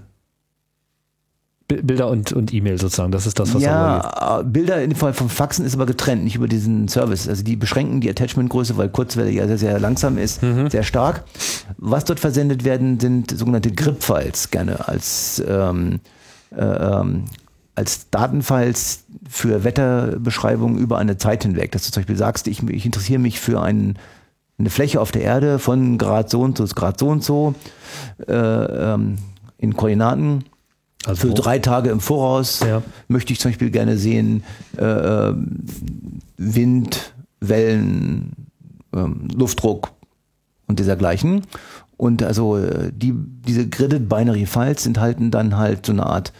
Bilder 1.83 2.09
und, 2.09 2.33
und 2.33 2.53
E-Mail 2.53 2.79
sozusagen. 2.79 3.13
Das 3.13 3.27
ist 3.27 3.39
das, 3.39 3.55
was 3.55 3.63
ja, 3.63 4.41
äh, 4.41 4.45
Bilder 4.45 4.83
in 4.83 4.91
dem 4.91 4.97
Fall 4.97 5.13
vom 5.13 5.29
Faxen 5.29 5.65
ist 5.65 5.75
aber 5.75 5.87
getrennt, 5.87 6.25
nicht 6.25 6.37
über 6.37 6.49
diesen 6.49 6.89
Service. 6.89 7.29
Also 7.29 7.43
die 7.43 7.57
beschränken 7.57 8.01
die 8.01 8.11
Attachmentgröße, 8.11 8.77
weil 8.77 8.89
Kurzwelle 8.89 9.31
ja 9.31 9.47
sehr, 9.47 9.59
sehr 9.59 9.79
langsam 9.81 10.19
ist, 10.19 10.43
Mhm. 10.43 10.71
sehr 10.71 10.83
stark. 10.83 11.25
Was 11.79 12.05
dort 12.05 12.21
versendet 12.21 12.65
werden, 12.65 12.99
sind 13.01 13.37
sogenannte 13.37 13.71
GRIP-Files 13.71 14.51
gerne 14.51 14.89
als, 14.89 15.43
ähm, 15.47 16.01
äh, 16.55 16.63
ähm, 16.65 17.25
als 17.75 18.11
Datenfiles 18.11 19.05
für 19.29 19.65
Wetterbeschreibungen 19.65 20.79
über 20.79 20.99
eine 20.99 21.17
Zeit 21.17 21.43
hinweg. 21.45 21.73
Dass 21.73 21.87
du 21.87 21.93
zum 21.93 22.03
Beispiel 22.03 22.17
sagst, 22.17 22.47
ich, 22.47 22.63
ich 22.69 22.85
interessiere 22.85 23.19
mich 23.19 23.41
für 23.41 23.63
einen, 23.63 23.99
eine 24.59 24.69
Fläche 24.71 25.01
auf 25.01 25.11
der 25.13 25.23
Erde 25.23 25.59
von 25.59 25.97
Grad 25.97 26.29
so 26.29 26.43
und 26.43 26.59
so 26.59 26.65
bis 26.65 26.75
Grad 26.75 26.99
so 26.99 27.09
und 27.09 27.25
so 27.25 27.55
äh, 28.29 28.33
ähm, 28.35 29.17
in 29.59 29.75
Koordinaten 29.75 30.45
Also 31.07 31.29
für 31.29 31.35
drei 31.35 31.59
Tage 31.59 31.91
im 31.91 32.01
Voraus 32.01 32.61
Ja. 32.61 32.83
möchte 33.09 33.33
ich 33.33 33.41
zum 33.41 33.51
Beispiel 33.51 33.71
gerne 33.71 33.97
sehen 33.97 34.45
äh, 34.79 34.85
äh, 34.85 35.35
Wind, 36.37 37.15
Wellen, 37.41 38.33
ähm, 38.95 39.29
Luftdruck 39.35 39.93
und 40.67 40.79
dergleichen. 40.79 41.43
Und 41.97 42.23
also 42.23 42.57
äh, 42.57 42.91
die, 42.95 43.15
diese 43.17 43.69
Gridded 43.69 44.09
Binary 44.09 44.47
Files 44.47 44.87
enthalten 44.87 45.31
dann 45.31 45.57
halt 45.57 45.87
so 45.87 45.93
eine 45.93 46.07
Art 46.07 46.33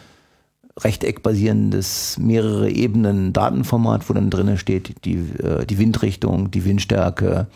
rechteckbasierendes, 0.81 2.17
mehrere 2.19 2.69
Ebenen 2.69 3.31
Datenformat, 3.33 4.09
wo 4.09 4.13
dann 4.13 4.29
drinne 4.29 4.57
steht 4.57 5.05
die, 5.05 5.17
äh, 5.41 5.65
die 5.65 5.77
Windrichtung, 5.77 6.51
die 6.51 6.65
Windstärke, 6.65 7.47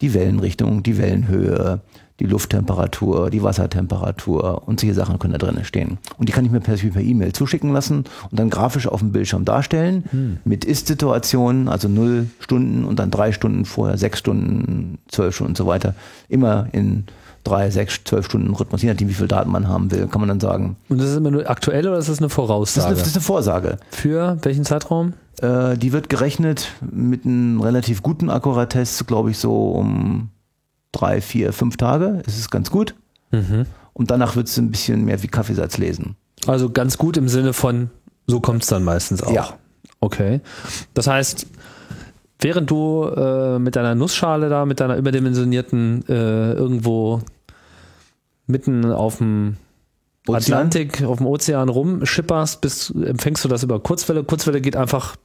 die 0.00 0.14
Wellenrichtung, 0.14 0.82
die 0.82 0.98
Wellenhöhe, 0.98 1.80
die 2.20 2.26
Lufttemperatur, 2.26 3.30
die 3.30 3.42
Wassertemperatur 3.42 4.62
und 4.66 4.78
solche 4.78 4.94
Sachen 4.94 5.18
können 5.18 5.32
da 5.32 5.38
drinne 5.38 5.64
stehen. 5.64 5.98
Und 6.18 6.28
die 6.28 6.32
kann 6.32 6.44
ich 6.44 6.50
mir 6.50 6.60
per 6.60 6.76
per 6.76 7.02
E-Mail 7.02 7.32
zuschicken 7.32 7.72
lassen 7.72 8.04
und 8.30 8.38
dann 8.38 8.50
grafisch 8.50 8.86
auf 8.86 9.00
dem 9.00 9.10
Bildschirm 9.12 9.44
darstellen 9.44 10.38
mit 10.44 10.64
Ist-Situationen, 10.64 11.68
also 11.68 11.88
null 11.88 12.26
Stunden 12.38 12.84
und 12.84 12.98
dann 12.98 13.10
drei 13.10 13.32
Stunden 13.32 13.64
vorher, 13.64 13.96
sechs 13.98 14.18
Stunden, 14.18 14.98
zwölf 15.08 15.34
Stunden 15.34 15.52
und 15.52 15.56
so 15.56 15.66
weiter. 15.66 15.94
Immer 16.28 16.66
in 16.72 17.04
drei, 17.42 17.70
sechs, 17.70 18.00
zwölf 18.04 18.26
Stunden 18.26 18.52
Rhythmus, 18.52 18.82
je 18.82 18.90
nachdem, 18.90 19.08
wie 19.08 19.14
viel 19.14 19.28
Daten 19.28 19.50
man 19.50 19.66
haben 19.66 19.90
will, 19.90 20.06
kann 20.06 20.20
man 20.20 20.28
dann 20.28 20.40
sagen. 20.40 20.76
Und 20.90 21.00
das 21.00 21.10
ist 21.10 21.16
immer 21.16 21.30
nur 21.30 21.48
aktuell 21.48 21.88
oder 21.88 21.98
ist 21.98 22.08
das 22.08 22.18
eine 22.18 22.26
Das 22.28 22.32
ist 22.32 22.34
Voraussage? 22.34 22.86
eine, 22.86 22.96
das 22.96 23.06
ist 23.08 23.16
eine 23.16 23.22
Vorsage. 23.22 23.76
Für 23.90 24.36
welchen 24.42 24.64
Zeitraum? 24.64 25.14
Äh, 25.40 25.78
die 25.78 25.92
wird 25.92 26.10
gerechnet 26.10 26.68
mit 26.92 27.24
einem 27.24 27.60
relativ 27.62 28.02
guten 28.02 28.28
Akkuratesse, 28.28 29.04
glaube 29.04 29.30
ich, 29.30 29.38
so 29.38 29.70
um 29.70 30.28
drei, 30.92 31.20
vier, 31.20 31.52
fünf 31.52 31.76
Tage. 31.76 32.22
Es 32.26 32.38
ist 32.38 32.50
ganz 32.50 32.70
gut. 32.70 32.94
Und 33.92 34.10
danach 34.10 34.36
wird 34.36 34.48
es 34.48 34.56
ein 34.58 34.70
bisschen 34.70 35.04
mehr 35.04 35.22
wie 35.22 35.28
Kaffeesatz 35.28 35.78
lesen. 35.78 36.16
Also 36.46 36.70
ganz 36.70 36.98
gut 36.98 37.16
im 37.16 37.28
Sinne 37.28 37.52
von, 37.52 37.90
so 38.26 38.40
kommt 38.40 38.62
es 38.62 38.68
dann 38.68 38.82
meistens 38.82 39.22
auch. 39.22 39.32
Ja. 39.32 39.58
Okay. 40.00 40.40
Das 40.94 41.06
heißt, 41.06 41.46
während 42.40 42.70
du 42.70 43.04
äh, 43.04 43.58
mit 43.58 43.76
deiner 43.76 43.94
Nussschale 43.94 44.48
da, 44.48 44.64
mit 44.64 44.80
deiner 44.80 44.96
überdimensionierten 44.96 46.04
äh, 46.08 46.52
irgendwo 46.52 47.20
mitten 48.46 48.90
auf 48.90 49.18
dem? 49.18 49.56
Atlantik, 50.28 51.02
auf 51.02 51.18
dem 51.18 51.26
Ozean 51.26 51.68
rumschipperst, 51.68 52.60
bis, 52.60 52.90
empfängst 52.90 53.44
du 53.44 53.48
das 53.48 53.62
über 53.62 53.80
Kurzwelle. 53.80 54.22
Kurzwelle 54.22 54.60
geht 54.60 54.76
einfach 54.76 55.16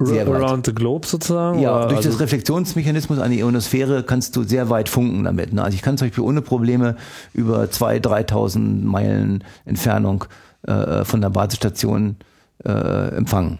Sehr 0.00 0.26
weit. 0.26 0.42
around 0.42 0.66
the 0.66 0.74
globe 0.74 1.06
sozusagen. 1.06 1.60
Ja, 1.60 1.86
durch 1.86 1.96
also, 1.96 2.10
das 2.10 2.20
Reflexionsmechanismus 2.20 3.18
an 3.18 3.30
die 3.30 3.38
Ionosphäre 3.40 4.02
kannst 4.02 4.36
du 4.36 4.42
sehr 4.42 4.68
weit 4.68 4.88
funken 4.88 5.24
damit. 5.24 5.52
Ne? 5.52 5.62
Also 5.62 5.74
ich 5.74 5.82
kann 5.82 5.96
zum 5.96 6.08
Beispiel 6.08 6.24
ohne 6.24 6.42
Probleme 6.42 6.96
über 7.32 7.64
2.000, 7.64 8.02
3.000 8.28 8.84
Meilen 8.84 9.44
Entfernung 9.64 10.24
äh, 10.66 11.04
von 11.04 11.20
der 11.22 11.30
Basisstation 11.30 12.16
äh, 12.64 13.16
empfangen. 13.16 13.58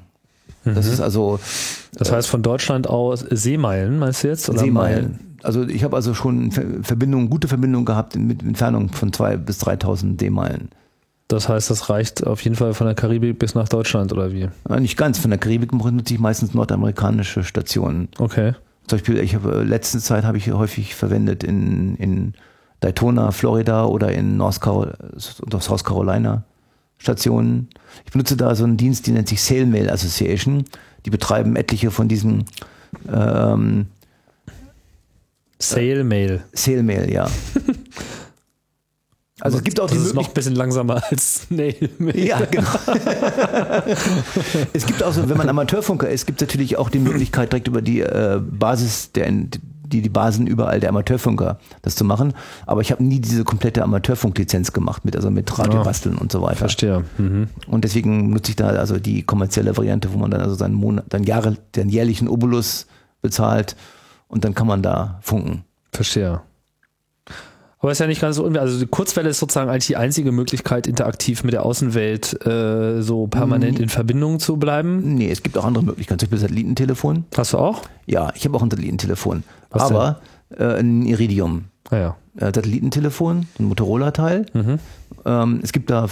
Das 0.65 0.87
ist 0.87 1.01
also 1.01 1.39
das 1.95 2.13
heißt 2.13 2.29
von 2.29 2.43
Deutschland 2.43 2.89
aus 2.89 3.21
Seemeilen, 3.21 3.99
meinst 3.99 4.23
du 4.23 4.29
jetzt? 4.29 4.51
Oder 4.51 4.59
Seemeilen. 4.59 5.21
Also 5.43 5.63
ich 5.67 5.83
habe 5.85 5.97
also 5.97 6.13
schon 6.13 6.51
Ver- 6.53 6.65
Verbindungen, 6.83 7.31
gute 7.31 7.49
Verbindungen 7.49 7.87
gehabt 7.87 8.17
mit 8.17 8.43
Entfernung 8.43 8.91
von 8.91 9.13
2.000 9.13 9.37
bis 9.39 9.63
3.000 9.63 10.21
Seemeilen. 10.21 10.69
Das 11.29 11.49
heißt, 11.49 11.69
das 11.69 11.91
reicht 11.91 12.27
auf 12.27 12.41
jeden 12.43 12.57
Fall 12.57 12.73
von 12.73 12.87
der 12.87 12.95
Karibik 12.95 13.39
bis 13.39 13.55
nach 13.55 13.69
Deutschland 13.69 14.13
oder 14.13 14.33
wie? 14.33 14.49
Ja, 14.69 14.81
nicht 14.81 14.97
ganz. 14.97 15.19
Von 15.19 15.31
der 15.31 15.39
Karibik 15.39 15.73
nutze 15.73 16.15
ich 16.15 16.21
meistens 16.21 16.55
nordamerikanische 16.55 17.45
Stationen. 17.45 18.09
Okay. 18.19 18.55
Zum 18.87 18.99
Beispiel, 18.99 19.19
ich 19.19 19.35
habe 19.35 19.61
äh, 19.61 19.63
letzte 19.63 19.99
Zeit 19.99 20.25
habe 20.25 20.39
ich 20.39 20.51
häufig 20.51 20.95
verwendet 20.95 21.45
in, 21.45 21.97
in 21.97 22.33
Daytona, 22.81 23.31
Florida 23.33 23.85
oder 23.85 24.11
in 24.11 24.39
North, 24.39 24.61
Carolina 24.63 26.45
Stationen. 26.97 27.69
Ich 28.07 28.13
benutze 28.13 28.37
da 28.37 28.55
so 28.55 28.65
einen 28.65 28.79
Dienst, 28.79 29.07
die 29.07 29.13
nennt 29.13 29.29
sich 29.29 29.43
SailMail 29.43 29.91
Association. 29.91 30.65
Die 31.05 31.11
betreiben 31.11 31.57
etliche 31.57 31.91
von 31.91 32.09
diesen 32.09 32.45
ähm, 33.13 33.87
Sale 35.59 36.05
Mail. 36.05 36.43
SailMail, 36.53 37.11
ja. 37.13 37.29
Also 39.41 39.59
es 39.59 39.65
gibt 39.65 39.81
auch 39.81 39.87
das 39.87 39.99
die 39.99 40.05
ist 40.05 40.15
noch 40.15 40.29
ein 40.29 40.35
bisschen 40.35 40.55
langsamer 40.55 41.03
als 41.11 41.43
Snail 41.43 41.91
Mail. 41.99 42.19
Ja, 42.19 42.41
genau. 42.51 42.69
es 44.73 44.85
gibt 44.87 45.03
auch 45.03 45.13
so, 45.13 45.29
wenn 45.29 45.37
man 45.37 45.49
Amateurfunker 45.49 46.09
ist, 46.09 46.27
gibt 46.27 46.43
es 46.43 46.49
natürlich 46.49 46.77
auch 46.77 46.91
die 46.91 46.99
Möglichkeit, 46.99 47.53
direkt 47.53 47.69
über 47.69 47.83
die 47.83 48.01
äh, 48.01 48.41
Basis 48.41 49.13
der 49.13 49.29
die, 49.89 50.03
die 50.03 50.09
Basen 50.09 50.47
überall 50.47 50.81
der 50.81 50.91
Amateurfunker 50.91 51.59
das 51.83 51.97
zu 51.97 52.05
machen. 52.05 52.35
Aber 52.67 52.81
ich 52.81 52.91
habe 52.93 53.03
nie 53.03 53.21
diese 53.21 53.45
komplette 53.45 53.83
Amateurfunklizenz 53.83 54.73
gemacht, 54.73 55.05
mit, 55.05 55.17
also 55.17 55.31
mit 55.31 55.59
Radiobasteln 55.59 56.19
und 56.19 56.31
so 56.31 56.43
weiter. 56.43 56.57
Verstehe. 56.57 57.05
Mhm. 57.17 57.49
Und 57.67 57.85
deswegen 57.85 58.31
nutze 58.31 58.51
ich 58.51 58.57
da 58.57 58.69
also 58.69 58.99
die 58.99 59.23
kommerzielle 59.23 59.77
Variante, 59.77 60.13
wo 60.13 60.19
man 60.19 60.31
dann 60.31 60.41
also 60.41 60.55
seinen 60.55 60.75
Monat, 60.75 61.07
dann 61.09 61.25
Jahre, 61.25 61.57
den 61.75 61.89
jährlichen 61.89 62.29
Obolus 62.29 62.87
bezahlt 63.23 63.77
und 64.29 64.45
dann 64.45 64.55
kann 64.55 64.67
man 64.67 64.83
da 64.83 65.19
funken. 65.23 65.65
Verstehe. 65.93 66.43
Aber 67.81 67.93
ist 67.93 68.01
ja 68.01 68.07
nicht 68.09 68.21
ganz 68.21 68.37
so 68.37 68.43
unwichtig. 68.43 68.61
Also 68.61 68.79
die 68.81 68.87
Kurzwelle 68.87 69.29
ist 69.29 69.39
sozusagen 69.39 69.71
eigentlich 69.71 69.87
die 69.87 69.97
einzige 69.97 70.33
Möglichkeit, 70.33 70.87
interaktiv 70.89 71.45
mit 71.45 71.53
der 71.53 71.65
Außenwelt 71.65 72.45
äh, 72.45 73.03
so 73.03 73.29
permanent 73.29 73.79
in 73.79 73.89
Verbindung 73.89 74.41
zu 74.41 74.57
bleiben. 74.57 75.15
Nee, 75.15 75.31
es 75.31 75.43
gibt 75.45 75.57
auch 75.57 75.65
andere 75.65 75.85
Möglichkeiten, 75.85 76.19
zum 76.19 76.27
Beispiel 76.27 76.41
Satellitentelefon. 76.41 77.25
Hast 77.37 77.53
du 77.53 77.59
auch? 77.59 77.83
Ja, 78.07 78.33
ich 78.35 78.45
habe 78.45 78.57
auch 78.57 78.63
ein 78.63 78.71
Satellitentelefon. 78.71 79.45
Was 79.71 79.83
aber 79.85 80.21
äh, 80.57 80.81
ein 80.81 81.03
Iridium. 81.07 81.67
Ah, 81.91 81.97
ja. 81.97 82.17
Äh, 82.37 82.47
Satellitentelefon, 82.47 83.47
ein 83.61 83.65
Motorola-Teil. 83.65 84.47
Mhm. 84.55 84.79
Ähm, 85.25 85.61
es 85.63 85.73
gibt 85.73 85.91
da 85.91 86.09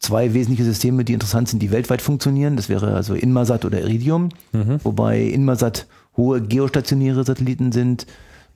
zwei 0.00 0.34
wesentliche 0.34 0.64
Systeme, 0.64 1.04
die 1.04 1.12
interessant 1.12 1.48
sind, 1.48 1.60
die 1.62 1.70
weltweit 1.70 2.02
funktionieren. 2.02 2.56
Das 2.56 2.68
wäre 2.68 2.92
also 2.94 3.14
Inmarsat 3.14 3.64
oder 3.64 3.80
Iridium, 3.80 4.30
Mhm. 4.52 4.80
wobei 4.82 5.20
Inmarsat 5.22 5.86
hohe 6.16 6.42
geostationäre 6.42 7.24
Satelliten 7.24 7.72
sind 7.72 8.06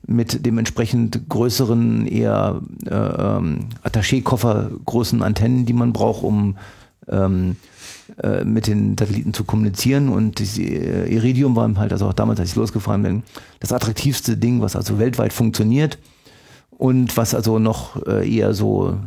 mit 0.05 0.45
dementsprechend 0.45 1.29
größeren, 1.29 2.07
eher 2.07 2.61
äh, 2.85 2.93
ähm, 2.93 3.67
Attaché-Koffer 3.83 4.71
großen 4.85 5.21
Antennen, 5.21 5.65
die 5.65 5.73
man 5.73 5.93
braucht, 5.93 6.23
um 6.23 6.57
ähm, 7.07 7.57
äh, 8.23 8.43
mit 8.43 8.67
den 8.67 8.97
Satelliten 8.97 9.33
zu 9.33 9.43
kommunizieren. 9.43 10.09
Und 10.09 10.39
das, 10.39 10.57
äh, 10.57 11.07
Iridium 11.13 11.55
war 11.55 11.73
halt 11.75 11.91
also 11.91 12.07
auch 12.07 12.13
damals, 12.13 12.39
als 12.39 12.49
ich 12.49 12.55
losgefahren 12.55 13.03
bin, 13.03 13.23
das 13.59 13.71
attraktivste 13.71 14.37
Ding, 14.37 14.61
was 14.61 14.75
also 14.75 14.99
weltweit 14.99 15.33
funktioniert 15.33 15.99
und 16.71 17.15
was 17.17 17.35
also 17.35 17.59
noch 17.59 18.05
äh, 18.07 18.27
eher 18.29 18.53
so, 18.53 18.97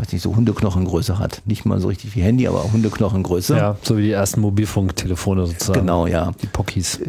weiß 0.00 0.12
nicht, 0.12 0.22
so 0.22 0.34
Hundeknochengröße 0.34 1.18
hat. 1.18 1.42
Nicht 1.44 1.66
mal 1.66 1.80
so 1.80 1.88
richtig 1.88 2.16
wie 2.16 2.22
Handy, 2.22 2.48
aber 2.48 2.72
Hundeknochengröße. 2.72 3.56
Ja, 3.56 3.76
so 3.82 3.98
wie 3.98 4.02
die 4.02 4.10
ersten 4.10 4.40
Mobilfunktelefone 4.40 5.46
sozusagen. 5.46 5.80
Genau, 5.80 6.06
ja. 6.06 6.32
Die 6.42 6.46
Pockies. 6.46 7.00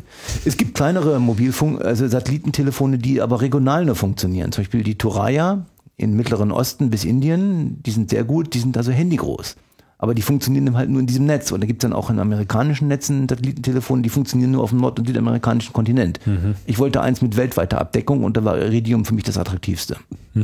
Es 0.44 0.58
gibt 0.58 0.76
kleinere 0.76 1.20
Mobilfunk, 1.20 1.82
also 1.82 2.08
Satellitentelefone, 2.08 2.98
die 2.98 3.22
aber 3.22 3.42
regional 3.42 3.86
nur 3.86 3.96
funktionieren. 3.96 4.52
Zum 4.52 4.64
Beispiel 4.64 4.84
die 4.84 4.98
Turaya 4.98 5.66
im 5.96 6.16
Mittleren 6.16 6.52
Osten 6.52 6.90
bis 6.90 7.06
Indien, 7.06 7.82
die 7.84 7.92
sind 7.92 8.10
sehr 8.10 8.24
gut, 8.24 8.54
die 8.54 8.60
sind 8.60 8.76
also 8.76 8.92
handygroß. 8.92 9.56
Aber 9.98 10.16
die 10.16 10.24
funktionieren 10.24 10.76
halt 10.76 10.90
nur 10.90 11.00
in 11.00 11.06
diesem 11.06 11.28
Netz. 11.28 11.52
Und 11.52 11.62
da 11.62 11.68
gibt 11.68 11.84
es 11.84 11.88
dann 11.88 11.96
auch 11.96 12.10
in 12.10 12.20
amerikanischen 12.20 12.88
Netzen 12.88 13.30
Satellitentelefone, 13.30 14.02
die 14.02 14.10
funktionieren 14.10 14.52
nur 14.52 14.64
auf 14.64 14.72
dem 14.72 14.80
nord- 14.80 15.00
und 15.00 15.06
südamerikanischen 15.06 15.74
Kontinent. 15.74 16.20
Ich 16.66 16.80
wollte 16.80 17.02
eins 17.02 17.22
mit 17.22 17.38
weltweiter 17.38 17.80
Abdeckung 17.80 18.24
und 18.24 18.36
da 18.36 18.44
war 18.44 18.58
Iridium 18.58 19.06
für 19.06 19.14
mich 19.14 19.24
das 19.24 19.38
attraktivste. 19.38 19.98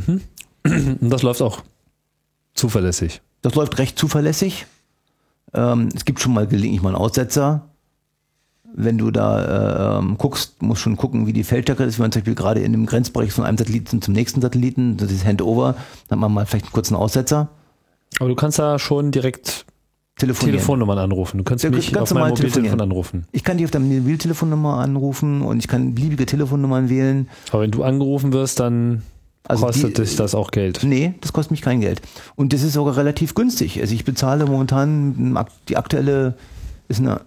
Und 0.64 1.10
das 1.10 1.22
läuft 1.22 1.40
auch 1.40 1.62
zuverlässig. 2.58 3.22
Das 3.42 3.54
läuft 3.54 3.78
recht 3.78 3.98
zuverlässig. 3.98 4.66
Ähm, 5.54 5.88
es 5.94 6.04
gibt 6.04 6.20
schon 6.20 6.34
mal 6.34 6.46
gelegentlich 6.46 6.82
mal 6.82 6.90
einen 6.90 6.98
Aussetzer. 6.98 7.64
Wenn 8.74 8.98
du 8.98 9.10
da 9.10 9.96
äh, 9.96 9.98
ähm, 9.98 10.18
guckst, 10.18 10.62
musst 10.62 10.82
schon 10.82 10.96
gucken, 10.96 11.26
wie 11.26 11.32
die 11.32 11.44
Feldstärke 11.44 11.84
ist. 11.84 11.98
Wenn 11.98 12.04
man 12.04 12.12
zum 12.12 12.20
Beispiel 12.20 12.34
gerade 12.34 12.60
in 12.60 12.72
dem 12.72 12.86
Grenzbereich 12.86 13.32
von 13.32 13.44
einem 13.44 13.56
Satelliten 13.56 14.02
zum 14.02 14.12
nächsten 14.14 14.40
Satelliten, 14.40 14.96
das 14.98 15.10
ist 15.10 15.24
Handover, 15.24 15.74
dann 16.08 16.18
hat 16.18 16.20
man 16.20 16.32
mal 16.34 16.46
vielleicht 16.46 16.66
einen 16.66 16.72
kurzen 16.72 16.94
Aussetzer. 16.94 17.48
Aber 18.20 18.28
du 18.28 18.34
kannst 18.34 18.58
da 18.58 18.78
schon 18.78 19.10
direkt. 19.10 19.64
Telefonnummern 20.16 20.98
anrufen. 20.98 21.38
Du 21.38 21.44
kannst 21.44 21.62
Ja, 21.62 21.70
mich 21.70 21.96
auf 21.96 22.10
mein 22.10 22.22
normal 22.22 22.30
Mobiltelefon 22.30 22.80
anrufen. 22.80 23.26
Ich 23.30 23.44
kann 23.44 23.56
dich 23.56 23.66
auf 23.66 23.70
deine 23.70 23.84
Mobiltelefonnummer 23.84 24.78
anrufen 24.78 25.42
und 25.42 25.60
ich 25.60 25.68
kann 25.68 25.94
beliebige 25.94 26.26
Telefonnummern 26.26 26.88
wählen. 26.88 27.28
Aber 27.52 27.62
wenn 27.62 27.70
du 27.70 27.84
angerufen 27.84 28.32
wirst, 28.32 28.58
dann 28.58 29.02
Also 29.48 29.66
kostet 29.66 29.98
dich 29.98 30.16
das 30.16 30.34
auch 30.34 30.50
Geld. 30.50 30.80
Nee, 30.82 31.14
das 31.20 31.32
kostet 31.32 31.52
mich 31.52 31.62
kein 31.62 31.80
Geld. 31.80 32.02
Und 32.36 32.52
das 32.52 32.62
ist 32.62 32.74
sogar 32.74 32.96
relativ 32.96 33.34
günstig. 33.34 33.80
Also 33.80 33.94
ich 33.94 34.04
bezahle 34.04 34.44
momentan 34.44 35.38
die 35.68 35.76
aktuelle, 35.76 36.34
ist 36.88 37.00
eine 37.00 37.22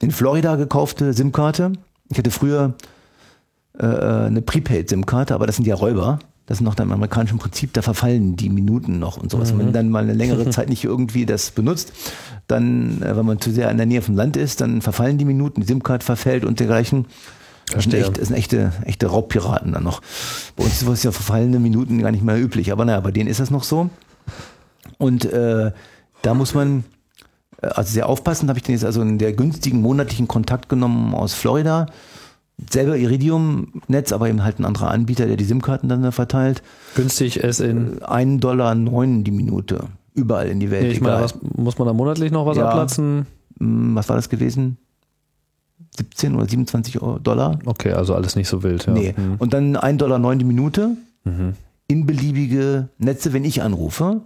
in 0.00 0.10
Florida 0.10 0.56
gekaufte 0.56 1.12
SIM-Karte. 1.12 1.72
Ich 2.10 2.18
hatte 2.18 2.30
früher 2.30 2.74
äh, 3.78 3.86
eine 3.86 4.42
Prepaid-SIM-Karte, 4.42 5.34
aber 5.34 5.46
das 5.46 5.56
sind 5.56 5.66
ja 5.66 5.74
Räuber. 5.74 6.18
Das 6.46 6.58
ist 6.58 6.62
noch 6.62 6.78
im 6.78 6.92
amerikanischen 6.92 7.38
Prinzip, 7.38 7.72
da 7.72 7.82
verfallen 7.82 8.36
die 8.36 8.50
Minuten 8.50 9.00
noch 9.00 9.16
und 9.16 9.32
sowas. 9.32 9.50
Wenn 9.50 9.64
man 9.64 9.72
dann 9.72 9.90
mal 9.90 10.04
eine 10.04 10.12
längere 10.12 10.48
Zeit 10.50 10.68
nicht 10.68 10.84
irgendwie 10.84 11.26
das 11.26 11.50
benutzt, 11.50 11.92
dann, 12.46 13.02
äh, 13.02 13.16
wenn 13.16 13.26
man 13.26 13.40
zu 13.40 13.50
sehr 13.50 13.70
in 13.70 13.76
der 13.76 13.86
Nähe 13.86 14.02
vom 14.02 14.14
Land 14.14 14.36
ist, 14.36 14.60
dann 14.60 14.80
verfallen 14.80 15.18
die 15.18 15.24
Minuten, 15.24 15.60
die 15.60 15.66
SIM-Card 15.66 16.04
verfällt 16.04 16.44
und 16.44 16.60
dergleichen. 16.60 17.06
Das 17.72 17.82
sind, 17.84 17.94
echt, 17.94 18.18
das 18.18 18.28
sind 18.28 18.36
echte, 18.36 18.72
echte 18.84 19.06
Raubpiraten 19.08 19.72
dann 19.72 19.82
noch. 19.82 20.00
Bei 20.56 20.64
uns 20.64 20.74
ist 20.74 20.80
sowas 20.80 21.02
ja 21.02 21.10
verfallene 21.10 21.58
Minuten 21.58 21.98
gar 22.00 22.12
nicht 22.12 22.22
mehr 22.22 22.40
üblich, 22.40 22.70
aber 22.70 22.84
naja, 22.84 23.00
bei 23.00 23.10
denen 23.10 23.28
ist 23.28 23.40
das 23.40 23.50
noch 23.50 23.64
so. 23.64 23.90
Und 24.98 25.24
äh, 25.24 25.72
da 26.22 26.34
muss 26.34 26.54
man 26.54 26.84
äh, 27.60 27.66
also 27.66 27.92
sehr 27.92 28.08
aufpassen, 28.08 28.48
habe 28.48 28.58
ich 28.58 28.62
den 28.62 28.74
jetzt 28.74 28.84
also 28.84 29.02
in 29.02 29.18
der 29.18 29.32
günstigen 29.32 29.80
monatlichen 29.80 30.28
Kontakt 30.28 30.68
genommen 30.68 31.14
aus 31.14 31.34
Florida. 31.34 31.86
Selber 32.72 32.96
Iridium-Netz, 32.96 34.12
aber 34.12 34.28
eben 34.28 34.42
halt 34.42 34.58
ein 34.58 34.64
anderer 34.64 34.90
Anbieter, 34.90 35.26
der 35.26 35.36
die 35.36 35.44
SIM-Karten 35.44 35.88
dann 35.88 36.02
da 36.02 36.10
verteilt. 36.10 36.62
Günstig 36.94 37.38
ist 37.38 37.60
in. 37.60 38.02
Einen 38.02 38.40
Dollar 38.40 38.74
neun 38.74 39.24
die 39.24 39.30
Minute. 39.30 39.88
Überall 40.14 40.48
in 40.48 40.60
die 40.60 40.70
Welt. 40.70 40.84
Nee, 40.84 40.92
ich 40.92 41.00
meine, 41.02 41.22
was, 41.22 41.34
muss 41.42 41.76
man 41.76 41.86
da 41.86 41.92
monatlich 41.92 42.32
noch 42.32 42.46
was 42.46 42.56
Ja. 42.56 42.68
abplatzen? 42.68 43.26
Hm, 43.58 43.94
was 43.94 44.08
war 44.08 44.16
das 44.16 44.30
gewesen? 44.30 44.78
17 45.96 46.34
oder 46.34 46.48
27 46.48 47.00
Euro- 47.02 47.18
Dollar? 47.18 47.58
Okay, 47.64 47.92
also 47.92 48.14
alles 48.14 48.36
nicht 48.36 48.48
so 48.48 48.62
wild. 48.62 48.86
Ja. 48.86 48.92
Nee. 48.92 49.12
Hm. 49.16 49.36
Und 49.38 49.52
dann 49.54 49.76
ein 49.76 49.98
Dollar 49.98 50.18
neun 50.18 50.38
die 50.38 50.44
Minute 50.44 50.96
Mhm. 51.24 51.54
in 51.88 52.06
beliebige 52.06 52.88
Netze, 52.98 53.32
wenn 53.32 53.44
ich 53.44 53.62
anrufe. 53.62 54.20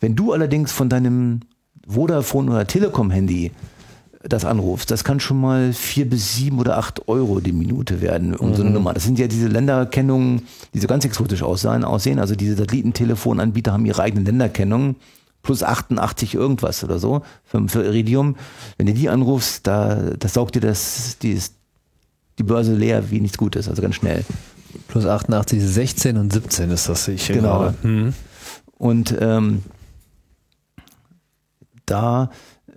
Wenn 0.00 0.14
du 0.16 0.32
allerdings 0.32 0.72
von 0.72 0.88
deinem 0.88 1.40
Vodafone 1.88 2.50
oder 2.50 2.66
Telekom-Handy 2.66 3.52
das 4.26 4.44
anrufst, 4.46 4.90
das 4.90 5.04
kann 5.04 5.20
schon 5.20 5.38
mal 5.40 5.72
vier 5.74 6.08
bis 6.08 6.34
sieben 6.36 6.58
oder 6.58 6.78
acht 6.78 7.08
Euro 7.08 7.40
die 7.40 7.52
Minute 7.52 8.00
werden, 8.00 8.34
um 8.34 8.54
so 8.54 8.62
eine 8.62 8.70
Nummer. 8.70 8.94
Das 8.94 9.04
sind 9.04 9.18
ja 9.18 9.26
diese 9.26 9.48
Länderkennungen, 9.48 10.42
die 10.72 10.78
so 10.78 10.86
ganz 10.86 11.04
exotisch 11.04 11.42
aussahen, 11.42 11.84
aussehen. 11.84 12.18
Also 12.18 12.34
diese 12.34 12.56
Satellitentelefonanbieter 12.56 13.72
haben 13.72 13.84
ihre 13.84 14.02
eigenen 14.02 14.24
Länderkennungen. 14.24 14.96
Plus 15.44 15.62
88 15.62 16.34
irgendwas 16.34 16.82
oder 16.82 16.98
so 16.98 17.22
für, 17.44 17.68
für 17.68 17.84
Iridium. 17.84 18.34
Wenn 18.76 18.86
du 18.86 18.94
die 18.94 19.08
anrufst, 19.08 19.64
da, 19.66 19.94
das 20.18 20.34
saugt 20.34 20.56
dir 20.56 20.60
das, 20.60 21.18
die, 21.22 21.38
die 22.38 22.42
Börse 22.42 22.74
leer 22.74 23.10
wie 23.10 23.20
nichts 23.20 23.38
Gutes, 23.38 23.68
also 23.68 23.80
ganz 23.80 23.94
schnell. 23.94 24.24
Plus 24.88 25.06
88, 25.06 25.62
16 25.62 26.16
und 26.16 26.32
17 26.32 26.70
ist 26.70 26.88
das, 26.88 27.04
sehe 27.04 27.14
ich 27.14 27.26
hier 27.26 27.36
Genau. 27.36 27.58
gerade. 27.60 27.74
Hm. 27.82 28.14
Und 28.76 29.14
ähm, 29.20 29.62
da, 31.86 32.30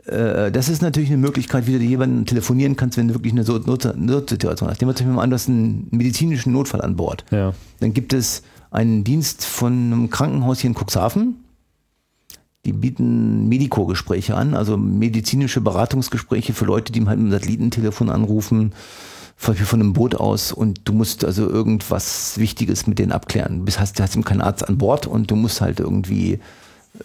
äh, 0.06 0.52
das 0.52 0.70
ist 0.70 0.82
natürlich 0.82 1.10
eine 1.10 1.18
Möglichkeit, 1.18 1.68
wie 1.68 1.74
du 1.78 1.80
jemanden 1.84 2.26
telefonieren 2.26 2.76
kannst, 2.76 2.98
wenn 2.98 3.08
du 3.08 3.14
wirklich 3.14 3.34
eine 3.34 3.44
Notsituation 3.44 4.70
hast. 4.70 4.82
Nehmen 4.82 4.92
wir 4.92 4.96
zum 4.96 5.06
Beispiel 5.08 5.16
mal 5.16 5.24
an, 5.24 5.30
du 5.30 5.36
hast 5.36 5.48
einen 5.50 5.88
medizinischen 5.92 6.54
Notfall 6.54 6.82
an 6.82 6.96
Bord. 6.96 7.26
Ja. 7.32 7.54
Dann 7.80 7.94
gibt 7.94 8.14
es 8.14 8.44
einen 8.72 9.04
Dienst 9.04 9.46
von 9.46 9.72
einem 9.74 10.10
Krankenhaus 10.10 10.60
hier 10.60 10.70
in 10.70 10.76
Cuxhaven. 10.76 11.36
Die 12.68 12.74
bieten 12.74 13.48
Medico-Gespräche 13.48 14.36
an, 14.36 14.54
also 14.54 14.76
medizinische 14.76 15.62
Beratungsgespräche 15.62 16.52
für 16.52 16.66
Leute, 16.66 16.92
die 16.92 17.00
halt 17.06 17.18
mit 17.18 17.30
dem 17.30 17.32
Satellitentelefon 17.32 18.10
anrufen, 18.10 18.74
zum 19.38 19.54
Beispiel 19.54 19.66
von 19.66 19.80
einem 19.80 19.94
Boot 19.94 20.16
aus 20.16 20.52
und 20.52 20.82
du 20.84 20.92
musst 20.92 21.24
also 21.24 21.50
irgendwas 21.50 22.38
Wichtiges 22.38 22.86
mit 22.86 23.00
denen 23.00 23.14
abklären. 23.14 23.66
Du 23.66 23.72
hast, 23.72 24.02
hast 24.02 24.16
eben 24.16 24.26
keinen 24.26 24.42
Arzt 24.42 24.68
an 24.68 24.78
Bord 24.78 25.08
und 25.08 25.32
du 25.32 25.38
musst 25.38 25.62
halt 25.62 25.80
irgendwie 25.80 26.40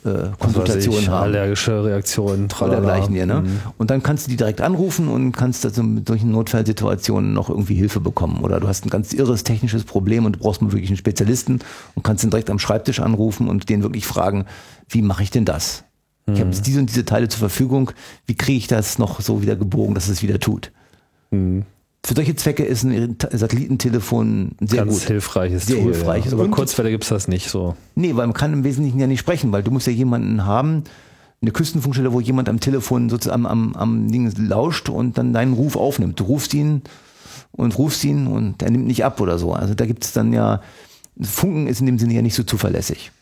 äh, 0.04 0.28
Konsultationen 0.38 1.08
haben 1.08 1.22
Allergische 1.24 1.84
Reaktionen, 1.84 2.44
oder 2.46 2.48
tralala. 2.48 2.80
dergleichen, 2.80 3.14
ja, 3.14 3.26
ne? 3.26 3.42
Mhm. 3.42 3.60
Und 3.78 3.90
dann 3.90 4.02
kannst 4.02 4.26
du 4.26 4.30
die 4.30 4.36
direkt 4.36 4.60
anrufen 4.60 5.08
und 5.08 5.32
kannst 5.32 5.64
also 5.64 5.82
mit 5.82 6.08
solchen 6.08 6.30
Notfallsituationen 6.30 7.32
noch 7.32 7.48
irgendwie 7.50 7.74
Hilfe 7.74 8.00
bekommen. 8.00 8.42
Oder 8.42 8.60
du 8.60 8.68
hast 8.68 8.84
ein 8.86 8.90
ganz 8.90 9.12
irres 9.12 9.44
technisches 9.44 9.84
Problem 9.84 10.24
und 10.24 10.36
du 10.36 10.40
brauchst 10.40 10.62
mal 10.62 10.72
wirklich 10.72 10.90
einen 10.90 10.96
Spezialisten 10.96 11.60
und 11.94 12.02
kannst 12.02 12.24
ihn 12.24 12.30
direkt 12.30 12.50
am 12.50 12.58
Schreibtisch 12.58 13.00
anrufen 13.00 13.48
und 13.48 13.68
den 13.68 13.82
wirklich 13.82 14.06
fragen, 14.06 14.46
wie 14.88 15.02
mache 15.02 15.22
ich 15.22 15.30
denn 15.30 15.44
das? 15.44 15.84
Ich 16.26 16.34
Mhm. 16.34 16.38
habe 16.38 16.50
jetzt 16.50 16.66
diese 16.66 16.78
und 16.80 16.86
diese 16.88 17.04
Teile 17.04 17.28
zur 17.28 17.40
Verfügung, 17.40 17.90
wie 18.26 18.34
kriege 18.36 18.58
ich 18.58 18.68
das 18.68 18.98
noch 18.98 19.20
so 19.20 19.42
wieder 19.42 19.56
gebogen, 19.56 19.94
dass 19.94 20.08
es 20.08 20.22
wieder 20.22 20.38
tut? 20.38 20.70
Mhm. 21.30 21.64
Für 22.04 22.14
solche 22.14 22.34
Zwecke 22.34 22.64
ist 22.64 22.82
ein 22.82 23.16
Satellitentelefon 23.30 24.56
sehr 24.60 24.84
Ganz 24.84 25.00
gut. 25.00 25.02
hilfreiches 25.08 25.66
Sehr 25.66 25.76
Tool. 25.76 25.84
hilfreich. 25.92 26.26
Ja. 26.26 26.32
Aber 26.32 26.48
Kurzwelle 26.48 26.90
gibt 26.90 27.04
es 27.04 27.10
das 27.10 27.28
nicht 27.28 27.48
so. 27.48 27.76
Nee, 27.94 28.16
weil 28.16 28.26
man 28.26 28.34
kann 28.34 28.52
im 28.52 28.64
Wesentlichen 28.64 28.98
ja 28.98 29.06
nicht 29.06 29.20
sprechen, 29.20 29.52
weil 29.52 29.62
du 29.62 29.70
musst 29.70 29.86
ja 29.86 29.92
jemanden 29.92 30.44
haben, 30.44 30.82
eine 31.40 31.52
Küstenfunkstelle, 31.52 32.12
wo 32.12 32.20
jemand 32.20 32.48
am 32.48 32.58
Telefon 32.60 33.08
sozusagen 33.08 33.46
am, 33.46 33.74
am, 33.74 33.76
am 33.76 34.08
Ding 34.10 34.32
lauscht 34.36 34.88
und 34.88 35.16
dann 35.18 35.32
deinen 35.32 35.52
Ruf 35.52 35.76
aufnimmt. 35.76 36.18
Du 36.18 36.24
rufst 36.24 36.54
ihn 36.54 36.82
und 37.52 37.78
rufst 37.78 38.02
ihn 38.04 38.26
und 38.26 38.62
er 38.62 38.70
nimmt 38.70 38.86
nicht 38.86 39.04
ab 39.04 39.20
oder 39.20 39.38
so. 39.38 39.52
Also 39.52 39.74
da 39.74 39.86
gibt 39.86 40.04
es 40.04 40.12
dann 40.12 40.32
ja, 40.32 40.60
Funken 41.20 41.66
ist 41.68 41.80
in 41.80 41.86
dem 41.86 41.98
Sinne 41.98 42.14
ja 42.14 42.22
nicht 42.22 42.34
so 42.34 42.42
zuverlässig. 42.42 43.12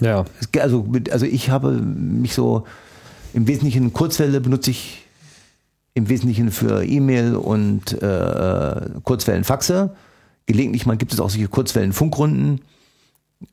Ja. 0.00 0.24
Es 0.40 0.48
Also, 0.60 0.86
also 1.10 1.26
ich 1.26 1.50
habe 1.50 1.72
mich 1.72 2.34
so 2.34 2.64
im 3.34 3.46
Wesentlichen 3.46 3.92
Kurzwelle 3.92 4.40
benutze 4.40 4.70
ich 4.70 5.01
im 5.94 6.08
Wesentlichen 6.08 6.50
für 6.50 6.84
E-Mail 6.84 7.36
und 7.36 8.00
äh, 8.02 8.80
Kurzwellenfaxe. 9.02 9.94
Gelegentlich 10.46 10.86
mal 10.86 10.96
gibt 10.96 11.12
es 11.12 11.20
auch 11.20 11.30
solche 11.30 11.48
Kurzwellenfunkrunden, 11.48 12.60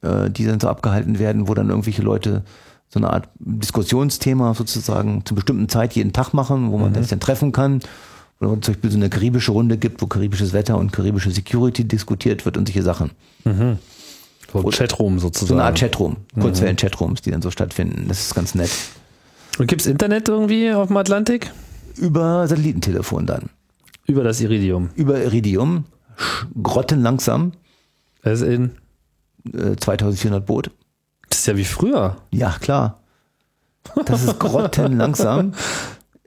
äh, 0.01 0.29
die 0.29 0.45
dann 0.45 0.59
so 0.59 0.67
abgehalten 0.69 1.19
werden, 1.19 1.47
wo 1.47 1.53
dann 1.53 1.69
irgendwelche 1.69 2.01
Leute 2.01 2.43
so 2.87 2.99
eine 2.99 3.11
Art 3.11 3.29
Diskussionsthema 3.39 4.53
sozusagen 4.55 5.23
zu 5.25 5.35
bestimmten 5.35 5.69
Zeit 5.69 5.93
jeden 5.93 6.13
Tag 6.13 6.33
machen, 6.33 6.71
wo 6.71 6.77
man 6.77 6.93
sich 6.95 7.07
dann 7.07 7.19
treffen 7.19 7.51
kann. 7.51 7.81
Oder 8.39 8.59
zum 8.61 8.73
Beispiel 8.73 8.89
so 8.89 8.97
eine 8.97 9.09
karibische 9.09 9.51
Runde 9.51 9.77
gibt, 9.77 10.01
wo 10.01 10.07
karibisches 10.07 10.53
Wetter 10.53 10.77
und 10.77 10.91
karibische 10.91 11.29
Security 11.29 11.83
diskutiert 11.83 12.45
wird 12.45 12.57
und 12.57 12.67
solche 12.67 12.83
Sachen. 12.83 13.11
So 14.51 14.59
ein 14.59 14.71
Chatroom 14.71 15.19
sozusagen. 15.19 15.47
So 15.49 15.53
eine 15.55 15.63
Art 15.65 15.77
Chatroom, 15.77 16.15
Kurzwellen-Chatrooms, 16.39 17.21
die 17.21 17.31
dann 17.31 17.41
so 17.41 17.51
stattfinden. 17.51 18.05
Das 18.07 18.21
ist 18.21 18.33
ganz 18.33 18.55
nett. 18.55 18.71
Und 19.59 19.67
gibt's 19.67 19.85
Internet 19.85 20.29
irgendwie 20.29 20.71
auf 20.71 20.87
dem 20.87 20.97
Atlantik? 20.97 21.51
Über 21.99 22.47
Satellitentelefon 22.47 23.25
dann. 23.25 23.49
Über 24.07 24.23
das 24.23 24.41
Iridium. 24.41 24.89
Über 24.95 25.21
Iridium, 25.23 25.85
grottenlangsam, 26.61 27.51
Das 28.23 28.41
ist, 28.41 28.47
in, 28.47 28.71
äh, 29.53 29.75
2400 29.75 30.45
Boot. 30.45 30.71
das 31.29 31.39
ist 31.39 31.45
ja 31.47 31.57
wie 31.57 31.65
früher. 31.65 32.17
Ja, 32.31 32.55
klar. 32.59 33.01
Das 34.05 34.23
ist 34.23 34.39
grottenlangsam. 34.39 35.53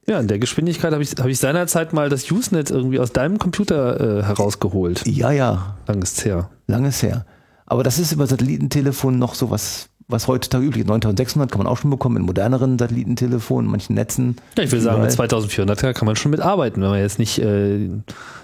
Ja, 0.04 0.18
in 0.18 0.26
der 0.26 0.40
Geschwindigkeit 0.40 0.92
habe 0.92 1.04
ich, 1.04 1.12
hab 1.12 1.26
ich 1.26 1.38
seinerzeit 1.38 1.92
mal 1.92 2.08
das 2.08 2.28
Usenet 2.28 2.72
irgendwie 2.72 2.98
aus 2.98 3.12
deinem 3.12 3.38
Computer 3.38 4.18
äh, 4.18 4.22
herausgeholt. 4.24 5.06
Ja, 5.06 5.30
ja, 5.30 5.76
Lang 5.86 6.02
ist's 6.02 6.24
her. 6.24 6.50
langes 6.66 7.04
her. 7.04 7.24
Aber 7.66 7.84
das 7.84 8.00
ist 8.00 8.10
über 8.10 8.26
Satellitentelefon 8.26 9.16
noch 9.20 9.36
so 9.36 9.50
was, 9.50 9.90
was 10.08 10.28
heutzutage 10.28 10.64
üblich 10.64 10.82
ist. 10.82 10.88
9600 10.88 11.50
kann 11.50 11.58
man 11.58 11.66
auch 11.66 11.78
schon 11.78 11.90
bekommen 11.90 12.16
in 12.16 12.22
moderneren 12.22 12.78
Satellitentelefonen, 12.78 13.70
manchen 13.70 13.94
Netzen. 13.94 14.36
Ja, 14.56 14.64
ich 14.64 14.72
will 14.72 14.80
sagen, 14.80 15.02
mit 15.02 15.12
2400 15.12 15.94
kann 15.94 16.06
man 16.06 16.16
schon 16.16 16.30
mitarbeiten, 16.30 16.82
wenn 16.82 16.90
man 16.90 16.98
jetzt 17.00 17.18
nicht 17.18 17.38
äh, 17.38 17.88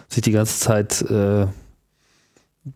sich 0.09 0.22
die 0.22 0.32
ganze 0.32 0.59
Zeit 0.60 1.02
äh, 1.02 1.47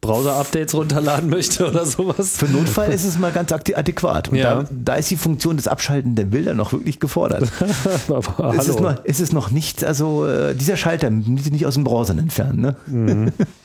Browser-Updates 0.00 0.74
runterladen 0.74 1.28
möchte 1.28 1.66
oder 1.70 1.84
sowas. 1.84 2.36
Für 2.38 2.46
Notfall 2.46 2.90
ist 2.92 3.04
es 3.04 3.18
mal 3.18 3.30
ganz 3.32 3.52
adäquat. 3.52 4.28
Und 4.30 4.36
Ja. 4.36 4.62
da, 4.62 4.68
da 4.70 4.94
ist 4.94 5.10
die 5.10 5.16
Funktion 5.16 5.56
des 5.56 5.68
Abschalten 5.68 6.14
der 6.14 6.24
Bilder 6.24 6.54
noch 6.54 6.72
wirklich 6.72 6.98
gefordert. 7.00 7.50
Aber 8.09 8.54
Es 8.54 8.68
ist, 8.68 8.76
hallo. 8.78 8.90
noch, 8.90 9.00
es 9.04 9.20
ist 9.20 9.32
noch 9.32 9.50
nicht, 9.50 9.84
also 9.84 10.26
äh, 10.26 10.54
dieser 10.54 10.76
Schalter 10.76 11.10
nicht 11.10 11.50
nicht 11.52 11.66
aus 11.66 11.74
dem 11.74 11.84
Browser 11.84 12.16
entfernen. 12.16 12.60
Ne? 12.88 13.32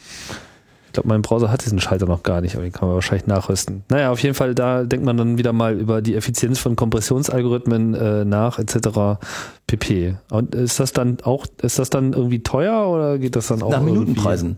Ich 0.87 0.93
glaube, 0.93 1.09
mein 1.09 1.21
Browser 1.21 1.51
hat 1.51 1.63
diesen 1.63 1.79
Schalter 1.79 2.05
noch 2.07 2.23
gar 2.23 2.41
nicht, 2.41 2.55
aber 2.55 2.63
den 2.63 2.71
kann 2.71 2.87
man 2.87 2.95
wahrscheinlich 2.95 3.27
nachrüsten. 3.27 3.83
Naja, 3.89 4.11
auf 4.11 4.21
jeden 4.23 4.33
Fall, 4.35 4.55
da 4.55 4.83
denkt 4.83 5.05
man 5.05 5.15
dann 5.17 5.37
wieder 5.37 5.53
mal 5.53 5.77
über 5.79 6.01
die 6.01 6.15
Effizienz 6.15 6.59
von 6.59 6.75
Kompressionsalgorithmen 6.75 7.93
äh, 7.93 8.25
nach, 8.25 8.57
etc. 8.57 9.19
pp. 9.67 10.15
Und 10.31 10.55
ist 10.55 10.79
das 10.79 10.93
dann 10.93 11.17
auch, 11.23 11.45
ist 11.61 11.77
das 11.79 11.89
dann 11.89 12.13
irgendwie 12.13 12.41
teuer 12.41 12.87
oder 12.89 13.19
geht 13.19 13.35
das 13.35 13.47
dann 13.47 13.61
auch 13.61 13.69
Nach 13.69 13.79
irgendwie- 13.81 13.99
Minutenpreisen. 13.99 14.57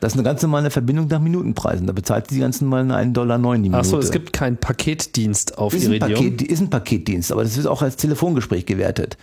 Das 0.00 0.12
ist 0.12 0.18
eine 0.18 0.24
ganz 0.24 0.42
normale 0.42 0.70
Verbindung 0.70 1.08
nach 1.08 1.20
Minutenpreisen. 1.20 1.86
Da 1.86 1.92
bezahlt 1.92 2.28
sie 2.28 2.36
die 2.36 2.40
ganzen 2.42 2.68
mal 2.68 2.82
1,09 2.84 3.12
Dollar 3.12 3.38
die 3.38 3.44
Minute. 3.60 3.78
Ach 3.78 3.84
so, 3.84 3.98
es 3.98 4.10
gibt 4.10 4.32
keinen 4.32 4.58
Paketdienst 4.58 5.56
auf 5.58 5.74
ist 5.74 5.84
Iridium. 5.84 6.12
Paket, 6.12 6.42
ist 6.42 6.60
ein 6.60 6.70
Paketdienst, 6.70 7.32
aber 7.32 7.42
das 7.42 7.56
ist 7.56 7.66
auch 7.66 7.82
als 7.82 7.96
Telefongespräch 7.96 8.66
gewertet. 8.66 9.16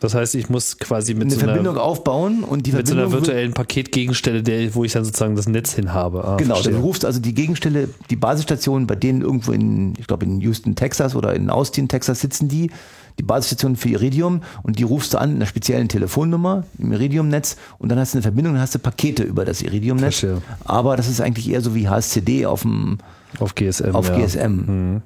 Das 0.00 0.14
heißt, 0.14 0.34
ich 0.34 0.48
muss 0.48 0.78
quasi 0.78 1.12
mit 1.14 1.24
Eine 1.24 1.30
so 1.32 1.40
einer, 1.40 1.48
Verbindung 1.52 1.76
aufbauen 1.76 2.42
und 2.42 2.64
die 2.66 2.72
mit 2.72 2.86
so 2.86 2.94
Verbindung 2.94 2.98
einer 3.04 3.12
wird- 3.12 3.26
virtuellen 3.26 3.52
Paketgegenstelle, 3.52 4.42
der, 4.42 4.74
wo 4.74 4.84
ich 4.84 4.92
dann 4.92 5.04
sozusagen 5.04 5.36
das 5.36 5.46
Netz 5.48 5.74
hin 5.74 5.92
habe. 5.92 6.24
Ah, 6.24 6.36
Genau, 6.36 6.54
verstehe. 6.54 6.72
du 6.74 6.80
rufst 6.80 7.04
also 7.04 7.20
die 7.20 7.34
Gegenstelle, 7.34 7.88
die 8.08 8.16
Basisstation, 8.16 8.86
bei 8.86 8.94
denen 8.96 9.20
irgendwo 9.20 9.52
in, 9.52 9.92
ich 9.98 10.06
glaube 10.06 10.24
in 10.24 10.40
Houston, 10.40 10.74
Texas 10.74 11.14
oder 11.14 11.34
in 11.34 11.50
Austin, 11.50 11.86
Texas 11.88 12.20
sitzen 12.20 12.48
die, 12.48 12.70
die 13.18 13.22
Basisstation 13.22 13.76
für 13.76 13.90
Iridium 13.90 14.40
und 14.62 14.78
die 14.78 14.84
rufst 14.84 15.12
du 15.12 15.18
an 15.18 15.30
in 15.30 15.36
einer 15.36 15.46
speziellen 15.46 15.88
Telefonnummer 15.88 16.64
im 16.78 16.92
Iridium-Netz 16.92 17.56
und 17.78 17.90
dann 17.90 17.98
hast 17.98 18.14
du 18.14 18.18
eine 18.18 18.22
Verbindung, 18.22 18.54
dann 18.54 18.62
hast 18.62 18.74
du 18.74 18.78
Pakete 18.78 19.22
über 19.22 19.44
das 19.44 19.60
Iridium-Netz. 19.60 20.24
Aber 20.64 20.96
das 20.96 21.08
ist 21.08 21.20
eigentlich 21.20 21.50
eher 21.50 21.60
so 21.60 21.74
wie 21.74 21.88
HSCD 21.88 22.46
auf 22.46 22.62
dem 22.62 22.96
auf 23.38 23.54
GSM. 23.54 23.94
auf 23.94 24.08
ja. 24.08 24.16
GSM. 24.16 25.02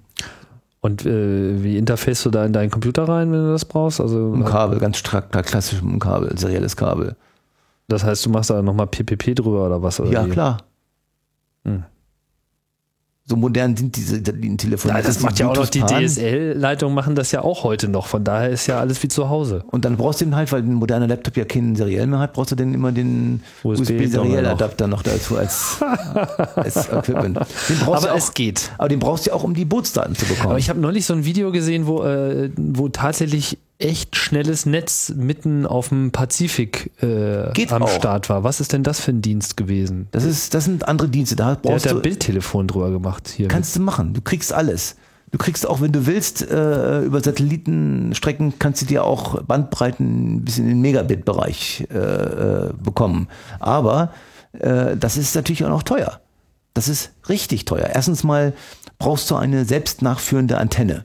Und 0.84 1.06
äh, 1.06 1.62
wie 1.62 1.78
interface 1.78 2.24
du 2.24 2.30
da 2.30 2.44
in 2.44 2.52
deinen 2.52 2.68
Computer 2.70 3.08
rein, 3.08 3.32
wenn 3.32 3.38
du 3.46 3.52
das 3.52 3.64
brauchst? 3.64 4.02
Also 4.02 4.34
Ein 4.34 4.44
Kabel, 4.44 4.78
ganz 4.78 4.98
stark, 4.98 5.32
klassisch 5.46 5.80
ein 5.80 5.98
Kabel, 5.98 6.36
serielles 6.36 6.76
Kabel. 6.76 7.16
das 7.88 8.04
heißt, 8.04 8.26
du 8.26 8.28
machst 8.28 8.50
da 8.50 8.60
nochmal 8.60 8.86
PPP 8.88 9.34
drüber 9.34 9.64
oder 9.64 9.82
was? 9.82 9.98
Oder 9.98 10.10
Ja, 10.10 10.26
wie? 10.26 10.30
klar. 10.30 10.58
Hm. 11.64 11.84
So 13.26 13.36
modern 13.36 13.74
sind 13.74 13.96
diese 13.96 14.16
Satellitentelefone. 14.16 14.92
Ja, 14.92 15.00
das 15.00 15.16
ist 15.16 15.22
macht 15.22 15.38
ja 15.38 15.48
auch 15.48 15.56
noch 15.56 15.70
die. 15.70 15.80
DSL-Leitungen 15.80 16.94
machen 16.94 17.14
das 17.14 17.32
ja 17.32 17.40
auch 17.40 17.64
heute 17.64 17.88
noch. 17.88 18.06
Von 18.06 18.22
daher 18.22 18.50
ist 18.50 18.66
ja 18.66 18.78
alles 18.78 19.02
wie 19.02 19.08
zu 19.08 19.30
Hause. 19.30 19.64
Und 19.70 19.86
dann 19.86 19.96
brauchst 19.96 20.20
du 20.20 20.26
den 20.26 20.36
halt, 20.36 20.52
weil 20.52 20.60
ein 20.60 20.74
moderner 20.74 21.06
Laptop 21.06 21.34
ja 21.38 21.46
keinen 21.46 21.74
Seriell 21.74 22.06
mehr 22.06 22.18
hat, 22.18 22.34
brauchst 22.34 22.52
du 22.52 22.56
dann 22.56 22.74
immer 22.74 22.92
den 22.92 23.42
USB 23.62 23.92
USB-Seriell-Adapter 23.92 24.88
noch 24.88 25.02
dazu 25.02 25.38
als, 25.38 25.78
als 26.54 26.90
Equipment. 26.90 27.38
Aber 27.86 27.98
du 27.98 28.08
es 28.14 28.28
auch, 28.28 28.34
geht. 28.34 28.70
aber 28.76 28.90
den 28.90 28.98
brauchst 28.98 29.26
du 29.26 29.32
auch, 29.32 29.42
um 29.42 29.54
die 29.54 29.64
Bootsdaten 29.64 30.14
zu 30.14 30.26
bekommen. 30.26 30.50
Aber 30.50 30.58
ich 30.58 30.68
habe 30.68 30.80
neulich 30.80 31.06
so 31.06 31.14
ein 31.14 31.24
Video 31.24 31.50
gesehen, 31.50 31.86
wo, 31.86 32.02
äh, 32.04 32.50
wo 32.56 32.90
tatsächlich 32.90 33.56
echt 33.78 34.16
schnelles 34.16 34.66
Netz 34.66 35.12
mitten 35.16 35.66
auf 35.66 35.88
dem 35.88 36.12
Pazifik 36.12 36.90
äh, 37.02 37.52
Geht 37.52 37.72
am 37.72 37.82
auch. 37.82 37.88
Start 37.88 38.28
war. 38.28 38.44
Was 38.44 38.60
ist 38.60 38.72
denn 38.72 38.82
das 38.82 39.00
für 39.00 39.10
ein 39.10 39.20
Dienst 39.22 39.56
gewesen? 39.56 40.08
das, 40.12 40.24
ist, 40.24 40.54
das 40.54 40.64
sind 40.64 40.86
andere 40.88 41.08
Dienste. 41.08 41.36
Da 41.36 41.44
Der 41.44 41.52
hat 41.52 41.62
brauchst 41.62 41.86
da 41.86 41.94
Bildtelefon 41.94 42.68
drüber 42.68 42.90
gemacht 42.90 43.28
hier. 43.28 43.48
kannst 43.48 43.74
du 43.76 43.80
machen. 43.80 44.14
Du 44.14 44.20
kriegst 44.20 44.52
alles. 44.52 44.96
Du 45.32 45.38
kriegst 45.38 45.66
auch, 45.68 45.80
wenn 45.80 45.90
du 45.90 46.06
willst, 46.06 46.48
äh, 46.48 47.00
über 47.02 47.20
Satellitenstrecken 47.20 48.58
kannst 48.60 48.82
du 48.82 48.86
dir 48.86 49.04
auch 49.04 49.42
Bandbreiten 49.42 50.44
bis 50.44 50.58
in 50.58 50.68
den 50.68 50.80
Megabit-Bereich 50.80 51.88
äh, 51.92 51.96
äh, 51.98 52.72
bekommen. 52.80 53.28
Aber 53.58 54.12
äh, 54.52 54.96
das 54.96 55.16
ist 55.16 55.34
natürlich 55.34 55.64
auch 55.64 55.70
noch 55.70 55.82
teuer. 55.82 56.20
Das 56.74 56.88
ist 56.88 57.10
richtig 57.28 57.64
teuer. 57.64 57.88
Erstens 57.92 58.22
mal 58.22 58.52
brauchst 58.98 59.28
du 59.30 59.34
eine 59.34 59.64
selbst 59.64 60.02
nachführende 60.02 60.58
Antenne. 60.58 61.04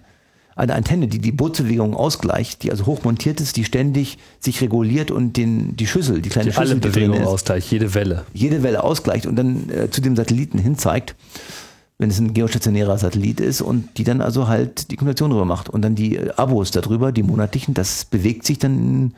Eine 0.59 0.75
Antenne, 0.75 1.07
die 1.07 1.19
die 1.19 1.31
Bootsbewegung 1.31 1.95
ausgleicht, 1.95 2.63
die 2.63 2.71
also 2.71 2.85
hochmontiert 2.85 3.39
ist, 3.39 3.55
die 3.55 3.63
ständig 3.63 4.17
sich 4.41 4.59
reguliert 4.59 5.09
und 5.09 5.37
den, 5.37 5.77
die 5.77 5.87
Schüssel, 5.87 6.21
die 6.21 6.27
kleine 6.27 6.51
die 6.51 6.57
alle 6.57 6.67
Schüssel, 6.67 6.81
drin 6.81 6.91
Bewegungen 6.91 7.23
ausgleicht, 7.23 7.71
jede 7.71 7.93
Welle. 7.93 8.25
jede 8.33 8.61
Welle 8.61 8.83
ausgleicht 8.83 9.25
und 9.25 9.37
dann 9.37 9.69
äh, 9.69 9.89
zu 9.89 10.01
dem 10.01 10.17
Satelliten 10.17 10.57
hinzeigt, 10.57 11.15
wenn 11.97 12.09
es 12.09 12.19
ein 12.19 12.33
geostationärer 12.33 12.97
Satellit 12.97 13.39
ist 13.39 13.61
und 13.61 13.97
die 13.97 14.03
dann 14.03 14.19
also 14.19 14.49
halt 14.49 14.91
die 14.91 14.97
Kommunikation 14.97 15.29
drüber 15.29 15.45
macht 15.45 15.69
und 15.69 15.81
dann 15.81 15.95
die 15.95 16.17
äh, 16.17 16.31
Abos 16.35 16.71
darüber, 16.71 17.13
die 17.13 17.23
monatlichen, 17.23 17.73
das 17.73 18.03
bewegt 18.03 18.45
sich 18.45 18.59
dann 18.59 18.77
in, 18.77 19.13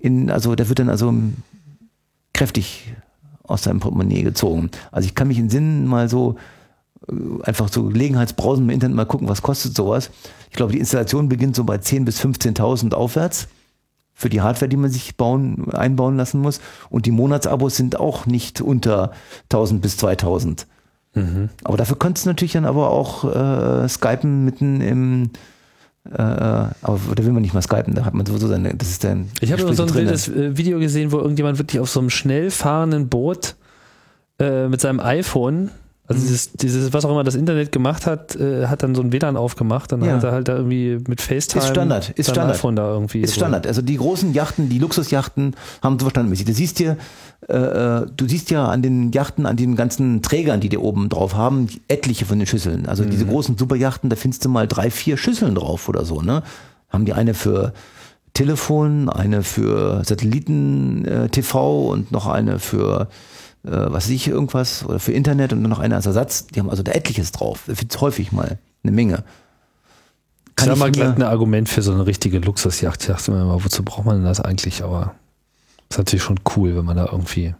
in 0.00 0.30
also 0.30 0.56
da 0.56 0.68
wird 0.68 0.80
dann 0.80 0.88
also 0.88 1.14
kräftig 2.32 2.92
aus 3.44 3.62
seinem 3.62 3.78
Portemonnaie 3.78 4.24
gezogen. 4.24 4.72
Also 4.90 5.06
ich 5.06 5.14
kann 5.14 5.28
mich 5.28 5.38
in 5.38 5.48
Sinnen 5.48 5.86
mal 5.86 6.08
so 6.08 6.34
einfach 7.42 7.68
so 7.68 7.84
Gelegenheitsbrausen 7.84 8.64
im 8.64 8.70
Internet 8.70 8.96
mal 8.96 9.04
gucken, 9.04 9.28
was 9.28 9.42
kostet 9.42 9.74
sowas. 9.74 10.10
Ich 10.50 10.56
glaube, 10.56 10.72
die 10.72 10.78
Installation 10.78 11.28
beginnt 11.28 11.56
so 11.56 11.64
bei 11.64 11.76
10.000 11.76 12.04
bis 12.04 12.20
15.000 12.20 12.94
aufwärts 12.94 13.48
für 14.14 14.28
die 14.28 14.40
Hardware, 14.40 14.68
die 14.68 14.76
man 14.76 14.90
sich 14.90 15.16
bauen, 15.16 15.72
einbauen 15.72 16.16
lassen 16.16 16.40
muss. 16.40 16.60
Und 16.90 17.06
die 17.06 17.10
Monatsabos 17.10 17.76
sind 17.76 17.98
auch 17.98 18.26
nicht 18.26 18.60
unter 18.60 19.12
1000 19.44 19.80
bis 19.82 19.96
2000. 19.96 20.66
Aber 21.64 21.76
dafür 21.76 21.98
könntest 21.98 22.24
du 22.24 22.30
natürlich 22.30 22.52
dann 22.52 22.64
aber 22.64 22.90
auch 22.90 23.24
äh, 23.24 23.88
skypen 23.88 24.44
mitten 24.44 24.80
im, 24.80 25.30
äh, 26.10 26.16
aber 26.16 27.00
da 27.14 27.24
will 27.24 27.32
man 27.32 27.42
nicht 27.42 27.52
mal 27.52 27.62
skypen, 27.62 27.94
da 27.94 28.04
hat 28.04 28.14
man 28.14 28.24
sowieso 28.24 28.48
seine, 28.48 28.74
das 28.74 28.88
ist 28.88 29.04
dann. 29.04 29.28
Ich 29.40 29.52
habe 29.52 29.74
so 29.74 29.82
ein 29.82 29.94
wildes 29.94 30.28
äh, 30.28 30.56
Video 30.56 30.78
gesehen, 30.78 31.12
wo 31.12 31.18
irgendjemand 31.18 31.58
wirklich 31.58 31.80
auf 31.80 31.90
so 31.90 32.00
einem 32.00 32.08
schnell 32.08 32.50
fahrenden 32.50 33.08
Boot 33.08 33.56
äh, 34.38 34.68
mit 34.68 34.80
seinem 34.80 35.00
iPhone, 35.00 35.70
also 36.14 36.20
Mhm. 36.24 36.28
dieses, 36.28 36.52
dieses, 36.52 36.92
was 36.92 37.04
auch 37.04 37.10
immer 37.10 37.24
das 37.24 37.34
Internet 37.34 37.72
gemacht 37.72 38.06
hat, 38.06 38.36
äh, 38.36 38.66
hat 38.66 38.82
dann 38.82 38.94
so 38.94 39.02
ein 39.02 39.12
WLAN 39.12 39.36
aufgemacht. 39.36 39.92
Dann 39.92 40.02
Ja. 40.04 40.12
hat 40.16 40.24
er 40.24 40.32
halt 40.32 40.48
da 40.48 40.56
irgendwie 40.56 40.98
mit 41.08 41.20
FaceTime 41.20 41.62
Ist 41.64 41.70
Standard, 41.70 42.10
ist 42.10 42.30
Standard. 42.30 42.56
iPhone 42.56 42.76
da 42.76 42.92
irgendwie. 42.92 43.20
Ist 43.20 43.34
so- 43.34 43.40
Standard. 43.40 43.66
Also 43.66 43.82
die 43.82 43.96
großen 43.96 44.32
Yachten, 44.34 44.68
die 44.68 44.78
Luxusjachten 44.78 45.54
haben 45.82 45.98
so 45.98 46.08
standardmäßig. 46.08 46.46
Du 46.46 46.52
siehst 46.52 46.78
hier, 46.78 46.96
äh, 47.48 47.54
äh, 47.56 48.06
du 48.16 48.28
siehst 48.28 48.50
ja 48.50 48.66
an 48.68 48.82
den 48.82 49.10
Yachten, 49.12 49.46
an 49.46 49.56
den 49.56 49.74
ganzen 49.76 50.22
Trägern, 50.22 50.60
die 50.60 50.68
die 50.68 50.78
oben 50.78 51.08
drauf 51.08 51.34
haben, 51.34 51.66
etliche 51.88 52.24
von 52.26 52.38
den 52.38 52.46
Schüsseln. 52.46 52.86
Also 52.86 53.04
diese 53.04 53.26
großen 53.26 53.58
Superjachten, 53.58 54.10
da 54.10 54.16
findest 54.16 54.44
du 54.44 54.48
mal 54.48 54.68
drei, 54.68 54.90
vier 54.90 55.16
Schüsseln 55.16 55.54
drauf 55.54 55.88
oder 55.88 56.04
so, 56.04 56.20
ne? 56.22 56.42
Haben 56.90 57.04
die 57.04 57.12
eine 57.14 57.34
für 57.34 57.72
Telefon, 58.34 59.08
eine 59.10 59.42
für 59.42 60.02
Satelliten-TV 60.04 61.88
und 61.88 62.12
noch 62.12 62.26
eine 62.26 62.58
für 62.58 63.08
äh, 63.64 63.70
was 63.70 64.08
ich, 64.08 64.28
irgendwas 64.28 64.84
oder 64.84 64.98
für 64.98 65.12
Internet 65.12 65.52
und 65.52 65.62
dann 65.62 65.70
noch 65.70 65.78
eine 65.78 65.94
als 65.96 66.06
Ersatz. 66.06 66.46
Die 66.46 66.60
haben 66.60 66.70
also 66.70 66.82
da 66.82 66.92
etliches 66.92 67.32
drauf. 67.32 67.64
Da 67.66 67.74
findest 67.74 67.96
du 67.96 68.00
häufig 68.02 68.32
mal 68.32 68.58
eine 68.82 68.92
Menge. 68.92 69.24
Ich 70.58 70.64
sag 70.64 70.76
mal 70.76 70.86
mir- 70.86 70.92
glatt 70.92 71.16
ein 71.16 71.22
Argument 71.22 71.68
für 71.68 71.82
so 71.82 71.92
eine 71.92 72.06
richtige 72.06 72.38
Luxusjacht. 72.38 73.00
Ich 73.02 73.06
dachte 73.08 73.30
mir 73.30 73.40
immer, 73.42 73.64
wozu 73.64 73.82
braucht 73.82 74.04
man 74.04 74.16
denn 74.16 74.24
das 74.24 74.40
eigentlich? 74.40 74.84
Aber 74.84 75.14
ist 75.88 75.98
natürlich 75.98 76.22
schon 76.22 76.40
cool, 76.56 76.76
wenn 76.76 76.84
man 76.84 76.96
da 76.96 77.06
irgendwie. 77.10 77.54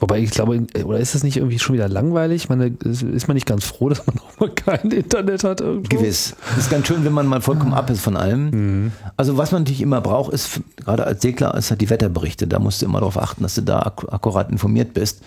Wobei 0.00 0.20
ich 0.20 0.30
glaube, 0.30 0.64
oder 0.84 0.98
ist 1.00 1.16
es 1.16 1.24
nicht 1.24 1.38
irgendwie 1.38 1.58
schon 1.58 1.74
wieder 1.74 1.88
langweilig? 1.88 2.44
Ich 2.44 2.48
meine, 2.48 2.66
ist 2.84 3.26
man 3.26 3.34
nicht 3.34 3.46
ganz 3.46 3.64
froh, 3.64 3.88
dass 3.88 4.06
man 4.06 4.16
auch 4.20 4.38
mal 4.38 4.50
kein 4.50 4.92
Internet 4.92 5.42
hat 5.42 5.60
irgendwo? 5.60 5.88
Gewiss. 5.88 6.36
Das 6.50 6.58
ist 6.58 6.70
ganz 6.70 6.86
schön, 6.86 7.04
wenn 7.04 7.12
man 7.12 7.26
mal 7.26 7.40
vollkommen 7.40 7.74
ab 7.74 7.90
ist 7.90 8.00
von 8.00 8.16
allem. 8.16 8.50
Mhm. 8.50 8.92
Also 9.16 9.36
was 9.36 9.50
man 9.50 9.62
natürlich 9.62 9.80
immer 9.80 10.00
braucht, 10.00 10.32
ist, 10.32 10.60
gerade 10.76 11.04
als 11.04 11.22
Segler, 11.22 11.54
ist 11.56 11.70
halt 11.70 11.80
die 11.80 11.90
Wetterberichte. 11.90 12.46
Da 12.46 12.60
musst 12.60 12.80
du 12.80 12.86
immer 12.86 13.00
darauf 13.00 13.18
achten, 13.18 13.42
dass 13.42 13.56
du 13.56 13.62
da 13.62 13.80
ak 13.80 14.06
akkurat 14.12 14.50
informiert 14.50 14.94
bist. 14.94 15.20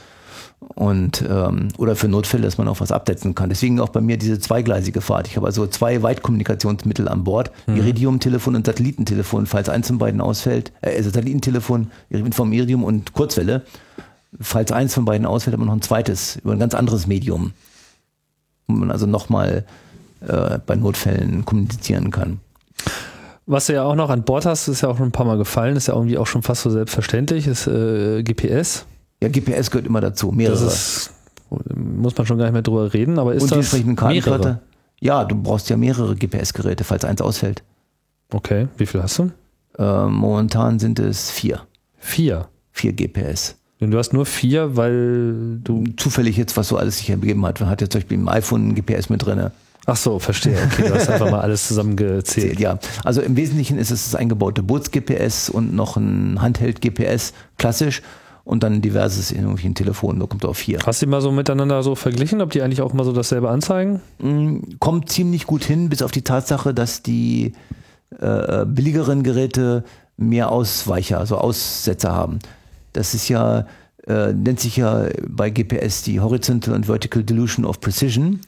Und 0.75 1.25
ähm, 1.27 1.69
oder 1.77 1.95
für 1.97 2.07
Notfälle, 2.07 2.43
dass 2.43 2.57
man 2.57 2.67
auch 2.67 2.79
was 2.79 2.91
absetzen 2.93 3.35
kann. 3.35 3.49
Deswegen 3.49 3.79
auch 3.79 3.89
bei 3.89 3.99
mir 3.99 4.17
diese 4.17 4.39
zweigleisige 4.39 5.01
Fahrt. 5.01 5.27
Ich 5.27 5.35
habe 5.35 5.47
also 5.47 5.67
zwei 5.67 6.01
Weitkommunikationsmittel 6.01 7.09
an 7.09 7.25
Bord: 7.25 7.51
Mhm. 7.65 7.77
Iridium-Telefon 7.77 8.55
und 8.55 8.65
Satellitentelefon. 8.65 9.47
Falls 9.47 9.67
eins 9.67 9.87
von 9.87 9.97
beiden 9.97 10.21
ausfällt, 10.21 10.71
äh, 10.81 10.95
also 10.95 11.09
Satellitentelefon 11.09 11.91
vom 12.31 12.53
Iridium 12.53 12.85
und 12.85 13.11
Kurzwelle. 13.13 13.63
Falls 14.39 14.71
eins 14.71 14.93
von 14.93 15.05
beiden 15.05 15.25
ausfällt, 15.25 15.53
hat 15.53 15.59
man 15.59 15.67
noch 15.67 15.75
ein 15.75 15.81
zweites 15.81 16.37
über 16.37 16.53
ein 16.53 16.59
ganz 16.59 16.73
anderes 16.73 17.07
Medium 17.07 17.53
wo 18.71 18.79
man 18.79 18.91
also 18.91 19.05
nochmal 19.05 19.65
äh, 20.21 20.59
bei 20.65 20.75
Notfällen 20.75 21.45
kommunizieren 21.45 22.11
kann. 22.11 22.39
Was 23.45 23.67
du 23.67 23.73
ja 23.73 23.83
auch 23.83 23.95
noch 23.95 24.09
an 24.09 24.23
Bord 24.23 24.45
hast, 24.45 24.67
ist 24.67 24.81
ja 24.81 24.89
auch 24.89 24.97
schon 24.97 25.07
ein 25.07 25.11
paar 25.11 25.25
Mal 25.25 25.37
gefallen, 25.37 25.75
ist 25.75 25.87
ja 25.87 25.95
irgendwie 25.95 26.17
auch 26.17 26.27
schon 26.27 26.43
fast 26.43 26.61
so 26.61 26.69
selbstverständlich, 26.69 27.47
ist 27.47 27.67
äh, 27.67 28.23
GPS. 28.23 28.85
Ja, 29.21 29.29
GPS 29.29 29.71
gehört 29.71 29.87
immer 29.87 30.01
dazu, 30.01 30.31
mehrere. 30.31 30.65
Ist, 30.65 31.11
muss 31.75 32.15
man 32.15 32.25
schon 32.25 32.37
gar 32.37 32.45
nicht 32.45 32.53
mehr 32.53 32.61
drüber 32.61 32.93
reden, 32.93 33.19
aber 33.19 33.33
ist 33.33 33.43
Und 33.43 33.51
die 33.51 33.55
das 33.55 33.65
entsprechenden 33.65 33.95
Kartenkarte. 33.95 34.39
mehrere? 34.39 34.61
Ja, 35.01 35.25
du 35.25 35.35
brauchst 35.35 35.69
ja 35.69 35.77
mehrere 35.77 36.15
GPS-Geräte, 36.15 36.83
falls 36.83 37.03
eins 37.03 37.21
ausfällt. 37.21 37.63
Okay, 38.31 38.67
wie 38.77 38.85
viel 38.85 39.01
hast 39.01 39.17
du? 39.19 39.31
Äh, 39.77 40.05
momentan 40.05 40.79
sind 40.79 40.99
es 40.99 41.31
vier. 41.31 41.61
Vier. 41.97 42.47
Vier 42.71 42.93
GPS. 42.93 43.55
Du 43.89 43.97
hast 43.97 44.13
nur 44.13 44.27
vier, 44.27 44.77
weil 44.77 45.59
du. 45.63 45.83
Zufällig 45.97 46.37
jetzt, 46.37 46.55
was 46.55 46.67
so 46.67 46.77
alles 46.77 46.99
sich 46.99 47.09
ergeben 47.09 47.43
hat. 47.45 47.59
Man 47.59 47.69
hat 47.69 47.81
ja 47.81 47.89
zum 47.89 47.99
Beispiel 47.99 48.17
im 48.19 48.29
iPhone 48.29 48.69
ein 48.69 48.75
GPS 48.75 49.09
mit 49.09 49.25
drinne. 49.25 49.51
Ach 49.87 49.95
so, 49.95 50.19
verstehe. 50.19 50.55
Okay, 50.71 50.87
du 50.87 50.93
hast 50.93 51.09
einfach 51.09 51.31
mal 51.31 51.41
alles 51.41 51.67
zusammengezählt. 51.67 52.59
Ja, 52.59 52.77
also 53.03 53.21
im 53.21 53.35
Wesentlichen 53.35 53.79
ist 53.79 53.89
es 53.89 54.05
das 54.05 54.15
eingebaute 54.15 54.61
Boots-GPS 54.61 55.49
und 55.49 55.73
noch 55.73 55.97
ein 55.97 56.39
Handheld-GPS, 56.39 57.33
klassisch. 57.57 58.03
Und 58.43 58.63
dann 58.63 58.81
diverses 58.81 59.31
in 59.31 59.39
irgendwelchen 59.39 59.75
Telefonen, 59.75 60.19
da 60.19 60.25
kommt 60.25 60.45
auf 60.45 60.57
vier. 60.57 60.79
Hast 60.85 61.01
du 61.01 61.05
die 61.05 61.09
mal 61.11 61.21
so 61.21 61.31
miteinander 61.31 61.83
so 61.83 61.93
verglichen, 61.95 62.41
ob 62.41 62.51
die 62.51 62.61
eigentlich 62.63 62.81
auch 62.81 62.91
mal 62.93 63.03
so 63.03 63.13
dasselbe 63.13 63.49
anzeigen? 63.49 64.01
Mm, 64.19 64.57
Kommt 64.79 65.09
ziemlich 65.09 65.45
gut 65.45 65.63
hin, 65.63 65.89
bis 65.89 66.01
auf 66.01 66.11
die 66.11 66.23
Tatsache, 66.23 66.73
dass 66.73 67.03
die 67.03 67.53
äh, 68.19 68.65
billigeren 68.65 69.21
Geräte 69.23 69.83
mehr 70.17 70.51
Ausweicher, 70.51 71.19
also 71.19 71.37
Aussetzer 71.37 72.11
haben. 72.13 72.39
Das 72.93 73.13
ist 73.13 73.29
ja, 73.29 73.65
äh, 74.07 74.33
nennt 74.33 74.59
sich 74.59 74.77
ja 74.77 75.05
bei 75.27 75.49
GPS 75.49 76.03
die 76.03 76.19
Horizontal 76.19 76.73
und 76.73 76.85
Vertical 76.87 77.23
Dilution 77.23 77.65
of 77.65 77.79
Precision, 77.79 78.39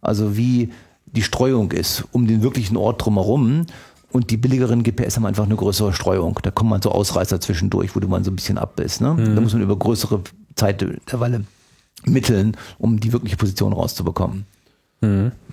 also 0.00 0.36
wie 0.36 0.70
die 1.06 1.22
Streuung 1.22 1.72
ist 1.72 2.04
um 2.12 2.26
den 2.26 2.42
wirklichen 2.42 2.76
Ort 2.76 3.04
drumherum. 3.04 3.66
Und 4.12 4.30
die 4.30 4.36
billigeren 4.36 4.82
GPS 4.82 5.16
haben 5.16 5.26
einfach 5.26 5.44
eine 5.44 5.56
größere 5.56 5.92
Streuung. 5.92 6.38
Da 6.42 6.50
kommt 6.50 6.70
man 6.70 6.80
so 6.80 6.90
Ausreißer 6.90 7.40
zwischendurch, 7.40 7.94
wo 7.96 8.00
du 8.00 8.08
man 8.08 8.24
so 8.24 8.30
ein 8.30 8.36
bisschen 8.36 8.56
abbist. 8.56 9.00
Ne? 9.00 9.14
Da 9.34 9.40
muss 9.40 9.52
man 9.52 9.62
über 9.62 9.76
größere 9.76 10.20
Zeit 10.54 10.84
derweile 11.10 11.44
mitteln, 12.04 12.56
um 12.78 12.98
die 13.00 13.12
wirkliche 13.12 13.36
Position 13.36 13.72
rauszubekommen. 13.72 14.46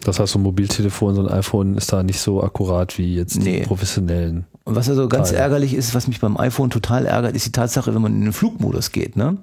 Das 0.03 0.19
heißt, 0.19 0.31
so 0.33 0.39
ein 0.39 0.43
Mobiltelefon, 0.43 1.15
so 1.15 1.21
ein 1.27 1.27
iPhone 1.33 1.75
ist 1.75 1.91
da 1.91 2.03
nicht 2.03 2.19
so 2.19 2.41
akkurat 2.43 2.97
wie 2.97 3.15
jetzt 3.15 3.35
die 3.35 3.39
Nee. 3.41 3.63
professionellen. 3.63 4.45
Und 4.65 4.75
was 4.75 4.89
also 4.89 5.07
ganz 5.07 5.29
Teil. 5.29 5.39
ärgerlich 5.39 5.73
ist, 5.73 5.93
was 5.93 6.07
mich 6.07 6.19
beim 6.19 6.37
iPhone 6.37 6.69
total 6.69 7.05
ärgert, 7.05 7.35
ist 7.35 7.45
die 7.45 7.51
Tatsache, 7.51 7.93
wenn 7.93 8.01
man 8.01 8.13
in 8.13 8.21
den 8.21 8.33
Flugmodus 8.33 8.91
geht, 8.91 9.15
ne? 9.17 9.37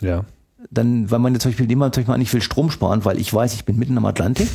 Ja. 0.00 0.24
Dann, 0.70 1.10
weil 1.10 1.18
man 1.18 1.32
jetzt 1.32 1.42
zum 1.42 1.50
Beispiel, 1.50 1.68
wir 1.68 1.76
zum 1.76 1.90
Beispiel 1.90 2.14
an, 2.14 2.20
ich 2.20 2.32
will 2.32 2.40
Strom 2.40 2.70
sparen, 2.70 3.04
weil 3.04 3.18
ich 3.18 3.32
weiß, 3.32 3.54
ich 3.54 3.64
bin 3.64 3.76
mitten 3.76 3.98
am 3.98 4.06
Atlantik. 4.06 4.48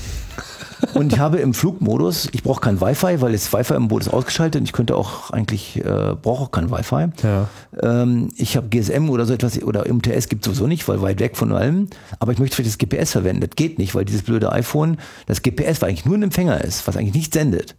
und 0.93 1.11
ich 1.11 1.19
habe 1.19 1.37
im 1.37 1.53
Flugmodus, 1.53 2.29
ich 2.31 2.41
brauche 2.41 2.61
kein 2.61 2.79
Wi-Fi, 2.79 3.21
weil 3.21 3.33
das 3.33 3.51
Wi-Fi 3.51 3.73
im 3.73 3.89
Boot 3.89 4.03
ist 4.03 4.13
ausgeschaltet 4.13 4.61
und 4.61 4.65
ich 4.65 4.73
könnte 4.73 4.95
auch 4.95 5.31
eigentlich, 5.31 5.77
äh, 5.77 6.15
brauche 6.21 6.43
auch 6.43 6.51
kein 6.51 6.71
Wi-Fi. 6.71 7.07
Ja. 7.23 7.49
Ähm, 7.81 8.29
ich 8.37 8.55
habe 8.55 8.69
GSM 8.69 9.09
oder 9.09 9.25
so 9.25 9.33
etwas 9.33 9.61
oder 9.61 9.91
MTS 9.91 10.29
gibt 10.29 10.45
sowieso 10.45 10.67
nicht, 10.67 10.87
weil 10.87 11.01
weit 11.01 11.19
weg 11.19 11.35
von 11.35 11.51
allem. 11.51 11.89
Aber 12.19 12.31
ich 12.31 12.39
möchte 12.39 12.55
vielleicht 12.55 12.81
das 12.81 12.89
GPS 12.89 13.11
verwenden. 13.11 13.41
Das 13.41 13.55
geht 13.55 13.77
nicht, 13.77 13.93
weil 13.93 14.05
dieses 14.05 14.23
blöde 14.23 14.51
iPhone, 14.51 14.97
das 15.27 15.41
GPS, 15.41 15.81
weil 15.81 15.89
eigentlich 15.89 16.05
nur 16.05 16.17
ein 16.17 16.23
Empfänger 16.23 16.63
ist, 16.63 16.87
was 16.87 16.95
eigentlich 16.95 17.13
nicht 17.13 17.33
sendet. 17.33 17.75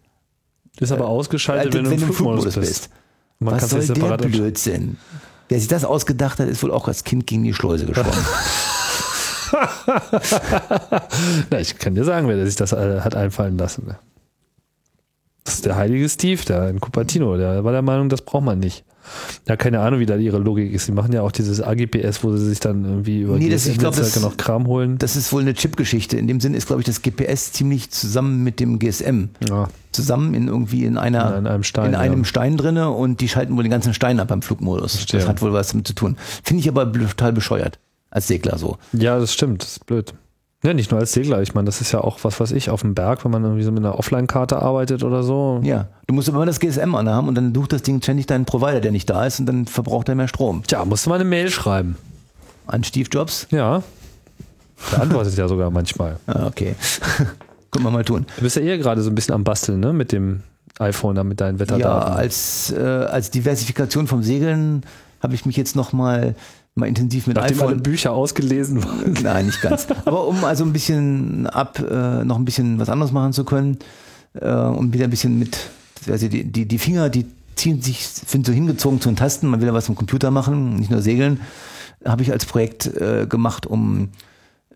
Ist 0.78 0.92
aber 0.92 1.08
ausgeschaltet, 1.08 1.74
wenn 1.74 1.84
du 1.84 1.90
im 1.90 1.98
Flugmodus 1.98 2.54
bist. 2.54 2.90
Man 3.38 3.54
Was 3.54 3.70
kann 3.70 3.82
soll 3.82 3.96
der. 3.96 4.16
Blödsinn? 4.28 4.98
Wer 5.48 5.58
sich 5.58 5.68
das 5.68 5.84
ausgedacht 5.84 6.38
hat, 6.38 6.48
ist 6.48 6.62
wohl 6.62 6.70
auch 6.70 6.86
als 6.86 7.02
Kind 7.04 7.26
gegen 7.26 7.42
die 7.42 7.54
Schleuse 7.54 7.86
geschwommen. 7.86 8.12
Na, 11.50 11.58
ich 11.58 11.76
kann 11.78 11.94
dir 11.94 12.04
sagen, 12.04 12.28
wer 12.28 12.46
sich 12.46 12.54
das 12.54 12.72
äh, 12.72 13.00
hat 13.00 13.16
einfallen 13.16 13.58
lassen. 13.58 13.96
Das 15.42 15.54
ist 15.54 15.66
der 15.66 15.74
heilige 15.74 16.08
Steve, 16.08 16.44
der 16.44 16.68
in 16.68 16.80
Cupertino. 16.80 17.36
Der 17.36 17.64
war 17.64 17.72
der 17.72 17.82
Meinung, 17.82 18.08
das 18.08 18.22
braucht 18.22 18.44
man 18.44 18.60
nicht. 18.60 18.84
Ja, 19.48 19.56
keine 19.56 19.80
Ahnung, 19.80 20.00
wie 20.00 20.06
da 20.06 20.16
ihre 20.16 20.38
Logik 20.38 20.72
ist. 20.72 20.86
Die 20.88 20.92
machen 20.92 21.12
ja 21.12 21.22
auch 21.22 21.32
dieses 21.32 21.60
AGPS, 21.62 22.22
wo 22.22 22.36
sie 22.36 22.46
sich 22.48 22.60
dann 22.60 22.84
irgendwie 22.84 23.22
über 23.22 23.36
Nee, 23.38 23.48
das- 23.48 23.66
ich 23.66 23.78
glaub, 23.78 23.96
das- 23.96 24.20
noch 24.20 24.36
Kram 24.36 24.66
holen. 24.66 24.98
Das 24.98 25.16
ist 25.16 25.32
wohl 25.32 25.42
eine 25.42 25.54
Chip-Geschichte. 25.54 26.16
In 26.16 26.26
dem 26.28 26.40
Sinne 26.40 26.56
ist, 26.56 26.66
glaube 26.66 26.82
ich, 26.82 26.86
das 26.86 27.02
GPS 27.02 27.52
ziemlich 27.52 27.90
zusammen 27.90 28.42
mit 28.44 28.60
dem 28.60 28.78
GSM. 28.78 29.30
Ja, 29.48 29.68
Zusammen 29.92 30.34
in 30.34 30.46
irgendwie 30.46 30.84
in 30.84 30.96
einer 30.96 31.36
in 31.36 31.46
einem 31.48 31.62
Stein. 31.64 31.86
in 31.90 31.94
einem 31.96 32.18
ja. 32.20 32.24
Stein 32.24 32.56
drinne 32.56 32.90
und 32.90 33.20
die 33.20 33.28
schalten 33.28 33.56
wohl 33.56 33.64
den 33.64 33.70
ganzen 33.72 33.92
Stein 33.92 34.20
ab 34.20 34.28
beim 34.28 34.42
Flugmodus. 34.42 34.94
Verstehe. 34.96 35.18
Das 35.20 35.28
hat 35.28 35.42
wohl 35.42 35.52
was 35.52 35.68
damit 35.68 35.86
zu 35.88 35.94
tun. 35.94 36.16
Finde 36.44 36.60
ich 36.60 36.68
aber 36.68 36.92
total 36.92 37.32
bescheuert. 37.32 37.78
Als 38.10 38.28
Segler 38.28 38.58
so. 38.58 38.76
ja, 38.92 39.18
das 39.18 39.32
stimmt. 39.32 39.62
Das 39.62 39.72
ist 39.72 39.86
blöd. 39.86 40.14
Ja, 40.62 40.74
nicht 40.74 40.90
nur 40.90 41.00
als 41.00 41.12
Segler. 41.12 41.40
Ich 41.40 41.54
meine, 41.54 41.64
das 41.66 41.80
ist 41.80 41.92
ja 41.92 42.00
auch 42.02 42.18
was, 42.22 42.38
was 42.38 42.52
ich 42.52 42.68
auf 42.68 42.82
dem 42.82 42.94
Berg, 42.94 43.24
wenn 43.24 43.30
man 43.30 43.42
irgendwie 43.44 43.62
so 43.62 43.72
mit 43.72 43.82
einer 43.82 43.98
Offline-Karte 43.98 44.60
arbeitet 44.60 45.02
oder 45.02 45.22
so. 45.22 45.60
Ja. 45.62 45.88
Du 46.06 46.12
musst 46.14 46.28
immer 46.28 46.44
das 46.44 46.60
GSM 46.60 46.94
anhaben 46.94 47.28
und 47.28 47.34
dann 47.34 47.54
sucht 47.54 47.72
das 47.72 47.80
Ding 47.82 48.02
ständig 48.02 48.26
deinen 48.26 48.44
Provider, 48.44 48.80
der 48.80 48.92
nicht 48.92 49.08
da 49.08 49.24
ist 49.24 49.40
und 49.40 49.46
dann 49.46 49.66
verbraucht 49.66 50.10
er 50.10 50.16
mehr 50.16 50.28
Strom. 50.28 50.62
Tja, 50.66 50.84
musst 50.84 51.06
du 51.06 51.10
mal 51.10 51.16
eine 51.16 51.24
Mail 51.24 51.50
schreiben. 51.50 51.96
An 52.66 52.84
Steve 52.84 53.08
Jobs? 53.10 53.46
Ja. 53.50 53.82
Der 54.92 55.00
antwortet 55.02 55.36
ja 55.36 55.48
sogar 55.48 55.70
manchmal. 55.70 56.18
Ah, 56.26 56.46
okay. 56.46 56.74
Können 57.70 57.84
wir 57.84 57.90
mal 57.90 58.04
tun. 58.04 58.26
Du 58.36 58.42
bist 58.42 58.56
ja 58.56 58.62
eher 58.62 58.76
gerade 58.78 59.00
so 59.00 59.10
ein 59.10 59.14
bisschen 59.14 59.34
am 59.34 59.44
Basteln, 59.44 59.80
ne? 59.80 59.92
Mit 59.92 60.12
dem 60.12 60.42
iPhone, 60.78 61.14
da 61.14 61.24
mit 61.24 61.40
deinen 61.40 61.54
Ja, 61.56 61.60
Wetterdaten. 61.60 62.12
als, 62.14 62.70
äh, 62.76 62.80
als 62.80 63.30
Diversifikation 63.30 64.06
vom 64.08 64.22
Segeln 64.22 64.82
habe 65.22 65.34
ich 65.34 65.46
mich 65.46 65.56
jetzt 65.56 65.76
noch 65.76 65.92
mal, 65.92 66.34
mal 66.80 66.86
intensiv 66.86 67.26
mit 67.26 67.36
Nachdem 67.36 67.60
alle 67.60 67.68
iPhone. 67.68 67.82
Bücher 67.82 68.12
ausgelesen 68.12 68.84
waren. 68.84 69.16
Nein, 69.22 69.46
nicht 69.46 69.62
ganz. 69.62 69.86
Aber 70.04 70.26
um 70.26 70.44
also 70.44 70.64
ein 70.64 70.72
bisschen 70.72 71.46
ab, 71.46 71.78
äh, 71.78 72.24
noch 72.24 72.36
ein 72.36 72.44
bisschen 72.44 72.78
was 72.78 72.88
anderes 72.88 73.12
machen 73.12 73.32
zu 73.32 73.44
können 73.44 73.78
äh, 74.34 74.50
und 74.50 74.92
wieder 74.92 75.04
ein 75.04 75.10
bisschen 75.10 75.38
mit, 75.38 75.58
also 76.08 76.28
die, 76.28 76.44
die, 76.44 76.66
die 76.66 76.78
Finger, 76.78 77.08
die 77.08 77.26
ziehen 77.54 77.80
sich, 77.82 78.06
sind 78.06 78.46
so 78.46 78.52
hingezogen 78.52 79.00
zu 79.00 79.08
den 79.08 79.16
Tasten, 79.16 79.46
man 79.48 79.60
will 79.60 79.68
ja 79.68 79.74
was 79.74 79.88
am 79.88 79.94
Computer 79.94 80.30
machen, 80.30 80.76
nicht 80.76 80.90
nur 80.90 81.02
segeln, 81.02 81.40
habe 82.04 82.22
ich 82.22 82.32
als 82.32 82.46
Projekt 82.46 82.86
äh, 82.86 83.26
gemacht, 83.28 83.66
um 83.66 84.08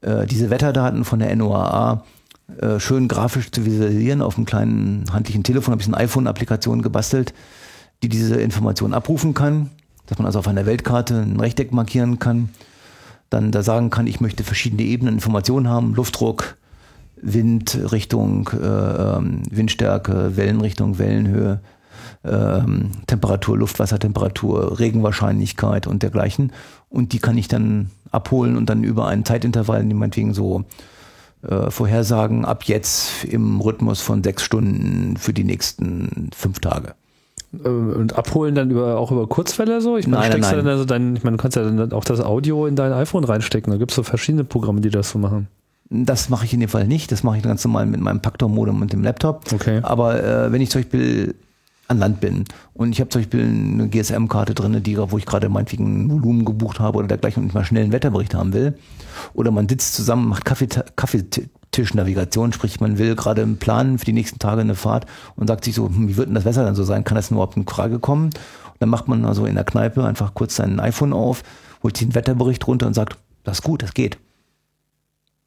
äh, 0.03 0.27
diese 0.27 0.51
Wetterdaten 0.51 1.05
von 1.05 1.19
der 1.19 1.35
NOAA 1.35 2.05
äh, 2.61 2.79
schön 2.79 3.09
grafisch 3.09 3.51
zu 3.51 3.65
visualisieren. 3.65 4.21
Auf 4.21 4.37
einem 4.37 4.45
kleinen 4.45 5.05
handlichen 5.13 5.43
Telefon 5.43 5.73
habe 5.73 5.81
ich 5.81 5.89
eine 5.89 5.97
iPhone-Applikation 5.97 6.83
gebastelt, 6.83 7.33
die 8.03 8.09
diese 8.09 8.37
Informationen 8.37 8.93
abrufen 8.93 9.33
kann, 9.33 9.71
dass 10.07 10.19
man 10.19 10.27
also 10.27 10.39
auf 10.39 10.49
einer 10.49 10.67
Weltkarte 10.67 11.21
ein 11.21 11.41
Rechteck 11.41 11.73
markieren 11.73 12.19
kann, 12.19 12.51
dann 13.31 13.51
da 13.51 13.63
sagen 13.63 13.91
kann, 13.91 14.07
ich 14.07 14.21
möchte 14.21 14.45
verschiedene 14.45 14.83
Ebenen 14.83 15.15
Informationen 15.15 15.69
haben, 15.69 15.95
Luftdruck, 15.95 16.57
Windrichtung, 17.17 18.51
äh, 18.53 18.67
ähm, 18.67 19.43
Windstärke, 19.51 20.37
Wellenrichtung, 20.37 20.99
Wellenhöhe, 20.99 21.61
ähm, 22.25 22.91
Temperatur, 23.07 23.59
Luftwassertemperatur, 23.59 24.79
Regenwahrscheinlichkeit 24.79 25.87
und 25.87 26.03
dergleichen. 26.03 26.53
Und 26.89 27.13
die 27.13 27.19
kann 27.19 27.39
ich 27.39 27.49
dann 27.49 27.91
abholen 28.11 28.57
und 28.57 28.69
dann 28.69 28.85
über 28.85 29.07
einen 29.07 29.25
Zeitintervall, 29.25 29.85
meinetwegen 29.85 30.35
so 30.35 30.65
äh, 31.43 31.71
vorhersagen, 31.71 32.45
ab 32.45 32.65
jetzt 32.65 33.25
im 33.25 33.61
Rhythmus 33.61 34.01
von 34.01 34.23
sechs 34.23 34.43
Stunden 34.43 35.17
für 35.17 35.33
die 35.33 35.45
nächsten 35.45 36.31
fünf 36.35 36.61
Tage. 36.61 36.95
Äh, 37.65 37.69
Und 37.69 38.17
abholen 38.17 38.55
dann 38.55 38.71
über, 38.71 38.99
auch 38.99 39.11
über 39.13 39.27
Kurzwelle 39.27 39.81
so? 39.81 39.97
Ich 39.97 40.07
meine, 40.07 40.23
Nein, 40.23 40.33
steckst 40.33 40.51
nein, 40.51 40.65
dann 40.65 40.69
also 40.69 40.85
dein, 40.85 41.17
ich 41.17 41.25
meine, 41.25 41.37
du 41.37 41.43
kannst 41.43 41.57
ja 41.57 41.63
dann 41.65 41.93
auch 41.93 42.05
das 42.05 42.21
Audio 42.21 42.67
in 42.67 42.77
dein 42.77 42.93
iPhone 42.93 43.25
reinstecken. 43.25 43.73
Da 43.73 43.79
gibt 43.79 43.91
es 43.91 43.97
so 43.97 44.03
verschiedene 44.03 44.45
Programme, 44.45 44.81
die 44.81 44.91
das 44.91 45.11
so 45.11 45.19
machen. 45.19 45.49
Das 45.91 46.29
mache 46.31 46.45
ich 46.45 46.55
in 46.55 46.61
dem 46.61 46.69
Fall 46.69 46.87
nicht. 46.87 47.13
Das 47.13 47.23
mache 47.23 47.37
ich 47.37 47.43
ganz 47.43 47.65
normal 47.65 47.87
mit 47.87 48.01
meinem 48.01 48.21
Paktor-Modem 48.21 48.81
und 48.81 48.93
dem 48.93 49.03
Laptop. 49.03 49.53
Okay. 49.53 49.81
Aber 49.83 50.23
äh, 50.23 50.53
wenn 50.53 50.61
ich 50.61 50.71
zum 50.71 50.83
Beispiel 50.83 51.35
an 51.89 51.99
Land 51.99 52.21
bin 52.21 52.45
und 52.73 52.93
ich 52.93 53.01
habe 53.01 53.11
zum 53.11 53.21
Beispiel 53.21 53.43
eine 53.45 53.89
GSM-Karte 53.89 54.55
drin, 54.55 54.83
die, 54.83 54.97
wo 54.99 55.19
ich 55.19 55.27
gerade 55.27 55.49
meinetwegen 55.49 56.07
ein 56.07 56.11
Volumen 56.11 56.45
gebucht 56.45 56.81
habe 56.81 56.99
oder 56.99 57.09
dergleichen 57.09 57.43
und 57.43 57.49
ich 57.51 57.55
mal 57.55 57.65
schnell 57.65 57.83
einen 57.83 57.93
Wetterbericht 57.93 58.35
haben 58.35 58.53
will, 58.53 58.75
oder 59.35 59.51
man 59.51 59.69
sitzt 59.69 59.95
zusammen, 59.95 60.29
macht 60.29 60.45
Kaffee, 60.45 60.69
Kaffeetischnavigation, 61.75 62.53
sprich 62.53 62.81
man 62.81 62.99
will 62.99 63.17
gerade 63.17 63.43
einen 63.43 63.59
Plan 63.59 63.99
für 63.99 64.05
die 64.05 64.13
nächsten 64.13 64.39
Tage 64.39 64.61
eine 64.61 64.75
Fahrt 64.75 65.07
und 65.37 65.49
sagt 65.49 65.65
sich 65.65 65.75
so, 65.75 65.89
hm, 65.89 66.09
wie 66.09 66.17
wird 66.17 66.29
denn 66.29 66.35
das 66.35 66.45
Wetter 66.45 66.65
dann 66.65 66.75
so 66.75 66.85
sein? 66.85 67.05
Kann 67.05 67.17
das 67.17 67.31
überhaupt 67.31 67.57
in 67.57 67.67
Frage 67.67 67.99
kommen? 67.99 68.27
Und 68.27 68.81
dann 68.81 68.89
macht 68.89 69.09
man 69.09 69.25
also 69.25 69.47
in 69.47 69.55
der 69.55 69.65
Kneipe 69.65 70.05
einfach 70.05 70.35
kurz 70.35 70.57
sein 70.57 70.79
iPhone 70.81 71.13
auf, 71.13 71.43
holt 71.83 71.97
sich 71.97 72.07
einen 72.07 72.15
Wetterbericht 72.15 72.67
runter 72.67 72.87
und 72.87 72.95
sagt, 72.95 73.19
das 73.43 73.59
ist 73.59 73.63
gut, 73.63 73.83
das 73.83 73.95
geht. 73.95 74.19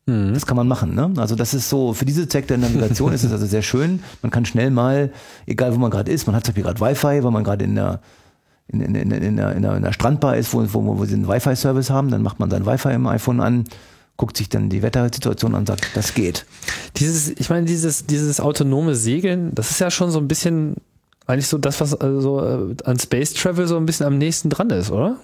Mhm. 0.05 0.33
Das 0.33 0.45
kann 0.45 0.57
man 0.57 0.67
machen. 0.67 0.95
Ne? 0.95 1.13
Also 1.17 1.35
das 1.35 1.53
ist 1.53 1.69
so, 1.69 1.93
für 1.93 2.05
diese 2.05 2.27
Zweck 2.27 2.47
der 2.47 2.57
Navigation 2.57 3.13
ist 3.13 3.23
es 3.23 3.31
also 3.31 3.45
sehr 3.45 3.61
schön. 3.61 4.03
Man 4.21 4.31
kann 4.31 4.45
schnell 4.45 4.69
mal, 4.69 5.11
egal 5.45 5.73
wo 5.73 5.79
man 5.79 5.91
gerade 5.91 6.11
ist, 6.11 6.27
man 6.27 6.35
hat 6.35 6.45
zum 6.45 6.53
Beispiel 6.53 6.63
gerade 6.63 6.81
Wi-Fi, 6.81 7.23
weil 7.23 7.31
man 7.31 7.43
gerade 7.43 7.63
in 7.63 7.75
der 7.75 8.01
in, 8.69 8.81
in, 8.81 8.95
in, 8.95 9.11
in, 9.11 9.37
der, 9.37 9.53
in, 9.53 9.61
der, 9.61 9.77
in 9.77 9.83
der 9.83 9.93
Strandbar 9.93 10.35
ist, 10.35 10.53
wo, 10.53 10.61
wo, 10.73 10.97
wo 10.97 11.05
sie 11.05 11.13
einen 11.13 11.29
Wi-Fi-Service 11.29 11.89
haben, 11.89 12.11
dann 12.11 12.21
macht 12.21 12.39
man 12.39 12.49
sein 12.49 12.65
Wi-Fi 12.65 12.89
im 12.89 13.07
iPhone 13.07 13.39
an, 13.39 13.63
guckt 14.17 14.37
sich 14.37 14.49
dann 14.49 14.69
die 14.69 14.81
Wettersituation 14.81 15.53
an 15.53 15.61
und 15.61 15.67
sagt, 15.67 15.95
das 15.95 16.13
geht. 16.13 16.45
Dieses, 16.97 17.29
ich 17.29 17.49
meine, 17.49 17.65
dieses, 17.65 18.05
dieses 18.05 18.39
autonome 18.39 18.95
Segeln, 18.95 19.53
das 19.53 19.71
ist 19.71 19.79
ja 19.79 19.91
schon 19.91 20.11
so 20.11 20.19
ein 20.19 20.27
bisschen 20.27 20.75
eigentlich 21.27 21.47
so 21.47 21.57
das, 21.57 21.79
was 21.81 21.93
also 21.93 22.73
an 22.85 22.99
Space 22.99 23.33
Travel 23.33 23.67
so 23.67 23.77
ein 23.77 23.85
bisschen 23.85 24.05
am 24.05 24.17
nächsten 24.17 24.49
dran 24.49 24.69
ist, 24.69 24.91
oder? 24.91 25.17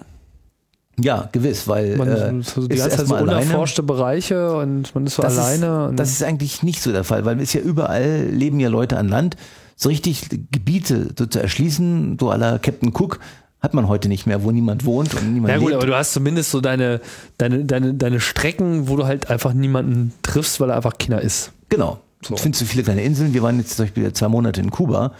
Ja, 1.00 1.28
gewiss, 1.32 1.66
weil 1.66 1.96
Man 1.96 2.08
äh, 2.08 2.38
ist 2.38 2.54
so 2.54 2.68
die 2.68 2.76
ganze 2.76 2.96
Zeit 2.96 3.06
so 3.06 3.14
erstmal 3.14 3.22
alleine. 3.22 3.46
unerforschte 3.46 3.82
Bereiche 3.82 4.56
und 4.56 4.94
man 4.94 5.06
ist 5.06 5.16
so 5.16 5.22
das 5.22 5.38
alleine. 5.38 5.90
Ist, 5.90 5.98
das 5.98 6.10
ist 6.10 6.22
eigentlich 6.22 6.62
nicht 6.62 6.80
so 6.80 6.92
der 6.92 7.02
Fall, 7.02 7.24
weil 7.24 7.40
es 7.40 7.52
ja 7.52 7.60
überall 7.62 8.26
leben 8.30 8.60
ja 8.60 8.68
Leute 8.68 8.96
an 8.96 9.08
Land. 9.08 9.36
So 9.76 9.88
richtig 9.88 10.28
Gebiete 10.52 11.08
so 11.18 11.26
zu 11.26 11.40
erschließen, 11.40 12.16
so 12.20 12.30
aller 12.30 12.60
Captain 12.60 12.92
Cook, 12.94 13.18
hat 13.64 13.72
man 13.72 13.88
heute 13.88 14.08
nicht 14.08 14.26
mehr, 14.26 14.44
wo 14.44 14.50
niemand 14.50 14.84
wohnt 14.84 15.14
und 15.14 15.32
niemand 15.32 15.50
ja 15.50 15.58
gut, 15.58 15.70
lebt. 15.70 15.78
aber 15.78 15.86
du 15.86 15.96
hast 15.96 16.12
zumindest 16.12 16.50
so 16.50 16.60
deine, 16.60 17.00
deine, 17.38 17.64
deine, 17.64 17.94
deine 17.94 18.20
Strecken, 18.20 18.88
wo 18.88 18.96
du 18.96 19.06
halt 19.06 19.30
einfach 19.30 19.54
niemanden 19.54 20.12
triffst, 20.20 20.60
weil 20.60 20.68
er 20.68 20.76
einfach 20.76 20.98
Kinder 20.98 21.22
ist. 21.22 21.50
Genau. 21.70 21.98
So. 22.22 22.34
Du 22.34 22.40
findest 22.42 22.60
so 22.60 22.66
viele 22.66 22.82
kleine 22.82 23.02
Inseln. 23.02 23.32
Wir 23.32 23.42
waren 23.42 23.58
jetzt 23.58 23.76
zum 23.76 23.86
Beispiel 23.86 24.12
zwei 24.12 24.28
Monate 24.28 24.60
in 24.60 24.70
Kuba. 24.70 25.12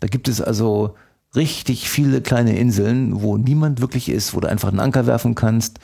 Da 0.00 0.08
gibt 0.08 0.26
es 0.26 0.40
also 0.40 0.96
richtig 1.36 1.88
viele 1.88 2.20
kleine 2.22 2.58
Inseln, 2.58 3.22
wo 3.22 3.36
niemand 3.36 3.80
wirklich 3.80 4.08
ist, 4.08 4.34
wo 4.34 4.40
du 4.40 4.48
einfach 4.48 4.68
einen 4.68 4.80
Anker 4.80 5.06
werfen 5.06 5.36
kannst. 5.36 5.78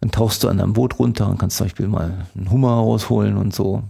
Dann 0.00 0.10
tauchst 0.10 0.44
du 0.44 0.48
an 0.48 0.60
einem 0.60 0.74
Boot 0.74 0.98
runter 0.98 1.26
und 1.30 1.38
kannst 1.38 1.56
zum 1.56 1.64
Beispiel 1.64 1.88
mal 1.88 2.26
einen 2.36 2.50
Hummer 2.50 2.74
rausholen 2.74 3.38
und 3.38 3.54
so. 3.54 3.82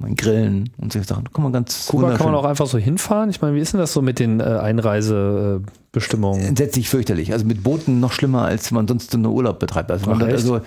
Mal 0.00 0.14
grillen 0.14 0.70
und 0.78 0.92
solche 0.92 1.08
Sachen. 1.08 1.32
Kann 1.32 1.42
man 1.42 1.52
ganz 1.52 1.88
Kuba 1.88 2.16
kann 2.16 2.26
man 2.26 2.34
auch 2.36 2.44
einfach 2.44 2.68
so 2.68 2.78
hinfahren. 2.78 3.30
Ich 3.30 3.40
meine, 3.40 3.56
wie 3.56 3.60
ist 3.60 3.72
denn 3.72 3.80
das 3.80 3.92
so 3.92 4.00
mit 4.00 4.20
den 4.20 4.38
äh, 4.38 4.44
Einreisebestimmungen? 4.44 6.40
entsetzlich 6.40 6.88
fürchterlich. 6.88 7.32
Also 7.32 7.44
mit 7.44 7.64
Booten 7.64 7.98
noch 7.98 8.12
schlimmer, 8.12 8.42
als 8.42 8.70
man 8.70 8.86
sonst 8.86 9.12
einen 9.14 9.26
Urlaub 9.26 9.58
betreibt. 9.58 9.90
Also 9.90 10.06
wenn 10.06 10.18
man 10.18 10.30
also 10.30 10.60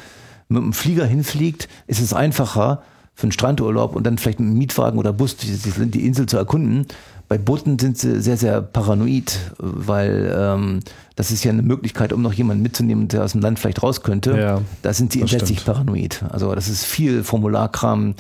mit 0.49 0.61
einem 0.61 0.73
Flieger 0.73 1.05
hinfliegt, 1.05 1.69
ist 1.87 2.01
es 2.01 2.13
einfacher 2.13 2.81
für 3.13 3.23
einen 3.23 3.31
Strandurlaub 3.31 3.95
und 3.95 4.05
dann 4.05 4.17
vielleicht 4.17 4.39
mit 4.39 4.47
einem 4.47 4.57
Mietwagen 4.57 4.99
oder 4.99 5.13
Bus 5.13 5.37
die, 5.37 6.05
Insel 6.05 6.25
zu 6.25 6.37
erkunden. 6.37 6.87
Bei 7.29 7.37
Booten 7.37 7.79
sind 7.79 7.97
sie 7.97 8.19
sehr, 8.21 8.35
sehr 8.35 8.61
paranoid, 8.61 9.39
weil 9.57 10.33
ähm, 10.35 10.79
das 11.15 11.31
ist 11.31 11.45
ja 11.45 11.51
eine 11.51 11.61
Möglichkeit, 11.61 12.11
um 12.11 12.21
noch 12.21 12.33
jemanden 12.33 12.63
mitzunehmen, 12.63 13.07
der 13.07 13.23
aus 13.23 13.31
dem 13.31 13.39
Land 13.39 13.59
vielleicht 13.59 13.81
raus 13.81 14.03
könnte. 14.03 14.37
Ja, 14.37 14.61
da 14.81 14.93
sind 14.93 15.13
sie 15.13 15.21
entsetzlich 15.21 15.61
stimmt. 15.61 15.77
paranoid. 15.77 16.23
Also 16.29 16.53
das 16.53 16.67
ist 16.67 16.83
viel 16.83 17.23
Formularkram. 17.23 18.15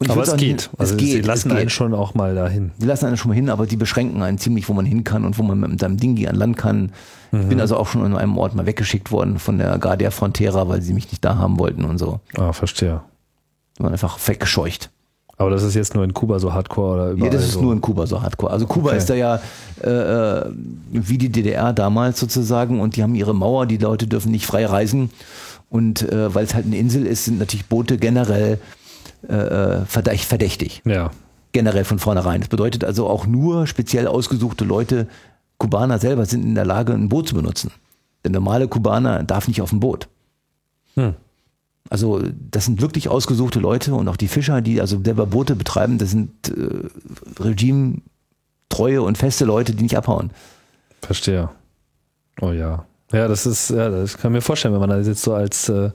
Und 0.00 0.10
Aber 0.10 0.22
es 0.22 0.34
geht. 0.36 0.70
Also 0.78 0.94
es 0.94 0.96
geht. 0.98 1.08
sie 1.12 1.18
es 1.20 1.26
lassen 1.26 1.50
geht. 1.50 1.58
einen 1.58 1.70
schon 1.70 1.92
auch 1.94 2.14
mal 2.14 2.34
dahin. 2.34 2.70
Die 2.78 2.86
lassen 2.86 3.04
einen 3.06 3.16
schon 3.18 3.28
mal 3.28 3.34
hin, 3.34 3.50
aber 3.50 3.66
die 3.66 3.76
beschränken 3.76 4.22
einen 4.22 4.38
ziemlich, 4.38 4.68
wo 4.68 4.72
man 4.72 4.86
hin 4.86 5.04
kann 5.04 5.24
und 5.26 5.38
wo 5.38 5.42
man 5.42 5.60
mit 5.60 5.78
seinem 5.78 5.98
Dingi 5.98 6.26
an 6.26 6.36
Land 6.36 6.56
kann. 6.56 6.92
Ich 7.32 7.46
bin 7.46 7.60
also 7.60 7.76
auch 7.76 7.86
schon 7.86 8.02
an 8.02 8.16
einem 8.16 8.36
Ort 8.38 8.56
mal 8.56 8.66
weggeschickt 8.66 9.12
worden 9.12 9.38
von 9.38 9.58
der 9.58 9.78
Guardia 9.78 10.10
Frontera, 10.10 10.66
weil 10.68 10.82
sie 10.82 10.94
mich 10.94 11.10
nicht 11.12 11.24
da 11.24 11.36
haben 11.36 11.58
wollten 11.60 11.84
und 11.84 11.98
so. 11.98 12.18
Ah, 12.36 12.52
verstehe. 12.52 13.02
Die 13.78 13.84
waren 13.84 13.92
einfach 13.92 14.18
weggescheucht. 14.26 14.90
Aber 15.36 15.48
das 15.50 15.62
ist 15.62 15.74
jetzt 15.74 15.94
nur 15.94 16.02
in 16.02 16.12
Kuba 16.12 16.38
so 16.40 16.52
hardcore 16.52 16.94
oder 16.94 17.10
überall 17.12 17.26
Ja, 17.26 17.32
das 17.38 17.44
ist 17.46 17.52
so. 17.52 17.62
nur 17.62 17.72
in 17.72 17.80
Kuba 17.80 18.06
so 18.06 18.20
hardcore. 18.20 18.52
Also 18.52 18.66
Kuba 18.66 18.88
Okay. 18.90 18.98
ist 18.98 19.08
da 19.10 19.14
ja 19.14 19.40
äh, 19.82 19.88
äh, 19.90 20.50
wie 20.90 21.18
die 21.18 21.28
DDR 21.30 21.72
damals 21.72 22.18
sozusagen 22.18 22.80
und 22.80 22.96
die 22.96 23.02
haben 23.02 23.14
ihre 23.14 23.34
Mauer, 23.34 23.66
die 23.66 23.76
Leute 23.78 24.06
dürfen 24.06 24.32
nicht 24.32 24.44
frei 24.46 24.66
reisen. 24.66 25.10
Und 25.70 26.02
äh, 26.10 26.34
weil 26.34 26.44
es 26.44 26.54
halt 26.54 26.66
eine 26.66 26.76
Insel 26.78 27.06
ist, 27.06 27.26
sind 27.26 27.38
natürlich 27.38 27.66
Boote 27.66 27.96
generell 27.96 28.58
äh, 29.28 29.34
äh, 29.34 29.82
verdächt- 29.84 30.26
verdächtig. 30.26 30.82
Ja, 30.84 31.10
generell 31.52 31.84
von 31.84 31.98
vornherein. 31.98 32.40
Das 32.40 32.48
bedeutet 32.48 32.84
also 32.84 33.08
auch 33.08 33.26
nur 33.26 33.66
speziell 33.66 34.06
ausgesuchte 34.06 34.64
Leute, 34.64 35.08
Kubaner 35.58 35.98
selber 35.98 36.24
sind 36.24 36.44
in 36.44 36.54
der 36.54 36.64
Lage, 36.64 36.92
ein 36.94 37.08
Boot 37.08 37.28
zu 37.28 37.34
benutzen. 37.34 37.70
Der 38.24 38.30
normale 38.30 38.68
Kubaner 38.68 39.24
darf 39.24 39.48
nicht 39.48 39.60
auf 39.60 39.72
ein 39.72 39.80
Boot. 39.80 40.08
Hm. 40.94 41.14
Also 41.88 42.22
das 42.50 42.66
sind 42.66 42.80
wirklich 42.80 43.08
ausgesuchte 43.08 43.58
Leute 43.58 43.94
und 43.94 44.06
auch 44.06 44.16
die 44.16 44.28
Fischer, 44.28 44.60
die 44.60 44.80
also 44.80 45.00
selber 45.02 45.26
Boote 45.26 45.56
betreiben, 45.56 45.98
das 45.98 46.10
sind 46.10 46.30
äh, 46.48 47.42
regimetreue 47.42 49.02
und 49.02 49.18
feste 49.18 49.44
Leute, 49.44 49.74
die 49.74 49.82
nicht 49.82 49.96
abhauen. 49.96 50.30
verstehe. 51.02 51.48
Oh 52.40 52.52
ja. 52.52 52.84
Ja, 53.12 53.26
das 53.26 53.44
ist, 53.44 53.70
ja, 53.70 53.88
das 53.90 54.16
kann 54.18 54.30
ich 54.30 54.36
mir 54.36 54.40
vorstellen, 54.40 54.72
wenn 54.72 54.80
man 54.80 54.90
da 54.90 54.98
jetzt 55.00 55.22
so 55.22 55.34
als 55.34 55.68
äh, 55.68 55.90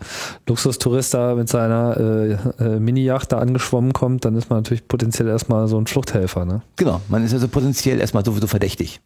Luxustourist 0.48 1.14
da 1.14 1.36
mit 1.36 1.48
seiner 1.48 1.96
äh, 1.98 2.32
äh, 2.64 2.80
Mini-Yacht 2.80 3.32
da 3.32 3.38
angeschwommen 3.40 3.94
kommt, 3.94 4.26
dann 4.26 4.36
ist 4.36 4.50
man 4.50 4.60
natürlich 4.60 4.86
potenziell 4.88 5.30
erstmal 5.30 5.68
so 5.70 5.80
ein 5.80 5.88
Fluchthelfer, 5.88 6.44
ne? 6.44 6.62
Genau, 6.76 7.00
man 7.08 7.24
ist 7.24 7.34
also 7.34 7.48
potenziell 7.48 8.02
erstmal 8.02 8.26
sowieso 8.26 8.48
verdächtig. 8.48 9.00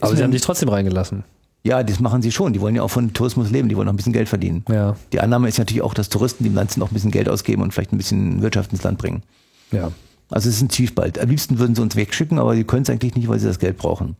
Aber 0.00 0.10
Ist 0.10 0.18
sie 0.18 0.24
haben 0.24 0.32
dich 0.32 0.42
trotzdem 0.42 0.68
reingelassen. 0.68 1.22
Ja, 1.62 1.82
das 1.82 2.00
machen 2.00 2.20
sie 2.22 2.30
schon. 2.32 2.52
Die 2.52 2.60
wollen 2.60 2.76
ja 2.76 2.82
auch 2.82 2.90
von 2.90 3.12
Tourismus 3.12 3.50
leben, 3.50 3.68
die 3.68 3.76
wollen 3.76 3.88
auch 3.88 3.92
ein 3.92 3.96
bisschen 3.96 4.12
Geld 4.12 4.28
verdienen. 4.28 4.64
Ja, 4.68 4.96
Die 5.12 5.20
Annahme 5.20 5.48
ist 5.48 5.58
natürlich 5.58 5.82
auch, 5.82 5.94
dass 5.94 6.08
Touristen, 6.08 6.44
die 6.44 6.50
im 6.50 6.54
Land 6.54 6.72
sind, 6.72 6.82
auch 6.82 6.90
ein 6.90 6.94
bisschen 6.94 7.10
Geld 7.10 7.28
ausgeben 7.28 7.62
und 7.62 7.72
vielleicht 7.72 7.92
ein 7.92 7.96
bisschen 7.98 8.42
Wirtschaft 8.42 8.72
ins 8.72 8.82
Land 8.82 8.98
bringen. 8.98 9.22
ja. 9.70 9.90
Also 10.28 10.48
es 10.48 10.56
ist 10.56 10.62
ein 10.62 10.70
Zwiespalt. 10.70 11.20
Am 11.20 11.28
liebsten 11.28 11.60
würden 11.60 11.76
sie 11.76 11.82
uns 11.82 11.94
wegschicken, 11.94 12.40
aber 12.40 12.56
die 12.56 12.64
können 12.64 12.82
es 12.82 12.90
eigentlich 12.90 13.14
nicht, 13.14 13.28
weil 13.28 13.38
sie 13.38 13.46
das 13.46 13.60
Geld 13.60 13.78
brauchen. 13.78 14.16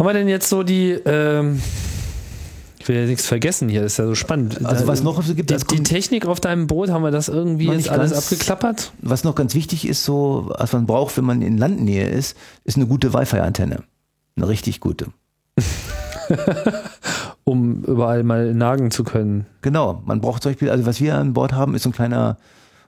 Haben 0.00 0.06
wir 0.06 0.14
denn 0.14 0.28
jetzt 0.28 0.48
so 0.48 0.62
die, 0.62 0.92
ähm, 0.92 1.60
ich 2.78 2.88
will 2.88 2.96
ja 2.96 3.04
nichts 3.04 3.26
vergessen 3.26 3.68
hier, 3.68 3.82
das 3.82 3.92
ist 3.92 3.98
ja 3.98 4.06
so 4.06 4.14
spannend. 4.14 4.64
Also 4.64 4.86
was 4.86 5.02
noch 5.02 5.22
gibt, 5.36 5.50
die, 5.50 5.56
die 5.76 5.82
Technik 5.82 6.24
auf 6.24 6.40
deinem 6.40 6.66
Boot, 6.66 6.88
haben 6.88 7.02
wir 7.02 7.10
das 7.10 7.28
irgendwie 7.28 7.66
jetzt 7.66 7.76
nicht 7.76 7.90
alles 7.90 8.12
ganz. 8.12 8.32
abgeklappert? 8.32 8.92
Was 9.02 9.24
noch 9.24 9.34
ganz 9.34 9.54
wichtig 9.54 9.86
ist, 9.86 10.02
so, 10.02 10.54
was 10.56 10.72
man 10.72 10.86
braucht, 10.86 11.18
wenn 11.18 11.26
man 11.26 11.42
in 11.42 11.58
Landnähe 11.58 12.08
ist, 12.08 12.34
ist 12.64 12.78
eine 12.78 12.86
gute 12.86 13.12
Wi-Fi-Antenne. 13.12 13.82
Eine 14.36 14.48
richtig 14.48 14.80
gute. 14.80 15.08
Um 17.44 17.84
überall 17.84 18.22
mal 18.22 18.54
nagen 18.54 18.90
zu 18.90 19.04
können. 19.04 19.44
Genau. 19.60 20.02
Man 20.06 20.22
braucht 20.22 20.42
zum 20.42 20.52
Beispiel, 20.52 20.70
also 20.70 20.86
was 20.86 21.02
wir 21.02 21.16
an 21.16 21.34
Bord 21.34 21.52
haben, 21.52 21.74
ist 21.74 21.82
so 21.82 21.90
ein 21.90 21.92
kleiner 21.92 22.38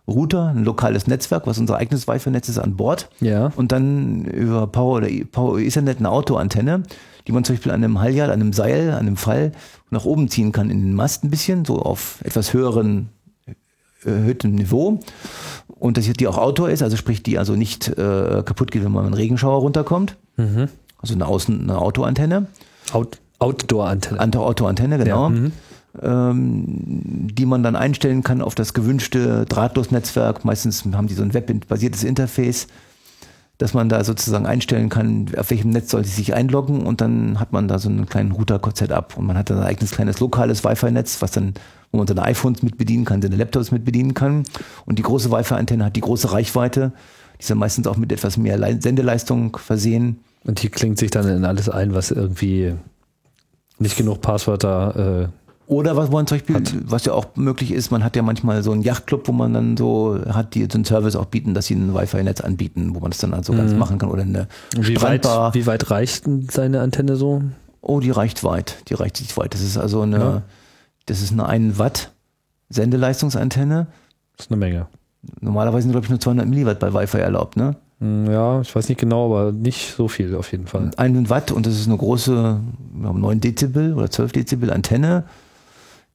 Router, 0.08 0.48
ein 0.48 0.64
lokales 0.64 1.06
Netzwerk, 1.06 1.46
was 1.46 1.58
unser 1.58 1.76
eigenes 1.76 2.08
Wi-Fi-Netz 2.08 2.48
ist 2.48 2.58
an 2.58 2.76
Bord. 2.76 3.08
Ja. 3.20 3.52
Und 3.56 3.70
dann 3.72 4.24
über 4.24 4.66
Power 4.66 4.96
oder 4.98 5.08
E- 5.08 5.24
Power 5.24 5.58
Ethernet 5.58 5.98
eine 5.98 6.10
Autoantenne, 6.10 6.82
die 7.26 7.32
man 7.32 7.44
zum 7.44 7.54
Beispiel 7.54 7.70
an 7.72 7.84
einem 7.84 8.00
Halliard, 8.00 8.30
an 8.30 8.40
einem 8.40 8.52
Seil, 8.52 8.90
an 8.90 8.98
einem 9.06 9.16
Fall 9.16 9.52
nach 9.90 10.04
oben 10.04 10.28
ziehen 10.28 10.50
kann 10.52 10.70
in 10.70 10.80
den 10.80 10.94
Mast 10.94 11.22
ein 11.24 11.30
bisschen, 11.30 11.64
so 11.64 11.78
auf 11.80 12.18
etwas 12.24 12.52
höheren 12.52 13.10
erhöhtem 14.04 14.54
Niveau. 14.56 14.98
Und 15.68 15.96
dass 15.96 16.04
die 16.06 16.26
auch 16.26 16.38
Outdoor 16.38 16.70
ist, 16.70 16.82
also 16.82 16.96
sprich, 16.96 17.22
die 17.22 17.38
also 17.38 17.54
nicht 17.54 17.88
äh, 17.88 18.42
kaputt 18.44 18.70
geht, 18.72 18.84
wenn 18.84 18.92
man 18.92 19.04
einen 19.04 19.14
Regenschauer 19.14 19.60
runterkommt. 19.60 20.16
Mhm. 20.36 20.68
Also 20.98 21.14
eine 21.14 21.26
Außen, 21.26 21.60
eine 21.62 21.78
Autoantenne. 21.78 22.46
Out 22.92 23.18
Outdoor-Antenne. 23.38 24.20
Ante- 24.20 24.38
Autoantenne, 24.40 24.98
genau. 24.98 25.24
Ja, 25.24 25.28
mhm. 25.28 25.52
Die 25.94 27.46
man 27.46 27.62
dann 27.62 27.76
einstellen 27.76 28.22
kann 28.22 28.40
auf 28.40 28.54
das 28.54 28.72
gewünschte 28.72 29.44
Drahtlosnetzwerk. 29.46 30.44
Meistens 30.44 30.84
haben 30.92 31.06
die 31.06 31.14
so 31.14 31.22
ein 31.22 31.34
webbasiertes 31.34 32.02
Interface, 32.02 32.66
dass 33.58 33.74
man 33.74 33.88
da 33.90 34.02
sozusagen 34.02 34.46
einstellen 34.46 34.88
kann, 34.88 35.26
auf 35.36 35.50
welchem 35.50 35.70
Netz 35.70 35.90
soll 35.90 36.04
sie 36.04 36.12
sich 36.12 36.34
einloggen 36.34 36.86
und 36.86 37.00
dann 37.00 37.38
hat 37.38 37.52
man 37.52 37.68
da 37.68 37.78
so 37.78 37.90
einen 37.90 38.06
kleinen 38.06 38.32
Router-Setup 38.32 39.18
und 39.18 39.26
man 39.26 39.36
hat 39.36 39.50
dann 39.50 39.58
ein 39.58 39.64
eigenes 39.64 39.90
kleines 39.90 40.18
lokales 40.18 40.64
Wi-Fi-Netz, 40.64 41.20
was 41.20 41.32
dann, 41.32 41.52
wo 41.90 41.98
man 41.98 42.06
seine 42.06 42.22
iPhones 42.22 42.62
mit 42.62 42.78
bedienen 42.78 43.04
kann, 43.04 43.20
seine 43.20 43.36
Laptops 43.36 43.70
mit 43.70 43.84
bedienen 43.84 44.14
kann 44.14 44.44
und 44.86 44.98
die 44.98 45.02
große 45.02 45.30
Wi-Fi-Antenne 45.30 45.84
hat 45.84 45.94
die 45.94 46.00
große 46.00 46.32
Reichweite, 46.32 46.92
die 47.36 47.40
ist 47.40 47.50
dann 47.50 47.58
meistens 47.58 47.86
auch 47.86 47.98
mit 47.98 48.10
etwas 48.12 48.36
mehr 48.38 48.56
Lei- 48.56 48.78
Sendeleistung 48.80 49.56
versehen. 49.56 50.20
Und 50.44 50.62
die 50.62 50.70
klingt 50.70 50.98
sich 50.98 51.10
dann 51.10 51.28
in 51.28 51.44
alles 51.44 51.68
ein, 51.68 51.94
was 51.94 52.10
irgendwie 52.10 52.74
nicht 53.78 53.96
genug 53.96 54.20
Passwörter. 54.22 55.28
Äh, 55.28 55.28
Oder 55.66 55.96
was 55.96 56.10
man 56.10 56.26
zum 56.26 56.38
Beispiel, 56.38 56.56
Hat. 56.56 56.74
was 56.84 57.04
ja 57.04 57.12
auch 57.14 57.26
möglich 57.36 57.70
ist, 57.72 57.90
man 57.90 58.04
hat 58.04 58.16
ja 58.16 58.22
manchmal 58.22 58.62
so 58.62 58.72
einen 58.72 58.82
Yachtclub, 58.82 59.26
wo 59.28 59.32
man 59.32 59.54
dann 59.54 59.76
so 59.76 60.18
hat, 60.28 60.54
die 60.54 60.62
so 60.70 60.74
einen 60.76 60.84
Service 60.84 61.16
auch 61.16 61.26
bieten, 61.26 61.54
dass 61.54 61.66
sie 61.66 61.74
ein 61.76 61.94
Wi-Fi-Netz 61.94 62.40
anbieten, 62.40 62.94
wo 62.94 63.00
man 63.00 63.10
das 63.10 63.18
dann 63.20 63.32
also 63.32 63.52
ganz 63.52 63.72
machen 63.74 63.98
kann. 63.98 64.10
Oder 64.10 64.22
eine 64.22 64.48
wie, 64.76 65.00
weit, 65.00 65.24
wie 65.24 65.66
weit 65.66 65.90
reicht 65.90 66.26
denn 66.26 66.46
seine 66.50 66.80
Antenne 66.80 67.16
so? 67.16 67.42
Oh, 67.80 68.00
die 68.00 68.10
reicht 68.10 68.44
weit. 68.44 68.76
Die 68.88 68.94
reicht 68.94 69.16
sich 69.16 69.36
weit. 69.36 69.54
Das 69.54 69.60
ist 69.62 69.78
also 69.78 70.02
eine, 70.02 70.18
Ja. 70.18 70.42
das 71.06 71.22
ist 71.22 71.32
eine 71.32 71.46
1 71.46 71.78
Watt 71.78 72.10
Sendeleistungsantenne. 72.68 73.86
Das 74.36 74.46
ist 74.46 74.52
eine 74.52 74.58
Menge. 74.58 74.86
Normalerweise 75.40 75.82
sind, 75.82 75.92
glaube 75.92 76.04
ich, 76.04 76.10
nur 76.10 76.20
200 76.20 76.46
Milliwatt 76.48 76.80
bei 76.80 76.92
Wi-Fi 76.92 77.18
erlaubt, 77.18 77.56
ne? 77.56 77.76
Hm, 78.00 78.30
Ja, 78.30 78.60
ich 78.60 78.74
weiß 78.74 78.88
nicht 78.88 79.00
genau, 79.00 79.26
aber 79.26 79.52
nicht 79.52 79.94
so 79.96 80.08
viel 80.08 80.34
auf 80.34 80.50
jeden 80.50 80.66
Fall. 80.66 80.90
1 80.96 81.30
Watt 81.30 81.52
und 81.52 81.66
das 81.66 81.74
ist 81.74 81.86
eine 81.86 81.96
große, 81.96 82.60
wir 82.94 83.08
haben 83.08 83.20
9 83.20 83.40
Dezibel 83.40 83.94
oder 83.94 84.10
12 84.10 84.32
Dezibel 84.32 84.72
Antenne. 84.72 85.24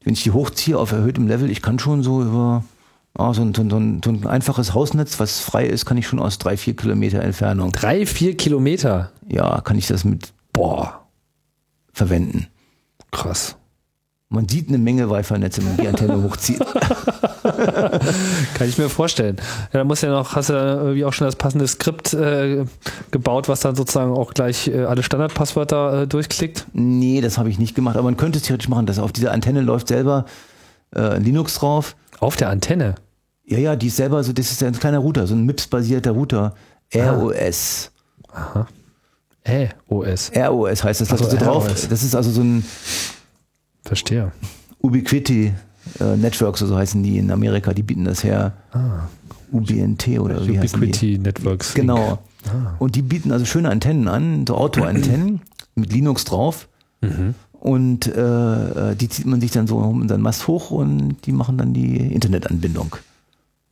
Wenn 0.08 0.14
ich 0.14 0.24
die 0.24 0.32
hochziehe 0.32 0.78
auf 0.78 0.94
erhöhtem 0.94 1.28
Level, 1.28 1.52
ich 1.52 1.62
kann 1.62 1.80
schon 1.80 2.02
so 2.02 2.22
über 2.22 2.64
ah, 3.16 3.34
so, 3.34 3.42
ein, 3.42 3.54
so, 3.54 3.62
ein, 3.62 3.70
so, 3.70 3.76
ein, 3.76 4.02
so 4.02 4.10
ein 4.10 4.26
einfaches 4.26 4.74
Hausnetz, 4.74 5.20
was 5.20 5.42
frei 5.42 5.66
ist, 5.66 5.86
kann 5.86 5.98
ich 5.98 6.08
schon 6.08 6.20
aus 6.20 6.38
drei, 6.38 6.56
vier 6.56 6.78
Kilometer 6.78 7.22
Entfernung. 7.22 7.74
Drei, 7.74 8.06
vier 8.06 8.38
Kilometer. 8.38 9.12
Ja, 9.28 9.60
kann 9.60 9.78
ich 9.78 9.88
das 9.88 10.06
mit 10.06 10.32
Boah, 10.54 11.06
verwenden. 11.92 12.48
krass. 13.12 13.58
Man 14.30 14.48
sieht 14.48 14.70
eine 14.70 14.78
Menge 14.78 15.10
Wi-Fi-Netze, 15.10 15.60
wenn 15.60 15.76
man 15.76 15.78
die 15.78 15.88
Antenne 15.90 16.24
hochzieht. 16.24 16.62
Kann 17.58 18.68
ich 18.68 18.78
mir 18.78 18.90
vorstellen. 18.90 19.38
Ja, 19.74 19.80
da 19.80 19.84
muss 19.84 20.02
ja 20.02 20.10
noch, 20.10 20.36
hast 20.36 20.50
du 20.50 20.54
ja 20.54 20.76
irgendwie 20.76 21.06
auch 21.06 21.14
schon 21.14 21.26
das 21.26 21.36
passende 21.36 21.68
Skript 21.68 22.14
äh, 22.14 22.66
gebaut, 23.12 23.50
was 23.50 23.62
dann 23.62 23.76
sozusagen 23.76 24.12
auch 24.12 24.34
gleich 24.34 24.68
äh, 24.68 24.84
alle 24.84 25.04
Standardpasswörter 25.04 26.04
äh, 26.04 26.08
durchklickt. 26.08 26.66
Nee, 26.74 27.22
das 27.22 27.38
habe 27.38 27.50
ich 27.50 27.60
nicht 27.60 27.76
gemacht, 27.76 27.96
aber 27.96 28.06
man 28.06 28.18
könnte 28.18 28.38
es 28.38 28.44
theoretisch 28.44 28.70
machen, 28.70 28.86
dass 28.86 29.00
auf 29.00 29.12
dieser 29.12 29.32
Antenne 29.32 29.62
läuft 29.62 29.88
selber 29.88 30.26
äh, 30.96 31.18
Linux 31.18 31.56
drauf. 31.56 31.96
Auf 32.20 32.36
der 32.36 32.50
Antenne. 32.50 32.96
Ja, 33.46 33.58
ja, 33.60 33.76
die 33.76 33.88
ist 33.88 33.98
selber 33.98 34.24
so, 34.24 34.34
das 34.34 34.52
ist 34.52 34.62
ja 34.62 34.68
ein 34.68 34.78
kleiner 34.78 35.00
Router, 35.00 35.28
so 35.28 35.36
ein 35.36 35.46
MIPS-basierter 35.46 36.12
Router. 36.12 36.54
ROS. 36.94 37.92
Äh, 39.44 39.68
OS. 39.88 40.32
ROS 40.36 40.84
heißt 40.84 41.02
das. 41.02 41.12
Ach 41.12 41.18
so, 41.18 41.26
also 41.26 41.38
drauf. 41.38 41.70
ROS. 41.70 41.88
Das 41.88 42.04
ist 42.04 42.16
also 42.16 42.32
so 42.32 42.42
ein 42.42 42.66
Verstehe. 43.84 44.32
Ubiquiti 44.82 45.54
äh, 46.00 46.18
Networks, 46.18 46.60
so 46.60 46.76
heißen 46.76 47.04
die 47.04 47.18
in 47.18 47.32
Amerika, 47.32 47.74
die 47.74 47.84
bieten 47.84 48.06
das 48.06 48.24
her. 48.24 48.54
Ah, 48.72 49.08
UBNT 49.52 50.20
oder 50.20 50.46
wie 50.46 50.60
heißen 50.60 50.80
die? 50.80 50.88
Ubiquiti 50.88 51.18
Networks. 51.18 51.74
Genau. 51.74 52.20
Ah. 52.46 52.76
Und 52.80 52.96
die 52.96 53.02
bieten 53.02 53.32
also 53.32 53.46
schöne 53.46 53.70
Antennen 53.70 54.08
an, 54.08 54.46
so 54.48 54.56
Autoantennen 54.56 55.42
mit 55.76 55.92
Linux 55.94 56.26
drauf. 56.26 56.68
Mhm. 57.02 57.36
Und 57.60 58.08
äh, 58.08 58.96
die 58.96 59.10
zieht 59.10 59.26
man 59.26 59.42
sich 59.42 59.52
dann 59.52 59.68
so 59.68 59.78
um 59.78 60.08
seinen 60.08 60.22
Mast 60.22 60.48
hoch 60.48 60.72
und 60.72 61.18
die 61.26 61.32
machen 61.32 61.58
dann 61.58 61.74
die 61.74 61.98
Internetanbindung. 61.98 62.96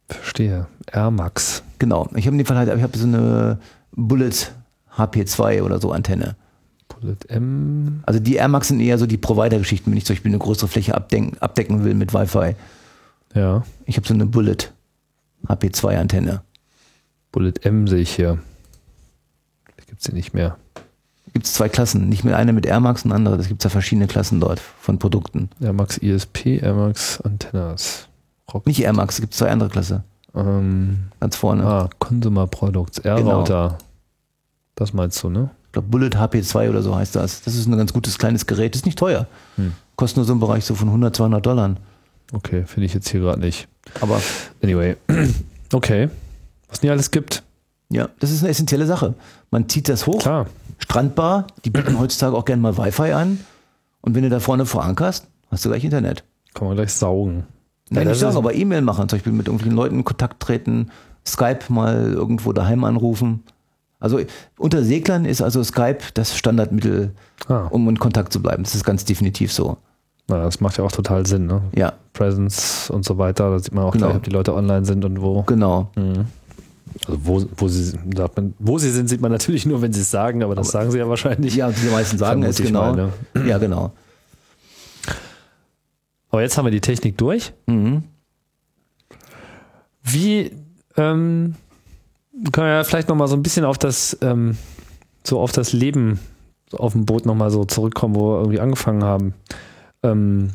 Verstehe. 0.09 0.67
Air 0.91 1.11
Max. 1.11 1.63
Genau. 1.79 2.07
Ich 2.15 2.25
habe 2.25 2.35
in 2.35 2.39
dem 2.39 2.45
Fall 2.45 2.57
halt, 2.57 2.75
ich 2.75 2.83
habe 2.83 2.97
so 2.97 3.05
eine 3.05 3.59
Bullet 3.91 4.33
HP2 4.95 5.61
oder 5.61 5.79
so 5.79 5.91
Antenne. 5.91 6.35
Bullet 7.05 7.29
M. 7.29 8.01
Also 8.05 8.19
die 8.19 8.35
Air 8.35 8.47
Max 8.47 8.69
sind 8.69 8.79
eher 8.79 8.97
so 8.97 9.05
die 9.05 9.17
Provider-Geschichten, 9.17 9.91
wenn 9.91 9.97
ich 9.97 10.05
zum 10.05 10.15
Beispiel 10.15 10.31
eine 10.31 10.39
größere 10.39 10.67
Fläche 10.67 10.95
abdecken, 10.95 11.37
abdecken 11.39 11.83
will 11.83 11.93
mit 11.93 12.13
Wi-Fi. 12.13 12.55
Ja. 13.35 13.63
Ich 13.85 13.97
habe 13.97 14.07
so 14.07 14.13
eine 14.13 14.25
Bullet 14.25 14.57
HP2 15.47 15.97
Antenne. 15.97 16.41
Bullet 17.31 17.53
M 17.63 17.87
sehe 17.87 17.99
ich 17.99 18.15
hier. 18.15 18.39
Gibt 19.87 20.01
es 20.01 20.07
die 20.07 20.13
nicht 20.13 20.33
mehr. 20.33 20.57
Gibt 21.33 21.45
es 21.45 21.53
zwei 21.53 21.69
Klassen, 21.69 22.07
nicht 22.09 22.23
mehr 22.23 22.37
eine 22.37 22.53
mit 22.53 22.65
Air 22.65 22.79
Max 22.79 23.03
und 23.05 23.11
andere. 23.11 23.35
Es 23.35 23.47
gibt 23.47 23.63
ja 23.63 23.69
verschiedene 23.69 24.07
Klassen 24.07 24.39
dort 24.39 24.59
von 24.59 24.99
Produkten. 24.99 25.49
Air 25.61 25.73
Max 25.73 25.97
ISP, 25.97 26.59
Air 26.61 26.73
Max 26.73 27.21
Antennas. 27.21 28.07
Rock. 28.53 28.65
Nicht 28.65 28.81
Air 28.81 28.93
Max, 28.93 29.15
es 29.15 29.21
gibt 29.21 29.33
zwei 29.33 29.49
andere 29.51 29.69
Klasse. 29.69 30.03
Ähm, 30.33 31.07
Ganz 31.19 31.35
vorne. 31.35 31.65
ah, 31.65 31.89
Consumer 31.99 32.47
Products. 32.47 32.99
R-Router. 32.99 33.77
Das 34.75 34.93
meinst 34.93 35.21
du, 35.23 35.29
ne? 35.29 35.49
Ich 35.75 35.81
glaube, 35.81 35.89
Bullet 35.89 36.11
HP2 36.15 36.69
oder 36.69 36.81
so 36.81 36.95
heißt 36.95 37.17
das. 37.17 37.41
Das 37.41 37.53
ist 37.53 37.67
ein 37.67 37.75
ganz 37.77 37.91
gutes 37.91 38.17
kleines 38.17 38.45
Gerät. 38.45 38.77
Ist 38.77 38.85
nicht 38.85 38.97
teuer. 38.97 39.27
Hm. 39.57 39.73
Kostet 39.97 40.15
nur 40.15 40.25
so 40.25 40.31
im 40.31 40.39
Bereich 40.39 40.63
so 40.63 40.73
von 40.73 40.87
100, 40.87 41.13
200 41.13 41.45
Dollar. 41.45 41.75
Okay, 42.31 42.63
finde 42.65 42.85
ich 42.85 42.93
jetzt 42.93 43.09
hier 43.09 43.19
gerade 43.19 43.41
nicht. 43.41 43.67
Aber 43.99 44.21
Anyway. 44.63 44.95
Okay. 45.73 46.07
Was 46.69 46.81
nie 46.81 46.89
alles 46.91 47.11
gibt. 47.11 47.43
ja, 47.89 48.07
das 48.21 48.31
ist 48.31 48.39
eine 48.41 48.51
essentielle 48.51 48.85
Sache. 48.85 49.15
Man 49.51 49.67
zieht 49.67 49.89
das 49.89 50.07
hoch. 50.07 50.19
Klar. 50.19 50.45
Strandbar, 50.77 51.47
die 51.65 51.71
bieten 51.71 51.99
heutzutage 51.99 52.37
auch 52.37 52.45
gerne 52.45 52.61
mal 52.61 52.77
Wi-Fi 52.77 53.11
an. 53.11 53.39
Und 53.99 54.15
wenn 54.15 54.23
du 54.23 54.29
da 54.29 54.39
vorne 54.39 54.65
vorankerst, 54.65 55.27
hast 55.51 55.65
du 55.65 55.69
gleich 55.69 55.83
Internet. 55.83 56.23
Kann 56.53 56.67
man 56.69 56.77
gleich 56.77 56.93
saugen. 56.93 57.43
Nein, 57.89 58.07
nicht 58.07 58.21
ist- 58.21 58.23
aber 58.23 58.53
E-Mail 58.55 58.81
machen, 58.81 59.09
zum 59.09 59.17
Beispiel 59.17 59.33
mit 59.33 59.47
irgendwelchen 59.47 59.75
Leuten 59.75 59.95
in 59.97 60.03
Kontakt 60.05 60.39
treten, 60.41 60.91
Skype 61.27 61.59
mal 61.67 62.13
irgendwo 62.13 62.53
daheim 62.53 62.85
anrufen. 62.85 63.43
Also 63.99 64.19
unter 64.57 64.83
Seglern 64.83 65.25
ist 65.25 65.41
also 65.41 65.63
Skype 65.63 65.99
das 66.13 66.37
Standardmittel, 66.37 67.11
Ah, 67.47 67.67
um 67.69 67.87
in 67.89 67.97
Kontakt 67.99 68.31
zu 68.33 68.41
bleiben. 68.41 68.63
Das 68.63 68.75
ist 68.75 68.83
ganz 68.83 69.05
definitiv 69.05 69.51
so. 69.51 69.77
na, 70.27 70.43
das 70.43 70.59
macht 70.61 70.77
ja 70.77 70.83
auch 70.83 70.91
total 70.91 71.25
Sinn, 71.25 71.45
ne? 71.47 71.61
Ja, 71.75 71.93
Presence 72.13 72.89
und 72.89 73.05
so 73.05 73.17
weiter. 73.17 73.51
Da 73.51 73.59
sieht 73.59 73.73
man 73.73 73.83
auch 73.85 73.91
Genau. 73.93 74.07
gleich, 74.07 74.17
ob 74.17 74.23
die 74.23 74.29
Leute 74.31 74.53
online 74.53 74.85
sind 74.85 75.03
und 75.05 75.21
wo. 75.21 75.43
genau. 75.43 75.89
Mhm. 75.95 76.25
Also 77.07 77.19
wo, 77.25 77.45
wo, 77.57 77.67
sie, 77.67 77.97
man, 78.35 78.53
wo 78.59 78.77
sie 78.77 78.89
sind, 78.91 79.09
sieht 79.09 79.19
man 79.21 79.31
natürlich 79.31 79.65
nur, 79.65 79.81
wenn 79.81 79.91
sie 79.91 80.01
es 80.01 80.11
sagen, 80.11 80.43
aber 80.43 80.55
das 80.55 80.69
sagen 80.69 80.91
sie 80.91 80.97
ja 80.99 81.09
wahrscheinlich. 81.09 81.55
Ja, 81.55 81.69
die 81.69 81.87
meisten 81.89 82.17
sagen 82.17 82.41
es 82.43 82.57
genau. 82.57 82.93
mal, 82.93 83.11
ne? 83.33 83.47
Ja, 83.47 83.57
genau. 83.57 83.91
Aber 86.29 86.41
jetzt 86.41 86.57
haben 86.57 86.65
wir 86.65 86.71
die 86.71 86.81
Technik 86.81 87.17
durch. 87.17 87.53
Mhm. 87.65 88.03
Wie 90.03 90.51
ähm, 90.97 91.55
können 92.51 92.67
wir 92.67 92.73
ja 92.75 92.83
vielleicht 92.83 93.09
noch 93.09 93.15
mal 93.15 93.27
so 93.27 93.35
ein 93.35 93.43
bisschen 93.43 93.65
auf 93.65 93.77
das 93.77 94.17
ähm, 94.21 94.57
so 95.23 95.39
auf 95.39 95.51
das 95.51 95.73
Leben 95.73 96.19
auf 96.73 96.93
dem 96.93 97.05
Boot 97.05 97.25
noch 97.25 97.35
mal 97.35 97.51
so 97.51 97.65
zurückkommen, 97.65 98.15
wo 98.15 98.31
wir 98.33 98.37
irgendwie 98.39 98.59
angefangen 98.59 99.03
haben. 99.03 99.33
Ähm, 100.03 100.49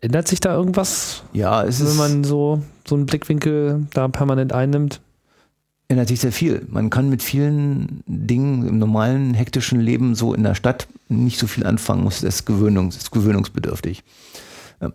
ändert 0.00 0.28
sich 0.28 0.40
da 0.40 0.54
irgendwas, 0.54 1.22
Ja, 1.32 1.62
es 1.64 1.80
wenn 1.80 1.86
ist, 1.88 1.96
man 1.96 2.24
so 2.24 2.62
so 2.86 2.94
einen 2.94 3.06
Blickwinkel 3.06 3.86
da 3.92 4.08
permanent 4.08 4.52
einnimmt? 4.52 5.00
ändert 5.88 6.06
sich 6.08 6.20
sehr 6.20 6.30
viel. 6.32 6.64
Man 6.70 6.88
kann 6.88 7.08
mit 7.10 7.20
vielen 7.20 8.04
Dingen 8.06 8.64
im 8.66 8.78
normalen, 8.78 9.34
hektischen 9.34 9.80
Leben 9.80 10.14
so 10.14 10.32
in 10.34 10.44
der 10.44 10.54
Stadt 10.54 10.86
nicht 11.08 11.36
so 11.36 11.48
viel 11.48 11.66
anfangen. 11.66 12.04
Das 12.04 12.22
ist, 12.22 12.46
Gewöhnungs, 12.46 12.96
ist 12.96 13.10
gewöhnungsbedürftig. 13.10 14.04
Ja. 14.80 14.92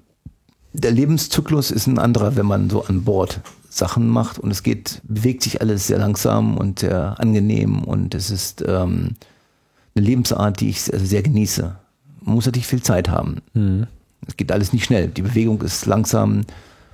Der 0.71 0.91
Lebenszyklus 0.91 1.71
ist 1.71 1.87
ein 1.87 1.99
anderer, 1.99 2.37
wenn 2.37 2.45
man 2.45 2.69
so 2.69 2.85
an 2.85 3.03
Bord 3.03 3.41
Sachen 3.75 4.07
macht 4.07 4.39
und 4.39 4.51
es 4.51 4.63
geht, 4.63 5.01
bewegt 5.03 5.43
sich 5.43 5.59
alles 5.59 5.87
sehr 5.87 5.97
langsam 5.97 6.57
und 6.57 6.79
sehr 6.79 7.19
angenehm 7.19 7.83
und 7.83 8.15
es 8.15 8.31
ist 8.31 8.63
ähm, 8.65 9.15
eine 9.93 10.05
Lebensart, 10.05 10.61
die 10.61 10.69
ich 10.69 10.81
sehr, 10.81 10.97
sehr 10.97 11.21
genieße. 11.21 11.75
Man 12.21 12.35
muss 12.35 12.45
natürlich 12.45 12.67
viel 12.67 12.81
Zeit 12.81 13.09
haben. 13.09 13.41
Mhm. 13.53 13.87
Es 14.25 14.37
geht 14.37 14.53
alles 14.53 14.71
nicht 14.71 14.85
schnell. 14.85 15.09
Die 15.09 15.21
Bewegung 15.21 15.61
ist 15.61 15.85
langsam, 15.87 16.35
man 16.35 16.45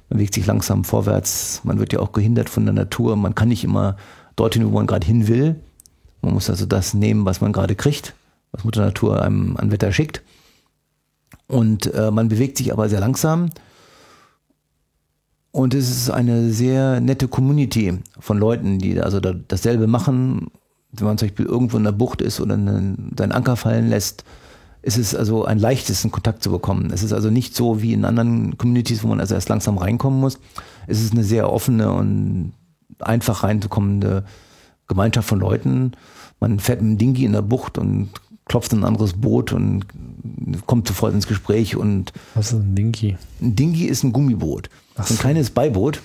bewegt 0.10 0.34
sich 0.34 0.48
langsam 0.48 0.84
vorwärts. 0.84 1.62
Man 1.64 1.78
wird 1.78 1.94
ja 1.94 2.00
auch 2.00 2.14
gehindert 2.14 2.50
von 2.50 2.66
der 2.66 2.74
Natur. 2.74 3.16
Man 3.16 3.36
kann 3.36 3.50
nicht 3.50 3.64
immer 3.64 3.96
dorthin, 4.36 4.66
wo 4.66 4.72
man 4.72 4.88
gerade 4.88 5.06
hin 5.06 5.28
will. 5.28 5.58
Man 6.24 6.34
muss 6.34 6.50
also 6.50 6.66
das 6.66 6.96
nehmen, 6.96 7.26
was 7.26 7.42
man 7.42 7.54
gerade 7.54 7.76
kriegt, 7.76 8.16
was 8.54 8.64
Mutter 8.64 8.84
Natur 8.84 9.22
einem 9.22 9.56
an 9.56 9.72
Wetter 9.72 9.94
schickt. 9.94 10.24
Und 11.46 11.94
äh, 11.94 12.10
man 12.10 12.28
bewegt 12.28 12.58
sich 12.58 12.74
aber 12.74 12.90
sehr 12.90 13.00
langsam. 13.00 13.52
Und 15.52 15.74
es 15.74 15.90
ist 15.90 16.10
eine 16.10 16.52
sehr 16.52 17.02
nette 17.02 17.28
Community 17.28 18.00
von 18.20 18.38
Leuten, 18.38 18.80
die 18.80 19.00
also 19.02 19.20
da, 19.20 19.34
dasselbe 19.34 19.88
machen. 19.88 20.48
Wenn 20.94 21.08
man 21.08 21.18
zum 21.18 21.28
Beispiel 21.28 21.46
irgendwo 21.46 21.78
in 21.78 21.84
der 21.84 21.92
Bucht 21.92 22.22
ist 22.22 22.40
oder 22.40 22.54
einen, 22.54 23.14
seinen 23.18 23.32
Anker 23.32 23.56
fallen 23.56 23.90
lässt, 23.90 24.24
ist 24.82 24.98
es 24.98 25.14
also 25.14 25.46
ein 25.46 25.60
leichtes, 25.60 26.04
in 26.04 26.12
Kontakt 26.12 26.44
zu 26.44 26.52
bekommen. 26.52 26.92
Es 26.92 27.04
ist 27.04 27.14
also 27.14 27.30
nicht 27.30 27.56
so 27.56 27.82
wie 27.82 27.94
in 27.94 28.06
anderen 28.06 28.58
Communities, 28.58 29.04
wo 29.04 29.08
man 29.08 29.20
also 29.20 29.36
erst 29.36 29.50
langsam 29.50 29.78
reinkommen 29.78 30.20
muss. 30.20 30.40
Es 30.88 31.02
ist 31.02 31.14
eine 31.14 31.24
sehr 31.24 31.52
offene 31.52 31.92
und 31.92 32.54
einfach 33.00 33.44
reinzukommende 33.44 34.24
Gemeinschaft 34.88 35.28
von 35.28 35.40
Leuten. 35.40 35.92
Man 36.40 36.60
fährt 36.60 36.82
mit 36.82 36.92
dem 36.92 36.98
Dingi 36.98 37.26
in 37.26 37.34
der 37.34 37.42
Bucht 37.42 37.78
und 37.78 38.10
klopft 38.46 38.74
in 38.74 38.80
ein 38.80 38.86
anderes 38.86 39.14
Boot 39.14 39.54
und 39.54 39.86
kommt 40.66 40.88
sofort 40.88 41.14
ins 41.14 41.28
Gespräch. 41.28 41.76
Und 41.76 42.12
Was 42.34 42.48
ist 42.52 42.60
ein 42.60 42.76
Dinky? 42.76 43.18
ein 43.42 43.56
Dingi 43.56 43.84
ist 43.86 44.04
ein 44.04 44.12
Gummiboot. 44.14 44.70
Ach 45.02 45.08
So 45.08 45.16
ein 45.16 45.20
kleines 45.20 45.50
Beiboot, 45.50 46.02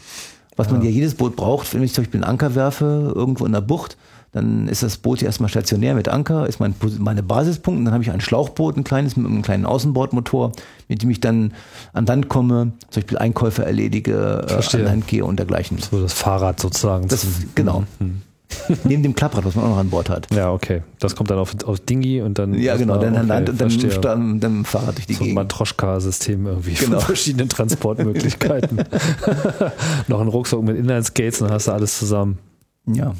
was 0.56 0.70
man 0.70 0.82
ja 0.82 0.90
jedes 0.90 1.14
Boot 1.14 1.36
braucht. 1.36 1.72
Wenn 1.74 1.82
ich 1.82 1.92
zum 1.92 2.04
Beispiel 2.04 2.22
einen 2.22 2.30
Anker 2.30 2.54
werfe, 2.54 3.12
irgendwo 3.14 3.46
in 3.46 3.52
der 3.52 3.60
Bucht, 3.60 3.96
dann 4.32 4.68
ist 4.68 4.82
das 4.82 4.98
Boot 4.98 5.22
ja 5.22 5.28
erstmal 5.28 5.48
stationär 5.48 5.94
mit 5.94 6.08
Anker, 6.08 6.46
ist 6.46 6.60
mein, 6.60 6.74
meine 6.98 7.22
Basispunkt. 7.22 7.78
Und 7.78 7.84
dann 7.86 7.94
habe 7.94 8.04
ich 8.04 8.10
ein 8.10 8.20
Schlauchboot, 8.20 8.76
ein 8.76 8.84
kleines 8.84 9.16
mit 9.16 9.26
einem 9.26 9.42
kleinen 9.42 9.64
Außenbordmotor, 9.64 10.52
mit 10.88 11.02
dem 11.02 11.10
ich 11.10 11.20
dann 11.20 11.54
an 11.94 12.04
Land 12.04 12.28
komme, 12.28 12.72
zum 12.90 13.02
Beispiel 13.02 13.18
Einkäufe 13.18 13.64
erledige, 13.64 14.46
äh, 14.48 14.76
an 14.76 14.84
Land 14.84 15.06
gehe 15.06 15.24
und 15.24 15.38
dergleichen. 15.38 15.78
So 15.78 16.02
das 16.02 16.12
Fahrrad 16.12 16.60
sozusagen. 16.60 17.08
Das, 17.08 17.26
genau. 17.54 17.84
Mhm. 17.98 18.22
Neben 18.84 19.02
dem 19.02 19.14
Klapprad, 19.14 19.44
was 19.44 19.54
man 19.54 19.64
auch 19.64 19.70
noch 19.70 19.78
an 19.78 19.90
Bord 19.90 20.08
hat. 20.08 20.28
Ja, 20.32 20.52
okay. 20.52 20.82
Das 21.00 21.16
kommt 21.16 21.30
dann 21.30 21.38
auf, 21.38 21.54
auf 21.64 21.80
Dingy 21.80 22.20
und 22.20 22.38
dann. 22.38 22.54
Ja, 22.54 22.76
genau, 22.76 22.98
dann 22.98 23.16
an 23.16 23.30
okay, 23.30 23.44
dann, 23.44 23.56
verstehe. 23.70 24.00
dann, 24.00 24.40
dann 24.40 24.64
Fahrrad 24.64 24.96
durch 24.96 25.06
die 25.06 25.14
so 25.14 25.20
ein 25.20 25.28
Gegend. 25.28 25.34
Matroschka-System 25.36 26.46
irgendwie 26.46 26.74
Genau. 26.74 26.92
von 26.98 27.06
verschiedenen 27.06 27.48
Transportmöglichkeiten. 27.48 28.78
Noch 30.08 30.20
ein 30.20 30.28
Rucksack 30.28 30.62
mit 30.62 30.76
Inlineskates 30.76 31.40
und 31.40 31.48
dann 31.48 31.54
hast 31.54 31.68
du 31.68 31.72
alles 31.72 31.98
zusammen. 31.98 32.38
Ja, 32.86 33.14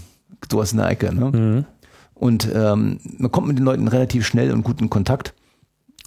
sowas 0.51 0.73
in 0.73 0.79
der 0.79 0.89
Ecke. 0.89 1.13
Ne? 1.15 1.31
Mhm. 1.31 1.65
Und 2.15 2.49
ähm, 2.55 3.01
man 3.19 3.31
kommt 3.31 3.49
mit 3.49 3.59
den 3.59 3.65
Leuten 3.65 3.89
relativ 3.89 4.27
schnell 4.27 4.53
und 4.53 4.63
gut 4.63 4.81
in 4.81 4.91
Kontakt. 4.91 5.35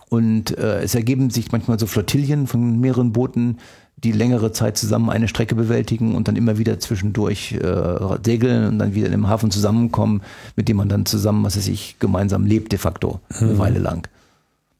Und 0.09 0.57
äh, 0.57 0.81
es 0.81 0.95
ergeben 0.95 1.29
sich 1.29 1.51
manchmal 1.51 1.77
so 1.77 1.85
Flottillen 1.85 2.47
von 2.47 2.79
mehreren 2.79 3.13
Booten, 3.13 3.57
die 4.03 4.11
längere 4.11 4.51
Zeit 4.51 4.77
zusammen 4.77 5.09
eine 5.09 5.27
Strecke 5.27 5.55
bewältigen 5.55 6.15
und 6.15 6.27
dann 6.27 6.35
immer 6.35 6.57
wieder 6.57 6.79
zwischendurch 6.79 7.53
äh, 7.53 8.17
segeln 8.23 8.67
und 8.67 8.79
dann 8.79 8.93
wieder 8.93 9.07
in 9.07 9.13
einem 9.13 9.27
Hafen 9.27 9.51
zusammenkommen, 9.51 10.21
mit 10.55 10.67
dem 10.69 10.77
man 10.77 10.89
dann 10.89 11.05
zusammen, 11.05 11.43
was 11.43 11.57
weiß 11.57 11.67
ich, 11.67 11.97
gemeinsam 11.99 12.45
lebt 12.45 12.71
de 12.71 12.79
facto, 12.79 13.19
eine 13.29 13.57
Weile 13.57 13.79
lang. 13.79 14.07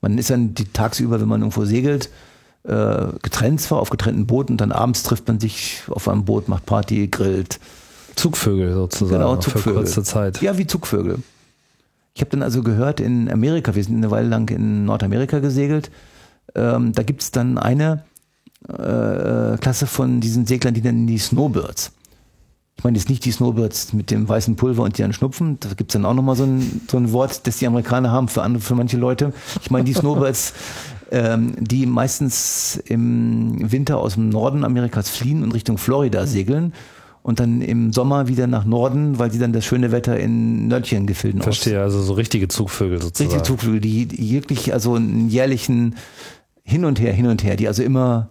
Man 0.02 0.18
ist 0.18 0.30
dann 0.30 0.54
die 0.54 0.66
tagsüber, 0.66 1.20
wenn 1.20 1.28
man 1.28 1.42
irgendwo 1.42 1.66
segelt, 1.66 2.10
äh, 2.64 3.08
getrennt 3.22 3.62
zwar 3.62 3.80
auf 3.80 3.90
getrennten 3.90 4.26
Booten, 4.26 4.58
dann 4.58 4.72
abends 4.72 5.04
trifft 5.04 5.28
man 5.28 5.40
sich 5.40 5.82
auf 5.90 6.08
einem 6.08 6.26
Boot, 6.26 6.48
macht 6.48 6.66
Party, 6.66 7.08
grillt, 7.08 7.60
Zugvögel 8.16 8.74
sozusagen. 8.74 9.22
Genau, 9.22 9.36
Für 9.36 9.52
Zugvögel. 9.52 9.74
kurze 9.76 10.04
Zeit. 10.04 10.42
Ja, 10.42 10.58
wie 10.58 10.68
Zugvögel. 10.68 11.20
Ich 12.14 12.22
habe 12.22 12.32
dann 12.32 12.44
also 12.44 12.64
gehört, 12.64 13.00
in 13.00 13.32
Amerika, 13.32 13.76
wir 13.76 13.84
sind 13.84 13.96
eine 13.96 14.12
Weile 14.12 14.28
lang 14.28 14.50
in 14.50 14.86
Nordamerika 14.86 15.40
gesegelt, 15.40 15.90
ähm, 16.56 16.92
da 16.94 17.04
gibt 17.04 17.22
es 17.22 17.32
dann 17.32 17.58
eine 17.58 18.04
äh, 18.68 19.58
Klasse 19.58 19.88
von 19.88 20.20
diesen 20.20 20.46
Seglern, 20.46 20.74
die 20.74 20.82
nennen 20.82 21.08
die 21.08 21.18
Snowbirds. 21.18 21.92
Ich 22.78 22.84
meine 22.84 22.98
jetzt 22.98 23.10
nicht 23.10 23.26
die 23.26 23.32
Snowbirds 23.32 23.92
mit 23.92 24.10
dem 24.10 24.28
weißen 24.30 24.56
Pulver 24.56 24.84
und 24.84 24.98
ihren 24.98 25.12
Schnupfen, 25.12 25.60
da 25.60 25.70
gibt 25.74 25.92
es 25.92 25.94
dann 25.94 26.06
auch 26.06 26.14
nochmal 26.14 26.38
so 26.38 26.46
ein, 26.46 26.82
so 26.90 26.98
ein 26.98 27.12
Wort, 27.12 27.46
das 27.46 27.58
die 27.58 27.68
Amerikaner 27.68 28.12
haben 28.12 28.30
für, 28.30 28.42
andere, 28.42 28.64
für 28.64 28.76
manche 28.76 28.96
Leute. 28.96 29.34
Ich 29.62 29.70
meine 29.70 29.84
die 29.84 29.94
Snowbirds, 29.94 30.54
ähm, 31.12 31.56
die 31.60 31.86
meistens 31.86 32.82
im 32.86 33.70
Winter 33.72 33.98
aus 33.98 34.14
dem 34.14 34.30
Norden 34.30 34.64
Amerikas 34.64 35.10
fliehen 35.10 35.44
und 35.44 35.54
Richtung 35.54 35.78
Florida 35.78 36.26
segeln 36.26 36.74
und 37.22 37.40
dann 37.40 37.62
im 37.62 37.92
Sommer 37.92 38.28
wieder 38.28 38.48
nach 38.48 38.66
Norden, 38.66 39.20
weil 39.20 39.32
sie 39.32 39.40
dann 39.40 39.52
das 39.52 39.66
schöne 39.66 39.92
Wetter 39.92 40.18
in 40.18 40.68
Nördchengefilden 40.68 41.42
Verstehe, 41.42 41.82
also 41.82 42.02
so 42.02 42.14
richtige 42.14 42.48
Zugvögel 42.48 43.02
sozusagen. 43.02 43.30
Richtige 43.30 43.44
Zugvögel, 43.44 43.82
die, 43.82 44.06
die 44.06 44.32
wirklich 44.32 44.74
also 44.74 44.96
einen 44.96 45.30
jährlichen 45.30 45.96
Hin 46.64 46.86
und 46.86 47.00
Her, 47.00 47.14
hin 47.14 47.28
und 47.28 47.44
her, 47.44 47.56
die 47.56 47.68
also 47.68 47.84
immer 47.84 48.30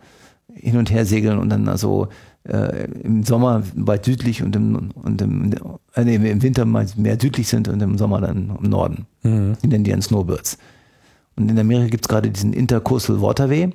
hin 0.54 0.76
und 0.76 0.90
her 0.90 1.04
segeln 1.04 1.38
und 1.38 1.50
dann 1.50 1.68
also 1.68 2.08
äh, 2.44 2.84
im 3.02 3.24
Sommer 3.24 3.62
weit 3.74 4.04
südlich 4.04 4.42
und 4.42 4.56
im, 4.56 4.90
und 4.94 5.20
im, 5.20 5.52
äh, 5.94 6.04
nee, 6.04 6.16
im 6.16 6.42
Winter 6.42 6.64
mal 6.64 6.86
mehr 6.96 7.18
südlich 7.20 7.48
sind 7.48 7.68
und 7.68 7.80
im 7.80 7.98
Sommer 7.98 8.20
dann 8.20 8.56
im 8.62 8.70
Norden. 8.70 9.06
Mhm. 9.22 9.56
Die 9.62 9.68
nennen 9.68 9.84
die 9.84 9.90
dann 9.90 10.02
Snowbirds. 10.02 10.58
Und 11.36 11.50
in 11.50 11.58
Amerika 11.58 11.88
gibt 11.88 12.04
es 12.04 12.08
gerade 12.08 12.30
diesen 12.30 12.52
Intercoastal 12.52 13.20
Waterway. 13.20 13.70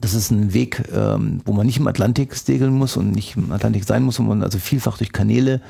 Das 0.00 0.14
ist 0.14 0.30
ein 0.30 0.52
Weg, 0.52 0.84
ähm, 0.94 1.40
wo 1.44 1.52
man 1.52 1.66
nicht 1.66 1.78
im 1.78 1.86
Atlantik 1.86 2.34
segeln 2.34 2.72
muss 2.72 2.96
und 2.96 3.12
nicht 3.12 3.36
im 3.36 3.50
Atlantik 3.50 3.84
sein 3.84 4.02
muss, 4.02 4.18
wo 4.18 4.22
man 4.22 4.42
also 4.42 4.58
vielfach 4.58 4.98
durch 4.98 5.12
Kanäle 5.12 5.60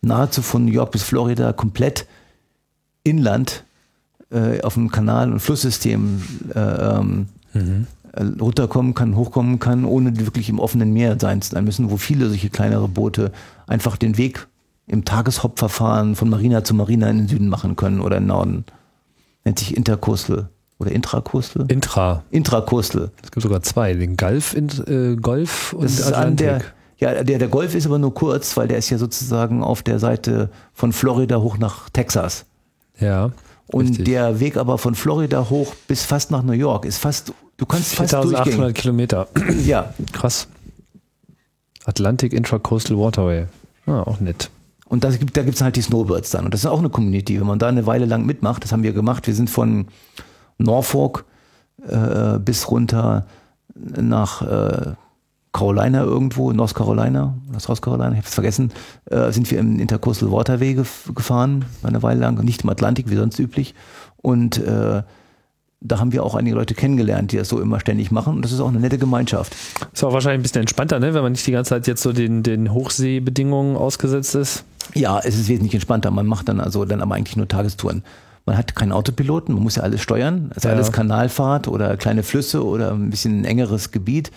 nahezu 0.00 0.42
von 0.42 0.64
New 0.64 0.72
York 0.72 0.90
bis 0.90 1.02
Florida 1.02 1.52
komplett 1.52 2.06
inland 3.04 3.64
äh, 4.30 4.60
auf 4.62 4.74
dem 4.74 4.90
Kanal- 4.90 5.32
und 5.32 5.40
Flusssystem 5.40 6.22
äh, 6.54 6.58
ähm, 6.58 7.26
Mhm. 7.54 7.86
Äh, 8.16 8.22
runterkommen 8.40 8.94
kann, 8.94 9.16
hochkommen 9.16 9.58
kann, 9.58 9.84
ohne 9.84 10.18
wirklich 10.18 10.48
im 10.48 10.58
offenen 10.58 10.92
Meer 10.92 11.16
sein 11.20 11.42
zu 11.42 11.50
sein 11.50 11.64
müssen, 11.64 11.90
wo 11.90 11.96
viele 11.96 12.28
solche 12.28 12.50
kleinere 12.50 12.88
Boote 12.88 13.32
einfach 13.66 13.96
den 13.96 14.16
Weg 14.18 14.46
im 14.86 15.04
Tageshauptverfahren 15.04 16.14
von 16.14 16.28
Marina 16.28 16.62
zu 16.64 16.74
Marina 16.74 17.08
in 17.08 17.18
den 17.18 17.28
Süden 17.28 17.48
machen 17.48 17.76
können 17.76 18.00
oder 18.00 18.18
im 18.18 18.26
Norden. 18.26 18.64
Nennt 19.44 19.58
sich 19.58 19.76
Intercoastal 19.76 20.48
oder 20.78 20.92
Intracoastal? 20.92 21.66
Intra. 21.68 22.22
Intracoastal. 22.30 23.10
Es 23.22 23.30
gibt 23.30 23.42
sogar 23.42 23.62
zwei, 23.62 23.94
den 23.94 24.16
Golf, 24.16 24.54
äh, 24.54 25.16
Golf 25.16 25.72
und 25.72 25.84
Das 25.84 25.98
ist 25.98 26.06
an 26.08 26.14
Atlantik. 26.14 26.46
der, 26.98 27.14
ja, 27.16 27.24
der, 27.24 27.38
der 27.38 27.48
Golf 27.48 27.74
ist 27.74 27.86
aber 27.86 27.98
nur 27.98 28.12
kurz, 28.14 28.56
weil 28.56 28.68
der 28.68 28.78
ist 28.78 28.90
ja 28.90 28.98
sozusagen 28.98 29.62
auf 29.62 29.82
der 29.82 29.98
Seite 29.98 30.50
von 30.72 30.92
Florida 30.92 31.38
hoch 31.40 31.58
nach 31.58 31.88
Texas. 31.90 32.44
ja. 32.98 33.30
Und 33.66 33.88
Richtig. 33.88 34.04
der 34.04 34.40
Weg 34.40 34.58
aber 34.58 34.76
von 34.76 34.94
Florida 34.94 35.48
hoch 35.48 35.74
bis 35.88 36.04
fast 36.04 36.30
nach 36.30 36.42
New 36.42 36.52
York 36.52 36.84
ist 36.84 36.98
fast, 36.98 37.32
du 37.56 37.66
kannst 37.66 37.94
fast 37.94 38.12
durchgehen. 38.12 38.34
4800 38.34 38.74
Kilometer. 38.74 39.28
Ja, 39.64 39.94
Krass. 40.12 40.48
Atlantic 41.84 42.32
Intracoastal 42.32 42.98
Waterway. 42.98 43.46
Ah, 43.86 44.02
auch 44.02 44.20
nett. 44.20 44.50
Und 44.86 45.04
das 45.04 45.18
gibt, 45.18 45.36
da 45.36 45.42
gibt 45.42 45.56
es 45.56 45.62
halt 45.62 45.76
die 45.76 45.82
Snowbirds 45.82 46.30
dann. 46.30 46.44
Und 46.44 46.54
das 46.54 46.60
ist 46.60 46.66
auch 46.66 46.78
eine 46.78 46.88
Community. 46.88 47.38
Wenn 47.40 47.46
man 47.46 47.58
da 47.58 47.68
eine 47.68 47.86
Weile 47.86 48.06
lang 48.06 48.24
mitmacht, 48.24 48.64
das 48.64 48.72
haben 48.72 48.82
wir 48.82 48.92
gemacht. 48.92 49.26
Wir 49.26 49.34
sind 49.34 49.50
von 49.50 49.86
Norfolk 50.58 51.24
äh, 51.86 52.38
bis 52.38 52.70
runter 52.70 53.26
nach 53.74 54.42
äh, 54.42 54.92
Carolina 55.52 56.02
irgendwo, 56.02 56.52
North 56.52 56.74
Carolina, 56.74 57.34
oder 57.48 57.60
South 57.60 57.80
Carolina, 57.80 58.10
ich 58.10 58.18
habe 58.18 58.26
es 58.26 58.34
vergessen, 58.34 58.72
äh, 59.06 59.30
sind 59.30 59.50
wir 59.50 59.58
im 59.58 59.78
Intercoastal 59.78 60.30
Waterway 60.30 60.74
gef 60.74 61.10
gefahren, 61.14 61.64
eine 61.82 62.02
Weile 62.02 62.20
lang, 62.20 62.42
nicht 62.44 62.64
im 62.64 62.70
Atlantik 62.70 63.08
wie 63.08 63.16
sonst 63.16 63.38
üblich. 63.38 63.74
Und 64.16 64.58
äh, 64.58 65.02
da 65.86 66.00
haben 66.00 66.12
wir 66.12 66.24
auch 66.24 66.34
einige 66.34 66.56
Leute 66.56 66.74
kennengelernt, 66.74 67.30
die 67.32 67.36
das 67.36 67.48
so 67.50 67.60
immer 67.60 67.78
ständig 67.78 68.10
machen. 68.10 68.36
Und 68.36 68.42
das 68.44 68.52
ist 68.52 68.60
auch 68.60 68.68
eine 68.68 68.80
nette 68.80 68.96
Gemeinschaft. 68.98 69.54
Ist 69.92 70.02
auch 70.02 70.12
wahrscheinlich 70.14 70.40
ein 70.40 70.42
bisschen 70.42 70.62
entspannter, 70.62 70.98
ne? 70.98 71.12
wenn 71.12 71.22
man 71.22 71.32
nicht 71.32 71.46
die 71.46 71.52
ganze 71.52 71.68
Zeit 71.70 71.86
jetzt 71.86 72.02
so 72.02 72.12
den, 72.12 72.42
den 72.42 72.72
Hochseebedingungen 72.72 73.76
ausgesetzt 73.76 74.34
ist. 74.34 74.64
Ja, 74.94 75.18
es 75.18 75.36
ist 75.38 75.48
wesentlich 75.48 75.74
entspannter. 75.74 76.10
Man 76.10 76.26
macht 76.26 76.48
dann 76.48 76.58
also 76.60 76.84
dann 76.86 77.02
aber 77.02 77.14
eigentlich 77.14 77.36
nur 77.36 77.46
Tagestouren. 77.46 78.02
Man 78.46 78.56
hat 78.58 78.74
keinen 78.74 78.92
Autopiloten, 78.92 79.54
man 79.54 79.62
muss 79.62 79.76
ja 79.76 79.82
alles 79.82 80.00
steuern. 80.02 80.48
Es 80.50 80.58
ist 80.58 80.64
Ja. 80.64 80.70
alles 80.70 80.90
Kanalfahrt 80.92 81.68
oder 81.68 81.96
kleine 81.96 82.22
Flüsse 82.22 82.64
oder 82.64 82.92
ein 82.92 83.10
bisschen 83.10 83.44
engeres 83.44 83.90
Gebiet. 83.90 84.30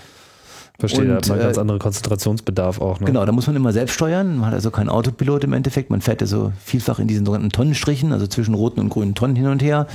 Verstehe, 0.79 1.07
da 1.07 1.15
hat 1.15 1.27
man 1.29 1.39
äh, 1.39 1.43
ganz 1.43 1.57
andere 1.57 1.79
Konzentrationsbedarf 1.79 2.79
auch. 2.81 2.99
Ne? 2.99 3.07
Genau, 3.07 3.25
da 3.25 3.31
muss 3.31 3.47
man 3.47 3.55
immer 3.55 3.73
selbst 3.73 3.93
steuern. 3.93 4.37
Man 4.37 4.47
hat 4.47 4.53
also 4.53 4.69
keinen 4.69 4.89
Autopilot 4.89 5.43
im 5.43 5.53
Endeffekt. 5.53 5.89
Man 5.89 6.01
fährt 6.01 6.21
also 6.21 6.51
vielfach 6.63 6.99
in 6.99 7.07
diesen 7.07 7.25
sogenannten 7.25 7.51
Tonnenstrichen, 7.51 8.11
also 8.11 8.27
zwischen 8.27 8.53
roten 8.53 8.79
und 8.79 8.89
grünen 8.89 9.15
Tonnen 9.15 9.35
hin 9.35 9.47
und 9.47 9.63
her, 9.63 9.87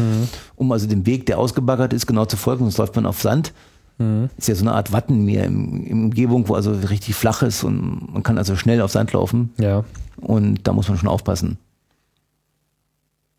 um 0.57 0.73
also 0.73 0.89
dem 0.89 1.07
Weg, 1.07 1.27
der 1.27 1.39
ausgebaggert 1.39 1.93
ist, 1.93 2.07
genau 2.07 2.25
zu 2.25 2.37
folgen. 2.37 2.65
Sonst 2.65 2.79
läuft 2.79 2.97
man 2.97 3.07
auf 3.07 3.21
Sand. 3.21 3.53
Ist 4.37 4.49
ja 4.49 4.55
so 4.57 4.65
eine 4.65 4.73
Art 4.73 4.93
Wattenmeer 4.93 5.45
im, 5.45 5.87
im 5.87 6.05
Umgebung, 6.07 6.49
wo 6.49 6.55
also 6.55 6.73
richtig 6.73 7.15
flach 7.15 7.43
ist 7.43 7.63
und 7.63 8.13
man 8.13 8.25
kann 8.25 8.37
also 8.37 8.57
schnell 8.57 8.81
auf 8.81 8.91
Sand 8.91 9.13
laufen. 9.13 9.51
Ja. 9.59 9.85
Und 10.17 10.67
da 10.67 10.73
muss 10.73 10.89
man 10.89 10.99
schon 10.99 11.09
aufpassen. 11.09 11.59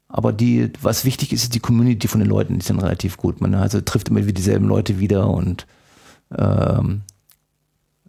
Aber 0.08 0.32
die, 0.32 0.72
was 0.82 1.04
wichtig 1.04 1.34
ist, 1.34 1.44
ist 1.44 1.56
die 1.56 1.60
Community 1.60 2.08
von 2.08 2.22
den 2.22 2.30
Leuten, 2.30 2.54
die 2.54 2.60
ist 2.60 2.70
dann 2.70 2.80
relativ 2.80 3.18
gut. 3.18 3.42
Man 3.42 3.56
also 3.56 3.82
trifft 3.82 4.10
immer 4.10 4.22
wieder 4.22 4.32
dieselben 4.32 4.68
Leute 4.68 5.00
wieder 5.00 5.30
und 5.30 5.66
ähm, 6.38 7.02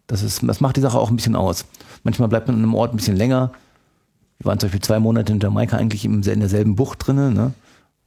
das, 0.07 0.23
ist, 0.23 0.43
das 0.43 0.61
macht 0.61 0.77
die 0.77 0.81
Sache 0.81 0.99
auch 0.99 1.11
ein 1.11 1.17
bisschen 1.17 1.37
aus. 1.37 1.65
Manchmal 2.03 2.29
bleibt 2.29 2.49
man 2.49 2.57
an 2.57 2.63
einem 2.63 2.75
Ort 2.75 2.93
ein 2.93 2.97
bisschen 2.97 3.17
länger. 3.17 3.53
Wir 4.39 4.47
waren 4.47 4.59
zum 4.59 4.69
Beispiel 4.69 4.83
zwei 4.83 5.01
Monate 5.01 5.33
in 5.33 5.41
Jamaika 5.41 5.77
eigentlich 5.77 6.05
in 6.05 6.23
derselben 6.23 6.77
Bucht 6.77 7.07
drinne. 7.07 7.31
Ne? 7.31 7.53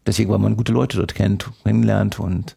Deswegen, 0.05 0.29
weil 0.29 0.39
man 0.39 0.57
gute 0.57 0.71
Leute 0.71 0.97
dort 0.97 1.15
kennt, 1.15 1.49
kennenlernt 1.63 2.19
und 2.19 2.55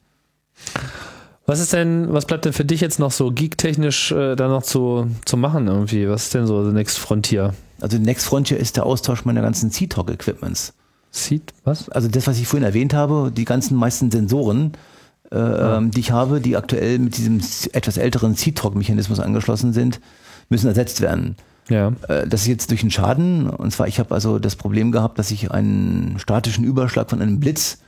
Was 1.47 1.61
ist 1.61 1.73
denn, 1.73 2.13
was 2.13 2.27
bleibt 2.27 2.45
denn 2.45 2.53
für 2.53 2.65
dich 2.65 2.81
jetzt 2.81 2.99
noch 2.99 3.13
so 3.13 3.33
geektechnisch 3.33 4.13
äh, 4.13 4.37
da 4.37 4.49
noch 4.49 4.63
zu, 4.63 5.09
zu 5.25 5.37
machen 5.37 5.67
irgendwie? 5.67 6.09
Was 6.09 6.25
ist 6.25 6.35
denn 6.35 6.47
so 6.47 6.65
the 6.65 6.73
next 6.73 6.99
frontier? 6.99 7.55
also 7.81 7.99
die 7.99 8.05
Next 8.05 8.27
Frontier 8.27 8.59
ist 8.59 8.77
der 8.77 8.87
Austausch 8.87 9.25
meiner 9.25 9.43
ganzen 9.43 9.71
Sea-Talk-Equipments. 9.71 10.75
Seed, 11.13 11.53
was? 11.65 11.89
also 11.89 12.07
das, 12.07 12.27
was 12.29 12.39
ich 12.39 12.47
vorhin 12.47 12.65
erwähnt 12.65 12.95
habe, 12.95 13.33
die 13.35 13.45
ganzen 13.45 13.77
meisten 13.77 14.13
Sensoren, 14.13 14.73
äh, 15.33 15.39
ähm, 15.39 15.91
die 15.91 16.01
ich 16.01 16.11
habe, 16.11 16.41
die 16.41 16.57
aktuell 16.57 16.99
mit 16.99 17.17
diesem 17.17 17.41
etwas 17.73 17.97
älteren 17.97 18.35
Seatalk-Mechanismus 18.35 19.21
angeschlossen 19.21 19.73
sind, 19.73 20.01
müssen 20.49 20.69
ersetzt 20.69 21.01
werden. 21.01 21.37
Ja. 21.69 21.93
Äh, 22.09 22.27
das 22.27 22.43
ist 22.43 22.49
jetzt 22.49 22.71
durch 22.71 22.83
einen 22.83 22.91
Schaden. 22.91 23.49
Und 23.49 23.73
zwar, 23.73 23.87
ich 23.89 23.99
habe 23.99 24.15
also 24.15 24.39
das 24.39 24.57
Problem 24.57 24.93
gehabt, 24.93 25.19
dass 25.19 25.31
ich 25.31 25.51
einen 25.51 26.19
statischen 26.19 26.65
Überschlag 26.65 27.09
von 27.09 27.23
einem 27.23 27.41
Blitz 27.41 27.79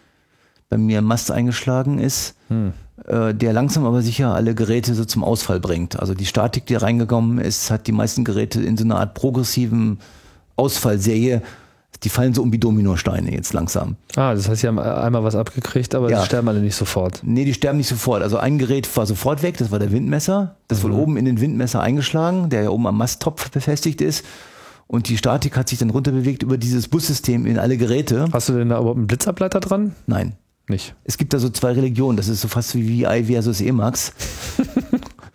bei 0.69 0.79
mir 0.79 1.01
im 1.01 1.05
Mast 1.05 1.31
eingeschlagen 1.31 1.99
ist, 1.99 2.35
Hm. 2.49 2.73
äh, 3.07 3.35
der 3.35 3.53
langsam 3.53 3.85
aber 3.85 4.01
sicher 4.01 4.35
alle 4.35 4.55
Geräte 4.55 4.95
so 4.95 5.05
zum 5.05 5.25
Ausfall 5.25 5.61
bringt. 5.61 5.99
Also 5.99 6.15
die 6.15 6.27
Statik, 6.27 6.67
die 6.67 6.77
reingekommen 6.77 7.39
ist, 7.39 7.71
hat 7.71 7.87
die 7.87 7.93
meisten 7.93 8.25
Geräte 8.25 8.63
in 8.63 8.77
so 8.77 8.85
einer 8.85 8.99
Art 8.99 9.15
progressiven 9.15 9.99
Ausfallserie. 10.57 11.43
Die 12.05 12.09
fallen 12.09 12.35
so 12.35 12.43
um 12.43 12.53
wie 12.53 12.59
Dominosteine 12.59 13.33
jetzt 13.33 13.53
langsam. 13.53 13.97
Ah, 14.17 14.35
das 14.35 14.49
heißt, 14.49 14.63
sie 14.63 14.67
haben 14.67 14.79
einmal 14.79 15.23
was 15.23 15.35
abgekriegt, 15.37 15.95
aber 15.95 16.11
Ja. 16.11 16.21
sie 16.21 16.27
sterben 16.27 16.49
alle 16.49 16.61
nicht 16.61 16.75
sofort. 16.75 17.21
Nee, 17.25 17.45
die 17.45 17.55
sterben 17.55 17.79
nicht 17.79 17.89
sofort. 17.89 18.23
Also 18.23 18.39
ein 18.39 18.59
Gerät 18.59 18.89
war 18.97 19.07
sofort 19.07 19.43
weg, 19.43 19.57
das 19.59 19.71
war 19.71 19.79
der 19.79 19.93
Windmesser. 19.93 20.57
Das 20.69 20.83
wurde 20.83 20.95
oben 20.95 21.17
in 21.17 21.25
den 21.25 21.41
Windmesser 21.41 21.81
eingeschlagen, 21.81 22.51
der 22.51 22.65
ja 22.65 22.71
oben 22.71 22.87
am 22.89 22.97
Masttopf 22.99 23.51
befestigt 23.51 24.01
ist. 24.01 24.25
Und 24.89 25.09
die 25.09 25.17
Statik 25.17 25.57
hat 25.57 25.69
sich 25.69 25.79
dann 25.79 25.91
runterbewegt 25.91 26.43
über 26.43 26.59
dieses 26.59 26.89
Bussystem 26.89 27.47
in 27.47 27.59
alle 27.59 27.77
Geräte. 27.79 28.27
Hast 28.33 28.49
du 28.49 28.55
denn 28.55 28.69
da 28.69 28.79
überhaupt 28.79 28.99
einen 28.99 29.07
Blitzableiter 29.07 29.61
dran? 29.61 29.95
Nein. 30.07 30.35
Nicht. 30.69 30.95
Es 31.05 31.19
gibt 31.19 31.33
da 31.35 31.39
so 31.39 31.49
zwei 31.51 31.73
Religionen. 31.73 32.17
Das 32.17 32.29
ist 32.29 32.41
so 32.41 32.49
fast 32.49 32.75
wie 32.75 33.01
VI 33.05 33.25
versus 33.25 33.61
Emacs. 33.61 34.13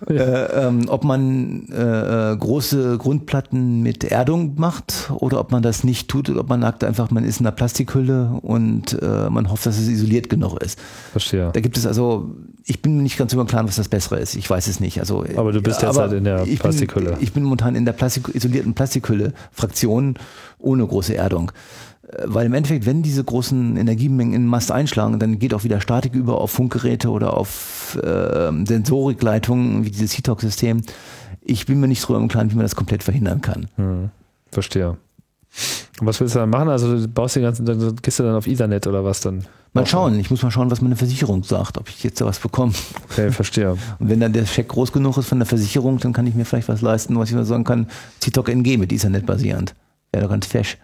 äh, 0.10 0.68
ähm, 0.68 0.86
ob 0.88 1.04
man 1.04 1.68
äh, 1.70 2.32
äh, 2.32 2.38
große 2.38 2.98
Grundplatten 2.98 3.82
mit 3.82 4.04
Erdung 4.06 4.54
macht 4.56 5.12
oder 5.14 5.40
ob 5.40 5.52
man 5.52 5.62
das 5.62 5.84
nicht 5.84 6.08
tut 6.08 6.30
oder 6.30 6.42
ob 6.42 6.50
man 6.50 6.62
sagt 6.62 6.84
einfach, 6.84 7.12
man 7.12 7.24
ist 7.24 7.40
in 7.40 7.46
einer 7.46 7.56
Plastikhülle 7.56 8.40
und 8.42 8.98
äh, 9.02 9.30
man 9.30 9.52
hofft, 9.52 9.66
dass 9.66 9.78
es 9.78 9.88
isoliert 9.88 10.30
genug 10.30 10.62
ist. 10.62 10.80
Verstehe. 11.12 11.50
Da 11.52 11.60
gibt 11.60 11.78
es 11.78 11.86
also, 11.86 12.32
ich 12.66 12.82
bin 12.82 12.98
mir 12.98 13.04
nicht 13.04 13.18
ganz 13.18 13.34
über 13.34 13.46
Plan, 13.46 13.68
was 13.68 13.76
das 13.76 13.90
Bessere 13.90 14.20
ist. 14.20 14.36
Ich 14.36 14.50
weiß 14.50 14.68
es 14.68 14.80
nicht. 14.80 15.00
Also, 15.00 15.26
Aber 15.36 15.52
du 15.52 15.62
bist 15.62 15.82
derzeit 15.82 16.14
in 16.14 16.24
der 16.24 16.44
ich 16.46 16.60
Plastikhülle. 16.60 17.12
Bin, 17.12 17.22
ich 17.22 17.34
bin 17.34 17.44
momentan 17.44 17.76
in 17.76 17.86
der 17.86 17.94
Plastik, 17.94 18.34
isolierten 18.34 18.74
Plastikhülle-Fraktion 18.74 20.16
ohne 20.60 20.86
große 20.86 21.16
Erdung. 21.16 21.52
Äh, 22.08 22.24
Weil 22.26 22.46
im 22.46 22.54
Endeffekt, 22.54 22.86
wenn 22.86 23.04
diese 23.04 23.24
großen 23.24 23.78
Energiemengen 23.78 24.34
in 24.34 24.42
den 24.44 24.50
Mast 24.50 24.72
einschlagen, 24.72 25.20
dann 25.20 25.40
geht 25.40 25.54
auch 25.54 25.64
wieder 25.64 25.82
Statik 25.82 26.14
über 26.14 26.40
auf 26.40 26.52
Funkgeräte 26.52 27.10
oder 27.10 27.36
auf 27.36 27.98
äh, 28.02 28.52
Sensorikleitungen 28.66 29.86
wie 29.86 29.92
dieses 29.92 30.18
Heatalk-System. 30.18 30.82
Ich 31.42 31.66
bin 31.66 31.80
mir 31.80 31.88
nicht 31.88 32.06
drüber 32.06 32.20
im 32.20 32.28
Klaren, 32.28 32.52
wie 32.52 32.56
man 32.56 32.66
das 32.66 32.76
komplett 32.76 33.04
verhindern 33.04 33.42
kann. 33.42 33.68
Hm. 33.76 34.10
Verstehe. 34.52 34.98
Und 36.00 36.06
was 36.06 36.20
willst 36.20 36.36
du 36.36 36.40
dann 36.40 36.50
machen? 36.50 36.70
Also 36.70 36.96
du 36.96 37.08
baust 37.08 37.36
den 37.36 37.44
ganzen, 37.44 37.66
dann 37.66 37.96
gehst 38.02 38.20
du 38.20 38.24
dann 38.24 38.36
auf 38.36 38.48
Ethernet 38.48 38.86
oder 38.86 39.04
was 39.04 39.22
dann? 39.22 39.46
Mal 39.74 39.86
schauen, 39.86 40.20
ich 40.20 40.30
muss 40.30 40.42
mal 40.42 40.52
schauen, 40.52 40.72
was 40.72 40.82
meine 40.82 40.96
Versicherung 40.96 41.44
sagt, 41.44 41.78
ob 41.78 41.90
ich 41.90 42.04
jetzt 42.04 42.22
da 42.22 42.26
was 42.26 42.40
bekomme. 42.40 42.74
Okay, 43.10 43.32
verstehe. 43.32 43.72
Und 44.00 44.10
wenn 44.10 44.20
dann 44.20 44.34
der 44.34 44.46
Scheck 44.46 44.68
groß 44.70 44.92
genug 44.92 45.18
ist 45.18 45.28
von 45.28 45.40
der 45.40 45.46
Versicherung, 45.46 46.00
dann 46.00 46.14
kann 46.14 46.26
ich 46.28 46.36
mir 46.36 46.46
vielleicht 46.46 46.68
was 46.68 46.82
leisten, 46.82 47.18
was 47.18 47.30
ich 47.30 47.36
mal 47.36 47.46
sagen 47.46 47.64
kann, 47.64 47.88
Zitok 48.20 48.50
NG 48.50 48.78
mit 48.78 48.92
Ethernet 48.92 49.26
basierend. 49.26 49.76
Wäre 50.12 50.24
doch 50.24 50.32
ganz 50.32 50.46
fesch. 50.46 50.78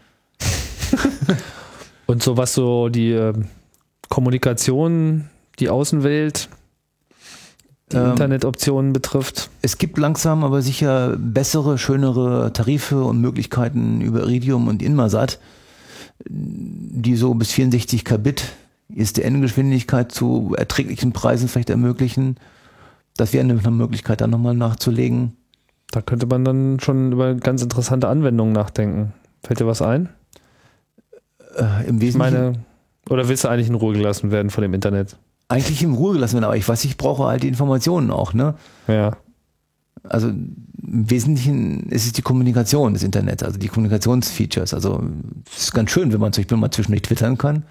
Und 2.05 2.21
so 2.21 2.37
was 2.37 2.53
so 2.53 2.89
die 2.89 3.11
ähm, 3.11 3.45
Kommunikation, 4.09 5.29
die 5.59 5.69
Außenwelt, 5.69 6.49
die 7.91 7.97
Ähm, 7.97 8.11
Internetoptionen 8.11 8.93
betrifft. 8.93 9.49
Es 9.61 9.77
gibt 9.77 9.97
langsam 9.97 10.43
aber 10.43 10.61
sicher 10.61 11.15
bessere, 11.17 11.77
schönere 11.77 12.51
Tarife 12.53 13.03
und 13.03 13.21
Möglichkeiten 13.21 14.01
über 14.01 14.21
Iridium 14.21 14.67
und 14.67 14.81
Inmarsat, 14.81 15.39
die 16.25 17.15
so 17.15 17.33
bis 17.33 17.51
64 17.51 18.05
Kbit 18.05 18.51
ISDN-Geschwindigkeit 18.93 20.11
zu 20.11 20.53
erträglichen 20.57 21.13
Preisen 21.13 21.47
vielleicht 21.47 21.69
ermöglichen. 21.69 22.37
Das 23.17 23.33
wäre 23.33 23.43
eine 23.43 23.55
Möglichkeit, 23.71 24.21
da 24.21 24.27
nochmal 24.27 24.55
nachzulegen. 24.55 25.37
Da 25.91 26.01
könnte 26.01 26.25
man 26.25 26.43
dann 26.43 26.79
schon 26.79 27.11
über 27.11 27.35
ganz 27.35 27.61
interessante 27.61 28.07
Anwendungen 28.07 28.53
nachdenken. 28.53 29.13
Fällt 29.43 29.59
dir 29.59 29.67
was 29.67 29.81
ein? 29.81 30.09
Äh, 31.55 31.87
Im 31.87 31.97
Ich 31.97 32.01
Wesentlichen 32.01 32.17
meine, 32.17 32.53
oder 33.09 33.27
willst 33.27 33.43
du 33.43 33.47
eigentlich 33.49 33.67
in 33.69 33.75
Ruhe 33.75 33.93
gelassen 33.93 34.31
werden 34.31 34.49
von 34.49 34.61
dem 34.61 34.73
Internet? 34.73 35.17
eigentlich 35.49 35.83
in 35.83 35.93
Ruhe 35.93 36.13
gelassen 36.13 36.35
werden, 36.35 36.45
aber 36.45 36.57
ich 36.57 36.67
weiß, 36.67 36.83
ich 36.85 36.97
brauche 36.97 37.25
halt 37.25 37.43
die 37.43 37.47
Informationen 37.47 38.11
auch, 38.11 38.33
ne? 38.33 38.55
Ja. 38.87 39.11
Also 40.03 40.29
im 40.29 41.09
Wesentlichen 41.09 41.89
ist 41.89 42.05
es 42.05 42.13
die 42.13 42.21
Kommunikation 42.21 42.93
des 42.93 43.03
Internets, 43.03 43.43
also 43.43 43.57
die 43.57 43.67
Kommunikationsfeatures. 43.67 44.73
Also 44.73 45.01
es 45.51 45.63
ist 45.63 45.73
ganz 45.73 45.91
schön, 45.91 46.11
wenn 46.11 46.19
man 46.19 46.33
zum 46.33 46.43
Beispiel 46.43 46.57
mal 46.57 46.71
zwischendurch 46.71 47.03
twittern 47.03 47.37
kann. 47.37 47.63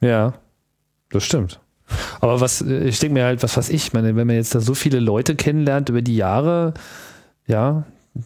Ja, 0.00 0.34
das 1.10 1.24
stimmt. 1.24 1.60
Aber 2.20 2.40
was, 2.40 2.60
äh, 2.62 2.84
ich 2.88 2.98
denke 2.98 3.14
mir 3.14 3.24
halt, 3.24 3.42
was 3.42 3.56
weiß 3.56 3.68
ich, 3.70 3.92
meine, 3.92 4.16
wenn 4.16 4.26
man 4.26 4.36
jetzt 4.36 4.54
da 4.54 4.60
so 4.60 4.74
viele 4.74 4.98
Leute 4.98 5.36
kennenlernt 5.36 5.88
über 5.88 6.02
die 6.02 6.16
Jahre, 6.16 6.74
ja, 7.46 7.84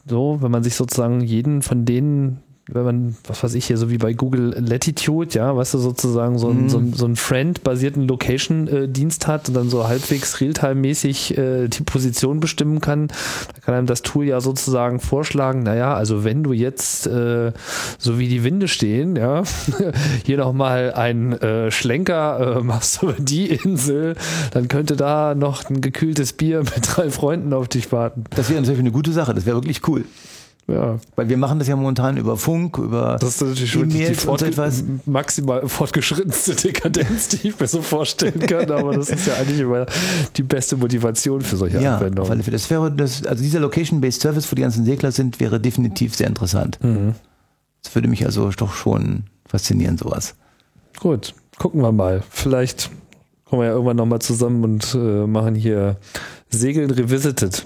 so, 0.09 0.39
wenn 0.41 0.51
man 0.51 0.65
sich 0.65 0.75
sozusagen 0.75 1.21
jeden 1.21 1.63
von 1.63 1.85
denen, 1.85 2.43
wenn 2.69 2.85
man, 2.85 3.17
was 3.29 3.45
weiß 3.45 3.55
ich 3.55 3.67
hier, 3.67 3.77
so 3.77 3.91
wie 3.91 3.99
bei 3.99 4.13
Google 4.13 4.55
Latitude, 4.59 5.35
ja, 5.35 5.57
weißt 5.57 5.75
du, 5.75 5.79
sozusagen 5.79 6.37
so, 6.37 6.49
ein, 6.49 6.65
Mhm. 6.65 6.69
so, 6.69 6.79
ein, 6.79 6.93
so 6.95 7.05
einen 7.05 7.15
Friend-basierten 7.15 8.09
Location-Dienst 8.09 9.29
hat 9.29 9.49
und 9.49 9.55
dann 9.55 9.71
so 9.71 9.87
halbwegs 9.87 10.41
Realtime-mäßig 10.41 11.39
äh, 11.39 11.69
die 11.69 11.85
Position 11.85 12.41
bestimmen 12.41 12.81
kann, 12.81 13.07
da 13.07 13.61
kann 13.65 13.75
einem 13.75 13.87
das 13.87 14.03
Tool 14.03 14.25
ja 14.25 14.41
sozusagen 14.41 14.99
vorschlagen, 14.99 15.63
naja, 15.63 15.95
also 15.95 16.25
wenn 16.25 16.43
du 16.43 16.53
jetzt 16.53 17.07
äh, 17.07 17.53
so 17.99 18.19
wie 18.19 18.27
die 18.27 18.43
Winde 18.43 18.67
stehen, 18.67 19.15
ja, 19.15 19.45
hier 20.25 20.39
nochmal 20.39 20.93
einen 20.93 21.35
äh, 21.35 21.71
Schlenker 21.71 22.59
äh, 22.59 22.63
machst 22.65 23.01
über 23.03 23.15
die 23.17 23.47
Insel, 23.47 24.17
dann 24.51 24.67
könnte 24.67 24.97
da 24.97 25.37
noch 25.37 25.71
ein 25.71 25.81
gekühltes 25.81 26.33
Bier 26.33 26.59
mit 26.65 26.81
drei 26.83 27.11
Freunden 27.11 27.53
auf 27.53 27.69
dich 27.69 27.93
warten. 27.93 28.25
Das 28.31 28.49
wäre 28.51 28.61
natürlich 28.61 28.81
eine 28.81 28.91
gute 28.91 29.13
Sache, 29.13 29.35
das 29.35 29.47
wäre 29.47 29.57
wirklich 29.57 29.87
cool. 29.87 30.05
Ja, 30.69 30.99
Weil 31.15 31.29
wir 31.29 31.37
machen 31.37 31.61
das 31.61 31.69
ja 31.69 31.77
momentan 31.77 32.17
über 32.17 32.37
Funk, 32.37 32.79
über 32.79 33.19
das 33.21 33.37
ist 33.37 33.41
natürlich 33.43 33.75
wirklich 33.79 34.09
die 34.09 34.15
so 34.15 34.21
fortge 34.23 34.47
etwas. 34.47 34.83
maximal 35.05 35.69
fortgeschrittenste 35.69 36.57
Dekadenz, 36.57 37.29
die 37.29 37.49
ich 37.49 37.61
mir 37.61 37.69
so 37.69 37.83
vorstellen 37.83 38.41
kann, 38.41 38.69
aber 38.73 38.97
das 38.97 39.11
ist 39.11 39.29
ja 39.29 39.35
eigentlich 39.35 39.61
immer 39.61 39.87
die 40.37 40.43
beste 40.43 40.77
Motivation 40.77 41.41
für 41.41 41.57
solche 41.57 41.81
Ja, 41.81 41.99
Anwendungen. 41.99 42.31
alle 42.33 42.43
Fälle. 42.43 42.57
Das 42.57 42.69
wäre 42.69 42.91
das, 42.91 43.25
also 43.25 43.45
dieser 43.45 43.61
Location-Based 43.61 44.21
Service, 44.21 44.51
wo 44.51 44.57
die 44.57 44.63
ganzen 44.63 44.85
Segler 44.85 45.13
sind, 45.13 45.39
wäre 45.39 45.61
definitiv 45.61 46.17
sehr 46.17 46.27
interessant. 46.27 46.79
Mhm. 46.83 47.15
Das 47.85 47.95
würde 47.95 48.09
mich 48.09 48.27
also 48.27 48.51
doch 48.51 48.73
schon 48.73 49.23
faszinieren, 49.49 49.97
sowas. 49.99 50.35
Gut, 50.99 51.33
gucken 51.59 51.81
wir 51.83 51.93
mal. 51.93 52.25
Vielleicht 52.29 52.91
kommen 53.45 53.63
wir 53.63 53.67
ja 53.67 53.73
irgendwann 53.75 53.99
nochmal 53.99 54.19
zusammen 54.19 54.65
und 54.65 54.97
äh, 54.97 55.29
machen 55.29 55.55
hier 55.55 55.97
Segeln 56.49 56.91
Revisited. 56.91 57.65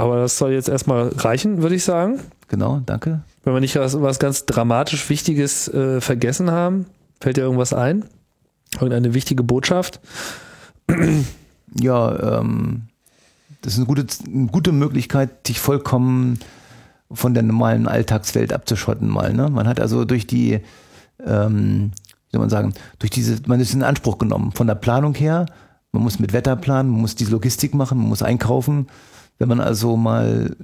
Aber 0.00 0.16
das 0.16 0.38
soll 0.38 0.52
jetzt 0.52 0.68
erstmal 0.68 1.08
reichen, 1.08 1.62
würde 1.62 1.74
ich 1.74 1.84
sagen. 1.84 2.20
Genau, 2.48 2.80
danke. 2.86 3.20
Wenn 3.44 3.52
wir 3.54 3.60
nicht 3.60 3.76
was, 3.76 4.00
was 4.00 4.18
ganz 4.18 4.46
dramatisch 4.46 5.08
Wichtiges 5.10 5.68
äh, 5.68 6.00
vergessen 6.00 6.50
haben, 6.50 6.86
fällt 7.20 7.36
dir 7.36 7.42
irgendwas 7.42 7.72
ein? 7.72 8.04
Irgendeine 8.74 9.14
wichtige 9.14 9.42
Botschaft? 9.42 10.00
Ja, 11.78 12.40
ähm, 12.40 12.88
das 13.62 13.74
ist 13.74 13.78
eine 13.78 13.86
gute, 13.86 14.04
eine 14.26 14.46
gute 14.48 14.72
Möglichkeit, 14.72 15.48
dich 15.48 15.60
vollkommen 15.60 16.40
von 17.12 17.32
der 17.32 17.44
normalen 17.44 17.86
Alltagswelt 17.86 18.52
abzuschotten 18.52 19.08
mal. 19.08 19.32
Ne? 19.32 19.48
Man 19.50 19.68
hat 19.68 19.78
also 19.78 20.04
durch 20.04 20.26
die, 20.26 20.58
ähm, 21.24 21.92
wie 21.94 22.32
soll 22.32 22.40
man 22.40 22.50
sagen, 22.50 22.74
durch 22.98 23.12
diese, 23.12 23.36
man 23.46 23.60
ist 23.60 23.72
in 23.72 23.84
Anspruch 23.84 24.18
genommen 24.18 24.50
von 24.50 24.66
der 24.66 24.74
Planung 24.74 25.14
her. 25.14 25.46
Man 25.92 26.02
muss 26.02 26.18
mit 26.18 26.32
Wetter 26.32 26.56
planen, 26.56 26.90
man 26.90 27.02
muss 27.02 27.14
diese 27.14 27.30
Logistik 27.30 27.72
machen, 27.72 27.98
man 27.98 28.08
muss 28.08 28.24
einkaufen. 28.24 28.88
Wenn 29.40 29.48
man 29.48 29.60
also 29.60 29.96
mal 29.96 30.54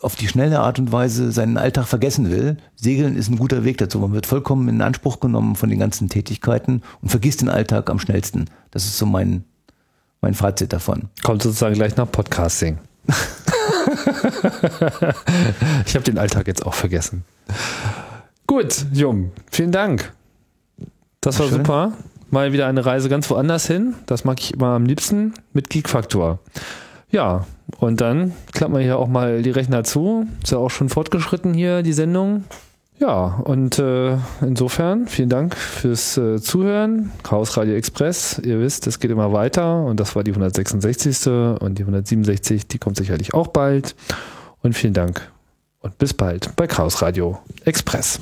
auf 0.00 0.16
die 0.16 0.26
schnelle 0.26 0.58
Art 0.58 0.80
und 0.80 0.90
Weise 0.90 1.30
seinen 1.30 1.56
Alltag 1.56 1.86
vergessen 1.86 2.32
will, 2.32 2.56
Segeln 2.74 3.14
ist 3.14 3.30
ein 3.30 3.38
guter 3.38 3.62
Weg 3.62 3.78
dazu. 3.78 4.00
Man 4.00 4.12
wird 4.12 4.26
vollkommen 4.26 4.68
in 4.68 4.82
Anspruch 4.82 5.20
genommen 5.20 5.54
von 5.54 5.70
den 5.70 5.78
ganzen 5.78 6.08
Tätigkeiten 6.08 6.82
und 7.00 7.10
vergisst 7.10 7.42
den 7.42 7.48
Alltag 7.48 7.88
am 7.90 8.00
schnellsten. 8.00 8.46
Das 8.72 8.86
ist 8.86 8.98
so 8.98 9.06
mein, 9.06 9.44
mein 10.20 10.34
Fazit 10.34 10.72
davon. 10.72 11.10
Kommt 11.22 11.44
sozusagen 11.44 11.76
gleich 11.76 11.96
nach 11.96 12.10
Podcasting. 12.10 12.78
ich 15.86 15.94
habe 15.94 16.04
den 16.04 16.18
Alltag 16.18 16.48
jetzt 16.48 16.66
auch 16.66 16.74
vergessen. 16.74 17.24
Gut, 18.48 18.84
Jum, 18.92 19.30
vielen 19.52 19.70
Dank. 19.70 20.12
Das 21.20 21.38
war 21.38 21.46
Schön. 21.46 21.58
super. 21.58 21.92
Mal 22.32 22.52
wieder 22.52 22.66
eine 22.66 22.84
Reise 22.84 23.08
ganz 23.08 23.30
woanders 23.30 23.68
hin. 23.68 23.94
Das 24.06 24.24
mag 24.24 24.40
ich 24.40 24.54
immer 24.54 24.70
am 24.70 24.86
liebsten 24.86 25.34
mit 25.52 25.70
Geek-Faktor. 25.70 26.40
Ja, 27.12 27.46
und 27.78 28.00
dann 28.00 28.32
klappen 28.52 28.74
wir 28.74 28.82
hier 28.82 28.98
auch 28.98 29.08
mal 29.08 29.42
die 29.42 29.50
Rechner 29.50 29.84
zu. 29.84 30.26
Ist 30.42 30.52
ja 30.52 30.58
auch 30.58 30.70
schon 30.70 30.88
fortgeschritten 30.88 31.54
hier, 31.54 31.82
die 31.82 31.92
Sendung. 31.92 32.44
Ja, 32.98 33.40
und 33.44 33.78
äh, 33.80 34.16
insofern 34.40 35.08
vielen 35.08 35.28
Dank 35.28 35.56
fürs 35.56 36.16
äh, 36.16 36.40
Zuhören. 36.40 37.10
Chaos 37.24 37.56
Radio 37.56 37.74
Express, 37.74 38.40
ihr 38.44 38.60
wisst, 38.60 38.86
es 38.86 39.00
geht 39.00 39.10
immer 39.10 39.32
weiter 39.32 39.84
und 39.84 39.98
das 39.98 40.14
war 40.14 40.22
die 40.22 40.30
166. 40.30 41.26
und 41.26 41.78
die 41.78 41.82
167, 41.82 42.68
die 42.68 42.78
kommt 42.78 42.96
sicherlich 42.96 43.34
auch 43.34 43.48
bald. 43.48 43.96
Und 44.62 44.74
vielen 44.74 44.94
Dank 44.94 45.30
und 45.80 45.98
bis 45.98 46.14
bald 46.14 46.56
bei 46.56 46.66
Chaos 46.66 47.02
Radio 47.02 47.38
Express. 47.64 48.20